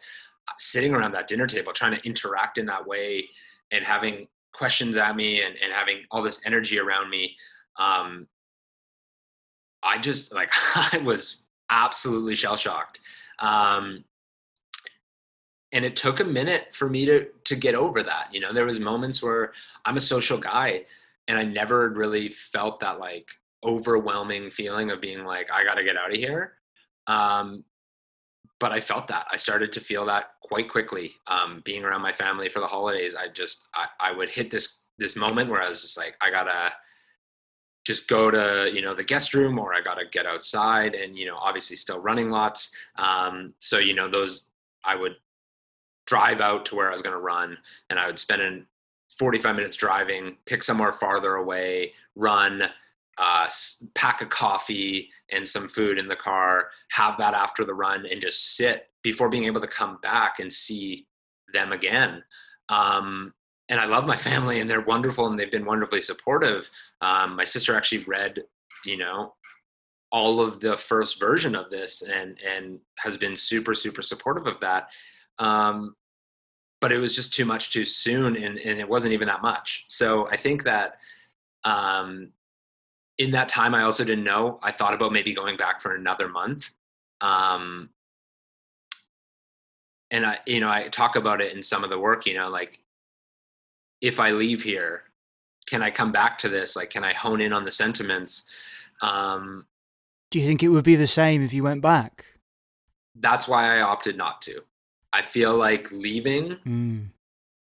uh, 0.48 0.52
sitting 0.58 0.92
around 0.94 1.12
that 1.12 1.26
dinner 1.26 1.46
table 1.46 1.72
trying 1.72 1.96
to 1.96 2.06
interact 2.06 2.58
in 2.58 2.66
that 2.66 2.86
way 2.86 3.24
and 3.70 3.84
having 3.84 4.26
questions 4.52 4.96
at 4.96 5.16
me 5.16 5.42
and, 5.42 5.56
and 5.62 5.72
having 5.72 5.98
all 6.10 6.22
this 6.22 6.44
energy 6.46 6.78
around 6.78 7.08
me 7.08 7.34
um, 7.78 8.26
i 9.82 9.98
just 9.98 10.34
like 10.34 10.52
i 10.92 10.98
was 10.98 11.44
absolutely 11.70 12.34
shell 12.34 12.56
shocked 12.56 13.00
um, 13.38 14.04
and 15.74 15.84
it 15.84 15.96
took 15.96 16.20
a 16.20 16.24
minute 16.24 16.68
for 16.72 16.88
me 16.88 17.04
to 17.04 17.26
to 17.44 17.54
get 17.54 17.74
over 17.74 18.02
that 18.02 18.28
you 18.32 18.40
know? 18.40 18.52
There 18.52 18.64
was 18.64 18.80
moments 18.80 19.22
where 19.22 19.52
i'm 19.84 19.98
a 19.98 20.00
social 20.00 20.38
guy 20.38 20.84
and 21.28 21.36
i 21.38 21.44
never 21.44 21.90
really 21.90 22.30
felt 22.30 22.80
that 22.80 22.98
like 22.98 23.28
overwhelming 23.62 24.50
feeling 24.50 24.90
of 24.90 25.00
being 25.00 25.24
like 25.24 25.50
i 25.52 25.64
got 25.64 25.74
to 25.74 25.84
get 25.84 25.96
out 25.96 26.12
of 26.12 26.16
here. 26.16 26.54
Um, 27.06 27.64
but 28.60 28.72
i 28.72 28.80
felt 28.80 29.08
that. 29.08 29.26
I 29.30 29.36
started 29.36 29.72
to 29.72 29.80
feel 29.80 30.06
that 30.06 30.30
quite 30.40 30.70
quickly 30.70 31.12
um, 31.26 31.60
being 31.64 31.84
around 31.84 32.02
my 32.02 32.12
family 32.12 32.48
for 32.48 32.60
the 32.60 32.66
holidays. 32.66 33.14
I 33.14 33.28
just 33.28 33.68
I, 33.74 33.86
I 34.00 34.12
would 34.16 34.30
hit 34.30 34.48
this 34.50 34.84
this 34.96 35.16
moment 35.16 35.50
where 35.50 35.60
i 35.60 35.68
was 35.68 35.82
just 35.82 35.98
like 35.98 36.14
i 36.20 36.30
gotta 36.30 36.72
just 37.84 38.08
go 38.08 38.30
to 38.30 38.70
you 38.72 38.80
know 38.80 38.94
the 38.94 39.02
guest 39.02 39.34
room 39.34 39.58
or 39.58 39.74
i 39.74 39.80
gotta 39.80 40.04
get 40.10 40.24
outside 40.24 40.94
and 40.94 41.16
you 41.16 41.26
know 41.26 41.36
obviously 41.36 41.76
still 41.76 42.00
running 42.00 42.30
lots. 42.30 42.70
Um, 42.96 43.54
so 43.58 43.78
you 43.78 43.94
know 43.94 44.08
those 44.08 44.50
i 44.84 44.94
would 44.94 45.16
drive 46.06 46.40
out 46.40 46.66
to 46.66 46.74
where 46.74 46.88
i 46.88 46.92
was 46.92 47.02
going 47.02 47.14
to 47.14 47.20
run 47.20 47.56
and 47.90 47.98
i 47.98 48.06
would 48.06 48.18
spend 48.18 48.42
in 48.42 48.66
45 49.18 49.56
minutes 49.56 49.76
driving 49.76 50.36
pick 50.46 50.62
somewhere 50.62 50.92
farther 50.92 51.36
away 51.36 51.92
run 52.16 52.64
uh, 53.18 53.48
pack 53.94 54.22
a 54.22 54.26
coffee 54.26 55.10
and 55.30 55.46
some 55.46 55.68
food 55.68 55.98
in 55.98 56.08
the 56.08 56.16
car, 56.16 56.68
have 56.90 57.16
that 57.18 57.34
after 57.34 57.64
the 57.64 57.74
run, 57.74 58.06
and 58.06 58.20
just 58.20 58.56
sit 58.56 58.88
before 59.02 59.28
being 59.28 59.44
able 59.44 59.60
to 59.60 59.68
come 59.68 59.98
back 60.02 60.40
and 60.40 60.52
see 60.52 61.06
them 61.52 61.72
again. 61.72 62.22
Um, 62.68 63.32
and 63.68 63.80
I 63.80 63.84
love 63.86 64.04
my 64.04 64.16
family, 64.16 64.60
and 64.60 64.68
they're 64.68 64.80
wonderful, 64.80 65.26
and 65.26 65.38
they've 65.38 65.50
been 65.50 65.64
wonderfully 65.64 66.00
supportive. 66.00 66.68
Um, 67.00 67.36
my 67.36 67.44
sister 67.44 67.76
actually 67.76 68.04
read, 68.04 68.42
you 68.84 68.98
know, 68.98 69.34
all 70.10 70.40
of 70.40 70.60
the 70.60 70.76
first 70.76 71.18
version 71.20 71.54
of 71.54 71.70
this, 71.70 72.02
and 72.02 72.38
and 72.40 72.78
has 72.98 73.16
been 73.16 73.34
super 73.34 73.74
super 73.74 74.02
supportive 74.02 74.46
of 74.46 74.60
that. 74.60 74.90
Um, 75.38 75.96
but 76.80 76.92
it 76.92 76.98
was 76.98 77.14
just 77.14 77.32
too 77.32 77.44
much 77.44 77.72
too 77.72 77.84
soon, 77.84 78.36
and 78.36 78.58
and 78.58 78.78
it 78.78 78.88
wasn't 78.88 79.14
even 79.14 79.28
that 79.28 79.42
much. 79.42 79.84
So 79.88 80.28
I 80.28 80.36
think 80.36 80.64
that 80.64 80.98
um, 81.64 82.30
in 83.18 83.30
that 83.32 83.48
time, 83.48 83.74
I 83.74 83.82
also 83.82 84.04
didn't 84.04 84.24
know. 84.24 84.58
I 84.62 84.70
thought 84.70 84.94
about 84.94 85.12
maybe 85.12 85.32
going 85.34 85.56
back 85.56 85.80
for 85.80 85.94
another 85.94 86.28
month. 86.28 86.70
Um, 87.20 87.90
and 90.10 90.26
I, 90.26 90.38
you 90.46 90.60
know, 90.60 90.70
I 90.70 90.88
talk 90.88 91.16
about 91.16 91.40
it 91.40 91.54
in 91.54 91.62
some 91.62 91.84
of 91.84 91.90
the 91.90 91.98
work, 91.98 92.26
you 92.26 92.34
know, 92.34 92.48
like 92.48 92.80
if 94.00 94.20
I 94.20 94.30
leave 94.30 94.62
here, 94.62 95.04
can 95.66 95.82
I 95.82 95.90
come 95.90 96.12
back 96.12 96.38
to 96.38 96.48
this? 96.48 96.76
Like, 96.76 96.90
can 96.90 97.04
I 97.04 97.14
hone 97.14 97.40
in 97.40 97.52
on 97.52 97.64
the 97.64 97.70
sentiments? 97.70 98.44
Um, 99.00 99.66
Do 100.30 100.38
you 100.38 100.46
think 100.46 100.62
it 100.62 100.68
would 100.68 100.84
be 100.84 100.96
the 100.96 101.06
same 101.06 101.42
if 101.42 101.52
you 101.52 101.62
went 101.62 101.80
back? 101.80 102.26
That's 103.16 103.48
why 103.48 103.78
I 103.78 103.80
opted 103.80 104.16
not 104.16 104.42
to. 104.42 104.62
I 105.14 105.22
feel 105.22 105.56
like 105.56 105.90
leaving 105.92 106.56
mm. 106.66 107.06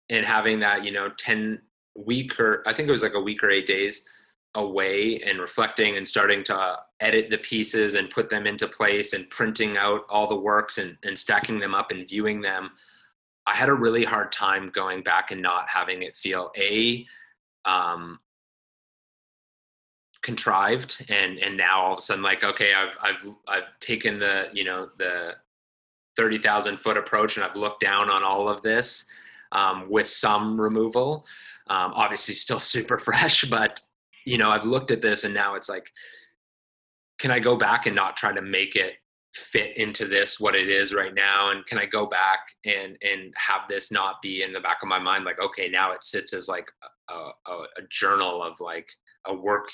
and 0.09 0.27
having 0.27 0.61
that, 0.61 0.85
you 0.85 0.93
know, 0.93 1.11
10 1.19 1.61
week 1.97 2.39
or 2.41 2.63
I 2.67 2.73
think 2.73 2.89
it 2.89 2.93
was 2.93 3.03
like 3.03 3.15
a 3.15 3.21
week 3.21 3.43
or 3.43 3.51
eight 3.51 3.67
days 3.67 4.07
away 4.55 5.21
and 5.27 5.41
reflecting 5.41 5.97
and 5.97 6.07
starting 6.07 6.45
to 6.45 6.77
edit 7.01 7.31
the 7.31 7.39
pieces 7.39 7.95
and 7.95 8.11
put 8.11 8.29
them 8.29 8.47
into 8.47 8.69
place 8.69 9.13
and 9.13 9.29
printing 9.31 9.77
out 9.77 10.03
all 10.09 10.29
the 10.29 10.37
works 10.37 10.79
and, 10.79 10.97
and 11.05 11.19
stacking 11.19 11.59
them 11.59 11.75
up 11.75 11.91
and 11.91 12.07
viewing 12.07 12.43
them 12.43 12.71
i 13.47 13.55
had 13.55 13.71
a 13.71 13.75
really 13.75 14.05
hard 14.05 14.31
time 14.31 14.69
going 14.69 15.03
back 15.03 15.31
and 15.31 15.41
not 15.41 15.67
having 15.69 16.03
it 16.03 16.15
feel 16.15 16.53
a 16.59 17.07
um, 17.65 18.19
contrived 20.23 21.05
and 21.09 21.39
and 21.39 21.57
now 21.57 21.81
all 21.81 21.93
of 21.95 21.99
a 21.99 22.03
sudden 22.03 22.23
like 22.23 22.45
okay 22.45 22.73
i've 22.75 22.97
i've 23.03 23.27
i've 23.49 23.81
taken 23.81 24.19
the 24.19 24.49
you 24.53 24.65
know 24.65 24.89
the 24.99 25.35
30,000 26.17 26.79
foot 26.79 26.97
approach 26.97 27.37
and 27.37 27.45
i've 27.45 27.57
looked 27.57 27.81
down 27.81 28.11
on 28.11 28.23
all 28.23 28.49
of 28.49 28.63
this 28.63 29.07
um, 29.53 29.91
with 29.91 30.07
some 30.07 30.61
removal. 30.61 31.27
Um, 31.69 31.93
obviously 31.95 32.35
still 32.35 32.61
super 32.75 32.99
fresh 32.99 33.45
but 33.45 33.79
you 34.25 34.39
know, 34.39 34.51
I've 34.51 34.65
looked 34.65 34.91
at 34.91 35.03
this 35.03 35.25
and 35.25 35.35
now 35.35 35.55
it's 35.55 35.69
like, 35.69 35.91
can 37.19 37.31
I 37.31 37.39
go 37.39 37.57
back 37.57 37.87
and 37.87 37.95
not 37.95 38.17
try 38.17 38.33
to 38.33 38.43
make 38.43 38.77
it 38.77 38.95
fit 39.35 39.77
into 39.77 40.07
this 40.07 40.39
what 40.39 40.55
it 40.55 40.69
is 40.69 40.93
right 40.93 41.15
now? 41.15 41.51
And 41.51 41.65
can 41.67 41.79
i 41.79 41.87
go 41.87 42.07
back 42.07 42.41
and 42.67 42.99
and 43.03 43.33
have 43.37 43.63
this 43.69 43.91
not 43.91 44.21
be 44.21 44.43
in 44.43 44.53
the 44.53 44.61
back 44.61 44.79
of 44.83 44.89
my 44.89 44.99
mind? 44.99 45.25
Like 45.25 45.41
okay 45.41 45.69
now 45.69 45.93
it 45.93 46.05
sits 46.05 46.35
as 46.35 46.49
like 46.49 46.71
a, 47.09 47.15
a, 47.51 47.53
a 47.79 47.83
journal 47.91 48.43
of 48.43 48.61
like 48.61 48.91
a 49.27 49.35
work 49.35 49.69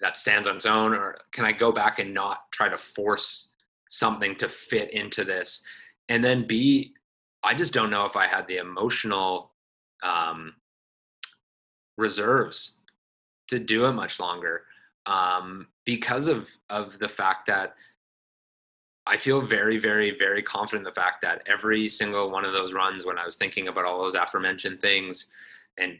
that 0.00 0.16
stands 0.16 0.46
on 0.46 0.56
its 0.56 0.66
own 0.66 0.92
or 0.92 1.16
can 1.32 1.44
i 1.44 1.50
go 1.50 1.72
back 1.72 1.98
and 1.98 2.14
not 2.14 2.42
try 2.52 2.68
to 2.68 2.78
force 2.78 3.52
something 3.88 4.34
to 4.36 4.48
fit 4.48 4.92
into 4.92 5.24
this. 5.24 5.62
And 6.08 6.22
then 6.22 6.46
b 6.46 6.94
i 7.44 7.54
just 7.54 7.72
don't 7.72 7.90
know 7.90 8.04
if 8.04 8.16
i 8.16 8.26
had 8.26 8.48
the 8.48 8.56
emotional 8.56 9.52
um 10.02 10.54
reserves 11.96 12.80
to 13.48 13.58
do 13.58 13.84
it 13.86 13.92
much 13.92 14.18
longer 14.20 14.62
um, 15.06 15.66
because 15.84 16.26
of 16.26 16.48
of 16.70 16.98
the 16.98 17.08
fact 17.08 17.46
that 17.46 17.74
I 19.06 19.16
feel 19.16 19.40
very, 19.40 19.78
very, 19.78 20.16
very 20.16 20.42
confident 20.42 20.86
in 20.86 20.90
the 20.90 21.00
fact 21.00 21.22
that 21.22 21.42
every 21.46 21.88
single 21.88 22.30
one 22.30 22.44
of 22.44 22.52
those 22.52 22.74
runs, 22.74 23.06
when 23.06 23.16
I 23.16 23.24
was 23.24 23.36
thinking 23.36 23.68
about 23.68 23.86
all 23.86 23.98
those 23.98 24.14
aforementioned 24.14 24.82
things 24.82 25.32
and 25.78 25.98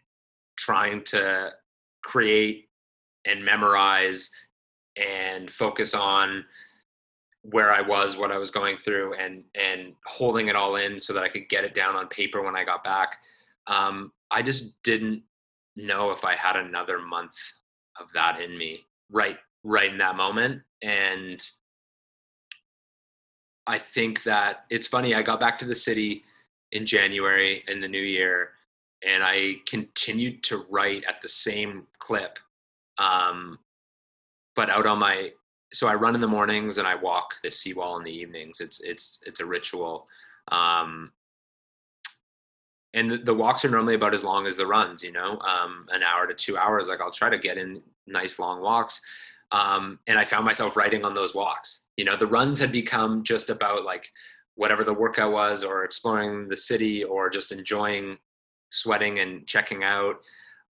trying 0.57 1.03
to 1.05 1.53
create 2.05 2.69
and 3.25 3.43
memorize 3.43 4.31
and 4.99 5.51
focus 5.51 5.95
on 5.95 6.45
where 7.43 7.73
I 7.73 7.81
was, 7.81 8.17
what 8.17 8.33
I 8.33 8.39
was 8.39 8.51
going 8.51 8.79
through, 8.79 9.15
and 9.15 9.45
and 9.55 9.95
holding 10.07 10.49
it 10.49 10.57
all 10.57 10.77
in 10.77 10.99
so 10.99 11.13
that 11.13 11.23
I 11.23 11.29
could 11.29 11.49
get 11.49 11.65
it 11.65 11.75
down 11.75 11.97
on 11.97 12.09
paper 12.09 12.43
when 12.43 12.57
I 12.57 12.65
got 12.65 12.85
back. 12.85 13.19
Um, 13.67 14.13
I 14.31 14.43
just 14.43 14.83
didn't 14.83 15.23
know 15.77 16.11
if 16.11 16.25
I 16.25 16.35
had 16.35 16.57
another 16.57 16.99
month 16.99 17.37
of 18.01 18.07
that 18.15 18.41
in 18.41 18.57
me 18.57 18.81
right 19.11 19.39
right 19.65 19.91
in 19.91 19.99
that 19.99 20.17
moment 20.17 20.63
and 20.83 21.43
I 23.67 23.79
think 23.79 24.23
that 24.25 24.65
it's 24.71 24.87
funny 24.87 25.15
I 25.15 25.23
got 25.23 25.41
back 25.41 25.59
to 25.61 25.65
the 25.65 25.75
city 25.75 26.25
in 26.73 26.87
January 26.87 27.65
in 27.69 27.81
the 27.81 27.89
new 27.89 28.03
year 28.03 28.51
and 29.07 29.23
I 29.23 29.57
continued 29.69 30.43
to 30.45 30.67
write 30.69 31.05
at 31.09 31.21
the 31.23 31.29
same 31.29 31.87
clip 31.99 32.39
um, 32.99 33.59
but 34.57 34.71
out 34.71 34.87
on 34.87 34.99
my 34.99 35.31
so 35.73 35.87
I 35.87 35.95
run 35.95 36.15
in 36.15 36.21
the 36.21 36.29
mornings 36.29 36.79
and 36.79 36.87
I 36.87 36.95
walk 36.95 37.35
the 37.43 37.51
seawall 37.51 37.99
in 37.99 38.05
the 38.05 38.17
evenings. 38.17 38.61
It's 38.61 38.81
it's 38.81 39.23
it's 39.27 39.41
a 39.41 39.47
ritual. 39.47 40.09
Um, 40.51 41.13
and 42.95 43.11
the, 43.11 43.35
walks 43.35 43.67
are 43.67 43.71
normally 43.71 43.97
about 43.97 44.15
as 44.15 44.25
long 44.25 44.47
as 44.47 44.57
the 44.57 44.67
runs 44.67 45.05
you 45.05 45.13
know 45.13 45.39
um, 45.41 45.87
an 45.91 46.03
hour 46.03 46.27
to 46.27 46.35
two 46.35 46.57
hours. 46.57 46.89
Like 46.89 47.01
i'll 47.01 47.11
try 47.11 47.29
to 47.29 47.39
get 47.39 47.59
in 47.59 47.83
nice 48.07 48.39
long 48.39 48.63
walks. 48.63 49.01
Um, 49.51 49.99
and 50.07 50.19
i 50.19 50.25
found 50.25 50.45
myself 50.45 50.77
writing 50.77 51.05
on 51.05 51.15
those 51.15 51.35
walks. 51.35 51.85
You 51.97 52.05
know 52.05 52.17
the 52.17 52.27
runs 52.27 52.59
had 52.59 52.73
become 52.73 53.23
just 53.23 53.51
about 53.51 53.85
like 53.85 54.11
whatever 54.55 54.85
the 54.85 54.95
workout 54.95 55.33
was 55.33 55.63
or 55.63 55.85
exploring 55.85 56.49
the 56.49 56.57
city 56.57 57.05
or 57.05 57.31
just 57.31 57.53
enjoying 57.53 58.19
sweating 58.71 59.21
and 59.21 59.47
checking 59.47 59.85
out. 59.85 60.17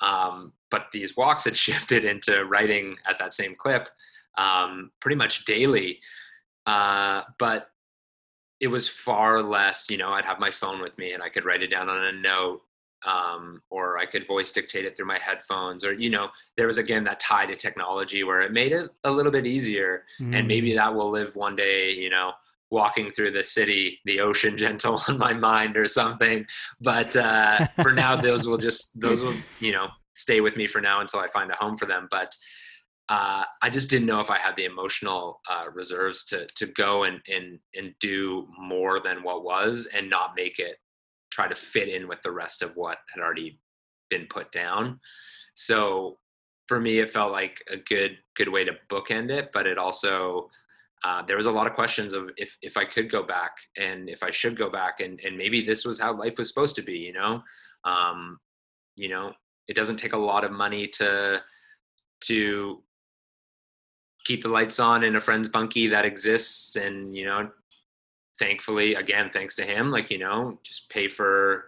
Um, 0.00 0.52
but 0.70 0.86
these 0.92 1.16
walks 1.16 1.44
had 1.44 1.56
shifted 1.66 2.04
into 2.04 2.46
writing 2.46 2.96
at 3.08 3.18
that 3.18 3.34
same 3.34 3.54
clip 3.54 3.88
um, 4.36 4.90
pretty 5.00 5.16
much 5.16 5.44
daily 5.44 5.98
uh, 6.66 7.22
but 7.38 7.68
it 8.60 8.68
was 8.68 8.88
far 8.88 9.42
less, 9.42 9.88
you 9.90 9.96
know, 9.96 10.10
I'd 10.10 10.24
have 10.24 10.40
my 10.40 10.50
phone 10.50 10.80
with 10.80 10.96
me 10.98 11.12
and 11.12 11.22
I 11.22 11.28
could 11.28 11.44
write 11.44 11.62
it 11.62 11.70
down 11.70 11.88
on 11.88 12.02
a 12.02 12.12
note 12.12 12.62
um, 13.06 13.62
or 13.70 13.98
I 13.98 14.06
could 14.06 14.26
voice 14.26 14.50
dictate 14.52 14.84
it 14.84 14.96
through 14.96 15.06
my 15.06 15.18
headphones, 15.18 15.84
or 15.84 15.92
you 15.92 16.10
know, 16.10 16.28
there 16.56 16.66
was 16.66 16.78
again 16.78 17.04
that 17.04 17.20
tie 17.20 17.46
to 17.46 17.54
technology 17.54 18.24
where 18.24 18.40
it 18.40 18.52
made 18.52 18.72
it 18.72 18.88
a 19.04 19.10
little 19.10 19.30
bit 19.30 19.46
easier, 19.46 20.04
mm. 20.20 20.36
and 20.36 20.48
maybe 20.48 20.72
mm. 20.72 20.76
that 20.76 20.92
will 20.92 21.10
live 21.10 21.36
one 21.36 21.54
day, 21.54 21.92
you 21.92 22.10
know, 22.10 22.32
walking 22.70 23.10
through 23.10 23.30
the 23.30 23.44
city, 23.44 24.00
the 24.06 24.18
ocean 24.18 24.56
gentle 24.64 25.00
on 25.08 25.18
my 25.18 25.32
mind 25.32 25.76
or 25.76 25.86
something. 25.86 26.44
But 26.80 27.14
uh, 27.14 27.66
for 27.82 27.92
now, 27.92 28.16
those 28.16 28.48
will 28.48 28.58
just 28.68 28.98
those 28.98 29.22
will 29.22 29.34
you 29.60 29.72
know 29.72 29.88
stay 30.14 30.40
with 30.40 30.56
me 30.56 30.66
for 30.66 30.80
now 30.80 31.00
until 31.00 31.20
I 31.20 31.28
find 31.28 31.50
a 31.50 31.54
home 31.54 31.76
for 31.76 31.86
them. 31.86 32.08
But 32.10 32.34
uh, 33.08 33.44
I 33.62 33.70
just 33.70 33.88
didn't 33.88 34.06
know 34.06 34.18
if 34.18 34.30
I 34.30 34.38
had 34.38 34.56
the 34.56 34.64
emotional 34.64 35.40
uh, 35.48 35.70
reserves 35.72 36.24
to 36.26 36.46
to 36.56 36.66
go 36.66 37.04
and 37.04 37.20
and 37.28 37.58
and 37.74 37.94
do 38.00 38.46
more 38.58 39.00
than 39.00 39.22
what 39.22 39.44
was 39.44 39.88
and 39.94 40.10
not 40.10 40.34
make 40.36 40.58
it 40.58 40.76
try 41.30 41.46
to 41.46 41.54
fit 41.54 41.88
in 41.88 42.08
with 42.08 42.20
the 42.22 42.32
rest 42.32 42.62
of 42.62 42.72
what 42.74 42.98
had 43.14 43.22
already 43.22 43.60
been 44.10 44.26
put 44.28 44.50
down. 44.52 45.00
So 45.54 46.18
for 46.66 46.80
me, 46.80 46.98
it 46.98 47.10
felt 47.10 47.32
like 47.32 47.62
a 47.70 47.76
good 47.76 48.18
good 48.36 48.48
way 48.48 48.64
to 48.64 48.72
bookend 48.90 49.30
it, 49.30 49.50
but 49.52 49.66
it 49.66 49.78
also 49.78 50.50
uh, 51.04 51.22
there 51.26 51.36
was 51.36 51.46
a 51.46 51.52
lot 51.52 51.68
of 51.68 51.74
questions 51.74 52.12
of 52.12 52.30
if 52.36 52.56
if 52.62 52.76
I 52.76 52.84
could 52.84 53.10
go 53.10 53.22
back 53.22 53.52
and 53.76 54.08
if 54.08 54.24
I 54.24 54.32
should 54.32 54.58
go 54.58 54.68
back 54.68 54.98
and 55.00 55.20
and 55.24 55.38
maybe 55.38 55.64
this 55.64 55.84
was 55.84 56.00
how 56.00 56.12
life 56.12 56.38
was 56.38 56.48
supposed 56.48 56.74
to 56.76 56.82
be. 56.82 56.98
You 56.98 57.12
know, 57.12 57.42
um, 57.84 58.38
you 58.96 59.08
know, 59.08 59.32
it 59.68 59.76
doesn't 59.76 59.96
take 59.96 60.14
a 60.14 60.18
lot 60.18 60.42
of 60.42 60.50
money 60.50 60.88
to 60.94 61.40
to 62.24 62.82
keep 64.26 64.42
the 64.42 64.48
lights 64.48 64.80
on 64.80 65.04
in 65.04 65.16
a 65.16 65.20
friend's 65.20 65.48
bunkie 65.48 65.86
that 65.86 66.04
exists 66.04 66.76
and 66.76 67.14
you 67.14 67.24
know 67.24 67.48
thankfully 68.38 68.94
again 68.94 69.30
thanks 69.32 69.54
to 69.54 69.62
him 69.62 69.90
like 69.90 70.10
you 70.10 70.18
know 70.18 70.58
just 70.62 70.90
pay 70.90 71.08
for 71.08 71.66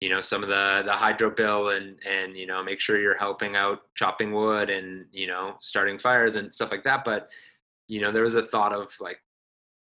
you 0.00 0.08
know 0.08 0.20
some 0.20 0.42
of 0.42 0.48
the 0.48 0.82
the 0.84 0.92
hydro 0.92 1.30
bill 1.30 1.70
and 1.70 1.98
and 2.08 2.36
you 2.36 2.46
know 2.46 2.62
make 2.62 2.80
sure 2.80 3.00
you're 3.00 3.18
helping 3.18 3.56
out 3.56 3.80
chopping 3.94 4.32
wood 4.32 4.70
and 4.70 5.06
you 5.10 5.26
know 5.26 5.54
starting 5.60 5.98
fires 5.98 6.36
and 6.36 6.54
stuff 6.54 6.70
like 6.70 6.84
that. 6.84 7.04
But 7.04 7.30
you 7.88 8.00
know 8.00 8.12
there 8.12 8.22
was 8.22 8.34
a 8.34 8.42
thought 8.42 8.72
of 8.72 8.92
like 9.00 9.18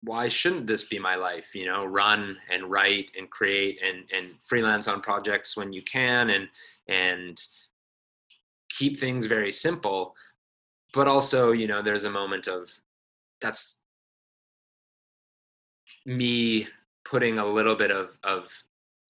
why 0.05 0.29
shouldn't 0.29 0.69
this 0.69 0.85
be 0.85 0.99
my 0.99 1.17
life? 1.17 1.55
You 1.55 1.67
know 1.67 1.85
run 1.85 2.37
and 2.53 2.71
write 2.71 3.11
and 3.19 3.29
create 3.29 3.81
and 3.83 4.05
and 4.17 4.35
freelance 4.47 4.87
on 4.87 5.01
projects 5.01 5.57
when 5.57 5.73
you 5.73 5.83
can 5.83 6.31
and 6.31 6.49
and 6.89 7.41
keep 8.71 9.01
things 9.01 9.27
very 9.27 9.51
simple 9.51 10.15
but 10.93 11.09
also 11.09 11.53
you 11.53 11.67
know 11.67 11.83
there's 11.83 12.05
a 12.05 12.11
moment 12.11 12.47
of 12.47 12.71
that's 13.41 13.83
me 16.07 16.67
putting 17.05 17.39
a 17.39 17.47
little 17.47 17.77
bit 17.77 17.91
of 17.91 18.17
of 18.25 18.51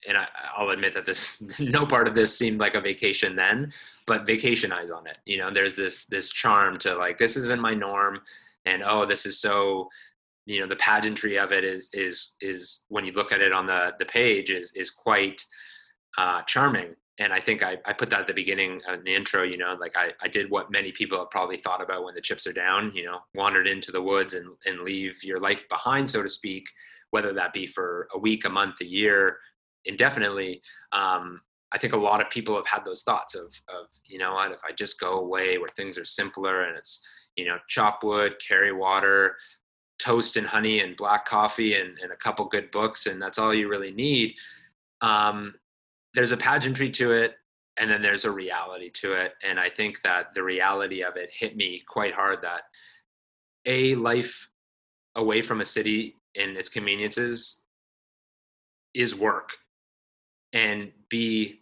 and 0.07 0.17
I, 0.17 0.27
will 0.57 0.71
admit 0.71 0.93
that 0.93 1.05
this 1.05 1.41
no 1.59 1.85
part 1.85 2.07
of 2.07 2.15
this 2.15 2.37
seemed 2.37 2.59
like 2.59 2.75
a 2.75 2.81
vacation 2.81 3.35
then, 3.35 3.73
but 4.05 4.25
vacationize 4.25 4.95
on 4.95 5.07
it. 5.07 5.17
You 5.25 5.37
know, 5.37 5.51
there's 5.53 5.75
this 5.75 6.05
this 6.05 6.29
charm 6.29 6.77
to 6.79 6.95
like 6.95 7.17
this 7.17 7.35
isn't 7.35 7.61
my 7.61 7.73
norm, 7.73 8.21
and 8.65 8.83
oh, 8.85 9.05
this 9.05 9.25
is 9.25 9.39
so. 9.39 9.89
You 10.45 10.61
know, 10.61 10.67
the 10.67 10.77
pageantry 10.77 11.37
of 11.37 11.51
it 11.51 11.63
is 11.63 11.89
is 11.93 12.35
is 12.41 12.83
when 12.87 13.05
you 13.05 13.11
look 13.11 13.31
at 13.31 13.41
it 13.41 13.51
on 13.51 13.67
the 13.67 13.91
the 13.99 14.05
page 14.05 14.49
is 14.49 14.71
is 14.73 14.89
quite 14.89 15.45
uh, 16.17 16.41
charming. 16.43 16.95
And 17.19 17.33
I 17.33 17.39
think 17.41 17.63
I, 17.63 17.77
I 17.85 17.93
put 17.93 18.09
that 18.11 18.21
at 18.21 18.27
the 18.27 18.33
beginning 18.33 18.81
in 18.91 19.03
the 19.03 19.13
intro, 19.13 19.43
you 19.43 19.57
know, 19.57 19.75
like 19.79 19.95
I, 19.95 20.13
I 20.21 20.27
did 20.27 20.49
what 20.49 20.71
many 20.71 20.91
people 20.91 21.19
have 21.19 21.29
probably 21.29 21.57
thought 21.57 21.81
about 21.81 22.03
when 22.03 22.15
the 22.15 22.21
chips 22.21 22.47
are 22.47 22.53
down, 22.53 22.91
you 22.95 23.03
know, 23.03 23.19
wandered 23.35 23.67
into 23.67 23.91
the 23.91 24.01
woods 24.01 24.33
and, 24.33 24.47
and 24.65 24.81
leave 24.81 25.21
your 25.23 25.39
life 25.39 25.67
behind, 25.67 26.09
so 26.09 26.23
to 26.23 26.29
speak, 26.29 26.69
whether 27.11 27.33
that 27.33 27.53
be 27.53 27.67
for 27.67 28.07
a 28.13 28.17
week, 28.17 28.45
a 28.45 28.49
month, 28.49 28.81
a 28.81 28.85
year, 28.85 29.37
indefinitely. 29.85 30.61
Um, 30.91 31.41
i 31.71 31.77
think 31.77 31.93
a 31.93 31.97
lot 31.97 32.19
of 32.21 32.29
people 32.29 32.55
have 32.55 32.65
had 32.65 32.83
those 32.83 33.03
thoughts 33.03 33.35
of 33.35 33.45
of 33.67 33.85
you 34.05 34.17
know 34.17 34.33
what 34.33 34.51
if 34.51 34.59
i 34.67 34.71
just 34.71 34.99
go 34.99 35.19
away 35.19 35.57
where 35.59 35.67
things 35.75 35.97
are 35.97 36.05
simpler 36.05 36.63
and 36.63 36.75
it's 36.75 37.05
you 37.35 37.45
know 37.45 37.57
chop 37.67 38.03
wood 38.03 38.35
carry 38.45 38.73
water 38.73 39.35
toast 39.99 40.37
and 40.37 40.47
honey 40.47 40.79
and 40.79 40.95
black 40.95 41.25
coffee 41.25 41.75
and, 41.75 41.97
and 42.01 42.11
a 42.11 42.15
couple 42.15 42.45
good 42.45 42.71
books 42.71 43.05
and 43.05 43.21
that's 43.21 43.37
all 43.37 43.53
you 43.53 43.69
really 43.69 43.91
need 43.91 44.33
um, 45.01 45.53
there's 46.13 46.31
a 46.31 46.37
pageantry 46.37 46.89
to 46.89 47.11
it 47.11 47.35
and 47.77 47.89
then 47.89 48.01
there's 48.01 48.25
a 48.25 48.31
reality 48.31 48.89
to 48.89 49.13
it. 49.13 49.33
And 49.43 49.59
i 49.59 49.69
think 49.69 50.01
that 50.03 50.33
the 50.33 50.43
reality 50.43 51.03
of 51.03 51.15
it 51.15 51.29
hit 51.31 51.55
me 51.55 51.83
quite 51.87 52.13
hard 52.13 52.41
that 52.41 52.63
a 53.65 53.95
life 53.95 54.49
away 55.15 55.41
from 55.41 55.61
a 55.61 55.65
city 55.65 56.15
and 56.35 56.57
its 56.57 56.69
conveniences 56.69 57.63
is 58.93 59.15
work. 59.15 59.57
And 60.53 60.91
be 61.09 61.61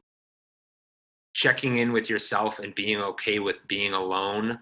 checking 1.34 1.80
in 1.80 1.92
with 1.92 2.10
yourself 2.10 2.60
and 2.60 2.74
being 2.74 2.98
okay 2.98 3.40
with 3.40 3.58
being 3.68 3.94
alone 3.94 4.60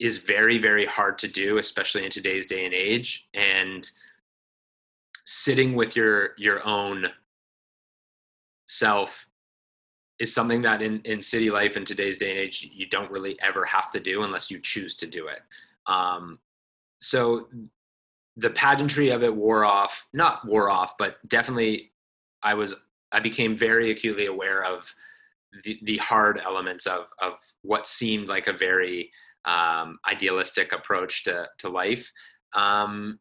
is 0.00 0.18
very 0.18 0.58
very 0.58 0.84
hard 0.84 1.16
to 1.18 1.28
do 1.28 1.58
especially 1.58 2.04
in 2.04 2.10
today's 2.10 2.46
day 2.46 2.64
and 2.64 2.74
age. 2.74 3.28
And 3.34 3.88
sitting 5.24 5.74
with 5.74 5.94
your 5.94 6.30
your 6.38 6.66
own 6.66 7.06
self 8.68 9.26
is 10.18 10.32
something 10.32 10.62
that 10.62 10.82
in 10.82 11.00
in 11.04 11.20
city 11.20 11.50
life 11.50 11.76
in 11.76 11.84
today's 11.84 12.18
day 12.18 12.30
and 12.30 12.38
age 12.38 12.70
you 12.72 12.88
don't 12.88 13.10
really 13.10 13.36
ever 13.40 13.64
have 13.64 13.90
to 13.90 14.00
do 14.00 14.22
unless 14.22 14.50
you 14.50 14.58
choose 14.60 14.94
to 14.94 15.06
do 15.06 15.28
it 15.28 15.40
um, 15.86 16.38
so 17.00 17.48
the 18.36 18.50
pageantry 18.50 19.10
of 19.10 19.22
it 19.22 19.34
wore 19.34 19.64
off 19.64 20.06
not 20.12 20.46
wore 20.46 20.70
off 20.70 20.96
but 20.96 21.16
definitely 21.28 21.90
i 22.42 22.54
was 22.54 22.74
I 23.12 23.20
became 23.20 23.56
very 23.56 23.90
acutely 23.90 24.26
aware 24.26 24.64
of 24.64 24.94
the, 25.64 25.78
the 25.82 25.96
hard 25.98 26.40
elements 26.44 26.86
of 26.86 27.06
of 27.20 27.38
what 27.62 27.86
seemed 27.86 28.28
like 28.28 28.46
a 28.46 28.52
very 28.52 29.10
um, 29.44 29.98
idealistic 30.06 30.72
approach 30.72 31.24
to 31.24 31.48
to 31.58 31.68
life. 31.68 32.12
Um, 32.54 33.18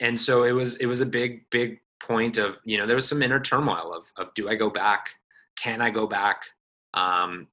and 0.00 0.18
so 0.18 0.44
it 0.44 0.52
was 0.52 0.76
it 0.76 0.86
was 0.86 1.00
a 1.00 1.06
big 1.06 1.48
big 1.50 1.80
point 2.06 2.36
of 2.38 2.56
you 2.64 2.78
know 2.78 2.86
there 2.86 2.96
was 2.96 3.08
some 3.08 3.22
inner 3.22 3.40
turmoil 3.40 3.94
of 3.94 4.12
of 4.16 4.34
do 4.34 4.48
I 4.48 4.54
go 4.54 4.70
back? 4.70 5.14
Can 5.56 5.80
I 5.80 5.90
go 5.90 6.06
back? 6.06 6.44
Um, 6.94 7.48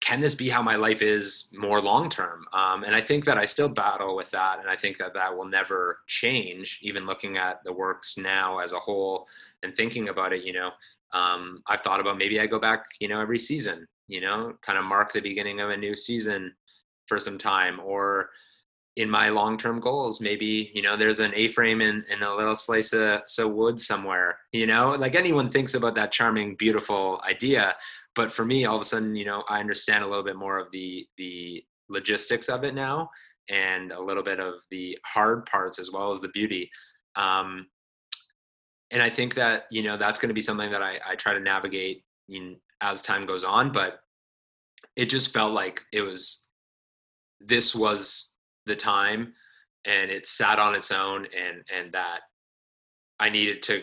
can 0.00 0.20
this 0.20 0.34
be 0.34 0.48
how 0.48 0.62
my 0.62 0.74
life 0.74 1.00
is 1.00 1.48
more 1.52 1.80
long 1.80 2.10
term? 2.10 2.44
Um, 2.52 2.82
and 2.82 2.94
I 2.94 3.00
think 3.00 3.24
that 3.24 3.38
I 3.38 3.44
still 3.44 3.68
battle 3.68 4.16
with 4.16 4.30
that, 4.32 4.58
and 4.58 4.68
I 4.68 4.76
think 4.76 4.98
that 4.98 5.14
that 5.14 5.36
will 5.36 5.44
never 5.44 6.00
change. 6.08 6.80
Even 6.82 7.06
looking 7.06 7.36
at 7.36 7.62
the 7.64 7.72
works 7.72 8.18
now 8.18 8.58
as 8.58 8.72
a 8.72 8.80
whole 8.80 9.28
and 9.62 9.74
thinking 9.74 10.08
about 10.08 10.32
it, 10.32 10.44
you 10.44 10.52
know, 10.52 10.70
um, 11.12 11.62
I've 11.68 11.82
thought 11.82 12.00
about 12.00 12.18
maybe 12.18 12.40
I 12.40 12.46
go 12.46 12.58
back, 12.58 12.86
you 12.98 13.06
know, 13.06 13.20
every 13.20 13.38
season, 13.38 13.86
you 14.08 14.20
know, 14.20 14.54
kind 14.62 14.76
of 14.76 14.84
mark 14.84 15.12
the 15.12 15.20
beginning 15.20 15.60
of 15.60 15.70
a 15.70 15.76
new 15.76 15.94
season 15.94 16.52
for 17.06 17.18
some 17.20 17.38
time, 17.38 17.78
or 17.78 18.30
in 18.96 19.08
my 19.08 19.30
long 19.30 19.56
term 19.56 19.80
goals, 19.80 20.20
maybe 20.20 20.70
you 20.74 20.82
know, 20.82 20.96
there's 20.96 21.20
an 21.20 21.32
A-frame 21.34 21.80
and, 21.80 22.04
in 22.10 22.22
a 22.22 22.34
little 22.34 22.54
slice 22.54 22.92
of 22.92 23.22
so 23.26 23.48
wood 23.48 23.80
somewhere, 23.80 24.38
you 24.52 24.66
know, 24.66 24.90
like 24.98 25.14
anyone 25.14 25.50
thinks 25.50 25.74
about 25.74 25.94
that 25.94 26.12
charming, 26.12 26.56
beautiful 26.56 27.22
idea 27.28 27.74
but 28.14 28.32
for 28.32 28.44
me 28.44 28.64
all 28.64 28.76
of 28.76 28.82
a 28.82 28.84
sudden 28.84 29.16
you 29.16 29.24
know 29.24 29.42
i 29.48 29.60
understand 29.60 30.04
a 30.04 30.06
little 30.06 30.24
bit 30.24 30.36
more 30.36 30.58
of 30.58 30.70
the 30.72 31.06
the 31.16 31.64
logistics 31.88 32.48
of 32.48 32.64
it 32.64 32.74
now 32.74 33.08
and 33.50 33.92
a 33.92 34.00
little 34.00 34.22
bit 34.22 34.40
of 34.40 34.54
the 34.70 34.96
hard 35.04 35.44
parts 35.46 35.78
as 35.78 35.90
well 35.90 36.10
as 36.10 36.20
the 36.20 36.28
beauty. 36.28 36.70
Um, 37.16 37.66
and 38.90 39.02
i 39.02 39.10
think 39.10 39.34
that 39.34 39.64
you 39.70 39.82
know 39.82 39.96
that's 39.96 40.18
going 40.18 40.28
to 40.28 40.34
be 40.34 40.40
something 40.40 40.70
that 40.70 40.82
i, 40.82 40.98
I 41.06 41.14
try 41.16 41.34
to 41.34 41.40
navigate 41.40 42.04
in, 42.28 42.56
as 42.80 43.02
time 43.02 43.26
goes 43.26 43.44
on 43.44 43.72
but 43.72 44.00
it 44.96 45.06
just 45.06 45.32
felt 45.32 45.52
like 45.52 45.82
it 45.92 46.02
was 46.02 46.46
this 47.40 47.74
was 47.74 48.31
the 48.66 48.74
time 48.74 49.32
and 49.84 50.10
it 50.10 50.26
sat 50.26 50.58
on 50.58 50.74
its 50.74 50.90
own 50.90 51.26
and 51.36 51.62
and 51.74 51.92
that 51.92 52.20
i 53.18 53.28
needed 53.28 53.62
to 53.62 53.82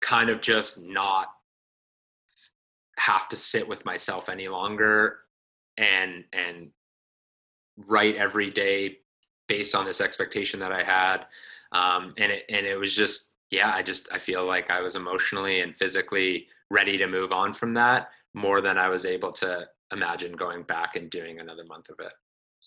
kind 0.00 0.30
of 0.30 0.40
just 0.40 0.82
not 0.82 1.28
have 2.98 3.28
to 3.28 3.36
sit 3.36 3.66
with 3.66 3.84
myself 3.84 4.28
any 4.28 4.48
longer 4.48 5.20
and 5.78 6.24
and 6.32 6.70
write 7.86 8.16
every 8.16 8.50
day 8.50 8.98
based 9.48 9.74
on 9.74 9.84
this 9.84 10.00
expectation 10.00 10.60
that 10.60 10.72
I 10.72 10.84
had. 10.84 11.26
Um, 11.72 12.14
and 12.18 12.32
it 12.32 12.44
and 12.48 12.66
it 12.66 12.76
was 12.76 12.94
just 12.94 13.32
yeah, 13.50 13.72
I 13.74 13.82
just 13.82 14.08
I 14.12 14.18
feel 14.18 14.46
like 14.46 14.70
I 14.70 14.80
was 14.80 14.96
emotionally 14.96 15.60
and 15.60 15.74
physically 15.74 16.46
ready 16.70 16.96
to 16.98 17.06
move 17.06 17.32
on 17.32 17.52
from 17.52 17.74
that 17.74 18.10
more 18.34 18.60
than 18.60 18.78
I 18.78 18.88
was 18.88 19.04
able 19.04 19.32
to 19.32 19.66
imagine 19.92 20.32
going 20.32 20.62
back 20.62 20.94
and 20.94 21.10
doing 21.10 21.40
another 21.40 21.64
month 21.64 21.88
of 21.88 21.98
it. 21.98 22.12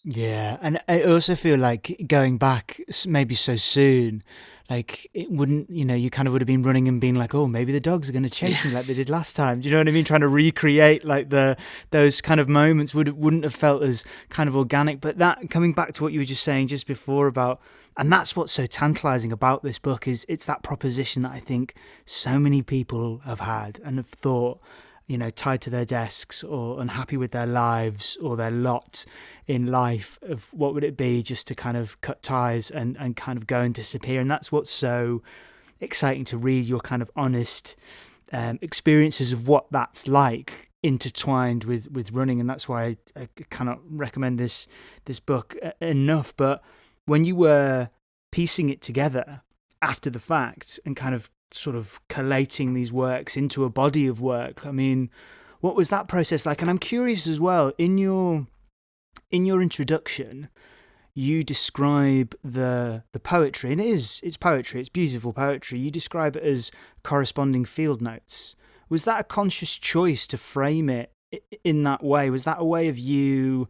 Yeah, 0.04 0.58
and 0.62 0.82
I 0.88 1.04
also 1.04 1.36
feel 1.36 1.60
like 1.60 2.06
going 2.08 2.38
back 2.38 2.82
maybe 3.08 3.36
so 3.36 3.56
soon 3.56 4.24
like 4.70 5.10
it 5.14 5.30
wouldn't 5.30 5.70
you 5.70 5.84
know 5.84 5.94
you 5.94 6.10
kind 6.10 6.28
of 6.28 6.32
would 6.32 6.42
have 6.42 6.48
been 6.48 6.64
running 6.64 6.88
and 6.88 7.02
being 7.02 7.16
like 7.16 7.36
oh 7.36 7.48
maybe 7.48 7.74
the 7.74 7.82
dogs 7.82 8.10
are 8.10 8.14
going 8.14 8.24
to 8.30 8.30
chase 8.30 8.64
me 8.64 8.72
like 8.72 8.86
they 8.86 8.94
did 8.94 9.10
last 9.10 9.36
time. 9.36 9.62
Do 9.62 9.68
you 9.68 9.74
know 9.74 9.80
what 9.80 9.88
i 9.88 9.92
mean? 9.92 10.06
Trying 10.06 10.22
to 10.22 10.28
recreate 10.28 11.06
like 11.06 11.30
the 11.30 11.58
those 11.92 12.22
kind 12.22 12.40
of 12.40 12.50
moments 12.50 12.96
would 12.96 13.10
wouldn't 13.18 13.44
have 13.44 13.56
felt 13.56 13.84
as 13.84 14.06
kind 14.30 14.50
of 14.50 14.56
organic. 14.56 15.02
But 15.02 15.18
that 15.20 15.50
coming 15.50 15.74
back 15.74 15.94
to 15.94 16.04
what 16.04 16.14
you 16.14 16.20
were 16.20 16.26
just 16.26 16.44
saying 16.44 16.68
just 16.68 16.88
before 16.88 17.28
about 17.28 17.62
and 17.96 18.12
that's 18.12 18.36
what's 18.36 18.52
so 18.52 18.66
tantalizing 18.66 19.32
about 19.32 19.64
this 19.64 19.80
book 19.80 20.08
is 20.08 20.26
it's 20.28 20.46
that 20.46 20.64
proposition 20.64 21.22
that 21.22 21.32
i 21.32 21.40
think 21.40 21.76
so 22.06 22.40
many 22.40 22.62
people 22.62 23.20
have 23.20 23.40
had 23.40 23.80
and 23.84 23.98
have 23.98 24.08
thought 24.08 24.60
you 25.08 25.18
know, 25.18 25.30
tied 25.30 25.62
to 25.62 25.70
their 25.70 25.86
desks 25.86 26.44
or 26.44 26.80
unhappy 26.80 27.18
with 27.18 27.32
their 27.32 27.46
lives 27.46 28.18
or 28.22 28.38
their 28.38 28.52
lot 28.52 29.06
in 29.48 29.68
life 29.68 30.18
of 30.22 30.46
what 30.54 30.74
would 30.74 30.84
it 30.84 30.96
be 30.96 31.22
just 31.22 31.48
to 31.48 31.56
kind 31.56 31.76
of 31.76 32.00
cut 32.02 32.22
ties 32.24 32.72
and, 32.72 32.98
and 33.00 33.16
kind 33.16 33.38
of 33.38 33.46
go 33.46 33.62
and 33.62 33.74
disappear. 33.74 34.22
And 34.22 34.32
that's 34.32 34.52
what's 34.52 34.72
so 34.72 35.22
exciting 35.82 36.24
to 36.26 36.38
read 36.38 36.66
your 36.66 36.80
kind 36.80 37.02
of 37.02 37.12
honest 37.16 37.76
um, 38.32 38.60
experiences 38.62 39.34
of 39.34 39.48
what 39.48 39.66
that's 39.72 40.08
like 40.08 40.70
intertwined 40.82 41.66
with, 41.66 41.92
with 41.92 42.12
running. 42.12 42.40
And 42.40 42.50
that's 42.50 42.70
why 42.70 42.84
I, 42.84 42.98
I 43.16 43.28
cannot 43.50 43.80
recommend 43.90 44.40
this, 44.40 44.68
this 45.06 45.20
book 45.20 45.56
enough. 45.82 46.34
But 46.38 46.64
when 47.06 47.26
you 47.26 47.36
were 47.36 47.90
piecing 48.32 48.70
it 48.70 48.82
together 48.82 49.42
after 49.82 50.10
the 50.10 50.20
fact 50.20 50.80
and 50.86 50.96
kind 50.96 51.14
of 51.14 51.30
sort 51.56 51.76
of 51.76 52.00
collating 52.10 52.74
these 52.74 52.92
works 52.92 53.38
into 53.38 53.64
a 53.64 53.70
body 53.70 54.08
of 54.08 54.20
work. 54.22 54.66
I 54.66 54.72
mean, 54.72 55.10
what 55.60 55.76
was 55.76 55.90
that 55.90 56.08
process 56.08 56.46
like? 56.46 56.62
And 56.62 56.70
I'm 56.70 56.80
curious 56.80 57.28
as 57.28 57.40
well 57.40 57.72
in 57.78 57.98
your 57.98 58.48
in 59.32 59.46
your 59.46 59.62
introduction, 59.62 60.50
you 61.14 61.44
describe 61.44 62.36
the 62.44 63.04
the 63.12 63.20
poetry, 63.20 63.72
and 63.72 63.82
it 63.82 63.88
is 63.88 64.20
it's 64.24 64.38
poetry, 64.38 64.80
it's 64.80 64.90
beautiful 64.90 65.34
poetry. 65.34 65.80
You 65.80 65.90
describe 65.90 66.36
it 66.36 66.44
as 66.44 66.72
corresponding 67.04 67.66
field 67.66 68.02
notes. 68.02 68.56
Was 68.90 69.06
that 69.06 69.22
a 69.22 69.24
conscious 69.24 69.78
choice 69.78 70.28
to 70.28 70.38
frame 70.38 70.90
it 70.90 71.12
in 71.64 71.84
that 71.84 72.04
way? 72.04 72.30
Was 72.30 72.44
that 72.44 72.60
a 72.60 72.66
way 72.66 72.88
of 72.88 72.98
you? 72.98 73.68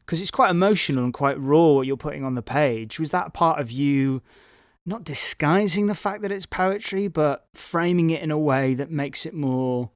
Because 0.00 0.20
it's 0.20 0.30
quite 0.30 0.50
emotional 0.50 1.04
and 1.04 1.12
quite 1.12 1.38
raw 1.38 1.72
what 1.72 1.86
you're 1.86 1.96
putting 1.96 2.24
on 2.24 2.34
the 2.34 2.42
page. 2.42 2.98
Was 2.98 3.10
that 3.10 3.34
part 3.34 3.60
of 3.60 3.70
you? 3.70 4.22
Not 4.84 5.04
disguising 5.04 5.86
the 5.86 5.94
fact 5.94 6.22
that 6.22 6.32
it's 6.32 6.46
poetry, 6.46 7.06
but 7.08 7.46
framing 7.54 8.10
it 8.10 8.22
in 8.22 8.30
a 8.30 8.38
way 8.38 8.74
that 8.74 8.90
makes 8.90 9.24
it 9.26 9.34
more 9.34 9.90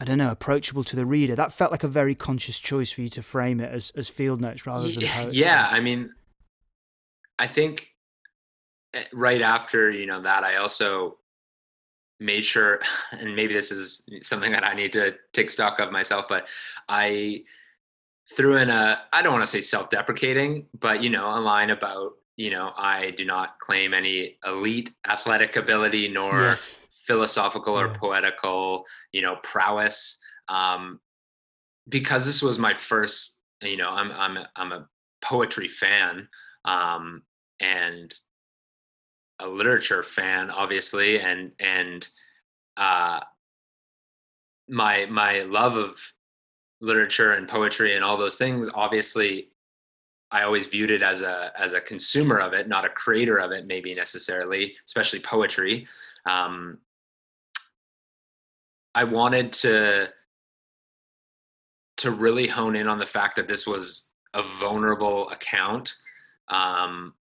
I 0.00 0.04
don't 0.04 0.18
know, 0.18 0.30
approachable 0.30 0.84
to 0.84 0.96
the 0.96 1.06
reader. 1.06 1.34
That 1.34 1.52
felt 1.52 1.70
like 1.70 1.84
a 1.84 1.88
very 1.88 2.14
conscious 2.14 2.58
choice 2.58 2.92
for 2.92 3.02
you 3.02 3.08
to 3.10 3.22
frame 3.22 3.60
it 3.60 3.72
as, 3.72 3.92
as 3.96 4.08
field 4.08 4.40
notes 4.40 4.66
rather 4.66 4.88
than 4.88 5.06
poetry. 5.06 5.32
Yeah, 5.34 5.68
I 5.70 5.80
mean, 5.80 6.12
I 7.38 7.46
think 7.46 7.94
eh, 8.92 9.04
right 9.12 9.40
after 9.40 9.90
you 9.90 10.06
know 10.06 10.22
that, 10.22 10.44
I 10.44 10.56
also 10.56 11.18
made 12.20 12.44
sure, 12.44 12.80
and 13.12 13.36
maybe 13.36 13.54
this 13.54 13.70
is 13.70 14.06
something 14.22 14.52
that 14.52 14.64
I 14.64 14.74
need 14.74 14.92
to 14.92 15.14
take 15.32 15.50
stock 15.50 15.78
of 15.80 15.92
myself, 15.92 16.26
but 16.28 16.48
I 16.88 17.44
threw 18.34 18.56
in 18.56 18.70
a 18.70 19.00
I 19.12 19.22
don't 19.22 19.32
want 19.32 19.44
to 19.44 19.50
say 19.50 19.60
self-deprecating, 19.60 20.66
but 20.78 21.02
you 21.02 21.10
know, 21.10 21.28
a 21.28 21.40
line 21.40 21.70
about 21.70 22.12
you 22.36 22.50
know 22.50 22.72
I 22.76 23.10
do 23.12 23.24
not 23.24 23.58
claim 23.58 23.94
any 23.94 24.38
elite 24.44 24.90
athletic 25.06 25.56
ability 25.56 26.08
nor 26.08 26.32
yes 26.32 26.88
philosophical 27.04 27.78
or 27.78 27.88
yeah. 27.88 27.96
poetical, 27.96 28.86
you 29.12 29.22
know, 29.22 29.36
prowess. 29.42 30.18
Um, 30.48 31.00
because 31.88 32.24
this 32.24 32.42
was 32.42 32.58
my 32.58 32.74
first, 32.74 33.38
you 33.62 33.76
know, 33.76 33.90
I'm 33.90 34.10
I'm 34.12 34.46
I'm 34.56 34.72
a 34.72 34.88
poetry 35.22 35.68
fan 35.68 36.28
um, 36.64 37.22
and 37.60 38.12
a 39.38 39.48
literature 39.48 40.02
fan, 40.02 40.50
obviously, 40.50 41.20
and 41.20 41.52
and 41.60 42.06
uh, 42.76 43.20
my 44.68 45.06
my 45.06 45.42
love 45.42 45.76
of 45.76 46.00
literature 46.80 47.32
and 47.32 47.48
poetry 47.48 47.94
and 47.94 48.04
all 48.04 48.18
those 48.18 48.34
things 48.34 48.68
obviously 48.74 49.48
I 50.34 50.42
always 50.42 50.66
viewed 50.66 50.90
it 50.90 51.00
as 51.00 51.22
a 51.22 51.52
as 51.56 51.74
a 51.74 51.80
consumer 51.80 52.40
of 52.40 52.54
it, 52.54 52.66
not 52.66 52.84
a 52.84 52.88
creator 52.88 53.38
of 53.38 53.52
it, 53.52 53.68
maybe 53.68 53.94
necessarily, 53.94 54.74
especially 54.84 55.20
poetry. 55.20 55.86
Um, 56.26 56.78
I 58.96 59.04
wanted 59.04 59.52
to 59.52 60.08
to 61.98 62.10
really 62.10 62.48
hone 62.48 62.74
in 62.74 62.88
on 62.88 62.98
the 62.98 63.06
fact 63.06 63.36
that 63.36 63.46
this 63.46 63.64
was 63.64 64.08
a 64.34 64.42
vulnerable 64.42 65.30
account, 65.30 65.94
um, 66.48 67.14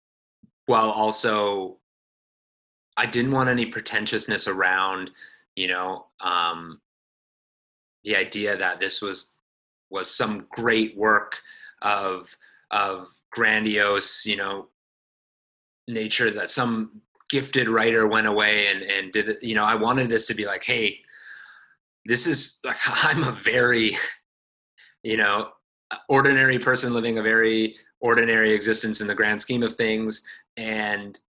while 0.68 0.90
also 0.90 1.80
I 2.96 3.08
didn't 3.08 3.34
want 3.34 3.50
any 3.50 3.66
pretentiousness 3.66 4.48
around, 4.48 5.12
you 5.58 5.68
know, 5.68 6.06
um, 6.22 6.80
the 8.06 8.16
idea 8.16 8.56
that 8.56 8.80
this 8.80 9.02
was 9.02 9.36
was 9.90 10.10
some 10.10 10.48
great 10.50 10.96
work 10.96 11.42
of 11.82 12.34
of 12.72 13.08
grandiose, 13.32 14.26
you 14.26 14.36
know, 14.36 14.68
nature 15.88 16.32
that 16.32 16.50
some 16.50 17.02
gifted 17.30 17.70
writer 17.70 18.08
went 18.08 18.28
away 18.28 18.68
and 18.68 18.82
and 18.84 19.12
did 19.14 19.38
you 19.42 19.56
know 19.56 19.64
I 19.64 19.76
wanted 19.76 20.10
this 20.10 20.26
to 20.28 20.34
be 20.34 20.46
like, 20.46 20.64
hey, 20.64 21.00
this 22.06 22.28
is 22.28 22.60
like 22.64 22.78
i'm 22.86 23.24
a 23.24 23.32
very 23.32 23.98
you 25.04 25.18
know 25.18 25.50
ordinary 26.08 26.58
person 26.58 26.94
living 26.94 27.18
a 27.18 27.24
very 27.24 27.76
ordinary 28.00 28.52
existence 28.52 29.02
in 29.02 29.08
the 29.08 29.16
grand 29.16 29.40
scheme 29.40 29.64
of 29.64 29.74
things. 29.74 30.24
And 30.58 31.20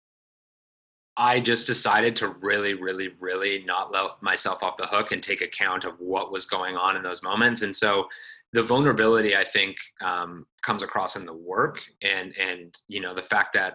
i 1.17 1.39
just 1.39 1.67
decided 1.67 2.17
to 2.17 2.29
really 2.41 2.73
really 2.73 3.11
really 3.21 3.63
not 3.67 3.93
let 3.93 4.23
myself 4.23 4.63
off 4.63 4.79
the 4.79 4.87
hook 4.87 5.13
and 5.13 5.23
take 5.23 5.43
account 5.43 5.85
of 5.85 6.01
what 6.01 6.33
was 6.33 6.47
going 6.47 6.77
on 6.77 6.97
in 6.97 7.03
those 7.03 7.23
moments. 7.23 7.63
And 7.63 7.75
so 7.75 8.07
the 8.53 8.63
vulnerability 8.63 9.37
i 9.37 9.45
think 9.45 9.77
um, 10.03 10.47
comes 10.63 10.83
across 10.83 11.17
in 11.17 11.27
the 11.27 11.33
work 11.33 11.83
and 12.03 12.35
and 12.37 12.79
you 12.89 13.01
know 13.01 13.15
the 13.15 13.23
fact 13.23 13.53
that 13.53 13.75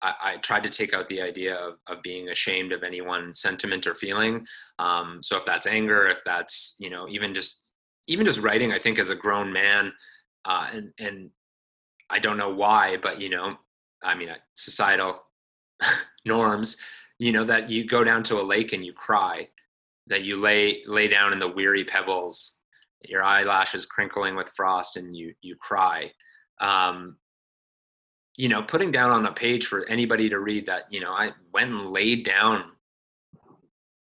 I, 0.00 0.14
I, 0.22 0.36
tried 0.36 0.62
to 0.62 0.70
take 0.70 0.94
out 0.94 1.08
the 1.08 1.20
idea 1.20 1.56
of, 1.56 1.74
of 1.88 2.02
being 2.02 2.28
ashamed 2.28 2.72
of 2.72 2.84
any 2.84 3.00
one 3.00 3.34
sentiment 3.34 3.84
or 3.84 3.94
feeling. 3.94 4.46
Um, 4.78 5.18
so 5.22 5.36
if 5.36 5.44
that's 5.44 5.66
anger, 5.66 6.08
if 6.08 6.22
that's 6.24 6.76
you 6.78 6.88
know 6.88 7.08
even 7.08 7.34
just 7.34 7.74
even 8.06 8.24
just 8.24 8.40
writing, 8.40 8.72
I 8.72 8.78
think 8.78 8.98
as 8.98 9.10
a 9.10 9.16
grown 9.16 9.52
man, 9.52 9.92
uh, 10.44 10.68
and 10.72 10.92
and 10.98 11.30
I 12.10 12.18
don't 12.18 12.38
know 12.38 12.52
why, 12.52 12.96
but 12.96 13.20
you 13.20 13.28
know, 13.28 13.56
I 14.02 14.14
mean, 14.14 14.28
societal 14.54 15.20
norms, 16.24 16.78
you 17.18 17.32
know, 17.32 17.44
that 17.44 17.68
you 17.68 17.86
go 17.86 18.04
down 18.04 18.22
to 18.24 18.40
a 18.40 18.42
lake 18.42 18.72
and 18.72 18.84
you 18.84 18.92
cry, 18.92 19.48
that 20.06 20.22
you 20.22 20.36
lay 20.36 20.82
lay 20.86 21.08
down 21.08 21.32
in 21.32 21.38
the 21.38 21.48
weary 21.48 21.84
pebbles, 21.84 22.57
your 23.02 23.22
eyelashes 23.22 23.86
crinkling 23.86 24.36
with 24.36 24.48
frost, 24.50 24.96
and 24.96 25.14
you 25.14 25.34
you 25.40 25.56
cry. 25.56 26.10
Um, 26.60 27.16
you 28.36 28.48
know, 28.48 28.62
putting 28.62 28.92
down 28.92 29.10
on 29.10 29.26
a 29.26 29.32
page 29.32 29.66
for 29.66 29.86
anybody 29.88 30.28
to 30.28 30.38
read 30.38 30.64
that, 30.66 30.84
you 30.90 31.00
know, 31.00 31.10
I 31.10 31.32
went 31.52 31.70
and 31.70 31.90
laid 31.90 32.24
down 32.24 32.70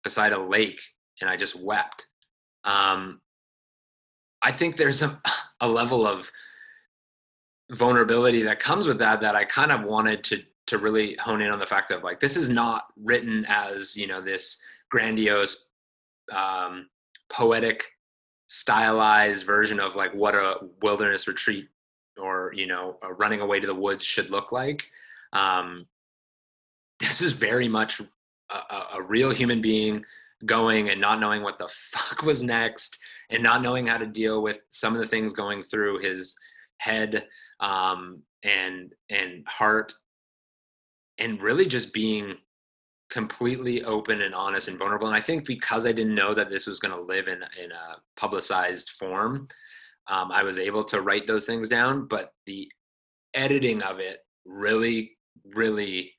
beside 0.02 0.32
a 0.32 0.38
lake 0.38 0.80
and 1.20 1.30
I 1.30 1.36
just 1.36 1.54
wept. 1.54 2.08
Um, 2.64 3.20
I 4.42 4.50
think 4.50 4.76
there's 4.76 5.02
a, 5.02 5.20
a 5.60 5.68
level 5.68 6.04
of 6.06 6.30
vulnerability 7.70 8.42
that 8.42 8.60
comes 8.60 8.86
with 8.86 8.98
that 8.98 9.20
that 9.20 9.34
I 9.34 9.44
kind 9.44 9.72
of 9.72 9.82
wanted 9.82 10.22
to 10.24 10.42
to 10.66 10.78
really 10.78 11.14
hone 11.16 11.42
in 11.42 11.50
on 11.50 11.58
the 11.58 11.66
fact 11.66 11.90
of 11.90 12.02
like 12.02 12.20
this 12.20 12.36
is 12.36 12.48
not 12.48 12.86
written 12.96 13.44
as 13.48 13.96
you 13.96 14.06
know 14.06 14.20
this 14.20 14.58
grandiose 14.90 15.70
um, 16.32 16.88
poetic 17.30 17.84
stylized 18.46 19.46
version 19.46 19.80
of 19.80 19.96
like 19.96 20.14
what 20.14 20.34
a 20.34 20.56
wilderness 20.82 21.26
retreat 21.26 21.68
or 22.18 22.52
you 22.54 22.66
know 22.66 22.96
a 23.02 23.12
running 23.14 23.40
away 23.40 23.58
to 23.58 23.66
the 23.66 23.74
woods 23.74 24.04
should 24.04 24.30
look 24.30 24.52
like 24.52 24.90
um, 25.32 25.86
this 27.00 27.20
is 27.20 27.32
very 27.32 27.66
much 27.68 28.00
a, 28.50 28.76
a, 28.94 29.02
real 29.02 29.30
human 29.30 29.60
being 29.60 30.04
going 30.46 30.90
and 30.90 31.00
not 31.00 31.18
knowing 31.18 31.42
what 31.42 31.58
the 31.58 31.68
fuck 31.92 32.22
was 32.22 32.42
next 32.42 32.98
and 33.30 33.42
not 33.42 33.62
knowing 33.62 33.86
how 33.86 33.98
to 33.98 34.06
deal 34.06 34.42
with 34.42 34.60
some 34.68 34.94
of 34.94 35.00
the 35.00 35.06
things 35.06 35.32
going 35.32 35.62
through 35.62 35.98
his 35.98 36.36
head 36.78 37.26
um, 37.60 38.22
and 38.42 38.92
and 39.10 39.44
heart 39.48 39.92
and 41.18 41.40
really 41.40 41.66
just 41.66 41.94
being 41.94 42.36
completely 43.10 43.84
open 43.84 44.22
and 44.22 44.34
honest 44.34 44.68
and 44.68 44.78
vulnerable 44.78 45.06
and 45.06 45.16
i 45.16 45.20
think 45.20 45.44
because 45.46 45.86
i 45.86 45.92
didn't 45.92 46.14
know 46.14 46.34
that 46.34 46.50
this 46.50 46.66
was 46.66 46.80
going 46.80 46.94
to 46.94 47.02
live 47.02 47.28
in 47.28 47.42
in 47.62 47.70
a 47.70 47.96
publicized 48.16 48.90
form 48.90 49.46
um, 50.08 50.30
I 50.30 50.42
was 50.42 50.58
able 50.58 50.84
to 50.84 51.00
write 51.00 51.26
those 51.26 51.46
things 51.46 51.68
down, 51.68 52.06
but 52.06 52.34
the 52.46 52.70
editing 53.32 53.82
of 53.82 54.00
it 54.00 54.18
really, 54.44 55.16
really 55.54 56.12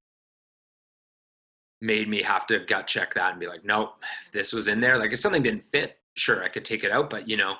made 1.82 2.10
me 2.10 2.22
have 2.24 2.48
to 2.48 2.66
gut 2.66 2.88
check 2.88 3.14
that 3.14 3.32
and 3.32 3.40
be 3.40 3.48
like, 3.48 3.64
nope, 3.64 3.94
this 4.34 4.54
was 4.54 4.68
in 4.68 4.82
there. 4.82 4.98
Like 4.98 5.14
if 5.14 5.20
something 5.20 5.44
didn't 5.44 5.64
fit, 5.64 6.00
sure, 6.16 6.44
I 6.44 6.50
could 6.50 6.66
take 6.66 6.84
it 6.84 6.92
out, 6.92 7.10
but 7.10 7.30
you 7.30 7.38
know, 7.38 7.56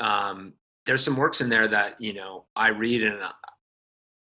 um, 0.00 0.54
there's 0.86 1.04
some 1.04 1.16
works 1.16 1.42
in 1.42 1.50
there 1.50 1.68
that 1.68 2.00
you 2.00 2.14
know 2.14 2.46
I 2.56 2.68
read 2.68 3.02
and 3.02 3.20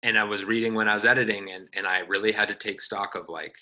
and 0.04 0.18
I 0.18 0.24
was 0.24 0.46
reading 0.46 0.74
when 0.74 0.88
I 0.88 0.94
was 0.94 1.06
editing, 1.06 1.52
and 1.52 1.68
and 1.74 1.86
I 1.86 2.00
really 2.00 2.32
had 2.32 2.48
to 2.50 2.56
take 2.56 2.80
stock 2.80 3.16
of 3.16 3.28
like, 3.28 3.56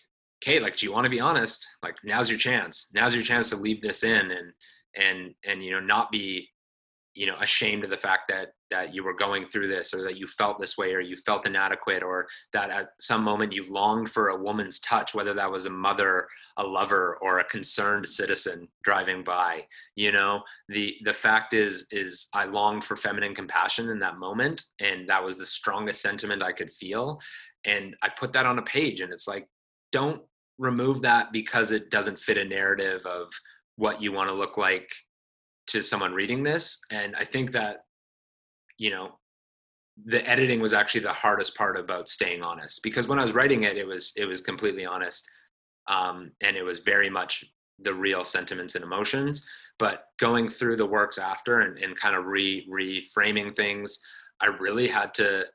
okay, 0.44 0.60
like, 0.60 0.78
do 0.78 0.86
you 0.86 0.92
want 0.92 1.06
to 1.06 1.10
be 1.10 1.20
honest? 1.20 1.68
Like, 1.84 1.98
now's 2.04 2.30
your 2.30 2.40
chance. 2.40 2.90
Now's 2.94 3.14
your 3.14 3.24
chance 3.24 3.50
to 3.50 3.58
leave 3.58 3.82
this 3.82 4.04
in 4.04 4.32
and 4.32 4.54
and 4.96 5.34
and 5.46 5.64
you 5.64 5.72
know 5.72 5.80
not 5.80 6.12
be 6.12 6.50
you 7.14 7.26
know 7.26 7.36
ashamed 7.42 7.84
of 7.84 7.90
the 7.90 7.98
fact 7.98 8.24
that 8.30 8.50
that 8.70 8.96
you 8.96 9.04
were 9.04 9.14
going 9.14 9.46
through 9.48 9.68
this 9.68 9.94
or 9.94 10.02
that 10.02 10.18
you 10.18 10.26
felt 10.26 10.60
this 10.60 10.78
way 10.78 10.94
or 10.94 11.02
you 11.02 11.16
felt 11.16 11.46
inadequate 11.46 12.04
or 12.04 12.26
that 12.54 12.70
at 12.70 12.90
some 13.00 13.22
moment 13.22 13.52
you 13.52 13.66
longed 13.66 14.10
for 14.10 14.30
a 14.30 14.42
woman's 14.42 14.80
touch 14.80 15.14
whether 15.14 15.34
that 15.34 15.52
was 15.52 15.66
a 15.66 15.70
mother 15.70 16.28
a 16.58 16.64
lover 16.64 17.18
or 17.22 17.40
a 17.40 17.44
concerned 17.46 18.06
citizen 18.06 18.68
driving 18.84 19.24
by 19.24 19.62
you 19.96 20.12
know 20.12 20.42
the 20.70 20.96
the 21.04 21.14
fact 21.14 21.54
is 21.54 21.86
is 21.92 22.28
i 22.34 22.46
longed 22.46 22.84
for 22.84 22.96
feminine 22.96 23.36
compassion 23.36 23.90
in 23.90 24.00
that 24.00 24.18
moment 24.18 24.64
and 24.80 25.08
that 25.08 25.24
was 25.24 25.36
the 25.36 25.46
strongest 25.46 26.02
sentiment 26.02 26.42
i 26.42 26.52
could 26.52 26.72
feel 26.72 27.20
and 27.66 27.96
i 28.02 28.10
put 28.10 28.32
that 28.32 28.46
on 28.46 28.60
a 28.60 28.64
page 28.64 29.02
and 29.02 29.12
it's 29.12 29.28
like 29.28 29.46
don't 29.92 30.22
remove 30.62 31.02
that 31.02 31.32
because 31.32 31.72
it 31.72 31.90
doesn't 31.90 32.20
fit 32.20 32.38
a 32.38 32.46
narrative 32.46 33.06
of 33.06 33.28
what 33.76 34.02
you 34.02 34.12
want 34.12 34.30
to 34.30 34.36
look 34.36 34.58
like 34.58 34.90
to 35.68 35.82
someone 35.82 36.14
reading 36.14 36.44
this 36.44 36.80
and 36.92 37.16
i 37.16 37.24
think 37.24 37.52
that 37.52 37.86
you 38.78 38.90
know 38.90 39.18
the 40.06 40.28
editing 40.28 40.60
was 40.60 40.74
actually 40.74 41.02
the 41.02 41.12
hardest 41.12 41.56
part 41.56 41.78
about 41.78 42.08
staying 42.10 42.42
honest 42.42 42.82
because 42.84 43.08
when 43.08 43.20
i 43.20 43.22
was 43.22 43.34
writing 43.34 43.64
it 43.64 43.78
it 43.78 43.88
was 43.88 44.14
it 44.18 44.26
was 44.26 44.42
completely 44.42 44.86
honest 44.86 45.30
um, 45.88 46.32
and 46.42 46.56
it 46.56 46.64
was 46.64 46.80
very 46.80 47.10
much 47.10 47.44
the 47.80 47.94
real 47.94 48.24
sentiments 48.24 48.76
and 48.76 48.84
emotions. 48.84 49.46
But 49.80 50.06
going 50.20 50.50
through 50.50 50.78
the 50.78 50.86
works 50.86 51.18
after 51.18 51.62
and, 51.62 51.78
and 51.78 51.96
kind 51.96 52.16
of 52.16 52.26
re 52.26 52.68
reframing 52.70 53.56
things, 53.56 54.00
I 54.40 54.48
really 54.48 54.88
had 54.88 55.14
to, 55.16 55.46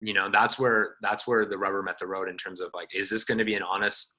you 0.00 0.12
know, 0.12 0.30
that's 0.30 0.58
where 0.58 0.96
that's 1.00 1.26
where 1.26 1.44
the 1.46 1.58
rubber 1.58 1.82
met 1.82 1.98
the 1.98 2.06
road 2.06 2.28
in 2.28 2.36
terms 2.36 2.60
of 2.60 2.70
like, 2.74 2.88
is 2.94 3.08
this 3.08 3.24
going 3.24 3.38
to 3.38 3.44
be 3.44 3.54
an 3.54 3.62
honest 3.62 4.18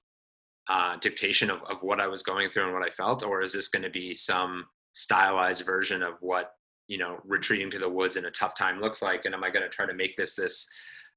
uh, 0.70 0.98
dictation 0.98 1.50
of, 1.50 1.62
of 1.70 1.82
what 1.82 2.00
I 2.00 2.08
was 2.08 2.24
going 2.24 2.50
through 2.50 2.66
and 2.66 2.74
what 2.74 2.86
I 2.86 2.90
felt, 2.90 3.24
or 3.24 3.42
is 3.42 3.54
this 3.54 3.70
going 3.70 3.84
to 3.84 3.90
be 3.90 4.14
some 4.14 4.66
stylized 4.94 5.66
version 5.66 6.02
of 6.02 6.16
what 6.22 6.52
you 6.88 6.98
know 6.98 7.20
retreating 7.24 7.70
to 7.72 7.80
the 7.80 7.90
woods 7.90 8.18
in 8.18 8.26
a 8.26 8.32
tough 8.32 8.56
time 8.56 8.82
looks 8.82 9.02
like? 9.02 9.26
And 9.26 9.36
am 9.36 9.44
I 9.44 9.50
going 9.50 9.64
to 9.64 9.70
try 9.70 9.86
to 9.86 9.94
make 9.94 10.16
this 10.18 10.36
this 10.36 10.68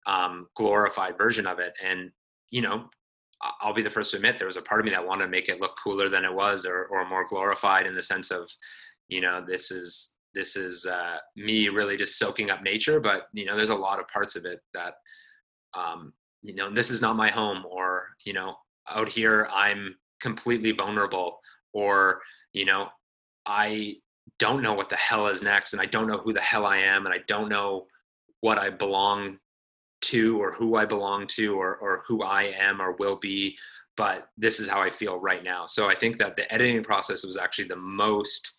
um, 0.07 0.47
glorified 0.57 1.17
version 1.17 1.47
of 1.47 1.59
it? 1.59 1.73
And 1.83 2.11
you 2.51 2.61
know, 2.61 2.91
I'll 3.61 3.75
be 3.75 3.83
the 3.83 3.91
first 3.91 4.11
to 4.11 4.19
admit 4.19 4.39
there 4.39 4.47
was 4.47 4.57
a 4.57 4.63
part 4.63 4.81
of 4.81 4.85
me 4.85 4.93
that 4.93 5.07
wanted 5.07 5.25
to 5.25 5.31
make 5.31 5.49
it 5.49 5.61
look 5.61 5.77
cooler 5.83 6.09
than 6.09 6.25
it 6.25 6.35
was, 6.35 6.67
or 6.67 6.85
or 6.87 7.09
more 7.09 7.27
glorified 7.27 7.87
in 7.87 7.95
the 7.95 8.03
sense 8.03 8.31
of, 8.31 8.51
you 9.09 9.21
know, 9.21 9.43
this 9.47 9.71
is 9.71 10.17
this 10.35 10.57
is 10.57 10.87
uh, 10.87 11.19
me 11.37 11.69
really 11.69 11.97
just 11.97 12.19
soaking 12.19 12.51
up 12.51 12.63
nature. 12.63 13.01
But 13.01 13.29
you 13.33 13.45
know, 13.45 13.57
there's 13.57 13.71
a 13.71 13.75
lot 13.75 14.01
of 14.01 14.09
parts 14.09 14.37
of 14.37 14.45
it 14.45 14.61
that, 14.75 14.95
um, 15.75 16.13
you 16.43 16.55
know, 16.55 16.71
this 16.71 16.91
is 16.91 17.03
not 17.03 17.17
my 17.17 17.31
home, 17.31 17.65
or 17.69 18.09
you 18.25 18.33
know, 18.33 18.55
out 18.89 19.09
here 19.09 19.49
I'm 19.53 19.97
completely 20.21 20.73
vulnerable, 20.73 21.39
or 21.73 22.21
you 22.53 22.65
know, 22.65 22.89
I 23.47 23.97
don't 24.39 24.63
know 24.63 24.75
what 24.75 24.89
the 24.89 24.97
hell 24.97 25.27
is 25.27 25.43
next, 25.43 25.73
and 25.73 25.83
I 25.83 25.87
don't 25.87 26.07
know 26.07 26.19
who 26.19 26.33
the 26.33 26.41
hell 26.41 26.67
I 26.67 26.79
am, 26.79 27.07
and 27.07 27.15
I 27.15 27.19
don't 27.27 27.49
know 27.49 27.87
what 28.41 28.59
I 28.59 28.71
belong 28.71 29.39
to 30.03 30.41
or 30.41 30.53
who 30.53 30.77
I 30.77 30.87
belong 30.87 31.27
to 31.27 31.55
or, 31.55 31.77
or 31.77 32.03
who 32.07 32.23
I 32.23 32.45
am 32.59 32.81
or 32.81 32.93
will 32.93 33.17
be, 33.17 33.57
but 33.97 34.29
this 34.39 34.61
is 34.61 34.69
how 34.69 34.81
I 34.81 34.91
feel 34.91 35.19
right 35.19 35.45
now. 35.45 35.67
So 35.67 35.89
I 35.89 35.95
think 35.95 36.17
that 36.19 36.37
the 36.37 36.51
editing 36.53 36.83
process 36.83 37.25
was 37.25 37.37
actually 37.37 37.69
the 37.69 37.77
most, 37.77 38.53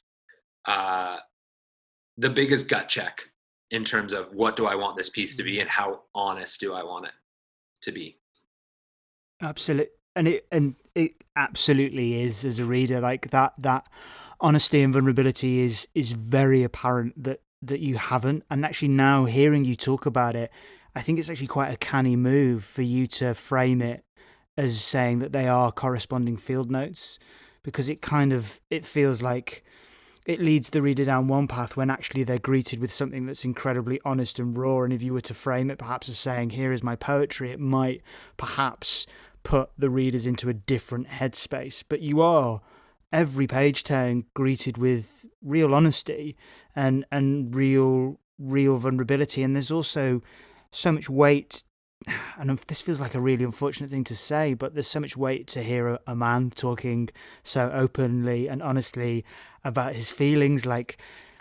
uh, 0.66 1.18
the 2.18 2.30
biggest 2.30 2.70
gut 2.70 2.90
check 2.90 3.22
in 3.72 3.84
terms 3.84 4.14
of 4.14 4.28
what 4.34 4.56
do 4.56 4.66
I 4.66 4.76
want 4.76 4.98
this 4.98 5.10
piece 5.10 5.36
to 5.38 5.44
be 5.44 5.54
mm-hmm. 5.54 5.62
and 5.62 5.70
how 5.70 6.02
honest 6.14 6.60
do 6.60 6.74
I 6.74 6.84
want 6.84 7.06
it 7.06 7.14
to 7.84 7.92
be. 7.92 8.18
Absolutely. 9.42 9.92
And 10.16 10.28
it, 10.28 10.46
and 10.52 10.76
it 10.94 11.24
absolutely 11.36 12.22
is 12.22 12.44
as 12.44 12.60
a 12.60 12.66
reader 12.66 13.00
like 13.00 13.32
that, 13.32 13.54
that 13.60 13.88
honesty 14.42 14.82
and 14.82 14.94
vulnerability 14.94 15.62
is, 15.62 15.88
is 15.96 16.12
very 16.12 16.64
apparent 16.64 17.24
that, 17.24 17.42
that 17.62 17.80
you 17.80 17.96
haven't. 17.96 18.44
And 18.52 18.66
actually 18.66 18.90
now 18.90 19.26
hearing 19.26 19.64
you 19.64 19.76
talk 19.76 20.06
about 20.06 20.36
it, 20.36 20.52
I 20.96 21.02
think 21.02 21.18
it's 21.18 21.30
actually 21.30 21.48
quite 21.48 21.74
a 21.74 21.78
canny 21.78 22.18
move 22.18 22.66
for 22.66 22.82
you 22.82 23.08
to 23.08 23.34
frame 23.34 23.82
it 23.82 24.04
as 24.58 24.82
saying 24.82 25.20
that 25.20 25.32
they 25.32 25.48
are 25.48 25.72
corresponding 25.72 26.36
field 26.36 26.70
notes 26.70 27.18
because 27.64 27.90
it 27.90 28.02
kind 28.02 28.34
of 28.34 28.60
it 28.70 28.86
feels 28.86 29.22
like 29.22 29.64
it 30.26 30.40
leads 30.40 30.70
the 30.70 30.82
reader 30.82 31.06
down 31.06 31.28
one 31.28 31.48
path 31.48 31.76
when 31.76 31.90
actually 31.90 32.24
they're 32.24 32.38
greeted 32.38 32.80
with 32.80 32.92
something 32.92 33.26
that's 33.26 33.46
incredibly 33.46 34.00
honest 34.06 34.40
and 34.40 34.56
raw. 34.56 34.82
And 34.82 34.94
if 34.94 35.02
you 35.02 35.14
were 35.14 35.22
to 35.22 35.34
frame 35.34 35.72
it 35.72 35.80
perhaps 35.80 36.10
as 36.10 36.18
saying 36.18 36.52
here 36.52 36.72
is 36.72 36.84
my 36.84 36.96
poetry 36.96 37.52
it 37.52 37.60
might 37.60 38.02
perhaps 38.38 39.08
put 39.44 39.72
the 39.78 39.90
readers 39.90 40.28
into 40.28 40.50
a 40.50 40.54
different 40.54 41.08
headspace. 41.08 41.84
But 41.88 42.02
you 42.02 42.22
are 42.22 42.62
every 43.12 43.48
page 43.48 43.84
turn 43.84 44.26
greeted 44.34 44.78
with 44.78 45.26
real 45.42 45.74
honesty 45.74 46.38
and 46.76 47.06
and 47.12 47.56
real 47.56 48.20
real 48.38 48.78
vulnerability. 48.78 49.42
And 49.42 49.56
there's 49.56 49.72
also 49.72 50.22
so 50.72 50.92
much 50.92 51.10
weight 51.10 51.64
and 52.40 52.50
um, 52.50 52.60
this 52.68 52.82
feels 52.82 53.00
like 53.00 53.14
a 53.14 53.22
really 53.22 53.44
unfortunate 53.44 53.92
thing 53.92 54.04
to 54.06 54.16
say, 54.16 54.56
but 54.56 54.74
there's 54.74 54.88
so 54.88 55.00
much 55.00 55.16
weight 55.16 55.48
to 55.48 55.62
hear 55.62 55.88
a, 55.88 56.00
a, 56.08 56.16
man 56.16 56.50
talking 56.50 57.10
so 57.44 57.70
openly 57.72 58.50
and 58.50 58.64
honestly 58.64 59.24
about 59.64 59.96
his 59.96 60.12
feelings. 60.12 60.66
Like 60.66 60.98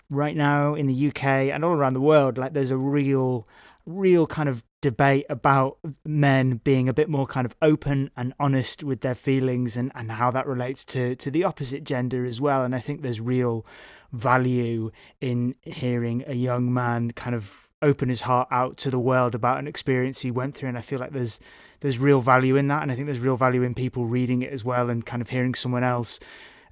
right 0.09 0.35
now 0.35 0.75
in 0.75 0.87
the 0.87 1.07
UK 1.07 1.25
and 1.25 1.63
all 1.63 1.73
around 1.73 1.93
the 1.93 2.01
world, 2.01 2.37
like 2.37 2.53
there's 2.53 2.71
a 2.71 2.77
real, 2.77 3.47
real 3.85 4.27
kind 4.27 4.49
of 4.49 4.63
debate 4.81 5.25
about 5.29 5.77
men 6.03 6.59
being 6.63 6.89
a 6.89 6.93
bit 6.93 7.07
more 7.07 7.27
kind 7.27 7.45
of 7.45 7.55
open 7.61 8.09
and 8.17 8.33
honest 8.39 8.83
with 8.83 9.01
their 9.01 9.15
feelings 9.15 9.77
and, 9.77 9.91
and 9.95 10.11
how 10.11 10.31
that 10.31 10.47
relates 10.47 10.83
to, 10.83 11.15
to 11.15 11.29
the 11.29 11.43
opposite 11.43 11.83
gender 11.83 12.25
as 12.25 12.41
well. 12.41 12.63
And 12.63 12.75
I 12.75 12.79
think 12.79 13.01
there's 13.01 13.21
real 13.21 13.65
value 14.11 14.91
in 15.21 15.55
hearing 15.61 16.23
a 16.27 16.33
young 16.33 16.73
man 16.73 17.11
kind 17.11 17.35
of 17.35 17.71
open 17.81 18.09
his 18.09 18.21
heart 18.21 18.47
out 18.51 18.77
to 18.77 18.91
the 18.91 18.99
world 18.99 19.33
about 19.33 19.57
an 19.57 19.67
experience 19.67 20.19
he 20.19 20.29
went 20.29 20.53
through 20.55 20.69
and 20.69 20.77
I 20.77 20.81
feel 20.81 20.99
like 20.99 21.11
there's 21.11 21.39
there's 21.79 21.97
real 21.97 22.21
value 22.21 22.55
in 22.55 22.67
that 22.67 22.83
and 22.83 22.91
I 22.91 22.95
think 22.95 23.07
there's 23.07 23.19
real 23.19 23.37
value 23.37 23.63
in 23.63 23.73
people 23.73 24.05
reading 24.05 24.43
it 24.43 24.51
as 24.51 24.63
well 24.63 24.89
and 24.89 25.03
kind 25.03 25.21
of 25.21 25.29
hearing 25.29 25.55
someone 25.55 25.83
else 25.83 26.19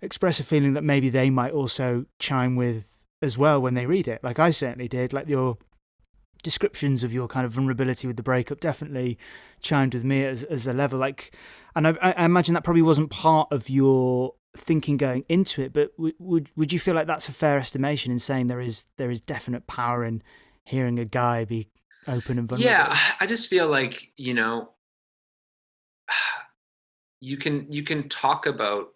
express 0.01 0.39
a 0.39 0.43
feeling 0.43 0.73
that 0.73 0.83
maybe 0.83 1.09
they 1.09 1.29
might 1.29 1.51
also 1.51 2.05
chime 2.19 2.55
with 2.55 3.03
as 3.21 3.37
well 3.37 3.61
when 3.61 3.73
they 3.73 3.85
read 3.85 4.07
it 4.07 4.23
like 4.23 4.39
I 4.39 4.49
certainly 4.49 4.87
did 4.87 5.13
like 5.13 5.27
your 5.27 5.57
descriptions 6.41 7.03
of 7.03 7.13
your 7.13 7.27
kind 7.27 7.45
of 7.45 7.51
vulnerability 7.51 8.07
with 8.07 8.15
the 8.15 8.23
breakup 8.23 8.61
definitely 8.61 9.17
chimed 9.61 9.93
with 9.93 10.05
me 10.05 10.25
as, 10.25 10.43
as 10.45 10.67
a 10.67 10.73
level 10.73 10.97
like 10.97 11.35
and 11.75 11.87
I, 11.87 11.97
I 12.01 12.25
imagine 12.25 12.53
that 12.53 12.63
probably 12.63 12.81
wasn't 12.81 13.09
part 13.09 13.51
of 13.51 13.69
your 13.69 14.35
thinking 14.55 14.95
going 14.95 15.25
into 15.27 15.61
it 15.61 15.73
but 15.73 15.95
w- 15.97 16.15
would 16.17 16.49
would 16.55 16.71
you 16.71 16.79
feel 16.79 16.95
like 16.95 17.07
that's 17.07 17.27
a 17.27 17.33
fair 17.33 17.57
estimation 17.57 18.11
in 18.11 18.19
saying 18.19 18.47
there 18.47 18.61
is 18.61 18.87
there 18.97 19.11
is 19.11 19.19
definite 19.19 19.67
power 19.67 20.05
in 20.05 20.23
hearing 20.65 20.97
a 20.97 21.05
guy 21.05 21.43
be 21.43 21.67
open 22.07 22.39
and 22.39 22.47
vulnerable. 22.47 22.71
Yeah, 22.71 22.97
I 23.19 23.25
just 23.25 23.49
feel 23.49 23.67
like 23.67 24.11
you 24.17 24.33
know, 24.33 24.71
you 27.21 27.37
can 27.37 27.71
you 27.71 27.83
can 27.83 28.09
talk 28.09 28.45
about 28.45 28.89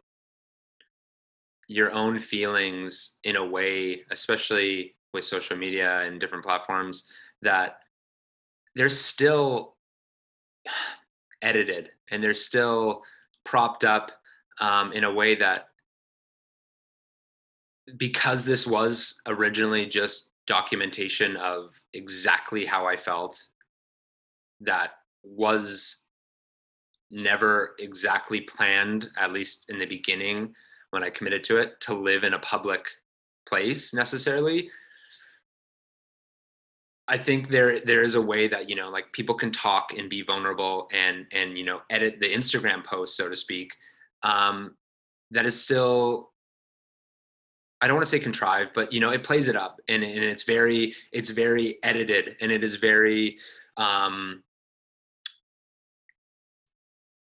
your 1.73 1.91
own 1.91 2.19
feelings 2.19 3.17
in 3.23 3.35
a 3.35 3.43
way, 3.43 4.03
especially 4.11 4.95
with 5.11 5.25
social 5.25 5.57
media 5.57 6.01
and 6.01 6.19
different 6.19 6.45
platforms, 6.45 7.11
that 7.41 7.79
they're 8.75 8.89
still 8.89 9.75
edited 11.41 11.89
and 12.11 12.23
they're 12.23 12.33
still 12.35 13.01
propped 13.43 13.83
up 13.83 14.11
um, 14.61 14.93
in 14.93 15.03
a 15.03 15.11
way 15.11 15.35
that 15.35 15.69
because 17.97 18.45
this 18.45 18.67
was 18.67 19.19
originally 19.25 19.87
just 19.87 20.29
documentation 20.45 21.35
of 21.37 21.75
exactly 21.93 22.65
how 22.65 22.85
I 22.85 22.97
felt 22.97 23.47
that 24.61 24.91
was 25.23 26.03
never 27.09 27.73
exactly 27.79 28.41
planned, 28.41 29.09
at 29.19 29.33
least 29.33 29.71
in 29.71 29.79
the 29.79 29.87
beginning 29.87 30.53
when 30.93 31.03
I 31.03 31.09
committed 31.09 31.43
to 31.45 31.57
it, 31.57 31.81
to 31.81 31.93
live 31.93 32.23
in 32.23 32.33
a 32.33 32.39
public 32.39 32.87
place 33.47 33.93
necessarily. 33.93 34.69
I 37.07 37.17
think 37.17 37.49
there 37.49 37.79
there 37.79 38.03
is 38.03 38.15
a 38.15 38.21
way 38.21 38.47
that 38.47 38.69
you 38.69 38.75
know 38.75 38.89
like 38.89 39.11
people 39.11 39.35
can 39.35 39.51
talk 39.51 39.97
and 39.97 40.09
be 40.09 40.21
vulnerable 40.21 40.87
and 40.93 41.25
and 41.33 41.57
you 41.57 41.65
know 41.65 41.81
edit 41.89 42.19
the 42.19 42.33
Instagram 42.33 42.85
post 42.85 43.17
so 43.17 43.27
to 43.27 43.35
speak 43.35 43.73
um, 44.23 44.75
that 45.31 45.45
is 45.45 45.61
still 45.61 46.31
I 47.81 47.87
don't 47.87 47.97
want 47.97 48.05
to 48.05 48.11
say 48.11 48.19
contrived, 48.19 48.71
but 48.73 48.93
you 48.93 49.01
know, 49.01 49.09
it 49.09 49.25
plays 49.25 49.49
it 49.49 49.57
up 49.57 49.81
and, 49.89 50.03
and 50.03 50.23
it's 50.23 50.43
very, 50.43 50.95
it's 51.11 51.31
very 51.31 51.79
edited 51.83 52.37
and 52.39 52.49
it 52.49 52.63
is 52.63 52.75
very, 52.75 53.37
um, 53.75 54.41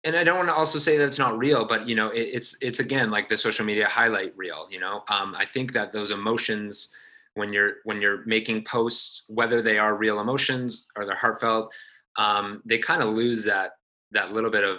and 0.04 0.16
I 0.16 0.24
don't 0.24 0.36
want 0.36 0.48
to 0.48 0.54
also 0.54 0.78
say 0.78 0.96
that 0.96 1.04
it's 1.04 1.18
not 1.18 1.38
real, 1.38 1.64
but 1.64 1.86
you 1.86 1.94
know, 1.94 2.10
it, 2.10 2.30
it's, 2.32 2.56
it's 2.60 2.80
again, 2.80 3.10
like 3.10 3.28
the 3.28 3.36
social 3.36 3.64
media 3.64 3.86
highlight 3.86 4.36
reel, 4.36 4.66
you 4.70 4.80
know, 4.80 5.04
um, 5.08 5.34
I 5.36 5.44
think 5.44 5.72
that 5.72 5.92
those 5.92 6.10
emotions 6.10 6.92
when 7.34 7.52
you're, 7.52 7.76
when 7.84 8.00
you're 8.00 8.24
making 8.26 8.64
posts, 8.64 9.24
whether 9.28 9.62
they 9.62 9.78
are 9.78 9.94
real 9.94 10.20
emotions 10.20 10.86
or 10.96 11.06
they're 11.06 11.14
heartfelt, 11.14 11.72
um, 12.18 12.60
they 12.66 12.78
kind 12.78 13.02
of 13.02 13.14
lose 13.14 13.44
that, 13.44 13.72
that 14.10 14.32
little 14.32 14.50
bit 14.50 14.64
of, 14.64 14.78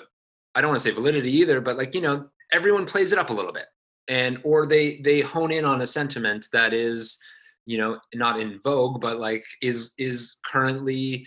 I 0.54 0.62
don't 0.62 0.70
want 0.70 0.82
to 0.82 0.88
say 0.88 0.94
validity 0.94 1.32
either, 1.32 1.62
but 1.62 1.78
like, 1.78 1.96
you 1.96 2.02
know, 2.02 2.30
everyone 2.52 2.86
plays 2.86 3.12
it 3.12 3.20
up 3.20 3.30
a 3.30 3.34
little 3.34 3.52
bit. 3.52 3.66
And 4.08 4.40
or 4.44 4.66
they 4.66 5.00
they 5.00 5.22
hone 5.22 5.52
in 5.52 5.64
on 5.64 5.82
a 5.82 5.88
sentiment 5.88 6.48
that 6.52 6.74
is 6.74 7.22
you 7.66 7.78
know 7.78 8.00
not 8.14 8.38
in 8.38 8.60
vogue 8.62 9.00
but 9.00 9.18
like 9.18 9.46
is 9.62 9.94
is 9.98 10.40
currently 10.46 11.26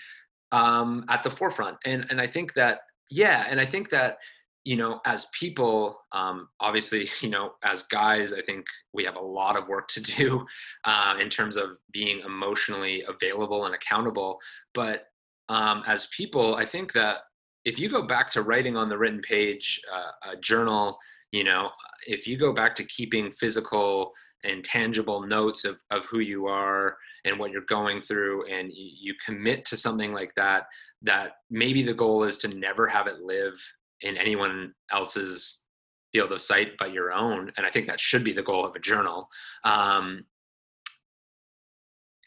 um 0.53 1.07
at 1.09 1.23
the 1.23 1.31
forefront. 1.31 1.79
And 1.87 2.07
and 2.11 2.21
i 2.21 2.27
think 2.27 2.53
that 2.53 2.81
yeah 3.11 3.47
and 3.49 3.61
i 3.61 3.65
think 3.65 3.91
that 3.91 4.19
you 4.65 4.77
know 4.77 5.01
as 5.07 5.27
people 5.39 6.01
um 6.13 6.49
obviously 6.61 7.09
you 7.21 7.31
know 7.31 7.53
as 7.65 7.85
guys 7.85 8.33
i 8.33 8.43
think 8.43 8.67
we 8.93 9.05
have 9.05 9.17
a 9.17 9.21
lot 9.21 9.57
of 9.57 9.69
work 9.69 9.89
to 9.89 10.01
do 10.01 10.45
uh, 10.85 11.15
in 11.21 11.29
terms 11.29 11.57
of 11.57 11.71
being 11.93 12.21
emotionally 12.21 13.03
available 13.09 13.65
and 13.65 13.75
accountable 13.75 14.39
but 14.75 15.07
um 15.49 15.83
as 15.87 16.07
people 16.07 16.57
i 16.57 16.65
think 16.65 16.93
that 16.93 17.19
if 17.65 17.81
you 17.81 17.89
go 17.89 18.03
back 18.03 18.31
to 18.31 18.43
writing 18.43 18.77
on 18.77 18.89
the 18.89 18.97
written 18.97 19.21
page 19.21 19.81
uh, 19.93 20.31
a 20.33 20.37
journal 20.37 20.99
you 21.37 21.45
know 21.45 21.69
if 22.07 22.27
you 22.27 22.39
go 22.39 22.53
back 22.53 22.75
to 22.75 22.85
keeping 22.85 23.31
physical 23.31 24.13
and 24.45 24.65
tangible 24.65 25.27
notes 25.27 25.65
of, 25.65 25.83
of 25.91 26.07
who 26.07 26.21
you 26.21 26.47
are 26.47 26.97
and 27.25 27.39
what 27.39 27.51
you're 27.51 27.63
going 27.63 28.01
through 28.01 28.47
and 28.47 28.71
you, 28.73 29.13
commit 29.25 29.65
to 29.65 29.77
something 29.77 30.13
like 30.13 30.33
that 30.37 30.65
that 31.03 31.33
maybe 31.51 31.83
the 31.83 31.93
goal 31.93 32.23
is 32.23 32.39
to 32.39 32.49
never 32.49 32.87
have 32.87 33.07
it 33.07 33.21
live 33.21 33.55
in 34.01 34.17
anyone 34.17 34.73
else's 34.93 35.65
field 36.13 36.33
of 36.33 36.41
sight 36.41 36.73
but 36.79 36.93
your 36.93 37.13
own 37.13 37.51
and 37.57 37.67
i 37.67 37.71
think 37.71 37.87
that 37.87 38.01
should 38.01 38.25
be 38.25 38.33
the 38.33 38.43
goal 38.43 38.65
of 38.65 38.75
a 38.75 38.81
journal. 38.81 39.29
Um, 39.65 40.25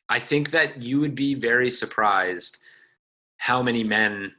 i 0.08 0.20
think 0.20 0.52
that 0.52 0.84
you 0.84 1.00
would 1.00 1.16
be 1.16 1.34
very 1.34 1.70
surprised 1.70 2.60
how 3.38 3.64
many 3.64 3.84
men 3.84 4.34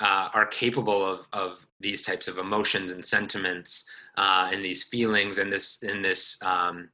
uh, 0.00 0.28
are 0.34 0.46
capable 0.46 1.04
of 1.04 1.26
of 1.32 1.66
these 1.80 2.02
types 2.02 2.28
of 2.28 2.38
emotions 2.38 2.92
and 2.92 3.04
sentiments 3.04 3.88
uh, 4.16 4.48
and 4.52 4.64
these 4.64 4.84
feelings 4.84 5.38
and 5.38 5.52
this 5.52 5.82
and 5.82 6.04
this 6.04 6.38
um, 6.42 6.88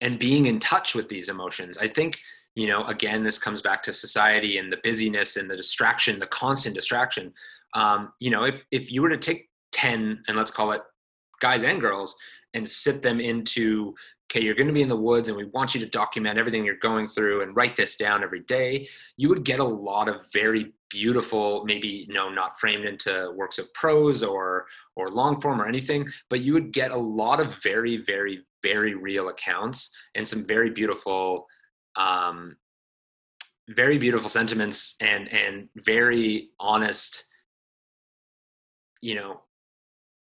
and 0.00 0.18
being 0.18 0.46
in 0.46 0.58
touch 0.58 0.94
with 0.94 1.08
these 1.08 1.28
emotions. 1.28 1.78
I 1.78 1.88
think 1.88 2.18
you 2.54 2.66
know 2.66 2.84
again 2.84 3.22
this 3.22 3.38
comes 3.38 3.60
back 3.60 3.82
to 3.84 3.92
society 3.92 4.58
and 4.58 4.70
the 4.72 4.78
busyness 4.82 5.36
and 5.36 5.48
the 5.48 5.56
distraction, 5.56 6.18
the 6.18 6.26
constant 6.26 6.74
distraction. 6.74 7.32
Um, 7.74 8.12
you 8.18 8.30
know, 8.30 8.44
if 8.44 8.64
if 8.70 8.90
you 8.90 9.02
were 9.02 9.10
to 9.10 9.16
take 9.16 9.48
ten 9.72 10.22
and 10.28 10.36
let's 10.36 10.50
call 10.50 10.72
it 10.72 10.82
guys 11.40 11.62
and 11.62 11.80
girls 11.80 12.16
and 12.54 12.68
sit 12.68 13.02
them 13.02 13.20
into 13.20 13.94
okay 14.30 14.44
you're 14.44 14.54
going 14.54 14.66
to 14.66 14.72
be 14.72 14.82
in 14.82 14.88
the 14.88 14.96
woods 14.96 15.28
and 15.28 15.36
we 15.36 15.44
want 15.46 15.74
you 15.74 15.80
to 15.80 15.86
document 15.86 16.38
everything 16.38 16.64
you're 16.64 16.76
going 16.76 17.06
through 17.06 17.42
and 17.42 17.54
write 17.54 17.76
this 17.76 17.96
down 17.96 18.22
every 18.22 18.40
day 18.40 18.88
you 19.16 19.28
would 19.28 19.44
get 19.44 19.60
a 19.60 19.64
lot 19.64 20.08
of 20.08 20.24
very 20.32 20.72
beautiful 20.90 21.64
maybe 21.64 22.06
you 22.08 22.14
know 22.14 22.28
not 22.28 22.58
framed 22.58 22.84
into 22.84 23.32
works 23.36 23.58
of 23.58 23.72
prose 23.74 24.22
or 24.22 24.66
or 24.96 25.08
long 25.08 25.40
form 25.40 25.60
or 25.60 25.66
anything 25.66 26.06
but 26.30 26.40
you 26.40 26.52
would 26.52 26.72
get 26.72 26.90
a 26.90 26.96
lot 26.96 27.40
of 27.40 27.54
very 27.62 27.96
very 27.96 28.44
very 28.62 28.94
real 28.94 29.28
accounts 29.28 29.94
and 30.14 30.26
some 30.26 30.44
very 30.44 30.70
beautiful 30.70 31.46
um 31.96 32.56
very 33.70 33.98
beautiful 33.98 34.28
sentiments 34.28 34.96
and 35.00 35.32
and 35.32 35.68
very 35.76 36.50
honest 36.58 37.24
you 39.00 39.14
know 39.14 39.40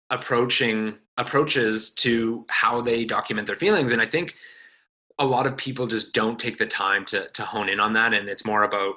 approaching 0.10 0.98
approaches 1.18 1.92
to 1.92 2.46
how 2.50 2.82
they 2.82 3.04
document 3.04 3.48
their 3.48 3.56
feelings. 3.56 3.92
And 3.92 4.02
i 4.02 4.06
think 4.06 4.36
a 5.20 5.26
lot 5.26 5.48
of 5.48 5.58
people 5.58 5.88
just 5.88 6.14
don't 6.14 6.40
take 6.40 6.58
the 6.58 6.66
time 6.66 7.04
to 7.06 7.28
to 7.30 7.44
hone 7.44 7.70
in 7.70 7.80
on 7.80 7.94
that. 7.94 8.14
And 8.14 8.30
it's 8.30 8.46
more 8.46 8.64
about 8.64 8.96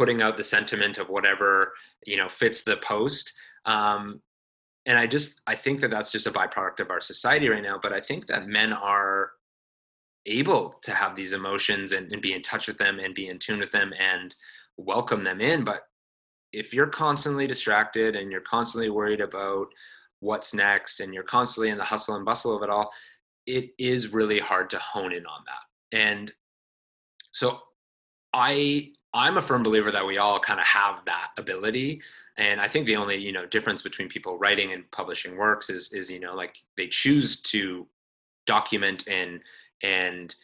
putting 0.00 0.22
out 0.22 0.36
the 0.36 0.44
sentiment 0.44 0.96
of 0.98 1.08
whatever 1.08 1.72
you 2.06 2.16
know 2.16 2.28
fits 2.28 2.62
the 2.62 2.76
post. 2.78 3.32
Um, 3.66 4.20
and 4.86 4.98
i 4.98 5.06
just 5.06 5.42
i 5.46 5.54
think 5.54 5.78
that 5.78 5.90
that's 5.90 6.10
just 6.10 6.26
a 6.26 6.30
byproduct 6.30 6.80
of 6.80 6.90
our 6.90 7.02
society 7.02 7.50
right 7.50 7.62
now 7.62 7.78
but 7.82 7.92
i 7.92 8.00
think 8.00 8.26
that 8.26 8.46
men 8.46 8.72
are 8.72 9.32
able 10.26 10.70
to 10.82 10.92
have 10.92 11.16
these 11.16 11.32
emotions 11.32 11.92
and, 11.92 12.12
and 12.12 12.22
be 12.22 12.34
in 12.34 12.42
touch 12.42 12.68
with 12.68 12.78
them 12.78 12.98
and 12.98 13.14
be 13.14 13.28
in 13.28 13.38
tune 13.38 13.60
with 13.60 13.70
them 13.70 13.92
and 13.98 14.34
welcome 14.76 15.24
them 15.24 15.40
in. 15.40 15.64
But 15.64 15.82
if 16.52 16.74
you're 16.74 16.86
constantly 16.86 17.46
distracted 17.46 18.16
and 18.16 18.30
you're 18.30 18.40
constantly 18.40 18.90
worried 18.90 19.20
about 19.20 19.66
what's 20.20 20.52
next 20.52 21.00
and 21.00 21.14
you're 21.14 21.22
constantly 21.22 21.70
in 21.70 21.78
the 21.78 21.84
hustle 21.84 22.16
and 22.16 22.24
bustle 22.24 22.54
of 22.54 22.62
it 22.62 22.68
all 22.68 22.92
it 23.46 23.70
is 23.78 24.12
really 24.12 24.38
hard 24.38 24.68
to 24.70 24.78
hone 24.78 25.12
in 25.12 25.24
on 25.26 25.40
that. 25.46 25.98
And 25.98 26.32
so 27.32 27.60
i 28.32 28.92
I'm 29.12 29.38
a 29.38 29.42
firm 29.42 29.62
believer 29.62 29.90
that 29.90 30.06
we 30.06 30.18
all 30.18 30.38
kind 30.38 30.60
of 30.60 30.66
have 30.66 31.04
that 31.04 31.30
ability. 31.36 32.00
And 32.36 32.60
I 32.60 32.68
think 32.68 32.86
the 32.86 32.96
only, 32.96 33.16
you 33.16 33.32
know, 33.32 33.44
difference 33.46 33.82
between 33.82 34.08
people 34.08 34.38
writing 34.38 34.72
and 34.72 34.90
publishing 34.92 35.36
works 35.36 35.68
is 35.68 35.92
is, 35.92 36.10
you 36.10 36.20
know, 36.20 36.34
like 36.34 36.56
they 36.76 36.86
choose 36.86 37.40
to 37.42 37.86
document 38.46 39.08
and 39.08 39.40
and 39.82 40.34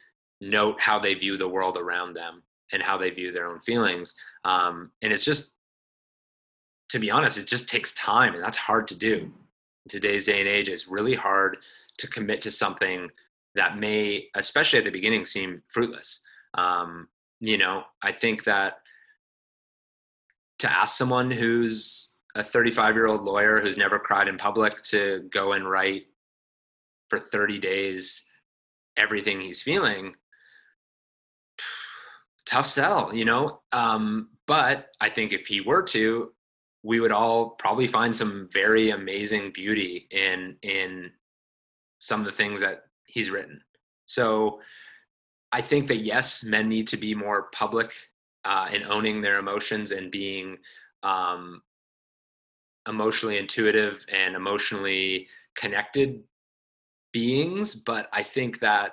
note 0.41 0.81
how 0.81 0.99
they 0.99 1.15
view 1.15 1.37
the 1.37 1.49
world 1.49 1.77
around 1.77 2.15
them 2.15 2.43
and 2.73 2.83
how 2.83 2.99
they 2.99 3.11
view 3.11 3.33
their 3.33 3.47
own 3.47 3.59
feelings. 3.61 4.15
Um, 4.45 4.91
and 5.03 5.13
it's 5.13 5.25
just 5.25 5.53
to 6.91 6.99
be 6.99 7.11
honest, 7.11 7.39
it 7.39 7.47
just 7.47 7.69
takes 7.69 7.93
time 7.93 8.35
and 8.35 8.43
that's 8.43 8.59
hard 8.59 8.87
to 8.89 8.99
do. 8.99 9.15
In 9.15 9.89
today's 9.89 10.25
day 10.25 10.41
and 10.41 10.49
age, 10.49 10.69
it's 10.69 10.89
really 10.89 11.15
hard 11.15 11.59
to 11.99 12.07
commit 12.09 12.43
to 12.43 12.51
something 12.51 13.09
that 13.55 13.79
may, 13.79 14.29
especially 14.35 14.79
at 14.79 14.85
the 14.85 14.91
beginning, 14.91 15.25
seem 15.25 15.63
fruitless. 15.67 16.21
Um, 16.55 17.09
you 17.41 17.59
know, 17.59 17.85
I 18.03 18.13
think 18.13 18.45
that 18.45 18.79
to 20.61 20.73
ask 20.73 20.97
someone 20.97 21.31
who's 21.31 22.15
a 22.35 22.43
35 22.43 22.95
year 22.95 23.07
old 23.07 23.25
lawyer 23.25 23.61
who's 23.61 23.77
never 23.77 23.99
cried 23.99 24.29
in 24.29 24.37
public 24.37 24.83
to 24.83 25.29
go 25.31 25.53
and 25.53 25.69
write 25.69 26.05
for 27.09 27.19
30 27.19 27.59
days 27.59 28.25
everything 28.97 29.41
he's 29.41 29.63
feeling 29.63 30.15
tough 32.47 32.67
sell 32.67 33.15
you 33.15 33.25
know? 33.25 33.61
Um, 33.73 34.31
but 34.47 34.89
i 35.01 35.09
think 35.09 35.33
if 35.33 35.47
he 35.47 35.61
were 35.61 35.83
to 35.83 36.31
we 36.87 37.01
would 37.01 37.11
all 37.11 37.51
probably 37.51 37.87
find 37.87 38.15
some 38.15 38.49
very 38.53 38.91
amazing 38.91 39.51
beauty 39.51 40.07
in 40.13 40.57
in 40.63 41.11
some 41.99 42.21
of 42.21 42.27
the 42.27 42.33
things 42.33 42.61
that 42.61 42.83
he's 43.07 43.31
written. 43.31 43.61
So 44.07 44.61
I 45.53 45.63
think 45.63 45.89
that 45.89 45.99
yes, 45.99 46.45
men 46.45 46.69
need 46.69 46.89
to 46.89 46.97
be 46.97 47.15
more 47.15 47.45
public 47.53 47.93
uh, 48.45 48.69
in 48.73 48.85
owning 48.85 49.21
their 49.21 49.39
emotions 49.39 49.91
and 49.91 50.11
being 50.11 50.59
um, 51.03 51.63
emotionally 52.89 53.39
intuitive 53.39 54.05
and 54.13 54.35
emotionally 54.35 55.29
connected 55.57 56.23
beings. 57.13 57.75
But 57.75 58.09
I 58.13 58.23
think 58.23 58.61
that 58.61 58.93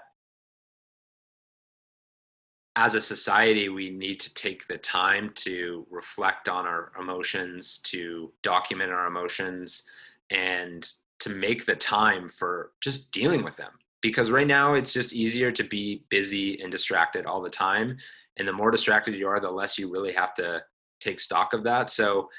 as 2.75 2.95
a 2.95 3.01
society, 3.01 3.69
we 3.69 3.91
need 3.91 4.19
to 4.21 4.33
take 4.33 4.67
the 4.67 4.77
time 4.77 5.31
to 5.35 5.85
reflect 5.91 6.49
on 6.49 6.65
our 6.65 6.91
emotions, 6.99 7.77
to 7.83 8.31
document 8.41 8.91
our 8.91 9.05
emotions, 9.05 9.83
and 10.31 10.89
to 11.19 11.29
make 11.29 11.65
the 11.65 11.75
time 11.75 12.27
for 12.27 12.71
just 12.81 13.11
dealing 13.11 13.43
with 13.43 13.55
them 13.55 13.73
because 14.03 14.29
right 14.29 14.45
now 14.45 14.73
it's 14.75 14.93
just 14.93 15.13
easier 15.13 15.49
to 15.49 15.63
be 15.63 16.03
busy 16.09 16.61
and 16.61 16.71
distracted 16.71 17.25
all 17.25 17.41
the 17.41 17.49
time. 17.49 17.97
And 18.37 18.47
the 18.47 18.53
more 18.53 18.69
distracted 18.69 19.15
you 19.15 19.27
are 19.27 19.39
the 19.39 19.49
less 19.49 19.79
you 19.79 19.91
really 19.91 20.13
have 20.13 20.33
to 20.35 20.61
take 20.99 21.19
stock 21.19 21.53
of 21.53 21.63
that. 21.63 21.89
So 21.89 22.29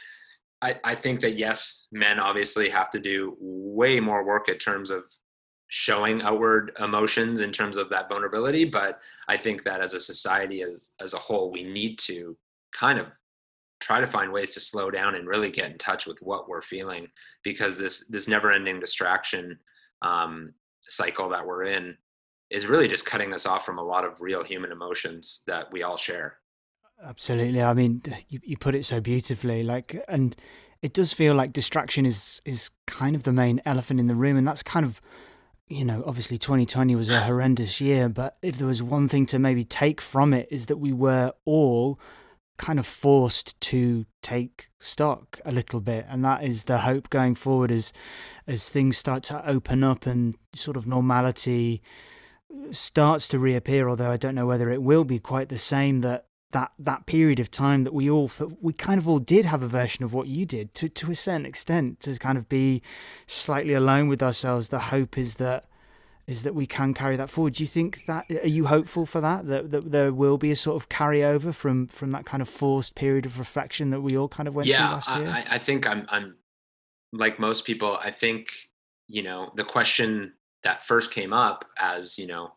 I, 0.63 0.79
I 0.85 0.95
think 0.95 1.21
that 1.23 1.39
yes 1.39 1.89
men 1.91 2.21
obviously 2.21 2.69
have 2.69 2.91
to 2.91 3.01
do 3.01 3.37
way 3.41 3.99
more 3.99 4.25
work 4.25 4.49
in 4.49 4.59
terms 4.59 4.91
of 4.91 5.05
showing 5.69 6.23
outward 6.23 6.73
emotions 6.79 7.41
in 7.41 7.51
terms 7.51 7.79
of 7.79 7.89
that 7.91 8.09
vulnerability. 8.09 8.65
But 8.65 9.01
i 9.27 9.37
think 9.37 9.63
that 9.65 9.81
as 9.81 9.95
a 9.95 10.01
society 10.01 10.63
as 10.63 10.91
as 11.01 11.15
a 11.15 11.19
whole 11.19 11.51
we 11.51 11.65
need 11.65 11.99
to 12.01 12.37
kind 12.73 12.99
of 12.99 13.07
try 13.81 14.01
to 14.01 14.07
find 14.07 14.33
ways 14.33 14.53
to 14.55 14.61
slow 14.61 14.91
down 14.91 15.15
and 15.15 15.27
really 15.27 15.51
get 15.51 15.71
in 15.71 15.79
touch 15.79 16.07
with 16.07 16.21
what 16.23 16.49
we're 16.49 16.63
feeling. 16.63 17.09
Because 17.43 17.77
this 17.77 18.07
this 18.07 18.29
never 18.29 18.53
ending 18.53 18.81
distraction 18.81 19.59
um, 20.03 20.53
cycle 20.87 21.29
that 21.31 21.47
we're 21.47 21.65
in 21.65 21.97
is 22.51 22.67
really 22.67 22.89
just 22.89 23.07
cutting 23.07 23.33
us 23.33 23.47
off 23.47 23.65
from 23.65 23.79
a 23.79 23.83
lot 23.83 24.05
of 24.05 24.21
real 24.21 24.45
human 24.45 24.71
emotions 24.71 25.43
that 25.47 25.73
we 25.73 25.83
all 25.83 25.97
share. 25.97 26.39
Absolutely. 27.03 27.63
I 27.63 27.75
mean, 27.75 28.03
you, 28.29 28.41
you 28.43 28.57
put 28.57 28.75
it 28.75 28.85
so 28.85 29.01
beautifully. 29.01 29.63
Like, 29.63 30.03
and 30.09 30.37
it 30.83 30.93
does 30.93 31.13
feel 31.13 31.35
like 31.35 31.53
distraction 31.53 32.07
is 32.07 32.41
is 32.45 32.71
kind 32.87 33.17
of 33.17 33.25
the 33.25 33.33
main 33.33 33.61
elephant 33.65 34.01
in 34.01 34.07
the 34.07 34.15
room, 34.15 34.37
and 34.37 34.47
that's 34.47 34.63
kind 34.63 34.87
of, 34.87 35.01
you 35.67 35.85
know, 35.85 36.05
obviously 36.07 36.39
2020 36.39 36.95
was 36.95 37.09
a 37.09 37.21
horrendous 37.21 37.81
year, 37.81 38.09
but 38.09 38.37
if 38.43 38.59
there 38.59 38.69
was 38.69 38.83
one 38.83 39.09
thing 39.09 39.27
to 39.27 39.39
maybe 39.39 39.65
take 39.65 40.01
from 40.01 40.33
it 40.33 40.47
is 40.51 40.67
that 40.67 40.77
we 40.77 40.93
were 40.93 41.33
all 41.45 41.99
kind 42.57 42.79
of 42.79 42.87
forced 42.87 43.61
to 43.61 44.07
take 44.23 44.69
stock 44.79 45.41
a 45.45 45.53
little 45.53 45.81
bit 45.81 46.07
and 46.09 46.25
that 46.25 46.45
is 46.45 46.65
the 46.65 46.79
hope 46.79 47.11
going 47.11 47.35
forward 47.35 47.71
as 47.71 47.93
as 48.47 48.71
things 48.71 48.97
start 48.97 49.23
to 49.23 49.49
open 49.49 49.83
up 49.83 50.07
and 50.07 50.37
sort 50.53 50.77
of 50.77 50.87
normality 50.87 51.83
starts 52.71 53.27
to 53.27 53.39
reappear 53.39 53.89
although 53.89 54.11
I 54.11 54.17
don't 54.17 54.35
know 54.35 54.47
whether 54.47 54.71
it 54.71 54.83
will 54.83 55.05
be 55.05 55.19
quite 55.19 55.49
the 55.49 55.59
same 55.59 56.01
that 56.01 56.27
that 56.55 56.71
that 56.79 57.05
period 57.05 57.41
of 57.41 57.51
time 57.51 57.85
that 57.85 57.93
we 57.93 58.09
all 58.09 58.31
we 58.63 58.73
kind 58.73 58.99
of 58.99 59.09
all 59.09 59.19
did 59.19 59.45
have 59.45 59.63
a 59.63 59.69
version 59.69 60.05
of 60.05 60.15
what 60.15 60.29
you 60.29 60.47
did 60.47 60.73
to 60.75 60.89
to 60.89 61.11
a 61.11 61.15
certain 61.15 61.45
extent 61.45 62.01
to 62.01 62.17
kind 62.19 62.39
of 62.39 62.49
be 62.49 62.81
slightly 63.27 63.75
alone 63.75 64.09
with 64.09 64.23
ourselves. 64.23 64.69
The 64.69 64.79
hope 64.79 65.19
is 65.19 65.35
that 65.35 65.65
is 66.27 66.43
that 66.43 66.55
we 66.55 66.67
can 66.67 66.95
carry 66.95 67.17
that 67.17 67.29
forward. 67.29 67.55
Do 67.55 67.63
you 67.63 67.67
think 67.67 68.07
that 68.07 68.31
are 68.31 68.49
you 68.49 68.67
hopeful 68.67 69.07
for 69.07 69.21
that 69.21 69.47
that, 69.47 69.71
that 69.71 69.91
there 69.91 70.13
will 70.13 70.39
be 70.39 70.51
a 70.51 70.57
sort 70.57 70.77
of 70.77 70.89
carryover 70.89 71.55
from 71.55 71.87
from 71.87 72.13
that 72.13 72.25
kind 72.25 72.41
of 72.41 72.49
forced 72.49 72.95
period 72.95 73.27
of 73.27 73.39
reflection 73.39 73.91
that 73.91 74.01
we 74.01 74.17
all 74.17 74.29
kind 74.29 74.49
of 74.49 74.55
went 74.55 74.69
yeah, 74.69 74.79
through 74.79 74.95
last 74.95 75.09
year? 75.11 75.27
Yeah, 75.27 75.45
I, 75.51 75.55
I 75.57 75.59
think 75.59 75.87
I'm 75.87 76.07
I'm 76.09 76.37
like 77.13 77.39
most 77.39 77.65
people. 77.65 77.99
I 78.03 78.11
think 78.11 78.49
you 79.07 79.23
know 79.23 79.53
the 79.57 79.65
question 79.65 80.33
that 80.63 80.83
first 80.83 81.13
came 81.13 81.33
up 81.33 81.65
as 81.79 82.19
you 82.19 82.27
know 82.27 82.53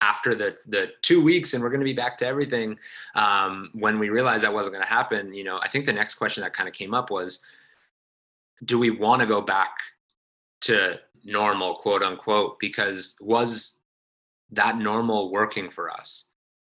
after 0.00 0.34
the 0.34 0.56
the 0.66 0.88
two 1.02 1.22
weeks 1.22 1.52
and 1.52 1.62
we're 1.62 1.68
going 1.68 1.80
to 1.80 1.84
be 1.84 1.92
back 1.92 2.16
to 2.18 2.26
everything 2.26 2.78
um, 3.14 3.70
when 3.74 3.98
we 3.98 4.08
realized 4.08 4.42
that 4.42 4.52
wasn't 4.52 4.72
going 4.72 4.84
to 4.84 4.88
happen 4.88 5.32
you 5.32 5.44
know 5.44 5.58
i 5.62 5.68
think 5.68 5.84
the 5.84 5.92
next 5.92 6.14
question 6.14 6.42
that 6.42 6.52
kind 6.54 6.68
of 6.68 6.74
came 6.74 6.94
up 6.94 7.10
was 7.10 7.44
do 8.64 8.78
we 8.78 8.90
want 8.90 9.20
to 9.20 9.26
go 9.26 9.40
back 9.40 9.76
to 10.60 10.98
normal 11.24 11.74
quote 11.74 12.02
unquote 12.02 12.58
because 12.58 13.16
was 13.20 13.80
that 14.52 14.78
normal 14.78 15.30
working 15.30 15.70
for 15.70 15.90
us? 15.90 16.26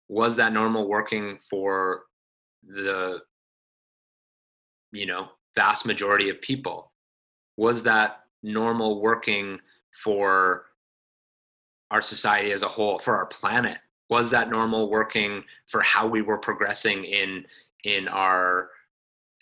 Was 0.09 0.37
that 0.37 0.53
normal 0.53 0.89
working 0.89 1.39
for 1.39 2.03
the 2.67 3.21
you 4.93 5.07
know 5.07 5.29
vast 5.55 5.87
majority 5.87 6.31
of 6.31 6.41
people? 6.41 6.93
Was 7.57 7.83
that 7.85 8.21
normal 8.43 9.01
working 9.01 9.59
for 9.91 10.67
our 11.91 12.03
society 12.03 12.53
as 12.53 12.63
a 12.63 12.69
whole 12.69 12.99
for 12.99 13.17
our 13.17 13.27
planet? 13.27 13.79
Was 14.09 14.31
that 14.31 14.51
normal 14.51 14.91
working 14.91 15.43
for 15.67 15.81
how 15.81 16.07
we 16.07 16.23
were 16.23 16.39
progressing 16.39 17.05
in 17.05 17.45
in 17.85 18.09
our 18.09 18.71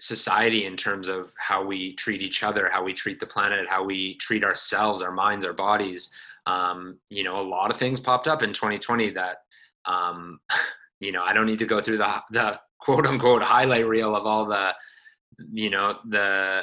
society 0.07 0.67
in 0.67 0.77
terms 0.77 1.09
of 1.09 1.33
how 1.39 1.65
we 1.65 1.95
treat 1.95 2.23
each 2.23 2.43
other 2.43 2.69
how 2.71 2.85
we 2.85 2.93
treat 2.93 3.19
the 3.19 3.27
planet 3.27 3.69
how 3.69 3.83
we 3.83 4.17
treat 4.17 4.45
ourselves 4.45 5.03
our 5.03 5.13
minds 5.13 5.45
our 5.45 5.53
bodies. 5.53 6.11
Um, 6.47 6.99
you 7.09 7.25
know 7.25 7.41
a 7.41 7.49
lot 7.57 7.71
of 7.71 7.77
things 7.77 8.01
popped 8.01 8.29
up 8.29 8.43
in 8.43 8.53
2020 8.53 9.11
that 9.11 9.39
um, 9.87 10.41
you 11.01 11.11
know 11.11 11.23
i 11.23 11.33
don't 11.33 11.47
need 11.47 11.59
to 11.59 11.67
go 11.67 11.81
through 11.81 11.99
the 11.99 12.23
the 12.31 12.61
quote 12.79 13.07
unquote 13.07 13.43
highlight 13.43 13.87
reel 13.87 14.15
of 14.15 14.27
all 14.27 14.45
the 14.45 14.75
you 15.53 15.71
know 15.71 15.99
the 16.09 16.63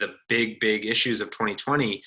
the 0.00 0.08
big 0.28 0.58
big 0.60 0.84
issues 0.84 1.20
of 1.20 1.30
2020 1.30 2.02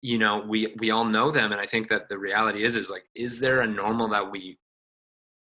you 0.00 0.18
know 0.18 0.44
we 0.48 0.74
we 0.78 0.90
all 0.90 1.04
know 1.04 1.30
them 1.30 1.52
and 1.52 1.60
i 1.60 1.66
think 1.66 1.88
that 1.88 2.08
the 2.08 2.18
reality 2.18 2.64
is 2.64 2.74
is 2.74 2.90
like 2.90 3.04
is 3.14 3.38
there 3.38 3.60
a 3.60 3.66
normal 3.66 4.08
that 4.08 4.30
we 4.30 4.58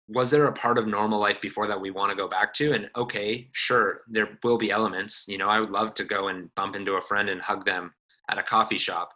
was 0.09 0.31
there 0.31 0.47
a 0.47 0.53
part 0.53 0.79
of 0.79 0.87
normal 0.87 1.19
life 1.19 1.41
before 1.41 1.67
that 1.67 1.81
we 1.81 1.91
want 1.91 2.11
to 2.11 2.17
go 2.17 2.29
back 2.29 2.55
to? 2.55 2.73
And 2.73 2.91
okay 2.97 3.49
sure 3.53 4.01
there 4.09 4.39
will 4.45 4.59
be 4.59 4.71
elements 4.71 5.25
you 5.29 5.39
know 5.39 5.49
i 5.49 5.59
would 5.61 5.71
love 5.71 5.95
to 5.95 6.05
go 6.05 6.29
and 6.29 6.55
bump 6.55 6.77
into 6.77 6.95
a 6.95 7.01
friend 7.01 7.29
and 7.29 7.41
hug 7.41 7.65
them 7.65 7.93
at 8.29 8.39
a 8.39 8.43
coffee 8.43 8.79
shop. 8.79 9.13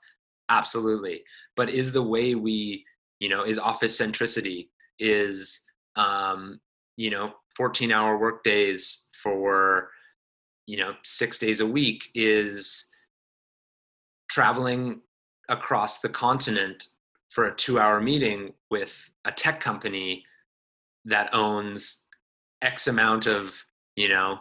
Absolutely. 0.49 1.23
But 1.57 1.71
is 1.71 1.93
the 1.93 2.03
way 2.03 2.35
we 2.35 2.85
you 3.19 3.29
know 3.29 3.45
is 3.45 3.59
office 3.59 3.99
centricity 4.01 4.69
is 4.99 5.61
um 5.97 6.61
you 6.97 7.11
know 7.11 7.33
14 7.57 7.93
hour 7.93 8.19
work 8.19 8.43
days 8.45 9.09
for 9.13 9.91
you 10.67 10.77
know 10.77 10.95
6 11.03 11.39
days 11.39 11.61
a 11.61 11.67
week 11.67 12.05
is 12.15 12.89
traveling 14.31 15.01
across 15.49 16.01
the 16.01 16.09
continent 16.09 16.87
for 17.31 17.45
a 17.45 17.55
two 17.55 17.79
hour 17.79 18.01
meeting 18.01 18.53
with 18.71 19.11
a 19.25 19.33
tech 19.33 19.61
company 19.61 20.25
that 21.05 21.33
owns 21.35 22.07
X 22.63 22.87
amount 22.87 23.27
of, 23.27 23.65
you 23.97 24.09
know, 24.09 24.39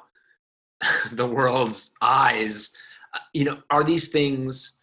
the 1.12 1.28
world's 1.28 1.94
eyes. 2.02 2.74
Uh, 3.14 3.20
you 3.34 3.46
know, 3.46 3.60
are 3.70 3.84
these 3.84 4.10
things 4.10 4.82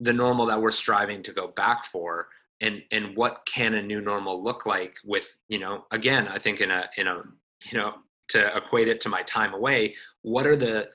the 0.00 0.12
normal 0.12 0.46
that 0.46 0.60
we're 0.60 0.70
striving 0.70 1.22
to 1.22 1.32
go 1.32 1.48
back 1.48 1.84
for? 1.84 2.28
And 2.60 2.82
and 2.92 3.16
what 3.16 3.42
can 3.46 3.74
a 3.74 3.82
new 3.82 4.00
normal 4.00 4.42
look 4.42 4.66
like 4.66 4.96
with, 5.04 5.38
you 5.48 5.58
know, 5.58 5.84
again, 5.90 6.28
I 6.28 6.38
think 6.38 6.60
in 6.60 6.70
a 6.70 6.88
in 6.96 7.06
a, 7.06 7.22
you 7.70 7.78
know, 7.78 7.94
to 8.28 8.56
equate 8.56 8.88
it 8.88 9.00
to 9.00 9.08
my 9.08 9.22
time 9.22 9.54
away, 9.54 9.94
what 10.22 10.46
are 10.46 10.56
the 10.56 10.88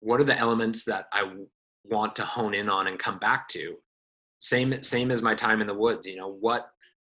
what 0.00 0.20
are 0.20 0.24
the 0.24 0.38
elements 0.38 0.84
that 0.84 1.06
I 1.12 1.30
want 1.84 2.14
to 2.16 2.24
hone 2.24 2.54
in 2.54 2.68
on 2.68 2.86
and 2.86 2.98
come 2.98 3.18
back 3.18 3.48
to? 3.50 3.76
same 4.38 4.82
same 4.82 5.10
as 5.10 5.22
my 5.22 5.34
time 5.34 5.60
in 5.60 5.66
the 5.66 5.74
woods 5.74 6.06
you 6.06 6.16
know 6.16 6.36
what 6.40 6.70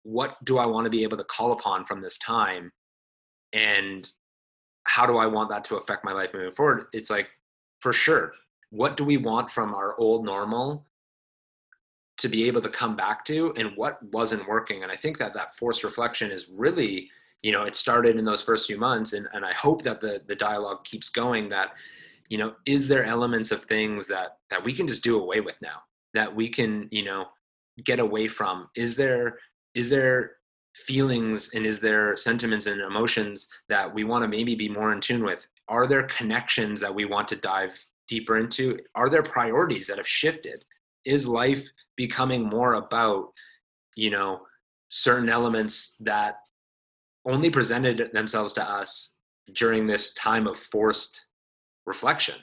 what 0.03 0.43
do 0.45 0.57
i 0.57 0.65
want 0.65 0.85
to 0.85 0.89
be 0.89 1.03
able 1.03 1.17
to 1.17 1.23
call 1.25 1.51
upon 1.51 1.85
from 1.85 2.01
this 2.01 2.17
time? 2.17 2.71
And 3.53 4.09
how 4.83 5.05
do 5.05 5.17
i 5.17 5.25
want 5.25 5.49
that 5.49 5.63
to 5.65 5.75
affect 5.77 6.05
my 6.05 6.11
life 6.11 6.33
moving 6.33 6.51
forward? 6.51 6.85
It's 6.93 7.09
like 7.09 7.27
for 7.79 7.93
sure 7.93 8.33
what 8.71 8.97
do 8.97 9.03
we 9.03 9.17
want 9.17 9.49
from 9.49 9.73
our 9.73 9.97
old 9.99 10.25
normal 10.25 10.85
to 12.17 12.27
be 12.27 12.45
able 12.45 12.61
to 12.61 12.69
come 12.69 12.95
back 12.95 13.25
to 13.25 13.53
and 13.57 13.71
what 13.75 14.01
wasn't 14.11 14.47
working? 14.47 14.83
And 14.83 14.91
i 14.91 14.95
think 14.95 15.17
that 15.19 15.33
that 15.33 15.55
forced 15.55 15.83
reflection 15.83 16.31
is 16.31 16.49
really 16.49 17.09
you 17.41 17.51
know 17.51 17.63
it 17.63 17.75
started 17.75 18.17
in 18.17 18.25
those 18.25 18.43
first 18.43 18.67
few 18.67 18.77
months 18.77 19.13
and, 19.13 19.25
and 19.31 19.45
i 19.45 19.53
hope 19.53 19.81
that 19.83 20.01
the 20.01 20.21
the 20.27 20.35
dialogue 20.35 20.83
keeps 20.83 21.07
going 21.07 21.47
that 21.47 21.71
you 22.29 22.37
know 22.37 22.53
is 22.65 22.87
there 22.87 23.03
elements 23.03 23.51
of 23.51 23.63
things 23.63 24.07
that 24.07 24.37
that 24.49 24.63
we 24.63 24.71
can 24.71 24.87
just 24.87 25.03
do 25.03 25.19
away 25.19 25.41
with 25.41 25.55
now? 25.61 25.81
That 26.13 26.33
we 26.33 26.47
can 26.47 26.87
you 26.91 27.03
know 27.03 27.25
get 27.83 27.99
away 27.99 28.27
from? 28.27 28.69
Is 28.75 28.95
there 28.95 29.39
is 29.75 29.89
there 29.89 30.31
feelings 30.75 31.51
and 31.53 31.65
is 31.65 31.79
there 31.79 32.15
sentiments 32.15 32.65
and 32.65 32.81
emotions 32.81 33.47
that 33.67 33.93
we 33.93 34.03
want 34.03 34.23
to 34.23 34.27
maybe 34.27 34.55
be 34.55 34.69
more 34.69 34.93
in 34.93 35.01
tune 35.01 35.23
with? 35.23 35.47
Are 35.67 35.87
there 35.87 36.03
connections 36.03 36.79
that 36.79 36.93
we 36.93 37.05
want 37.05 37.27
to 37.29 37.35
dive 37.35 37.77
deeper 38.07 38.37
into? 38.37 38.79
Are 38.95 39.09
there 39.09 39.23
priorities 39.23 39.87
that 39.87 39.97
have 39.97 40.07
shifted? 40.07 40.65
Is 41.05 41.27
life 41.27 41.67
becoming 41.95 42.43
more 42.43 42.75
about 42.75 43.33
you 43.95 44.09
know 44.09 44.41
certain 44.89 45.29
elements 45.29 45.95
that 45.99 46.35
only 47.25 47.49
presented 47.49 48.11
themselves 48.13 48.53
to 48.53 48.63
us 48.63 49.17
during 49.53 49.87
this 49.87 50.13
time 50.13 50.47
of 50.47 50.57
forced 50.57 51.25
reflection 51.85 52.35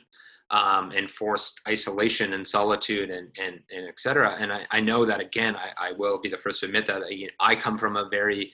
um, 0.51 0.93
and 0.93 1.11
forced 1.11 1.61
isolation 1.67 2.33
and 2.35 2.47
solitude 2.47 3.11
and 3.11 3.29
and, 3.43 3.61
and. 3.75 3.93
And 4.39 4.53
I, 4.53 4.67
I 4.71 4.81
know 4.81 5.05
that 5.05 5.21
again, 5.21 5.57
I, 5.57 5.89
I 5.89 5.93
will 5.93 6.19
be 6.19 6.29
the 6.29 6.37
first 6.37 6.61
to 6.61 6.67
admit 6.67 6.87
that 6.87 7.03
I 7.41 7.57
come 7.57 7.79
from 7.79 7.97
a 7.97 8.09
very 8.09 8.53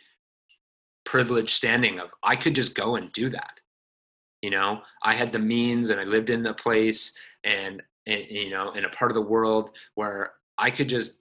privileged 1.04 1.50
standing 1.50 1.98
of 1.98 2.14
I 2.22 2.36
could 2.36 2.54
just 2.54 2.74
go 2.74 2.96
and 2.96 3.12
do 3.12 3.28
that. 3.28 3.60
You 4.40 4.50
know, 4.50 4.80
I 5.02 5.14
had 5.14 5.32
the 5.32 5.38
means 5.38 5.90
and 5.90 6.00
I 6.00 6.04
lived 6.04 6.30
in 6.30 6.42
the 6.42 6.54
place 6.54 7.16
and, 7.44 7.82
and 8.06 8.24
you 8.28 8.50
know, 8.50 8.72
in 8.72 8.84
a 8.84 8.88
part 8.88 9.10
of 9.10 9.14
the 9.14 9.22
world 9.22 9.70
where 9.94 10.32
I 10.58 10.70
could 10.70 10.88
just 10.88 11.18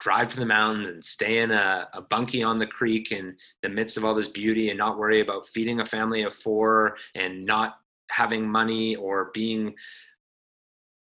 drive 0.00 0.28
to 0.28 0.36
the 0.36 0.46
mountains 0.46 0.88
and 0.88 1.04
stay 1.04 1.38
in 1.38 1.50
a, 1.50 1.86
a 1.92 2.00
bunkie 2.00 2.42
on 2.42 2.58
the 2.58 2.66
creek 2.66 3.12
in 3.12 3.36
the 3.62 3.68
midst 3.68 3.98
of 3.98 4.04
all 4.04 4.14
this 4.14 4.28
beauty 4.28 4.70
and 4.70 4.78
not 4.78 4.98
worry 4.98 5.20
about 5.20 5.46
feeding 5.46 5.80
a 5.80 5.84
family 5.84 6.22
of 6.22 6.34
four 6.34 6.96
and 7.14 7.44
not 7.44 7.76
having 8.10 8.48
money 8.48 8.96
or 8.96 9.30
being 9.32 9.74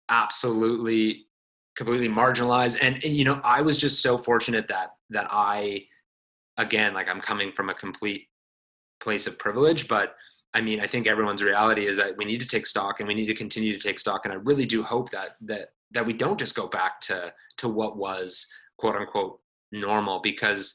absolutely 0.09 1.27
completely 1.77 2.09
marginalized. 2.09 2.78
And, 2.81 3.02
and, 3.02 3.16
you 3.16 3.24
know 3.24 3.40
i 3.44 3.60
was 3.60 3.77
just 3.77 4.02
so 4.02 4.19
fortunate 4.19 4.69
that 4.69 4.94
that 5.10 5.27
i 5.31 5.85
again 6.59 6.94
like 6.94 7.09
i'm 7.09 7.20
coming 7.20 7.52
from 7.52 7.70
a 7.70 7.74
complete 7.74 8.28
place 9.01 9.27
of 9.27 9.39
privilege 9.39 9.89
but 9.89 10.14
i 10.55 10.60
mean 10.60 10.81
i 10.81 10.86
think 10.86 11.06
everyone's 11.06 11.43
reality 11.43 11.86
is 11.86 11.97
that 11.97 12.16
we 12.16 12.24
need 12.24 12.40
to 12.40 12.47
take 12.47 12.66
stock 12.66 13.01
and 13.01 13.09
we 13.09 13.14
need 13.14 13.27
to 13.27 13.35
continue 13.35 13.73
to 13.73 13.82
take 13.82 13.98
stock. 13.98 14.24
And 14.24 14.32
i 14.32 14.36
really 14.36 14.66
do 14.66 14.82
hope 14.82 15.10
that 15.10 15.36
that 15.43 15.73
that 15.93 16.06
we 16.06 16.12
don't 16.12 16.39
just 16.39 16.55
go 16.55 16.66
back 16.66 17.01
to 17.02 17.32
to 17.59 17.69
what 17.69 17.97
was 17.97 18.47
quote 18.78 18.97
unquote 18.97 19.40
normal. 19.73 20.20
Because 20.20 20.74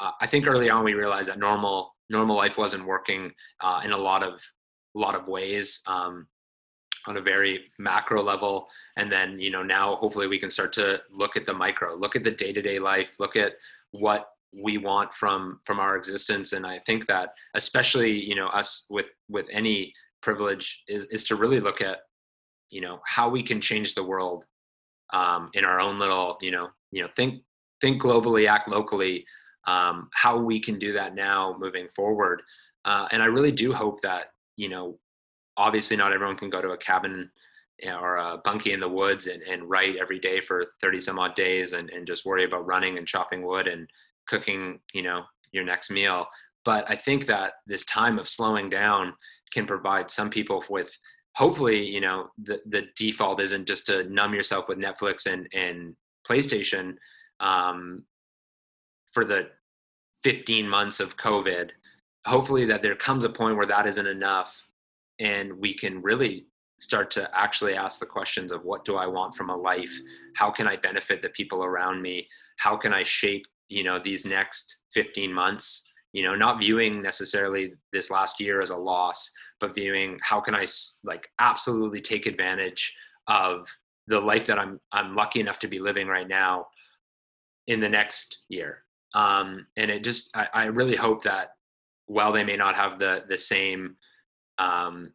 uh, 0.00 0.10
i 0.20 0.26
think 0.26 0.46
early 0.46 0.68
on 0.68 0.84
we 0.84 0.94
realized 0.94 1.28
that 1.28 1.38
normal 1.38 1.94
normal 2.10 2.36
life 2.36 2.58
wasn't 2.58 2.84
working 2.84 3.32
uh, 3.62 3.80
in 3.84 3.92
a 3.92 3.96
lot 3.96 4.22
of 4.22 4.42
a 4.94 4.98
lot 4.98 5.14
of 5.14 5.28
ways 5.28 5.82
um, 5.86 6.26
on 7.06 7.16
a 7.16 7.20
very 7.20 7.64
macro 7.78 8.22
level. 8.22 8.68
And 8.96 9.10
then 9.10 9.38
you 9.38 9.50
know 9.50 9.62
now 9.62 9.96
hopefully 9.96 10.26
we 10.26 10.38
can 10.38 10.50
start 10.50 10.72
to 10.74 11.02
look 11.10 11.36
at 11.36 11.46
the 11.46 11.54
micro 11.54 11.94
look 11.94 12.16
at 12.16 12.24
the 12.24 12.30
day-to-day 12.30 12.78
life 12.78 13.16
look 13.18 13.36
at 13.36 13.54
what 13.90 14.28
we 14.62 14.78
want 14.78 15.12
from 15.12 15.60
from 15.64 15.80
our 15.80 15.96
existence. 15.96 16.52
And 16.52 16.66
i 16.66 16.78
think 16.78 17.06
that 17.06 17.30
especially 17.54 18.12
you 18.12 18.34
know 18.34 18.48
us 18.48 18.86
with 18.90 19.06
with 19.28 19.48
any 19.50 19.92
privilege 20.22 20.82
is 20.88 21.06
is 21.08 21.24
to 21.24 21.36
really 21.36 21.60
look 21.60 21.80
at 21.80 21.98
you 22.70 22.80
know 22.80 23.00
how 23.06 23.28
we 23.28 23.42
can 23.42 23.60
change 23.60 23.94
the 23.94 24.02
world 24.02 24.46
um, 25.12 25.50
in 25.54 25.64
our 25.64 25.80
own 25.80 25.98
little 25.98 26.38
you 26.40 26.50
know 26.50 26.68
you 26.90 27.02
know 27.02 27.08
think 27.08 27.42
think 27.80 28.00
globally 28.00 28.48
act 28.48 28.70
locally 28.70 29.26
um, 29.66 30.08
how 30.12 30.38
we 30.38 30.60
can 30.60 30.78
do 30.78 30.92
that 30.92 31.14
now 31.14 31.56
moving 31.58 31.88
forward. 31.88 32.42
Uh, 32.84 33.08
and 33.12 33.22
i 33.22 33.26
really 33.26 33.50
do 33.50 33.72
hope 33.72 33.98
that 34.02 34.33
you 34.56 34.68
know, 34.68 34.98
obviously 35.56 35.96
not 35.96 36.12
everyone 36.12 36.36
can 36.36 36.50
go 36.50 36.60
to 36.60 36.70
a 36.70 36.76
cabin 36.76 37.30
or 37.86 38.16
a 38.16 38.38
bunkie 38.44 38.72
in 38.72 38.80
the 38.80 38.88
woods 38.88 39.26
and, 39.26 39.42
and 39.42 39.68
write 39.68 39.96
every 39.96 40.18
day 40.18 40.40
for 40.40 40.64
30 40.80 41.00
some 41.00 41.18
odd 41.18 41.34
days 41.34 41.72
and, 41.72 41.90
and 41.90 42.06
just 42.06 42.24
worry 42.24 42.44
about 42.44 42.66
running 42.66 42.98
and 42.98 43.06
chopping 43.06 43.44
wood 43.44 43.66
and 43.66 43.88
cooking, 44.28 44.78
you 44.92 45.02
know, 45.02 45.22
your 45.52 45.64
next 45.64 45.90
meal. 45.90 46.26
But 46.64 46.88
I 46.88 46.96
think 46.96 47.26
that 47.26 47.54
this 47.66 47.84
time 47.84 48.18
of 48.18 48.28
slowing 48.28 48.70
down 48.70 49.12
can 49.52 49.66
provide 49.66 50.10
some 50.10 50.30
people 50.30 50.64
with 50.70 50.96
hopefully, 51.34 51.84
you 51.84 52.00
know, 52.00 52.28
the, 52.42 52.60
the 52.66 52.86
default 52.96 53.40
isn't 53.40 53.66
just 53.66 53.86
to 53.86 54.04
numb 54.04 54.34
yourself 54.34 54.68
with 54.68 54.78
Netflix 54.78 55.26
and, 55.30 55.48
and 55.52 55.94
PlayStation 56.28 56.94
um, 57.40 58.04
for 59.12 59.24
the 59.24 59.48
15 60.22 60.68
months 60.68 61.00
of 61.00 61.16
COVID 61.16 61.70
hopefully 62.26 62.64
that 62.66 62.82
there 62.82 62.96
comes 62.96 63.24
a 63.24 63.28
point 63.28 63.56
where 63.56 63.66
that 63.66 63.86
isn't 63.86 64.06
enough 64.06 64.66
and 65.20 65.52
we 65.58 65.74
can 65.74 66.02
really 66.02 66.46
start 66.78 67.10
to 67.10 67.30
actually 67.36 67.74
ask 67.74 68.00
the 68.00 68.06
questions 68.06 68.50
of 68.50 68.64
what 68.64 68.84
do 68.84 68.96
i 68.96 69.06
want 69.06 69.34
from 69.34 69.50
a 69.50 69.56
life? 69.56 69.92
How 70.34 70.50
can 70.50 70.66
i 70.66 70.76
benefit 70.76 71.22
the 71.22 71.28
people 71.30 71.64
around 71.64 72.02
me? 72.02 72.28
How 72.56 72.76
can 72.76 72.92
i 72.92 73.02
shape 73.02 73.46
you 73.68 73.84
know 73.84 73.98
these 73.98 74.24
next 74.24 74.78
15 74.92 75.32
months? 75.32 75.90
You 76.12 76.24
know 76.24 76.34
not 76.34 76.60
viewing 76.60 77.02
necessarily 77.02 77.74
this 77.92 78.10
last 78.10 78.40
year 78.40 78.60
as 78.60 78.70
a 78.70 78.76
loss 78.76 79.30
but 79.60 79.74
viewing 79.74 80.18
how 80.22 80.40
can 80.40 80.54
i 80.54 80.66
like 81.04 81.28
absolutely 81.38 82.00
take 82.00 82.26
advantage 82.26 82.94
of 83.28 83.68
the 84.08 84.20
life 84.20 84.46
that 84.46 84.58
i'm 84.58 84.80
i'm 84.92 85.14
lucky 85.14 85.40
enough 85.40 85.58
to 85.60 85.68
be 85.68 85.78
living 85.78 86.06
right 86.06 86.28
now 86.28 86.66
in 87.66 87.80
the 87.80 87.88
next 87.88 88.44
year. 88.48 88.82
Um, 89.14 89.66
and 89.76 89.90
it 89.90 90.04
just 90.04 90.36
I, 90.36 90.48
I 90.52 90.64
really 90.64 90.96
hope 90.96 91.22
that 91.22 91.50
while 92.06 92.32
they 92.32 92.44
may 92.44 92.54
not 92.54 92.74
have 92.74 92.98
the 92.98 93.24
the 93.28 93.36
same 93.36 93.96
um, 94.58 95.12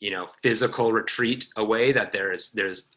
you 0.00 0.10
know 0.10 0.28
physical 0.42 0.92
retreat 0.92 1.46
away 1.56 1.92
that 1.92 2.12
there's 2.12 2.50
there's 2.52 2.96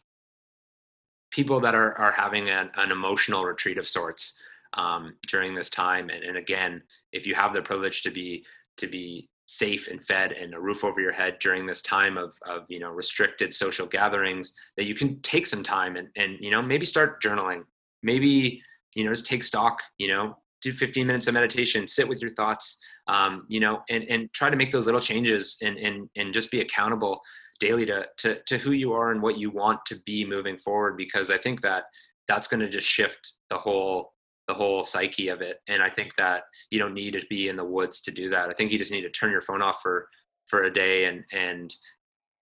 people 1.31 1.59
that 1.59 1.75
are 1.75 1.97
are 1.97 2.11
having 2.11 2.49
an, 2.49 2.69
an 2.75 2.91
emotional 2.91 3.43
retreat 3.43 3.77
of 3.77 3.87
sorts 3.87 4.39
um, 4.73 5.15
during 5.27 5.55
this 5.55 5.69
time. 5.69 6.09
And, 6.09 6.23
and 6.23 6.37
again, 6.37 6.81
if 7.11 7.25
you 7.25 7.35
have 7.35 7.53
the 7.53 7.61
privilege 7.61 8.03
to 8.03 8.11
be 8.11 8.45
to 8.77 8.87
be 8.87 9.29
safe 9.45 9.87
and 9.87 10.03
fed 10.03 10.31
and 10.31 10.53
a 10.53 10.59
roof 10.59 10.83
over 10.83 11.01
your 11.01 11.11
head 11.11 11.37
during 11.39 11.65
this 11.65 11.81
time 11.81 12.17
of, 12.17 12.37
of 12.47 12.65
you 12.69 12.79
know 12.79 12.91
restricted 12.91 13.53
social 13.53 13.87
gatherings 13.87 14.53
that 14.77 14.85
you 14.85 14.93
can 14.93 15.19
take 15.21 15.47
some 15.47 15.63
time 15.63 15.95
and, 15.95 16.07
and 16.15 16.37
you 16.39 16.51
know 16.51 16.61
maybe 16.61 16.85
start 16.85 17.21
journaling 17.21 17.63
maybe 18.03 18.61
you 18.93 19.03
know 19.03 19.09
just 19.09 19.25
take 19.25 19.43
stock 19.43 19.81
you 19.97 20.07
know 20.07 20.37
do 20.61 20.71
15 20.71 21.07
minutes 21.07 21.25
of 21.25 21.33
meditation 21.33 21.87
sit 21.87 22.07
with 22.07 22.21
your 22.21 22.29
thoughts 22.29 22.77
um, 23.09 23.45
you 23.49 23.59
know 23.59 23.81
and, 23.89 24.03
and 24.05 24.31
try 24.33 24.49
to 24.49 24.55
make 24.55 24.71
those 24.71 24.85
little 24.85 25.01
changes 25.01 25.57
and, 25.61 25.77
and, 25.77 26.09
and 26.15 26.33
just 26.33 26.51
be 26.51 26.61
accountable 26.61 27.19
daily 27.59 27.85
to, 27.85 28.05
to, 28.17 28.41
to 28.45 28.57
who 28.57 28.71
you 28.71 28.93
are 28.93 29.11
and 29.11 29.21
what 29.21 29.37
you 29.37 29.51
want 29.51 29.79
to 29.85 29.97
be 30.05 30.23
moving 30.23 30.57
forward 30.57 30.95
because 30.95 31.29
i 31.29 31.37
think 31.37 31.61
that 31.61 31.83
that's 32.29 32.47
going 32.47 32.61
to 32.61 32.69
just 32.69 32.87
shift 32.87 33.33
the 33.49 33.57
whole 33.57 34.13
the 34.47 34.53
whole 34.53 34.83
psyche 34.83 35.27
of 35.27 35.41
it. 35.41 35.59
And 35.67 35.83
i 35.83 35.89
think 35.89 36.15
that 36.17 36.43
you 36.71 36.79
don't 36.79 36.93
need 36.93 37.13
to 37.13 37.25
be 37.29 37.49
in 37.49 37.57
the 37.57 37.65
woods 37.65 37.99
to 38.01 38.11
do 38.11 38.29
that. 38.29 38.49
I 38.49 38.53
think 38.53 38.71
you 38.71 38.79
just 38.79 38.91
need 38.91 39.01
to 39.01 39.09
turn 39.09 39.31
your 39.31 39.41
phone 39.41 39.61
off 39.61 39.81
for 39.81 40.07
for 40.47 40.63
a 40.63 40.73
day 40.73 41.05
and 41.05 41.23
and 41.33 41.73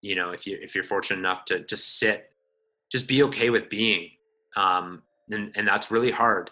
you 0.02 0.16
know 0.16 0.30
if 0.30 0.48
you 0.48 0.58
if 0.62 0.76
you're 0.76 0.84
fortunate 0.84 1.20
enough 1.20 1.46
to 1.46 1.66
just 1.66 2.00
sit 2.00 2.30
just 2.92 3.08
be 3.08 3.24
okay 3.24 3.50
with 3.50 3.70
being 3.70 4.10
um 4.56 5.02
and 5.32 5.52
and 5.56 5.68
that's 5.68 5.92
really 5.92 6.12
hard. 6.12 6.52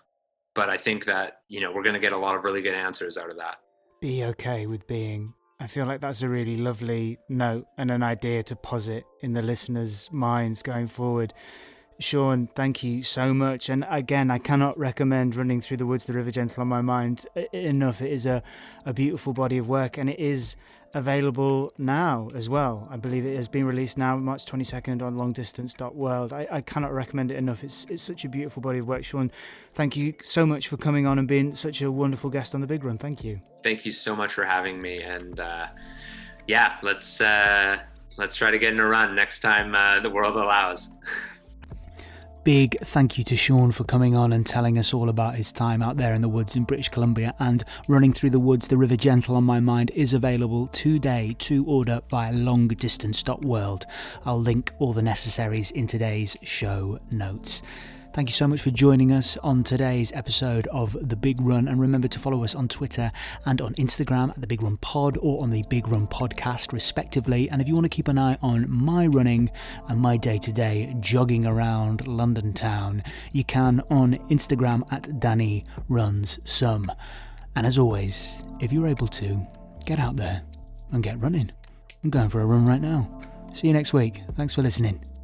But 0.55 0.69
i 0.69 0.77
think 0.77 1.05
that 1.05 1.41
you 1.47 1.61
know 1.61 1.71
we're 1.71 1.83
going 1.83 1.99
to 2.01 2.05
get 2.07 2.13
a 2.13 2.17
lot 2.17 2.35
of 2.35 2.43
really 2.43 2.61
good 2.61 2.73
answers 2.73 3.17
out 3.17 3.29
of 3.29 3.37
that 3.37 3.57
be 4.05 4.23
okay 4.23 4.67
with 4.67 4.85
being 4.85 5.33
I 5.59 5.65
feel 5.65 5.87
like 5.87 5.99
that's 5.99 6.21
a 6.21 6.29
really 6.29 6.57
lovely 6.57 7.17
note 7.27 7.65
and 7.75 7.89
an 7.89 8.03
idea 8.03 8.43
to 8.43 8.55
posit 8.55 9.03
in 9.21 9.33
the 9.33 9.41
listeners' 9.41 10.09
minds 10.11 10.61
going 10.61 10.85
forward. 10.85 11.33
Sean, 11.99 12.47
thank 12.55 12.83
you 12.83 13.03
so 13.03 13.33
much. 13.33 13.69
And 13.69 13.85
again, 13.89 14.29
I 14.29 14.37
cannot 14.37 14.77
recommend 14.77 15.35
Running 15.35 15.61
Through 15.61 15.77
the 15.77 15.85
Woods, 15.85 16.05
The 16.05 16.13
River 16.13 16.31
Gentle 16.31 16.61
on 16.61 16.67
My 16.67 16.81
Mind 16.81 17.25
enough. 17.53 18.01
It 18.01 18.11
is 18.11 18.25
a, 18.25 18.43
a 18.85 18.93
beautiful 18.93 19.33
body 19.33 19.57
of 19.57 19.69
work 19.69 19.97
and 19.97 20.09
it 20.09 20.19
is 20.19 20.57
available 20.93 21.71
now 21.77 22.29
as 22.35 22.49
well. 22.49 22.87
I 22.91 22.97
believe 22.97 23.25
it 23.25 23.35
has 23.35 23.47
been 23.47 23.65
released 23.65 23.97
now, 23.97 24.17
March 24.17 24.45
22nd 24.45 25.01
on 25.01 25.15
longdistance.world. 25.15 26.33
I, 26.33 26.47
I 26.51 26.61
cannot 26.61 26.93
recommend 26.93 27.31
it 27.31 27.37
enough. 27.37 27.63
It's, 27.63 27.85
it's 27.89 28.01
such 28.01 28.25
a 28.25 28.29
beautiful 28.29 28.61
body 28.61 28.79
of 28.79 28.87
work. 28.87 29.05
Sean, 29.05 29.31
thank 29.73 29.95
you 29.95 30.15
so 30.21 30.45
much 30.45 30.67
for 30.67 30.75
coming 30.75 31.05
on 31.07 31.17
and 31.17 31.27
being 31.27 31.55
such 31.55 31.81
a 31.81 31.91
wonderful 31.91 32.29
guest 32.29 32.55
on 32.55 32.61
The 32.61 32.67
Big 32.67 32.83
Run. 32.83 32.97
Thank 32.97 33.23
you. 33.23 33.39
Thank 33.63 33.85
you 33.85 33.91
so 33.91 34.15
much 34.15 34.33
for 34.33 34.43
having 34.43 34.81
me. 34.81 35.01
And 35.01 35.39
uh, 35.39 35.67
yeah, 36.47 36.77
let's, 36.81 37.21
uh, 37.21 37.77
let's 38.17 38.35
try 38.35 38.51
to 38.51 38.59
get 38.59 38.73
in 38.73 38.79
a 38.79 38.85
run 38.85 39.15
next 39.15 39.39
time 39.39 39.73
uh, 39.75 40.01
the 40.01 40.09
world 40.09 40.35
allows. 40.35 40.89
Big 42.45 42.77
thank 42.81 43.17
you 43.17 43.23
to 43.23 43.35
Sean 43.35 43.71
for 43.71 43.85
coming 43.85 44.15
on 44.15 44.31
and 44.31 44.45
telling 44.45 44.77
us 44.77 44.93
all 44.93 45.09
about 45.09 45.33
his 45.33 45.51
time 45.51 45.81
out 45.81 45.97
there 45.97 46.13
in 46.13 46.21
the 46.21 46.29
woods 46.29 46.55
in 46.55 46.63
British 46.63 46.89
Columbia. 46.89 47.33
And 47.39 47.63
Running 47.87 48.13
Through 48.13 48.29
the 48.29 48.39
Woods, 48.39 48.67
The 48.67 48.77
River 48.77 48.95
Gentle 48.95 49.35
on 49.35 49.43
My 49.43 49.59
Mind 49.59 49.89
is 49.95 50.13
available 50.13 50.67
today 50.67 51.35
to 51.39 51.65
order 51.65 52.01
via 52.07 52.31
longdistance.world. 52.31 53.87
I'll 54.27 54.39
link 54.39 54.71
all 54.77 54.93
the 54.93 55.01
necessaries 55.01 55.71
in 55.71 55.87
today's 55.87 56.37
show 56.43 56.99
notes. 57.09 57.63
Thank 58.15 58.29
you 58.29 58.33
so 58.33 58.47
much 58.47 58.61
for 58.61 58.71
joining 58.71 59.11
us 59.11 59.35
on 59.43 59.61
today's 59.61 60.13
episode 60.13 60.67
of 60.67 60.95
The 61.01 61.17
Big 61.17 61.41
Run. 61.41 61.67
And 61.67 61.81
remember 61.81 62.07
to 62.07 62.17
follow 62.17 62.45
us 62.45 62.55
on 62.55 62.69
Twitter 62.69 63.11
and 63.45 63.59
on 63.59 63.73
Instagram 63.73 64.29
at 64.29 64.39
The 64.39 64.47
Big 64.47 64.63
Run 64.63 64.77
Pod 64.77 65.17
or 65.21 65.43
on 65.43 65.49
The 65.51 65.65
Big 65.69 65.89
Run 65.89 66.07
Podcast, 66.07 66.71
respectively. 66.71 67.49
And 67.49 67.61
if 67.61 67.67
you 67.67 67.73
want 67.73 67.83
to 67.83 67.89
keep 67.89 68.07
an 68.07 68.17
eye 68.17 68.37
on 68.41 68.71
my 68.71 69.07
running 69.07 69.51
and 69.89 69.99
my 69.99 70.15
day 70.15 70.37
to 70.37 70.53
day 70.53 70.95
jogging 71.01 71.45
around 71.45 72.07
London 72.07 72.53
town, 72.53 73.03
you 73.33 73.43
can 73.43 73.81
on 73.89 74.13
Instagram 74.29 74.83
at 74.93 75.19
Danny 75.19 75.65
Runs 75.89 76.39
Some. 76.49 76.89
And 77.57 77.67
as 77.67 77.77
always, 77.77 78.41
if 78.61 78.71
you're 78.71 78.87
able 78.87 79.09
to, 79.09 79.43
get 79.85 79.99
out 79.99 80.15
there 80.15 80.41
and 80.93 81.03
get 81.03 81.19
running. 81.19 81.51
I'm 82.01 82.11
going 82.11 82.29
for 82.29 82.39
a 82.39 82.45
run 82.45 82.65
right 82.65 82.81
now. 82.81 83.09
See 83.51 83.67
you 83.67 83.73
next 83.73 83.91
week. 83.91 84.21
Thanks 84.37 84.53
for 84.53 84.61
listening. 84.61 85.14